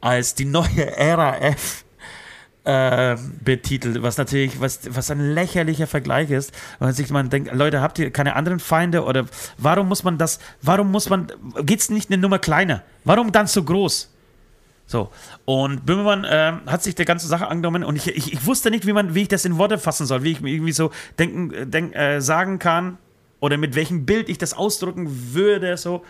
als 0.00 0.34
die 0.34 0.44
neue 0.44 0.66
RAF 0.98 1.84
äh, 2.68 3.16
betitelt, 3.42 4.02
was 4.02 4.18
natürlich, 4.18 4.60
was, 4.60 4.80
was 4.90 5.10
ein 5.10 5.32
lächerlicher 5.32 5.86
Vergleich 5.86 6.30
ist, 6.30 6.52
weil 6.78 6.92
sich 6.92 7.08
man 7.08 7.30
denkt, 7.30 7.54
Leute, 7.54 7.80
habt 7.80 7.98
ihr 7.98 8.10
keine 8.10 8.36
anderen 8.36 8.60
Feinde 8.60 9.04
oder 9.04 9.24
warum 9.56 9.88
muss 9.88 10.04
man 10.04 10.18
das, 10.18 10.38
warum 10.60 10.90
muss 10.90 11.08
man, 11.08 11.32
geht's 11.62 11.88
nicht 11.88 12.10
eine 12.10 12.20
Nummer 12.20 12.38
kleiner? 12.38 12.82
Warum 13.04 13.32
dann 13.32 13.46
so 13.46 13.62
groß? 13.62 14.12
So, 14.86 15.10
und 15.46 15.86
Böhmermann 15.86 16.26
ähm, 16.28 16.60
hat 16.66 16.82
sich 16.82 16.94
der 16.94 17.06
ganzen 17.06 17.28
Sache 17.28 17.48
angenommen 17.48 17.84
und 17.84 17.96
ich, 17.96 18.08
ich, 18.08 18.34
ich 18.34 18.44
wusste 18.44 18.70
nicht, 18.70 18.86
wie, 18.86 18.92
man, 18.92 19.14
wie 19.14 19.22
ich 19.22 19.28
das 19.28 19.46
in 19.46 19.56
Worte 19.56 19.78
fassen 19.78 20.04
soll, 20.04 20.22
wie 20.22 20.32
ich 20.32 20.42
mir 20.42 20.50
irgendwie 20.50 20.72
so 20.72 20.90
denken, 21.18 21.50
äh, 21.54 21.66
denk, 21.66 21.94
äh, 21.96 22.20
sagen 22.20 22.58
kann 22.58 22.98
oder 23.40 23.56
mit 23.56 23.76
welchem 23.76 24.04
Bild 24.04 24.28
ich 24.28 24.36
das 24.36 24.52
ausdrücken 24.52 25.32
würde, 25.32 25.78
so. 25.78 26.04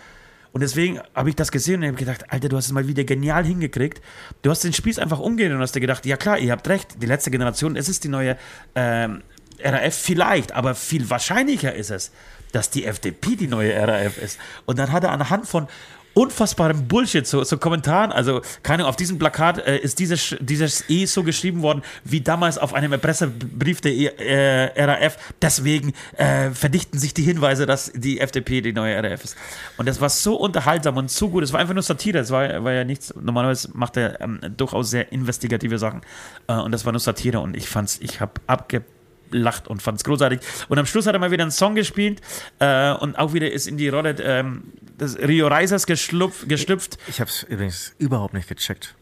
Und 0.53 0.63
deswegen 0.63 1.01
habe 1.15 1.29
ich 1.29 1.37
das 1.37 1.53
gesehen 1.53 1.83
und 1.83 1.89
habe 1.89 1.97
gedacht, 1.97 2.33
Alter, 2.33 2.49
du 2.49 2.57
hast 2.57 2.67
es 2.67 2.73
mal 2.73 2.89
wieder 2.89 3.05
genial 3.05 3.45
hingekriegt. 3.45 4.01
Du 4.43 4.51
hast 4.51 4.65
den 4.65 4.73
Spieß 4.73 4.99
einfach 4.99 5.19
umgehen 5.19 5.53
und 5.53 5.61
hast 5.61 5.75
dir 5.75 5.81
gedacht, 5.81 6.07
ja 6.07 6.17
klar, 6.17 6.39
ihr 6.39 6.53
habt 6.53 6.67
recht, 6.69 7.03
die 7.03 7.07
letzte 7.07 7.31
Generation, 7.31 7.77
es 7.77 7.89
ist 7.89 8.05
die 8.05 8.09
neue 8.09 8.37
ähm, 8.75 9.23
RAF 9.61 9.95
vielleicht, 9.95 10.53
aber 10.53 10.75
viel 10.75 11.11
wahrscheinlicher 11.11 11.75
ist 11.75 11.91
es, 11.91 12.13
dass 12.53 12.71
die 12.71 12.87
FDP 12.87 13.37
die 13.37 13.49
neue 13.49 13.75
RAF 13.77 14.19
ist. 14.19 14.39
Und 14.65 14.79
dann 14.79 14.93
hat 14.93 15.05
er 15.05 15.13
anhand 15.13 15.47
von 15.47 15.69
unfassbarem 16.15 16.89
Bullshit, 16.89 17.27
so, 17.27 17.45
so 17.45 17.59
Kommentaren, 17.59 18.13
also 18.13 18.41
keine 18.63 18.83
Ahnung, 18.83 18.91
auf 18.91 18.97
diesem 18.97 19.19
Plakat 19.19 19.59
äh, 19.67 19.79
ist 19.79 19.99
dieses, 19.99 20.37
dieses 20.41 20.89
E 20.89 21.07
so 21.07 21.23
geschrieben 21.23 21.63
worden, 21.63 21.83
wie 22.05 22.21
damals 22.21 22.59
auf 22.59 22.75
einem 22.75 22.93
Erpresserbrief 22.93 23.81
der 23.81 24.19
äh, 24.21 24.85
RAF. 24.85 25.17
Deswegen 25.41 25.93
äh, 26.17 26.51
verdichten 26.51 26.99
sich 26.99 27.15
die 27.15 27.23
Hinweise, 27.23 27.67
dass 27.67 27.93
die 27.95 28.21
FDP 28.21 28.61
die 28.61 28.73
neue 28.73 29.03
RAF 29.03 29.25
ist. 29.25 29.37
Und 29.77 29.87
das 29.89 30.01
war 30.01 30.09
so 30.09 30.37
unterhaltsam 30.37 30.97
und 30.97 31.11
so 31.11 31.29
gut. 31.29 31.45
Es 31.45 31.53
war 31.53 31.61
einfach 31.61 31.75
nur 31.75 31.83
Satire. 31.83 32.19
Es 32.19 32.31
war, 32.31 32.65
war 32.65 32.73
ja 32.73 32.85
nichts. 32.85 33.15
Normalerweise 33.21 33.71
macht 33.75 33.97
er 33.97 34.21
ähm, 34.21 34.41
durchaus 34.57 34.91
sehr 34.91 35.13
investigative 35.13 35.79
Sachen. 35.79 36.03
Äh, 36.49 36.55
und 36.55 36.73
das 36.73 36.85
war 36.85 36.93
nur 36.93 37.01
Satire. 37.01 37.41
Und 37.41 37.57
ich 37.57 37.69
fand's, 37.69 37.99
ich 38.01 38.21
habe 38.21 38.33
abge 38.47 38.83
gelacht 39.31 39.69
und 39.69 39.83
fand 39.83 39.99
es 39.99 40.05
großartig. 40.05 40.41
Und 40.69 40.79
am 40.79 40.87
Schluss 40.87 41.07
hat 41.07 41.15
er 41.15 41.19
mal 41.19 41.31
wieder 41.31 41.43
einen 41.43 41.51
Song 41.51 41.75
gespielt 41.75 42.21
äh, 42.59 42.93
und 42.93 43.19
auch 43.19 43.33
wieder 43.33 43.51
ist 43.51 43.67
in 43.67 43.77
die 43.77 43.89
Rolle 43.89 44.17
ähm, 44.21 44.73
des 44.99 45.19
Rio 45.19 45.49
Reisers 45.49 45.87
geschlüpft. 45.87 46.99
Ich 47.07 47.21
habe 47.21 47.31
es 47.31 47.43
übrigens 47.45 47.95
überhaupt 47.99 48.35
nicht 48.35 48.49
gecheckt, 48.49 48.95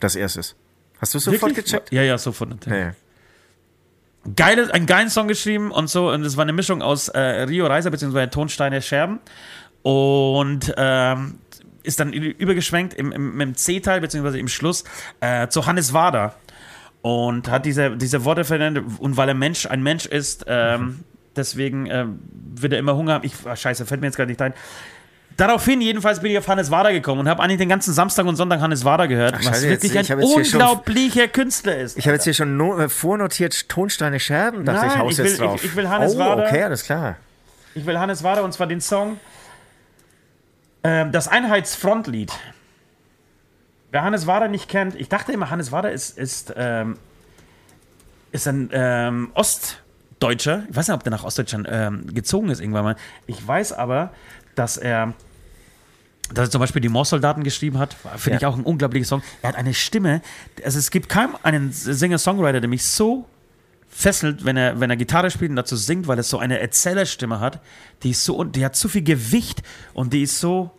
dass 0.00 0.16
er 0.16 0.26
es 0.26 0.36
ist. 0.36 0.56
Hast 1.00 1.14
du 1.14 1.18
es 1.18 1.24
sofort 1.24 1.50
Wirklich? 1.50 1.66
gecheckt? 1.66 1.92
Ja, 1.92 2.02
ja, 2.02 2.18
sofort. 2.18 2.50
natürlich. 2.50 2.78
Nee. 2.78 4.32
Geile, 4.36 4.72
einen 4.74 4.84
geilen 4.84 5.08
Song 5.08 5.28
geschrieben 5.28 5.70
und 5.70 5.88
so. 5.88 6.10
Und 6.10 6.24
es 6.24 6.36
war 6.36 6.42
eine 6.42 6.52
Mischung 6.52 6.82
aus 6.82 7.08
äh, 7.08 7.18
Rio 7.18 7.66
Reiser 7.66 7.90
bzw. 7.90 8.26
Tonsteine 8.26 8.82
Scherben. 8.82 9.18
Und 9.82 10.74
ähm, 10.76 11.38
ist 11.82 12.00
dann 12.00 12.12
übergeschwenkt 12.12 12.94
im, 12.94 13.12
im, 13.12 13.40
im 13.40 13.54
C-Teil 13.54 14.02
bzw. 14.02 14.38
im 14.38 14.48
Schluss 14.48 14.84
äh, 15.20 15.48
zu 15.48 15.66
Hannes 15.66 15.94
Wader. 15.94 16.34
Und 17.02 17.50
hat 17.50 17.64
diese, 17.64 17.96
diese 17.96 18.24
Worte 18.24 18.44
verwendet. 18.44 18.84
Und 18.98 19.16
weil 19.16 19.28
er 19.28 19.34
Mensch, 19.34 19.66
ein 19.66 19.82
Mensch 19.82 20.04
ist, 20.06 20.44
ähm, 20.48 21.00
deswegen 21.36 21.86
ähm, 21.86 22.18
wird 22.54 22.72
er 22.74 22.78
immer 22.78 22.94
Hunger 22.96 23.14
haben. 23.14 23.24
Ich, 23.24 23.32
ah, 23.44 23.56
scheiße, 23.56 23.86
fällt 23.86 24.00
mir 24.02 24.08
jetzt 24.08 24.16
gerade 24.16 24.30
nicht 24.30 24.42
ein. 24.42 24.52
Daraufhin 25.36 25.80
jedenfalls 25.80 26.20
bin 26.20 26.30
ich 26.32 26.36
auf 26.38 26.46
Hannes 26.48 26.70
Wader 26.70 26.92
gekommen 26.92 27.20
und 27.20 27.28
habe 27.28 27.42
eigentlich 27.42 27.56
den 27.58 27.70
ganzen 27.70 27.94
Samstag 27.94 28.26
und 28.26 28.36
Sonntag 28.36 28.60
Hannes 28.60 28.84
Wader 28.84 29.08
gehört, 29.08 29.32
Ach, 29.34 29.38
was 29.38 29.46
scheiße, 29.46 29.68
jetzt- 29.68 29.82
wirklich 29.84 29.98
ein 30.10 30.18
hier 30.18 30.44
schon- 30.44 30.60
unglaublicher 30.60 31.28
Künstler 31.28 31.78
ist. 31.78 31.96
Ich 31.96 32.04
habe 32.06 32.16
jetzt 32.16 32.24
hier 32.24 32.34
schon 32.34 32.58
no 32.58 32.78
äh, 32.78 32.90
vornotiert 32.90 33.66
Tonsteine 33.70 34.20
Scherben, 34.20 34.66
dachte 34.66 34.80
Nein, 34.86 34.90
ich, 34.90 34.98
haus 34.98 35.12
ich 35.12 35.18
will- 35.18 35.26
jetzt 35.26 35.40
drauf. 35.40 35.64
ich- 35.64 35.70
ich 35.70 35.76
will 35.76 35.88
Hannes 35.88 36.14
oh, 36.14 36.18
Wader. 36.18 36.46
okay, 36.46 36.62
alles 36.64 36.84
klar. 36.84 37.16
Ich 37.74 37.86
will 37.86 37.98
Hannes 37.98 38.22
Wader 38.22 38.44
und 38.44 38.52
zwar 38.52 38.66
den 38.66 38.82
Song 38.82 39.18
ähm, 40.84 41.12
Das 41.12 41.28
Einheitsfrontlied. 41.28 42.32
Wer 43.90 44.02
Hannes 44.02 44.26
Wader 44.26 44.48
nicht 44.48 44.68
kennt, 44.68 44.94
ich 44.94 45.08
dachte 45.08 45.32
immer, 45.32 45.50
Hannes 45.50 45.72
Wader 45.72 45.90
ist, 45.90 46.16
ist, 46.16 46.52
ähm, 46.56 46.96
ist 48.32 48.46
ein 48.46 48.70
ähm, 48.72 49.30
Ostdeutscher. 49.34 50.64
Ich 50.70 50.76
weiß 50.76 50.88
nicht, 50.88 50.94
ob 50.94 51.02
der 51.02 51.10
nach 51.10 51.24
Ostdeutschland 51.24 51.66
ähm, 51.70 52.06
gezogen 52.14 52.50
ist 52.50 52.60
irgendwann 52.60 52.84
mal. 52.84 52.96
Ich 53.26 53.44
weiß 53.46 53.72
aber, 53.72 54.12
dass 54.54 54.76
er, 54.76 55.14
dass 56.32 56.48
er 56.48 56.50
zum 56.52 56.60
Beispiel 56.60 56.80
die 56.82 56.88
Moorsoldaten 56.88 57.42
geschrieben 57.42 57.78
hat. 57.78 57.96
Finde 58.16 58.36
ich 58.36 58.42
Ja. 58.42 58.48
auch 58.48 58.56
ein 58.56 58.62
unglaublicher 58.64 59.06
Song. 59.06 59.22
Er 59.42 59.48
hat 59.50 59.56
eine 59.56 59.74
Stimme. 59.74 60.22
Also 60.64 60.78
es 60.78 60.90
gibt 60.92 61.08
kaum 61.08 61.36
einen 61.42 61.72
Singer-Songwriter, 61.72 62.60
der 62.60 62.68
mich 62.68 62.84
so 62.86 63.26
fesselt, 63.88 64.44
wenn 64.44 64.56
er, 64.56 64.78
wenn 64.78 64.88
er 64.90 64.96
Gitarre 64.96 65.32
spielt 65.32 65.50
und 65.50 65.56
dazu 65.56 65.74
singt, 65.74 66.06
weil 66.06 66.16
es 66.20 66.30
so 66.30 66.38
eine 66.38 66.60
Erzählerstimme 66.60 67.40
hat, 67.40 67.58
die 68.04 68.10
ist 68.10 68.24
so, 68.24 68.44
die 68.44 68.64
hat 68.64 68.76
so 68.76 68.88
viel 68.88 69.02
Gewicht 69.02 69.62
und 69.94 70.12
die 70.12 70.22
ist 70.22 70.38
so, 70.38 70.70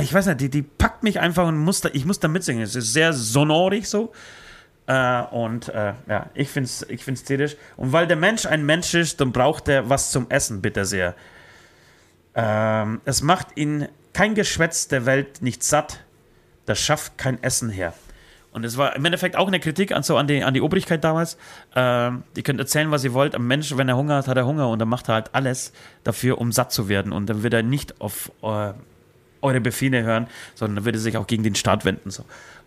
ich 0.00 0.12
weiß 0.12 0.26
nicht, 0.26 0.40
die, 0.40 0.50
die 0.50 0.62
packt 0.62 1.02
mich 1.02 1.20
einfach 1.20 1.46
und 1.46 1.58
muss 1.58 1.80
da, 1.80 1.88
ich 1.92 2.04
muss 2.04 2.20
da 2.20 2.28
mitsingen. 2.28 2.62
Es 2.62 2.74
ist 2.74 2.92
sehr 2.92 3.12
sonorig 3.12 3.88
so. 3.88 4.12
Äh, 4.86 5.22
und 5.22 5.68
äh, 5.68 5.94
ja, 6.08 6.30
ich 6.34 6.48
finde 6.48 6.66
es 6.66 6.86
ich 6.88 7.04
find's 7.04 7.24
tierisch. 7.24 7.56
Und 7.76 7.92
weil 7.92 8.06
der 8.06 8.16
Mensch 8.16 8.46
ein 8.46 8.64
Mensch 8.64 8.94
ist, 8.94 9.20
dann 9.20 9.32
braucht 9.32 9.68
er 9.68 9.88
was 9.88 10.10
zum 10.10 10.30
Essen, 10.30 10.60
bitte 10.60 10.84
sehr. 10.84 11.14
Ähm, 12.34 13.00
es 13.04 13.22
macht 13.22 13.56
ihn 13.56 13.88
kein 14.12 14.34
Geschwätz 14.34 14.88
der 14.88 15.06
Welt 15.06 15.42
nicht 15.42 15.62
satt, 15.62 16.00
das 16.66 16.78
schafft 16.78 17.18
kein 17.18 17.42
Essen 17.42 17.70
her. 17.70 17.94
Und 18.52 18.64
es 18.64 18.78
war 18.78 18.96
im 18.96 19.04
Endeffekt 19.04 19.36
auch 19.36 19.48
eine 19.48 19.60
Kritik 19.60 19.92
an, 19.92 20.02
so 20.02 20.16
an, 20.16 20.26
die, 20.26 20.42
an 20.42 20.54
die 20.54 20.62
Obrigkeit 20.62 21.04
damals. 21.04 21.36
Ähm, 21.74 22.22
ihr 22.34 22.42
könnt 22.42 22.58
erzählen, 22.58 22.90
was 22.90 23.04
ihr 23.04 23.12
wollt. 23.12 23.34
Am 23.34 23.46
Mensch, 23.46 23.76
wenn 23.76 23.88
er 23.88 23.96
Hunger 23.96 24.16
hat, 24.16 24.28
hat 24.28 24.36
er 24.38 24.46
Hunger 24.46 24.70
und 24.70 24.78
dann 24.78 24.88
macht 24.88 25.08
er 25.08 25.14
halt 25.14 25.34
alles 25.34 25.72
dafür, 26.04 26.38
um 26.38 26.52
satt 26.52 26.72
zu 26.72 26.88
werden. 26.88 27.12
Und 27.12 27.28
dann 27.28 27.42
wird 27.42 27.52
er 27.52 27.62
nicht 27.62 28.00
auf 28.00 28.32
äh, 28.42 28.72
eure 29.46 29.60
Befehle 29.60 30.02
hören, 30.02 30.26
sondern 30.54 30.84
er 30.94 30.98
sich 30.98 31.16
auch 31.16 31.26
gegen 31.26 31.42
den 31.42 31.54
Staat 31.54 31.84
wenden. 31.84 32.10
So. 32.10 32.24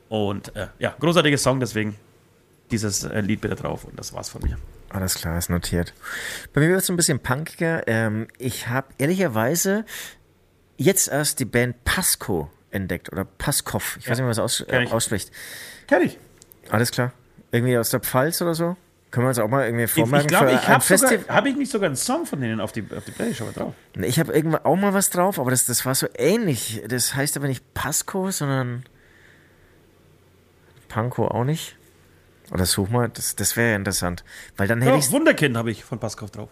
Und 0.10 0.56
äh, 0.56 0.68
ja, 0.80 0.96
großartiger 1.00 1.38
Song, 1.38 1.60
deswegen 1.60 1.96
dieses 2.72 3.04
äh, 3.04 3.22
Lied 3.22 3.42
bitte 3.42 3.56
drauf. 3.56 3.86
Und 3.86 3.98
das 3.98 4.14
war's 4.14 4.30
von 4.30 4.42
mir. 4.42 4.58
Alles 4.90 5.16
klar, 5.16 5.38
ist 5.38 5.50
notiert. 5.50 5.94
Bei 6.54 6.62
mir 6.62 6.70
wird 6.70 6.82
es 6.82 6.90
ein 6.90 6.96
bisschen 6.96 7.20
punkiger. 7.20 7.88
Ähm, 7.88 8.28
ich 8.38 8.68
habe 8.68 8.88
ehrlicherweise 8.98 9.86
jetzt 10.78 11.08
erst 11.10 11.40
die 11.40 11.46
Band 11.46 11.84
Pasco 11.84 12.50
entdeckt 12.72 13.12
oder 13.12 13.26
Paskov. 13.26 13.98
Ich 14.00 14.10
weiß 14.10 14.18
nicht, 14.18 14.20
wie 14.20 14.22
man 14.24 14.30
das 14.30 14.40
aus, 14.40 14.62
äh, 14.62 14.84
ich. 14.84 14.92
ausspricht. 14.92 15.32
Kenn 15.88 16.02
ich. 16.02 16.18
Alles 16.70 16.92
klar. 16.92 17.14
Irgendwie 17.52 17.78
aus 17.78 17.90
der 17.90 18.00
Pfalz 18.00 18.42
oder 18.42 18.56
so? 18.56 18.78
Können 19.12 19.26
wir 19.26 19.30
uns 19.30 19.40
auch 19.40 19.48
mal 19.48 19.66
irgendwie 19.66 19.86
Ich, 19.86 19.92
vormerken 19.92 20.26
ich 20.26 20.28
glaube, 20.28 20.52
ich 20.52 20.68
habe 20.68 21.26
habe 21.30 21.50
ich 21.50 21.56
nicht 21.56 21.72
sogar 21.72 21.88
einen 21.88 21.96
Song 21.96 22.26
von 22.26 22.42
denen 22.42 22.62
auf 22.62 22.72
die, 22.72 22.86
auf 22.96 23.06
die 23.06 23.12
Playlist 23.12 23.42
drauf. 23.56 23.74
Ich 23.96 24.20
habe 24.20 24.34
irgendwann 24.34 24.64
auch 24.66 24.76
mal 24.76 24.94
was 24.94 25.10
drauf, 25.10 25.40
aber 25.40 25.50
das, 25.50 25.66
das 25.66 25.86
war 25.86 25.96
so 25.96 26.08
ähnlich. 26.16 26.84
Das 26.88 27.16
heißt 27.16 27.36
aber 27.36 27.48
nicht 27.48 27.74
Pasco, 27.74 28.30
sondern 28.30 28.84
Panko 30.90 31.28
auch 31.28 31.44
nicht. 31.44 31.76
Oder 32.52 32.66
such 32.66 32.90
mal, 32.90 33.10
das, 33.10 33.36
das 33.36 33.56
wäre 33.56 33.72
ja 33.72 33.76
interessant. 33.76 34.24
Weil 34.58 34.68
dann 34.68 34.82
hätte 34.82 34.94
Ja, 34.94 35.00
ich 35.00 35.12
Wunderkind 35.12 35.56
habe 35.58 35.72
ich 35.72 35.84
von 35.84 36.00
Paskov 36.00 36.32
drauf. 36.32 36.50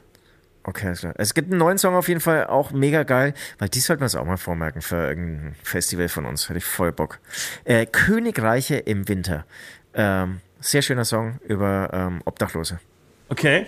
Okay, 0.63 0.93
klar. 0.93 1.13
Es 1.17 1.33
gibt 1.33 1.49
einen 1.49 1.59
neuen 1.59 1.77
Song 1.77 1.95
auf 1.95 2.07
jeden 2.09 2.19
Fall, 2.19 2.47
auch 2.47 2.71
mega 2.71 3.03
geil, 3.03 3.33
weil 3.57 3.69
die 3.69 3.79
sollten 3.79 4.01
wir 4.01 4.05
uns 4.05 4.15
auch 4.15 4.25
mal 4.25 4.37
vormerken 4.37 4.81
für 4.81 5.07
irgendein 5.07 5.55
Festival 5.63 6.09
von 6.09 6.25
uns. 6.25 6.49
Hätte 6.49 6.57
ich 6.57 6.65
voll 6.65 6.91
Bock. 6.91 7.19
Äh, 7.63 7.85
Königreiche 7.85 8.75
im 8.75 9.07
Winter. 9.07 9.45
Ähm, 9.93 10.41
sehr 10.59 10.81
schöner 10.81 11.05
Song 11.05 11.39
über 11.47 11.89
ähm, 11.93 12.21
Obdachlose. 12.25 12.79
Okay. 13.29 13.67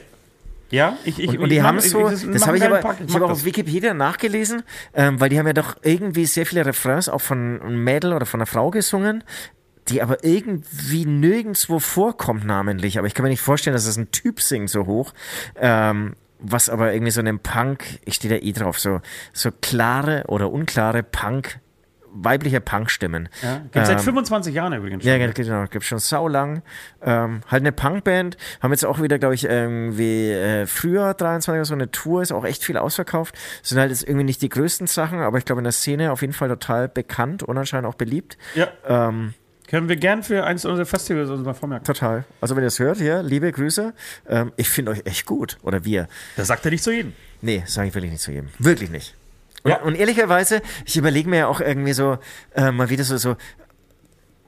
Ja, 0.71 0.97
ich, 1.03 1.19
ich 1.19 1.27
Und, 1.29 1.39
und 1.39 1.49
die 1.49 1.55
ich 1.57 1.61
haben 1.63 1.79
so, 1.79 2.09
ich- 2.09 2.25
das 2.25 2.41
mach 2.41 2.47
habe 2.47 2.57
ich 2.57 2.63
aber, 2.63 2.77
Pack, 2.79 2.97
ich 2.99 3.07
mag 3.07 3.15
habe 3.15 3.25
auch 3.25 3.29
das. 3.29 3.39
auf 3.39 3.45
Wikipedia 3.45 3.93
nachgelesen, 3.95 4.61
ähm, 4.93 5.19
weil 5.19 5.29
die 5.29 5.39
haben 5.39 5.47
ja 5.47 5.53
doch 5.53 5.77
irgendwie 5.81 6.25
sehr 6.25 6.45
viele 6.45 6.63
Refrains 6.65 7.09
auch 7.09 7.21
von 7.21 7.59
einem 7.61 7.83
Mädel 7.83 8.13
oder 8.13 8.27
von 8.27 8.39
einer 8.39 8.45
Frau 8.45 8.69
gesungen, 8.69 9.23
die 9.87 10.03
aber 10.03 10.23
irgendwie 10.23 11.05
nirgendwo 11.05 11.79
vorkommt 11.79 12.45
namentlich. 12.45 12.99
Aber 12.99 13.07
ich 13.07 13.15
kann 13.15 13.23
mir 13.23 13.29
nicht 13.29 13.41
vorstellen, 13.41 13.73
dass 13.73 13.87
es 13.87 13.97
ein 13.97 14.11
Typ 14.11 14.41
singt 14.41 14.69
so 14.69 14.85
hoch. 14.85 15.13
Ähm, 15.59 16.13
was 16.41 16.69
aber 16.69 16.93
irgendwie 16.93 17.11
so 17.11 17.19
einem 17.19 17.39
Punk, 17.39 17.83
ich 18.05 18.13
stehe 18.15 18.33
da 18.39 18.45
eh 18.45 18.51
drauf, 18.53 18.79
so, 18.79 19.01
so 19.33 19.49
klare 19.61 20.23
oder 20.27 20.51
unklare 20.51 21.01
Punk, 21.03 21.59
weibliche 22.11 22.61
Punkstimmen. 22.61 23.29
Ja, 23.41 23.57
gibt 23.71 23.85
seit 23.85 23.97
Ähm, 23.99 24.03
25 24.03 24.53
Jahren 24.53 24.73
übrigens 24.73 25.03
schon. 25.03 25.11
ja, 25.11 25.17
ge- 25.17 25.31
genau, 25.33 25.65
gibt 25.65 25.85
schon 25.85 25.99
saulang. 25.99 26.61
Ähm, 27.01 27.41
halt 27.47 27.61
eine 27.61 27.71
Punkband, 27.71 28.37
haben 28.61 28.71
jetzt 28.71 28.85
auch 28.85 29.01
wieder, 29.01 29.19
glaube 29.19 29.35
ich, 29.35 29.45
irgendwie 29.45 30.31
äh, 30.31 30.65
früher 30.65 31.13
23 31.13 31.67
so 31.67 31.73
eine 31.73 31.91
Tour, 31.91 32.21
ist 32.21 32.31
auch 32.31 32.45
echt 32.45 32.63
viel 32.63 32.77
ausverkauft. 32.77 33.35
Sind 33.63 33.77
halt 33.79 33.91
jetzt 33.91 34.03
irgendwie 34.03 34.23
nicht 34.25 34.41
die 34.41 34.49
größten 34.49 34.87
Sachen, 34.87 35.19
aber 35.19 35.37
ich 35.37 35.45
glaube 35.45 35.59
in 35.59 35.63
der 35.65 35.71
Szene 35.73 36.11
auf 36.11 36.21
jeden 36.21 36.33
Fall 36.33 36.49
total 36.49 36.87
bekannt 36.89 37.43
und 37.43 37.57
anscheinend 37.57 37.87
auch 37.87 37.95
beliebt. 37.95 38.37
Ja, 38.55 38.67
Ähm, 38.87 39.33
können 39.67 39.87
wir 39.87 39.97
gern 39.97 40.23
für 40.23 40.45
eins 40.45 40.65
unserer 40.65 40.87
Festivals 40.87 41.29
uns 41.29 41.45
mal 41.45 41.53
vormerken. 41.53 41.85
total. 41.85 42.25
Also 42.41 42.55
wenn 42.55 42.63
ihr 42.63 42.67
es 42.69 42.79
hört, 42.79 42.97
hier, 42.97 43.21
liebe 43.21 43.51
Grüße. 43.51 43.93
Ähm, 44.27 44.51
ich 44.55 44.67
finde 44.67 44.91
euch 44.91 45.01
echt 45.05 45.27
gut. 45.27 45.57
Oder 45.61 45.85
wir. 45.85 46.07
Das 46.37 46.47
sagt 46.47 46.65
er 46.65 46.71
nicht 46.71 46.83
zu 46.83 46.91
jedem. 46.91 47.13
Nee, 47.41 47.61
sage 47.67 47.89
ich 47.89 47.93
wirklich 47.93 48.11
nicht 48.11 48.23
zu 48.23 48.31
jedem. 48.31 48.49
Wirklich 48.57 48.89
nicht. 48.89 49.15
Und, 49.63 49.71
Ja. 49.71 49.81
und 49.81 49.95
ehrlicherweise, 49.95 50.61
ich 50.85 50.97
überlege 50.97 51.29
mir 51.29 51.37
ja 51.37 51.47
auch 51.47 51.61
irgendwie 51.61 51.93
so, 51.93 52.17
äh, 52.55 52.71
mal 52.71 52.89
wieder 52.89 53.03
so, 53.03 53.17
so, 53.17 53.35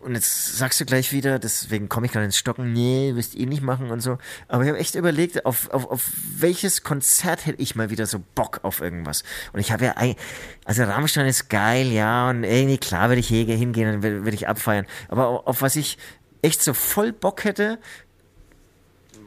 und 0.02 0.16
jetzt 0.16 0.58
sagst 0.58 0.82
du 0.82 0.86
gleich 0.86 1.12
wieder, 1.12 1.38
deswegen 1.38 1.88
komme 1.88 2.08
ich 2.08 2.12
gerade 2.12 2.26
ins 2.26 2.38
Stocken, 2.38 2.74
nee, 2.74 3.12
wirst 3.14 3.38
eh 3.38 3.46
nicht 3.46 3.62
machen 3.62 3.92
und 3.92 4.00
so. 4.00 4.18
Aber 4.48 4.64
ich 4.64 4.70
habe 4.70 4.80
echt 4.80 4.96
überlegt, 4.96 5.46
auf, 5.46 5.70
auf, 5.70 5.86
auf 5.92 6.10
welches 6.38 6.84
Konzert 6.84 7.46
hätte 7.46 7.62
ich 7.62 7.76
mal 7.76 7.92
wieder 7.92 8.08
so 8.08 8.20
Bock 8.34 8.62
auf 8.64 8.82
irgendwas. 8.82 9.24
Und 9.54 9.60
ich 9.60 9.72
habe 9.72 9.86
ja, 9.86 9.96
also 10.66 10.84
Rammstein 10.84 11.28
ist 11.28 11.50
geil, 11.50 11.92
ja, 11.92 12.32
und 12.32 12.44
irgendwie 12.44 12.80
klar 12.80 13.10
würde 13.10 13.20
ich 13.20 13.28
hier 13.28 13.46
hingehen 13.46 14.02
würde 14.02 14.24
würde 14.24 14.36
ich 14.36 14.48
abfeiern. 14.48 14.88
Aber 15.08 15.28
auf, 15.28 15.46
auf 15.48 15.62
was 15.62 15.76
ich 15.76 16.00
echt 16.42 16.64
so 16.64 16.74
voll 16.74 17.12
Bock 17.12 17.44
hätte, 17.44 17.78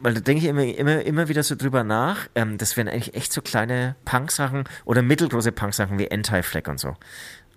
weil 0.05 0.15
da 0.15 0.21
denke 0.21 0.43
ich 0.43 0.49
immer, 0.49 0.63
immer, 0.65 1.03
immer 1.03 1.29
wieder 1.29 1.43
so 1.43 1.57
drüber 1.57 1.83
nach. 1.83 2.29
Ähm, 2.35 2.59
das 2.59 2.77
wären 2.77 2.89
eigentlich 2.89 3.15
echt 3.15 3.33
so 3.33 3.43
kleine 3.43 3.97
Punk-Sachen 4.05 4.65
oder 4.85 5.03
mittelgroße 5.03 5.51
Punk-Sachen 5.51 5.99
wie 5.99 6.11
Anti-Flag 6.11 6.69
und 6.69 6.79
so. 6.79 6.95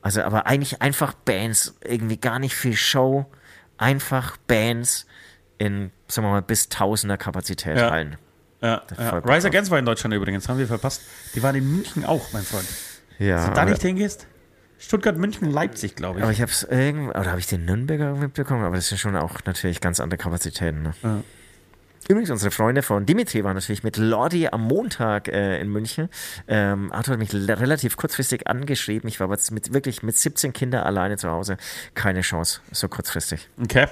Also, 0.02 0.22
aber 0.24 0.48
eigentlich 0.48 0.82
einfach 0.82 1.14
Bands, 1.14 1.76
irgendwie 1.84 2.18
gar 2.18 2.40
nicht 2.40 2.56
viel 2.56 2.76
Show, 2.76 3.26
einfach 3.78 4.38
Bands 4.48 5.06
in, 5.58 5.92
sagen 6.08 6.28
wir 6.28 6.32
mal, 6.32 6.42
bis 6.42 6.70
Tausender 6.70 7.18
Kapazität 7.18 7.78
Ja. 7.78 7.92
hallen. 7.92 8.16
Ja, 8.62 8.82
ja. 8.98 9.18
Rise. 9.20 9.48
Against 9.48 9.70
war 9.70 9.78
in 9.78 9.86
Deutschland 9.86 10.16
übrigens, 10.16 10.50
haben 10.50 10.58
wir 10.58 10.68
verpasst. 10.68 11.02
Die 11.36 11.44
waren 11.44 11.56
in 11.56 11.70
München 11.70 12.06
auch, 12.06 12.32
mein 12.34 12.44
Freund. 12.44 12.66
Ja, 13.20 13.44
Wenn 13.44 13.50
du 13.50 13.56
da 13.56 13.66
nicht 13.66 13.82
hingehst? 13.82 14.26
Stuttgart, 14.80 15.18
München, 15.18 15.52
Leipzig, 15.52 15.96
glaube 15.96 16.20
ich. 16.20 16.24
aber 16.24 16.32
ich 16.32 16.42
habe 16.42 16.52
es 16.52 16.64
irgendwie, 16.64 17.10
oder 17.10 17.32
habe 17.32 17.40
ich 17.40 17.48
den 17.48 17.66
Nürnberger 17.66 18.14
mitbekommen? 18.14 18.64
Aber 18.64 18.76
das 18.76 18.88
sind 18.90 19.00
schon 19.00 19.16
auch 19.16 19.40
natürlich 19.46 19.82
ganz 19.82 20.00
andere 20.00 20.18
Kapazitäten. 20.20 20.84
Ne? 20.84 20.94
Ja. 21.04 21.24
Übrigens, 22.10 22.30
unsere 22.30 22.52
Freunde 22.52 22.84
von 22.84 23.06
Dimitri 23.06 23.44
waren 23.44 23.56
natürlich 23.56 23.84
mit 23.84 23.98
Lordi 23.98 24.48
am 24.48 24.62
Montag 24.62 25.28
äh, 25.28 25.60
in 25.60 25.70
München. 25.70 26.08
Ähm, 26.48 26.92
Arthur 26.94 27.14
hat 27.14 27.20
mich 27.20 27.34
relativ 27.34 27.98
kurzfristig 27.98 28.48
angeschrieben. 28.48 29.10
Ich 29.10 29.20
war 29.20 29.26
aber 29.26 29.34
jetzt 29.36 29.52
mit, 29.52 29.74
wirklich 29.74 30.04
mit 30.04 30.18
17 30.18 30.54
Kindern 30.54 30.84
alleine 30.84 31.18
zu 31.18 31.30
Hause. 31.30 31.58
Keine 31.96 32.22
Chance, 32.22 32.62
so 32.72 32.88
kurzfristig. 32.88 33.50
Okay. 33.62 33.88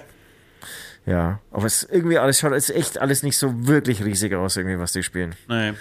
Ja, 1.05 1.39
aber 1.51 1.65
es 1.65 1.83
ist 1.83 1.91
irgendwie 1.91 2.17
alles 2.17 2.39
schaut 2.39 2.53
es 2.53 2.69
ist 2.69 2.75
echt 2.75 2.97
alles 2.99 3.21
nicht 3.21 3.37
so 3.37 3.67
wirklich 3.67 4.03
riesig 4.03 4.33
aus, 4.33 4.57
irgendwie, 4.57 4.79
was 4.79 4.91
die 4.93 5.03
spielen. 5.03 5.35
Nee. 5.47 5.73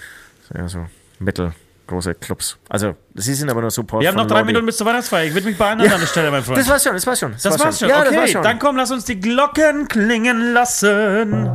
Ja, 0.55 0.69
so 0.69 0.86
mittelgroße 1.20 2.15
Clubs. 2.16 2.59
Also, 2.69 2.97
sie 3.15 3.32
sind 3.32 3.48
aber 3.48 3.61
nur 3.62 3.70
Support 3.70 4.02
Wir 4.02 4.09
haben 4.09 4.16
noch 4.16 4.27
drei 4.27 4.35
Lordi. 4.39 4.48
Minuten 4.48 4.66
bis 4.66 4.77
zur 4.77 4.86
Weihnachtsfeier. 4.86 5.24
Ich 5.27 5.35
würde 5.35 5.47
mich 5.47 5.56
beeilen 5.56 5.81
an 5.81 5.89
der 5.89 6.06
Stelle, 6.06 6.31
mein 6.31 6.43
Freund. 6.43 6.59
Das 6.59 6.69
war's 6.69 6.82
schon, 6.82 6.93
das 6.93 7.06
war's 7.06 7.20
schon. 7.20 7.32
Das, 7.32 7.43
Das 7.43 7.59
war's 7.59 7.78
schon. 7.78 7.89
Ja, 7.89 8.01
okay, 8.01 8.09
das 8.11 8.16
war's 8.16 8.31
schon. 8.32 8.43
dann 8.43 8.59
komm, 8.59 8.77
lass 8.77 8.90
uns 8.90 9.05
die 9.05 9.19
Glocken 9.19 9.89
klingen 9.89 10.52
lassen. 10.52 11.51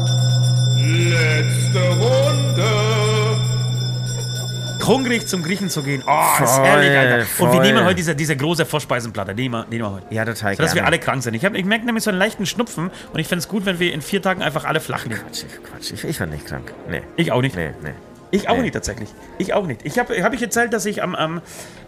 Letzte 1.39 1.79
Runde. 1.79 2.65
hungrig 4.85 5.27
zum 5.27 5.43
Griechen 5.43 5.69
zu 5.69 5.83
gehen. 5.83 6.01
Oh, 6.07 6.43
ist 6.43 6.51
Voll, 6.55 6.65
herrlich, 6.65 6.97
Alter. 6.97 7.25
Und 7.43 7.53
wir 7.53 7.61
nehmen 7.61 7.85
heute 7.85 7.95
diese, 7.95 8.15
diese 8.15 8.35
große 8.35 8.65
Vorspeisenplatte. 8.65 9.35
Nehmen 9.35 9.53
wir, 9.53 9.65
nehmen 9.69 9.83
wir 9.83 9.91
heute. 9.91 10.05
Ja, 10.13 10.25
total 10.25 10.55
So, 10.55 10.63
dass 10.63 10.71
wir 10.71 10.75
gerne. 10.81 10.87
alle 10.87 10.99
krank 10.99 11.21
sind. 11.23 11.35
Ich, 11.35 11.45
hab- 11.45 11.53
ich 11.55 11.63
merke 11.65 11.85
nämlich 11.85 12.03
so 12.03 12.09
einen 12.09 12.17
leichten 12.19 12.45
Schnupfen 12.47 12.89
und 13.13 13.19
ich 13.19 13.27
fände 13.27 13.39
es 13.41 13.47
gut, 13.47 13.65
wenn 13.67 13.79
wir 13.79 13.93
in 13.93 14.01
vier 14.01 14.21
Tagen 14.21 14.41
einfach 14.41 14.65
alle 14.65 14.79
flach 14.79 15.05
liegen. 15.05 15.19
Quatsch, 15.21 15.43
Quatsch. 15.71 15.91
Ich, 15.93 16.03
ich 16.03 16.19
war 16.19 16.27
nicht 16.27 16.45
krank. 16.47 16.73
Nee. 16.89 17.01
Ich 17.17 17.31
auch 17.31 17.41
nicht. 17.41 17.55
Nee, 17.55 17.69
nee. 17.83 17.93
Ich 18.31 18.49
auch 18.49 18.55
Nee. 18.57 18.63
nicht 18.63 18.73
tatsächlich. 18.73 19.09
Ich 19.37 19.53
auch 19.53 19.65
nicht. 19.65 19.81
Ich 19.85 19.97
habe 19.99 20.21
hab 20.23 20.33
ich 20.33 20.41
erzählt, 20.41 20.73
dass 20.73 20.85
ich 20.85 21.01
am, 21.03 21.13
am 21.15 21.41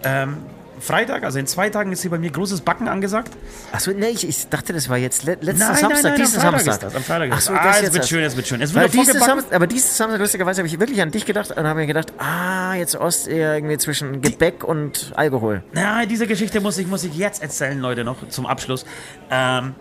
ähm, 0.03 0.38
Freitag, 0.81 1.23
also 1.23 1.39
in 1.39 1.47
zwei 1.47 1.69
Tagen, 1.69 1.91
ist 1.91 2.01
hier 2.01 2.11
bei 2.11 2.17
mir 2.17 2.31
großes 2.31 2.61
Backen 2.61 2.87
angesagt. 2.87 3.31
Achso, 3.71 3.91
nee, 3.91 4.07
ich, 4.09 4.27
ich 4.27 4.49
dachte, 4.49 4.73
das 4.73 4.89
war 4.89 4.97
jetzt 4.97 5.23
le 5.23 5.37
letzten 5.39 5.59
Nein, 5.59 5.75
Samstag, 5.75 5.91
nein, 5.91 6.03
nein, 6.03 6.15
diesen 6.15 6.41
Samstag. 6.41 6.73
ist 6.73 6.83
das. 6.83 6.95
Am 6.95 7.03
Freitag 7.03 7.29
ist 7.29 7.35
Ach 7.35 7.41
so, 7.41 7.53
das. 7.53 7.61
Ah, 7.61 7.79
es 7.83 7.93
wird 7.93 8.07
schön, 8.07 8.23
es 8.23 8.35
wird 8.35 8.47
schön. 8.47 8.61
Es 8.61 8.73
wird 8.73 8.85
diese 8.93 9.03
vorgebacken. 9.05 9.27
Samstag, 9.27 9.55
aber 9.55 9.67
diesen 9.67 9.89
Samstag, 9.89 10.19
lustigerweise, 10.19 10.61
habe 10.61 10.67
ich 10.67 10.79
wirklich 10.79 11.01
an 11.01 11.11
dich 11.11 11.25
gedacht 11.25 11.51
und 11.51 11.67
habe 11.67 11.79
mir 11.79 11.87
gedacht, 11.87 12.13
ah, 12.17 12.73
jetzt 12.75 12.95
Ost 12.95 13.27
eher 13.27 13.55
irgendwie 13.55 13.77
zwischen 13.77 14.21
Gebäck 14.21 14.63
und 14.63 15.11
Alkohol. 15.15 15.63
Na, 15.73 16.05
diese 16.05 16.27
Geschichte 16.27 16.59
muss 16.61 16.77
ich, 16.77 16.87
muss 16.87 17.03
ich 17.03 17.15
jetzt 17.15 17.41
erzählen, 17.41 17.79
Leute, 17.79 18.03
noch 18.03 18.27
zum 18.29 18.45
Abschluss. 18.45 18.85
Ähm, 19.29 19.75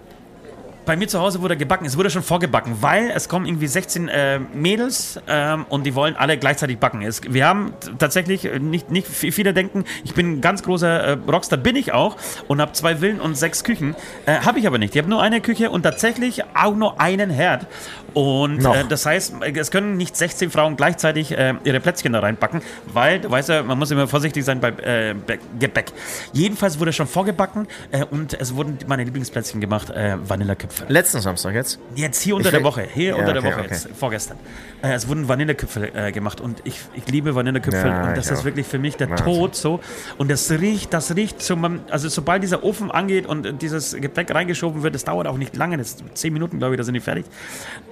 bei 0.87 0.97
mir 0.97 1.09
zu 1.09 1.21
Hause 1.21 1.43
wurde 1.43 1.57
gebacken, 1.57 1.85
es 1.87 1.97
wurde 1.97 2.11
schon 2.11 2.23
vorgebacken, 2.23 2.77
weil 2.81 3.11
es 3.11 3.29
kommen 3.29 3.47
irgendwie 3.47 3.67
16 3.67 4.09
äh, 4.09 4.39
Mädels 4.39 5.21
ähm, 5.29 5.67
und 5.69 5.85
die 5.85 5.95
wollen 5.95 6.17
alle 6.17 6.39
gleichzeitig 6.39 6.79
backen. 6.79 7.03
Es, 7.03 7.21
wir 7.29 7.47
haben 7.47 7.73
tatsächlich, 7.99 8.45
äh, 8.45 8.59
nicht, 8.59 8.91
nicht 8.91 9.07
viele 9.07 9.53
denken, 9.53 9.85
ich 10.05 10.15
bin 10.15 10.33
ein 10.33 10.41
ganz 10.41 10.63
großer 10.63 11.01
äh, 11.01 11.13
Rockstar, 11.31 11.59
bin 11.59 11.77
ich 11.77 11.93
auch 11.93 12.17
und 12.49 12.61
habe 12.61 12.73
zwei 12.73 12.97
Villen 12.97 13.21
und 13.21 13.37
sechs 13.37 13.65
Küchen. 13.65 13.95
Äh, 14.27 14.41
habe 14.41 14.59
ich 14.59 14.67
aber 14.67 14.79
nicht. 14.79 14.95
Ich 14.95 15.01
habe 15.01 15.11
nur 15.11 15.23
eine 15.23 15.41
Küche 15.41 15.71
und 15.71 15.83
tatsächlich 15.83 16.45
auch 16.55 16.75
nur 16.75 17.01
einen 17.01 17.31
Herd. 17.31 17.67
Und 18.15 18.65
äh, 18.65 18.85
das 18.89 19.07
heißt, 19.07 19.35
es 19.55 19.71
können 19.71 19.97
nicht 19.97 20.17
16 20.17 20.51
Frauen 20.51 20.77
gleichzeitig 20.77 21.33
äh, 21.33 21.55
ihre 21.65 21.81
Plätzchen 21.81 22.13
da 22.13 22.21
reinpacken, 22.21 22.63
weil, 22.93 23.21
du 23.21 23.31
weißt 23.31 23.49
ja, 23.49 23.63
man 23.63 23.79
muss 23.79 23.91
immer 23.91 24.09
vorsichtig 24.09 24.45
sein 24.45 24.61
bei 24.61 24.71
äh, 24.71 25.15
Gebäck. 25.59 25.93
Jedenfalls 26.33 26.81
wurde 26.81 26.93
schon 26.93 27.07
vorgebacken 27.07 27.69
äh, 27.93 28.05
und 28.05 28.35
es 28.35 28.55
wurden 28.55 28.79
meine 28.87 29.05
Lieblingsplätzchen 29.05 29.61
gemacht, 29.61 29.91
äh, 29.91 30.17
Vanilleköpfe. 30.71 30.93
Letzten 30.93 31.21
Samstag 31.21 31.55
jetzt? 31.55 31.79
Jetzt 31.95 32.21
hier 32.23 32.37
unter 32.37 32.49
Ich 32.49 32.55
der 32.55 32.65
Woche, 32.65 32.87
hier 32.93 33.11
Ja, 33.11 33.17
unter 33.17 33.33
der 33.33 33.43
okay, 33.43 33.53
Woche, 33.53 33.61
okay. 33.61 33.69
jetzt, 33.73 33.89
vorgestern. 33.99 34.39
Äh, 34.83 34.93
es 34.93 35.09
wurden 35.09 35.29
Vanilleköpfe 35.29 35.95
äh, 35.95 36.13
gemacht 36.13 36.41
und 36.41 36.61
ich, 36.65 36.81
ich 36.95 37.07
liebe 37.09 37.35
Vanilleköpfe 37.35 37.87
Ja, 37.87 38.09
und 38.09 38.17
das 38.17 38.31
ist 38.31 38.41
auch. 38.41 38.45
wirklich 38.45 38.67
für 38.67 38.79
mich 38.79 38.97
der 38.97 39.11
Wahnsinn. 39.11 39.27
Tod 39.27 39.57
so. 39.57 39.81
Und 40.19 40.31
das 40.31 40.51
riecht, 40.51 40.93
das 40.93 41.15
riecht, 41.17 41.43
so, 41.43 41.57
man, 41.57 41.81
also 41.91 42.09
sobald 42.09 42.43
dieser 42.43 42.63
Ofen 42.65 42.91
angeht 42.91 43.27
und 43.27 43.61
dieses 43.63 43.95
Gepäck 43.95 44.35
reingeschoben 44.35 44.83
wird, 44.83 44.95
das 44.95 45.05
dauert 45.05 45.27
auch 45.27 45.37
nicht 45.37 45.57
lange, 45.57 45.77
das 45.77 45.89
ist 45.89 46.05
zehn 46.15 46.33
Minuten, 46.33 46.59
glaube 46.59 46.75
ich, 46.75 46.79
da 46.79 46.85
sind 46.85 46.95
die 46.95 47.01
fertig. 47.01 47.27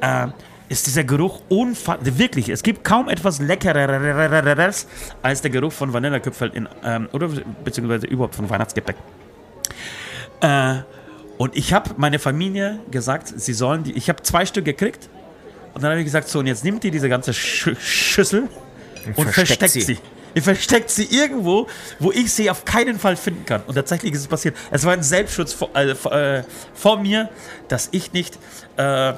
Äh, 0.01 0.29
ist 0.71 0.87
dieser 0.87 1.03
Geruch 1.05 1.41
unfassbar, 1.49 2.19
wirklich, 2.19 2.51
es 2.51 2.63
gibt 2.63 2.85
kaum 2.85 3.09
etwas 3.09 3.41
Leckereres 3.41 4.87
als 5.23 5.41
der 5.41 5.51
Geruch 5.51 5.73
von 5.73 5.93
Vanilleköpfen 5.95 6.53
in, 6.53 6.69
ähm, 6.85 7.09
oder 7.13 7.31
beziehungsweise 7.65 8.07
überhaupt 8.07 8.35
von 8.35 8.49
Weihnachtsgebäck. 8.51 8.97
Äh, 10.41 10.81
und 11.39 11.57
ich 11.57 11.73
habe 11.73 11.91
meine 11.97 12.19
Familie 12.19 12.81
gesagt, 12.91 13.33
sie 13.35 13.55
sollen 13.55 13.85
die. 13.85 13.93
Ich 13.93 14.09
habe 14.09 14.23
zwei 14.23 14.45
Stück 14.45 14.65
gekriegt. 14.65 15.09
Und 15.73 15.83
dann 15.83 15.93
habe 15.93 16.01
ich 16.01 16.05
gesagt, 16.05 16.29
so, 16.29 16.41
und 16.41 16.49
jetzt 16.49 16.65
nimmt 16.65 16.83
ihr 16.85 16.91
diese 16.91 17.09
ganze 17.09 17.33
Sch 17.33 17.71
Schüssel 17.79 18.49
und, 19.17 19.31
versteckt 19.31 19.47
versteckt 19.47 19.73
sie. 19.73 19.81
sie. 19.81 19.99
Ihr 20.35 20.43
versteckt 20.43 20.91
sie 20.91 21.05
irgendwo, 21.05 21.69
wo 22.01 22.11
ich 22.11 22.33
sie 22.33 22.51
auf 22.51 22.65
keinen 22.65 22.99
Fall 22.99 23.17
finden 23.17 23.47
kann. 23.47 23.63
Und 23.67 23.77
tatsächlich 23.77 24.13
ist 24.13 24.21
es 24.21 24.27
passiert. 24.27 24.57
Es 24.71 24.85
war 24.85 24.93
ein 24.93 25.03
Selbstschutz 25.03 25.53
vor, 25.53 25.75
äh, 25.75 25.95
vor, 25.95 26.13
äh, 26.13 26.43
vor 26.75 27.01
mir, 27.01 27.29
dass 27.69 27.89
ich 27.93 28.13
nicht. 28.13 28.39
Äh, 28.77 29.15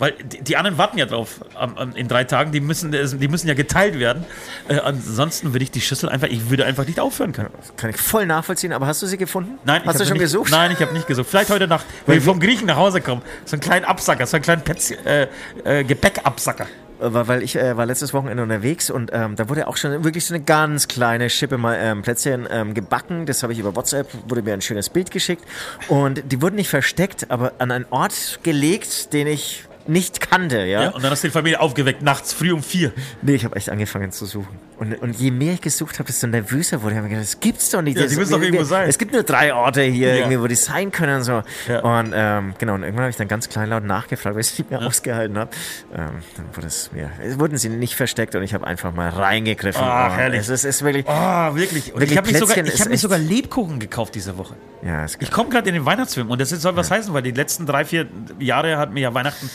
weil 0.00 0.12
die, 0.24 0.42
die 0.42 0.56
anderen 0.56 0.76
warten 0.76 0.98
ja 0.98 1.06
drauf 1.06 1.36
am- 1.54 1.76
am- 1.78 1.94
in 1.94 2.08
drei 2.08 2.24
Tagen. 2.24 2.50
Die 2.50 2.60
müssen, 2.60 2.90
die 2.90 3.28
müssen 3.28 3.46
ja 3.46 3.54
geteilt 3.54 4.00
werden. 4.00 4.24
Äh, 4.68 4.78
ansonsten 4.80 5.52
würde 5.54 5.62
ich 5.62 5.70
die 5.70 5.80
Schüssel 5.80 6.08
einfach. 6.08 6.26
Ich 6.26 6.50
würde 6.50 6.64
einfach 6.66 6.84
nicht 6.86 6.98
aufhören 6.98 7.32
können. 7.32 7.50
Kann 7.76 7.90
ich 7.90 7.96
voll 7.96 8.26
nachvollziehen, 8.26 8.72
aber 8.72 8.88
hast 8.88 9.00
du 9.02 9.06
sie 9.06 9.16
gefunden? 9.18 9.58
Nein, 9.64 9.82
ich 9.82 9.88
Hast 9.88 10.00
du 10.00 10.04
schon 10.04 10.14
nicht, 10.14 10.22
gesucht? 10.22 10.50
Nein, 10.50 10.72
ich 10.72 10.80
habe 10.80 10.92
nicht 10.92 11.06
gesucht. 11.06 11.28
Vielleicht 11.30 11.50
heute 11.50 11.68
Nacht, 11.68 11.86
wenn 12.06 12.18
ich 12.18 12.24
vom 12.24 12.40
Griechen 12.40 12.66
nach 12.66 12.76
Hause 12.76 13.00
komme. 13.00 13.22
So 13.44 13.54
einen 13.54 13.60
kleinen 13.60 13.84
Absacker, 13.84 14.26
so 14.26 14.36
einen 14.36 14.42
kleinen 14.42 14.62
Petz, 14.62 14.90
äh, 14.90 15.28
äh, 15.64 15.84
Gepäckabsacker. 15.84 16.64
Äh, 16.64 16.68
Weil, 17.14 17.28
weil 17.28 17.42
ich 17.42 17.56
äh, 17.56 17.76
war 17.76 17.86
letztes 17.86 18.12
Wochenende 18.12 18.42
unterwegs 18.42 18.90
und 18.90 19.10
ähm, 19.14 19.34
da 19.36 19.48
wurde 19.48 19.66
auch 19.68 19.76
schon 19.78 20.04
wirklich 20.04 20.24
so 20.26 20.34
eine 20.34 20.42
ganz 20.44 20.86
kleine 20.86 21.30
Schippe 21.30 21.56
mal 21.56 21.78
ähm, 21.80 22.02
Plätzchen 22.02 22.46
ähm, 22.50 22.74
gebacken. 22.74 23.24
Das 23.26 23.42
habe 23.42 23.52
ich 23.54 23.58
über 23.58 23.74
WhatsApp, 23.74 24.08
wurde 24.28 24.42
mir 24.42 24.52
ein 24.54 24.60
schönes 24.60 24.88
Bild 24.90 25.10
geschickt. 25.10 25.42
Und 25.88 26.22
die 26.30 26.42
wurden 26.42 26.56
nicht 26.56 26.68
versteckt, 26.68 27.30
aber 27.30 27.52
an 27.58 27.70
einen 27.70 27.86
Ort 27.90 28.40
gelegt, 28.42 29.12
den 29.14 29.26
ich 29.28 29.64
nicht 29.90 30.20
kannte, 30.20 30.58
ja. 30.64 30.84
Ja, 30.84 30.90
und 30.90 31.02
dann 31.02 31.10
hast 31.10 31.22
du 31.22 31.28
die 31.28 31.32
Familie 31.32 31.60
aufgeweckt, 31.60 32.02
nachts 32.02 32.32
früh 32.32 32.52
um 32.52 32.62
vier. 32.62 32.92
Nee, 33.22 33.34
ich 33.34 33.44
habe 33.44 33.56
echt 33.56 33.68
angefangen 33.70 34.12
zu 34.12 34.24
suchen. 34.24 34.58
Und, 34.80 34.94
und 34.94 35.14
je 35.20 35.30
mehr 35.30 35.52
ich 35.52 35.60
gesucht 35.60 35.98
habe, 35.98 36.06
desto 36.06 36.26
nervöser 36.26 36.80
wurde 36.80 36.92
ich. 36.92 36.96
Ich 36.96 36.98
habe 36.98 37.08
mir 37.08 37.14
gedacht, 37.16 37.34
das 37.34 37.38
gibt's 37.40 37.68
doch 37.70 37.82
nicht. 37.82 37.96
Ja, 37.98 38.04
Das- 38.04 38.12
die 38.12 38.18
müssen 38.18 38.32
doch 38.32 38.40
irgendwo 38.40 38.64
sein. 38.64 38.88
Es 38.88 38.96
gibt 38.96 39.12
nur 39.12 39.22
drei 39.22 39.52
Orte 39.52 39.82
hier, 39.82 40.08
Ja. 40.08 40.14
irgendwie, 40.20 40.40
wo 40.40 40.46
die 40.46 40.54
sein 40.54 40.90
können 40.90 41.16
und 41.18 41.22
so. 41.22 41.42
Ja. 41.68 41.80
Und 41.80 42.12
ähm, 42.16 42.54
genau, 42.58 42.74
und 42.74 42.82
irgendwann 42.82 43.02
habe 43.04 43.10
ich 43.10 43.16
dann 43.16 43.28
ganz 43.28 43.50
kleinlaut 43.50 43.84
nachgefragt, 43.84 44.34
weil 44.34 44.40
ich 44.40 44.52
es 44.52 44.58
nicht 44.58 44.70
mehr 44.70 44.80
ausgehalten 44.80 45.36
habe. 45.38 45.50
Ähm, 45.94 46.08
dann 46.34 46.46
wurde 46.56 46.66
es 46.66 46.90
mir, 46.92 47.10
wurden 47.38 47.58
sie 47.58 47.68
nicht 47.68 47.94
versteckt 47.94 48.34
und 48.34 48.42
ich 48.42 48.54
habe 48.54 48.66
einfach 48.66 48.94
mal 48.94 49.10
reingegriffen. 49.10 49.82
Ah, 49.84 50.08
Oh, 50.08 50.12
herrlich. 50.16 50.40
Es 50.40 50.48
ist, 50.48 50.64
es 50.64 50.76
ist 50.76 50.82
wirklich, 50.82 51.04
Oh, 51.06 51.54
wirklich. 51.54 51.92
Und 51.92 52.00
Wirklich, 52.00 52.12
ich 52.12 52.16
habe 52.16 52.32
mir 52.32 52.38
sogar, 52.38 52.56
ich 52.64 52.80
hab 52.80 52.88
mir 52.88 52.94
echt- 52.94 53.02
sogar 53.02 53.18
Lebkuchen 53.18 53.80
gekauft 53.80 54.14
diese 54.14 54.38
Woche. 54.38 54.56
ja, 54.82 55.04
Ich 55.18 55.30
komme 55.30 55.50
gerade 55.50 55.68
in 55.68 55.74
den 55.74 55.84
Weihnachtsfilm 55.84 56.30
und 56.30 56.40
das 56.40 56.48
soll 56.48 56.74
was 56.76 56.90
heißen, 56.90 57.12
weil 57.12 57.20
die 57.22 57.32
letzten 57.32 57.66
drei, 57.66 57.84
vier 57.84 58.06
Jahre 58.38 58.78
hat 58.78 58.94
mir 58.94 59.00
ja 59.00 59.12
Weihnachten 59.12 59.50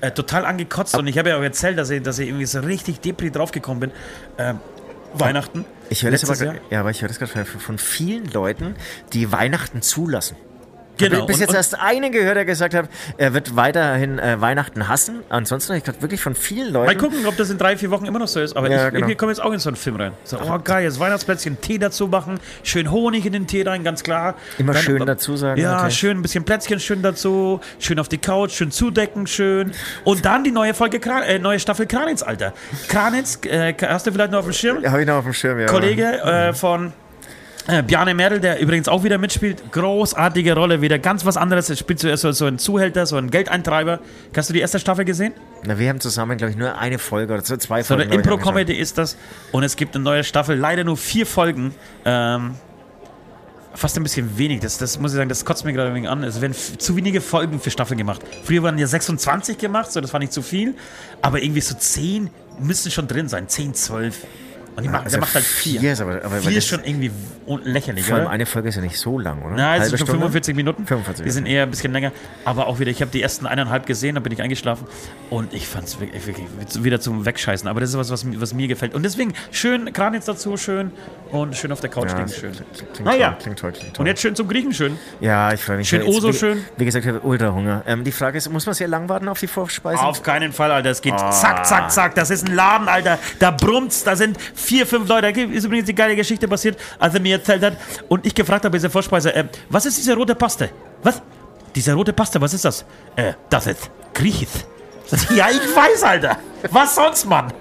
äh, 0.00 0.10
total 0.10 0.44
angekotzt 0.44 0.96
und 0.96 1.06
ich 1.06 1.18
habe 1.18 1.30
ja 1.30 1.38
auch 1.38 1.42
erzählt, 1.42 1.78
dass 1.78 1.90
ich, 1.90 2.02
dass 2.02 2.18
ich 2.18 2.28
irgendwie 2.28 2.46
so 2.46 2.60
richtig 2.60 3.00
depri 3.00 3.30
draufgekommen 3.30 3.80
bin. 3.80 3.92
Ähm, 4.38 4.58
Weihnachten. 5.14 5.66
ich 5.90 6.04
höre 6.04 6.10
das 6.10 6.24
aber, 6.28 6.54
ja, 6.70 6.80
aber 6.80 6.90
ich 6.90 7.02
höre 7.02 7.08
das 7.08 7.18
gerade 7.18 7.44
von 7.44 7.76
vielen 7.78 8.24
Leuten, 8.32 8.76
die 9.12 9.30
Weihnachten 9.30 9.82
zulassen. 9.82 10.36
Genau. 10.98 11.26
Bis 11.26 11.36
Und- 11.36 11.40
jetzt 11.40 11.48
und- 11.50 11.56
erst 11.56 11.78
einen 11.80 12.12
gehört, 12.12 12.36
der 12.36 12.44
gesagt 12.44 12.74
hat, 12.74 12.88
er 13.16 13.34
wird 13.34 13.56
weiterhin 13.56 14.18
äh, 14.18 14.40
Weihnachten 14.40 14.88
hassen. 14.88 15.20
Ansonsten 15.30 15.70
habe 15.70 15.78
ich 15.78 15.84
gerade 15.84 16.00
wirklich 16.02 16.20
von 16.20 16.34
vielen 16.34 16.72
Mal 16.72 16.86
Leuten. 16.86 16.98
gucken, 17.00 17.26
ob 17.26 17.36
das 17.36 17.50
in 17.50 17.58
drei, 17.58 17.76
vier 17.76 17.90
Wochen 17.90 18.04
immer 18.04 18.18
noch 18.18 18.28
so 18.28 18.40
ist. 18.40 18.56
Aber 18.56 18.68
Ja, 18.70 18.76
ich 18.76 18.82
genau. 18.84 18.96
irgendwie 18.98 19.14
komme 19.16 19.32
jetzt 19.32 19.40
auch 19.40 19.52
in 19.52 19.58
so 19.58 19.70
einen 19.70 19.76
Film 19.76 19.96
rein. 19.96 20.12
So, 20.24 20.38
oh 20.40 20.58
geil, 20.62 20.84
jetzt 20.84 21.00
Weihnachtsplätzchen, 21.00 21.60
Tee 21.60 21.78
dazu 21.78 22.08
machen, 22.08 22.38
schön 22.62 22.90
Honig 22.90 23.24
in 23.26 23.32
den 23.32 23.46
Tee 23.46 23.62
rein, 23.62 23.84
ganz 23.84 24.02
klar. 24.02 24.34
Immer 24.58 24.74
schön 24.74 25.04
dazu 25.06 25.36
sagen, 25.36 25.60
Ja, 25.60 25.80
okay. 25.80 25.90
schön 25.90 26.18
ein 26.18 26.22
bisschen 26.22 26.44
Plätzchen 26.44 26.78
schön 26.78 27.02
dazu, 27.02 27.60
schön 27.78 27.98
auf 27.98 28.08
die 28.08 28.18
Couch, 28.18 28.52
schön 28.52 28.70
zudecken, 28.70 29.26
schön. 29.26 29.72
Und 30.04 30.24
dann 30.24 30.44
die 30.44 30.50
neue 30.52 30.74
Folge, 30.74 31.00
Kran 31.00 31.22
äh, 31.22 31.38
neue 31.38 31.58
Staffel 31.58 31.86
Kranitz, 31.86 32.22
Alter. 32.22 32.52
Kranitz, 32.88 33.38
äh, 33.46 33.74
hast 33.86 34.06
du 34.06 34.12
vielleicht 34.12 34.30
noch 34.30 34.40
auf 34.40 34.44
dem 34.44 34.52
Schirm? 34.52 34.84
Habe 34.84 35.00
ich 35.00 35.06
noch 35.06 35.16
auf 35.16 35.24
dem 35.24 35.32
Schirm, 35.32 35.58
ja. 35.58 35.66
Kollege 35.66 36.20
äh, 36.22 36.52
von 36.52 36.92
äh, 37.66 37.82
Bjarne 37.82 38.14
Merl, 38.14 38.40
der 38.40 38.60
übrigens 38.60 38.88
auch 38.88 39.04
wieder 39.04 39.18
mitspielt. 39.18 39.70
Großartige 39.72 40.54
Rolle, 40.54 40.80
wieder 40.80 40.98
ganz 40.98 41.24
was 41.24 41.36
anderes. 41.36 41.70
Er 41.70 41.76
spielt 41.76 42.00
so, 42.00 42.14
so, 42.16 42.32
so 42.32 42.46
einen 42.46 42.58
Zuhälter, 42.58 43.06
so 43.06 43.16
einen 43.16 43.30
Geldeintreiber. 43.30 44.00
Hast 44.36 44.48
du 44.48 44.54
die 44.54 44.60
erste 44.60 44.78
Staffel 44.78 45.04
gesehen? 45.04 45.32
Na, 45.64 45.78
wir 45.78 45.88
haben 45.88 46.00
zusammen, 46.00 46.36
glaube 46.38 46.50
ich, 46.50 46.56
nur 46.56 46.76
eine 46.78 46.98
Folge 46.98 47.34
oder 47.34 47.44
so, 47.44 47.56
zwei 47.56 47.82
So 47.82 47.94
Folgen. 47.94 48.10
eine 48.10 48.22
glaub 48.22 48.38
ich, 48.38 48.40
Impro-Comedy 48.40 48.72
ist 48.74 48.98
das. 48.98 49.16
Und 49.52 49.62
es 49.62 49.76
gibt 49.76 49.94
eine 49.94 50.04
neue 50.04 50.24
Staffel, 50.24 50.56
leider 50.56 50.84
nur 50.84 50.96
vier 50.96 51.26
Folgen. 51.26 51.74
Ähm, 52.04 52.54
fast 53.74 53.96
ein 53.96 54.02
bisschen 54.02 54.36
wenig. 54.36 54.60
Das, 54.60 54.78
das 54.78 54.98
muss 54.98 55.12
ich 55.12 55.16
sagen, 55.16 55.28
das 55.28 55.44
kotzt 55.44 55.64
mir 55.64 55.72
gerade 55.72 55.88
ein 55.90 55.94
wenig 55.94 56.08
an. 56.10 56.22
Es 56.24 56.40
werden 56.40 56.54
zu 56.54 56.96
wenige 56.96 57.20
Folgen 57.20 57.60
für 57.60 57.70
Staffeln 57.70 57.96
gemacht. 57.96 58.20
Früher 58.44 58.62
waren 58.62 58.76
ja 58.78 58.86
26 58.86 59.56
gemacht, 59.58 59.90
so 59.92 60.00
das 60.00 60.12
war 60.12 60.20
nicht 60.20 60.32
zu 60.32 60.42
viel. 60.42 60.74
Aber 61.22 61.42
irgendwie 61.42 61.60
so 61.60 61.74
10 61.74 62.28
müssten 62.60 62.90
schon 62.90 63.08
drin 63.08 63.28
sein. 63.28 63.48
10, 63.48 63.74
12. 63.74 64.26
Und 64.74 64.84
die 64.84 64.88
machen, 64.88 65.04
also 65.04 65.16
der 65.16 65.20
macht 65.20 65.34
halt 65.34 65.44
vier. 65.44 65.80
vier 65.80 65.92
ist 65.92 66.00
aber- 66.00 66.24
aber 66.24 66.36
vier 66.38 66.56
ist 66.56 66.66
schon 66.66 66.82
irgendwie 66.82 67.10
lächerlich, 67.64 68.06
Vor 68.06 68.14
allem 68.16 68.24
oder? 68.24 68.32
eine 68.32 68.46
Folge 68.46 68.70
ist 68.70 68.76
ja 68.76 68.80
nicht 68.80 68.96
so 68.98 69.18
lang, 69.18 69.42
oder? 69.42 69.54
Na, 69.54 69.76
es 69.76 69.88
sind 69.88 69.98
schon 69.98 70.06
Stunde? 70.06 70.20
45 70.22 70.56
Minuten. 70.56 70.86
45 70.86 71.24
Die 71.24 71.30
sind 71.30 71.46
eher 71.46 71.64
ein 71.64 71.70
bisschen 71.70 71.92
länger. 71.92 72.10
Aber 72.46 72.66
auch 72.68 72.78
wieder, 72.78 72.90
ich 72.90 73.02
habe 73.02 73.10
die 73.10 73.20
ersten 73.20 73.46
eineinhalb 73.46 73.84
gesehen, 73.84 74.14
dann 74.14 74.22
bin 74.22 74.32
ich 74.32 74.40
eingeschlafen. 74.40 74.86
Und 75.28 75.52
ich 75.52 75.66
fand 75.68 75.88
es 75.88 76.00
wirklich, 76.00 76.26
wirklich 76.26 76.46
wieder 76.84 77.00
zum 77.00 77.26
Wegscheißen. 77.26 77.68
Aber 77.68 77.80
das 77.80 77.90
ist 77.90 77.98
was, 77.98 78.10
was, 78.10 78.24
mir- 78.24 78.40
was 78.40 78.54
mir 78.54 78.66
gefällt. 78.66 78.94
Und 78.94 79.02
deswegen 79.02 79.34
schön 79.50 79.92
Kranitz 79.92 80.24
dazu, 80.24 80.56
schön. 80.56 80.90
Und 81.30 81.54
schön 81.56 81.70
auf 81.72 81.80
der 81.80 81.90
Couch 81.90 82.08
Ja, 82.10 82.18
liegen, 82.18 82.28
schön. 82.30 82.52
klingt, 82.52 82.72
klingt, 82.94 83.04
Naja. 83.04 83.28
toll, 83.32 83.36
klingt 83.42 83.58
toll, 83.58 83.72
klingt 83.72 83.94
toll. 83.96 84.02
Und 84.04 84.06
jetzt 84.06 84.20
schön 84.22 84.34
zum 84.36 84.48
Griechen, 84.48 84.72
schön. 84.72 84.98
ja, 85.20 85.52
ich 85.52 85.60
freue 85.60 85.76
mich. 85.78 85.88
Schön 85.88 86.02
Oso, 86.02 86.28
wie, 86.28 86.32
schön. 86.34 86.64
Wie 86.78 86.84
gesagt, 86.86 87.04
ich 87.04 87.10
habe 87.10 87.20
ultra 87.20 87.52
Hunger. 87.52 87.82
Ähm, 87.86 88.04
die 88.04 88.12
Frage 88.12 88.38
ist, 88.38 88.50
muss 88.50 88.64
man 88.66 88.74
sehr 88.74 88.88
lang 88.88 89.08
warten 89.10 89.28
auf 89.28 89.38
die 89.40 89.46
Vorspeisen? 89.46 90.02
Auf 90.04 90.22
keinen 90.22 90.52
Fall, 90.52 90.70
Alter. 90.70 90.90
Es 90.90 91.02
geht 91.02 91.12
Ah. 91.14 91.30
zack, 91.30 91.66
zack, 91.66 91.90
zack. 91.90 92.14
Das 92.14 92.30
ist 92.30 92.48
ein 92.48 92.54
Laden, 92.54 92.88
Alter. 92.88 93.18
Da 93.38 93.50
brummt's. 93.50 94.04
Da 94.04 94.16
sind 94.16 94.38
vier, 94.62 94.86
fünf 94.86 95.08
Leute. 95.08 95.32
Da 95.32 95.40
ist 95.40 95.64
übrigens 95.64 95.86
die 95.86 95.94
geile 95.94 96.16
Geschichte 96.16 96.48
passiert, 96.48 96.78
als 96.98 97.14
er 97.14 97.20
mir 97.20 97.36
erzählt 97.36 97.62
hat 97.62 97.76
und 98.08 98.24
ich 98.26 98.34
gefragt 98.34 98.64
habe, 98.64 98.76
diese 98.76 98.90
Vorspeise, 98.90 99.34
äh, 99.34 99.44
was 99.68 99.86
ist 99.86 99.98
diese 99.98 100.14
rote 100.14 100.34
Paste? 100.34 100.70
Was? 101.02 101.20
Diese 101.74 101.92
rote 101.94 102.12
Paste, 102.12 102.40
was 102.40 102.54
ist 102.54 102.64
das? 102.64 102.84
Äh, 103.16 103.32
das 103.50 103.66
ist 103.66 103.90
Griechisch. 104.14 104.48
Ja, 105.34 105.48
ich 105.50 105.60
weiß, 105.76 106.02
Alter. 106.04 106.38
Was 106.70 106.94
sonst, 106.94 107.26
Mann? 107.26 107.52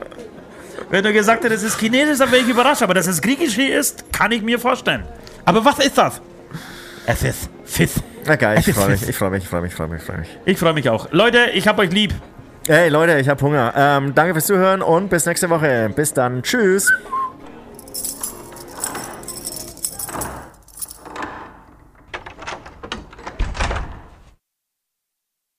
Wenn 0.90 1.04
du 1.04 1.12
gesagt 1.12 1.44
hättest, 1.44 1.66
es 1.66 1.74
ist 1.74 1.80
Chinesisch, 1.80 2.18
dann 2.20 2.32
wäre 2.32 2.42
ich 2.44 2.48
überrascht. 2.48 2.82
Aber 2.82 2.94
dass 2.94 3.08
es 3.08 3.22
Griechisch 3.22 3.56
hier 3.56 3.78
ist, 3.78 4.12
kann 4.14 4.32
ich 4.32 4.42
mir 4.42 4.58
vorstellen. 4.58 5.04
Aber 5.44 5.64
was 5.66 5.80
ist 5.80 5.98
das? 5.98 6.22
Es 7.06 7.24
ist 7.24 7.50
Fisch. 7.66 7.92
Na 8.26 8.36
geil, 8.36 8.62
ich 8.66 8.74
freue 8.74 8.90
mich, 8.90 9.08
ich 9.08 9.16
freue 9.16 9.32
mich, 9.32 9.44
ich 9.44 9.50
freue 9.50 9.62
mich, 9.62 9.72
ich 9.72 9.76
freue 9.76 9.88
mich, 9.88 10.00
ich 10.00 10.06
freue 10.06 10.18
mich. 10.20 10.30
Ich 10.46 10.58
freue 10.58 10.74
mich 10.74 10.90
auch. 10.90 11.12
Leute, 11.12 11.50
ich 11.54 11.68
hab 11.68 11.80
euch 11.80 11.92
lieb. 11.92 12.14
Hey 12.68 12.90
Leute, 12.90 13.18
ich 13.18 13.28
habe 13.28 13.44
Hunger. 13.44 13.74
Ähm, 13.76 14.14
danke 14.14 14.34
fürs 14.34 14.46
Zuhören 14.46 14.84
und 14.84 15.10
bis 15.10 15.26
nächste 15.26 15.50
Woche. 15.50 15.90
Bis 15.96 16.14
dann. 16.14 16.44
Tschüss. 16.44 16.88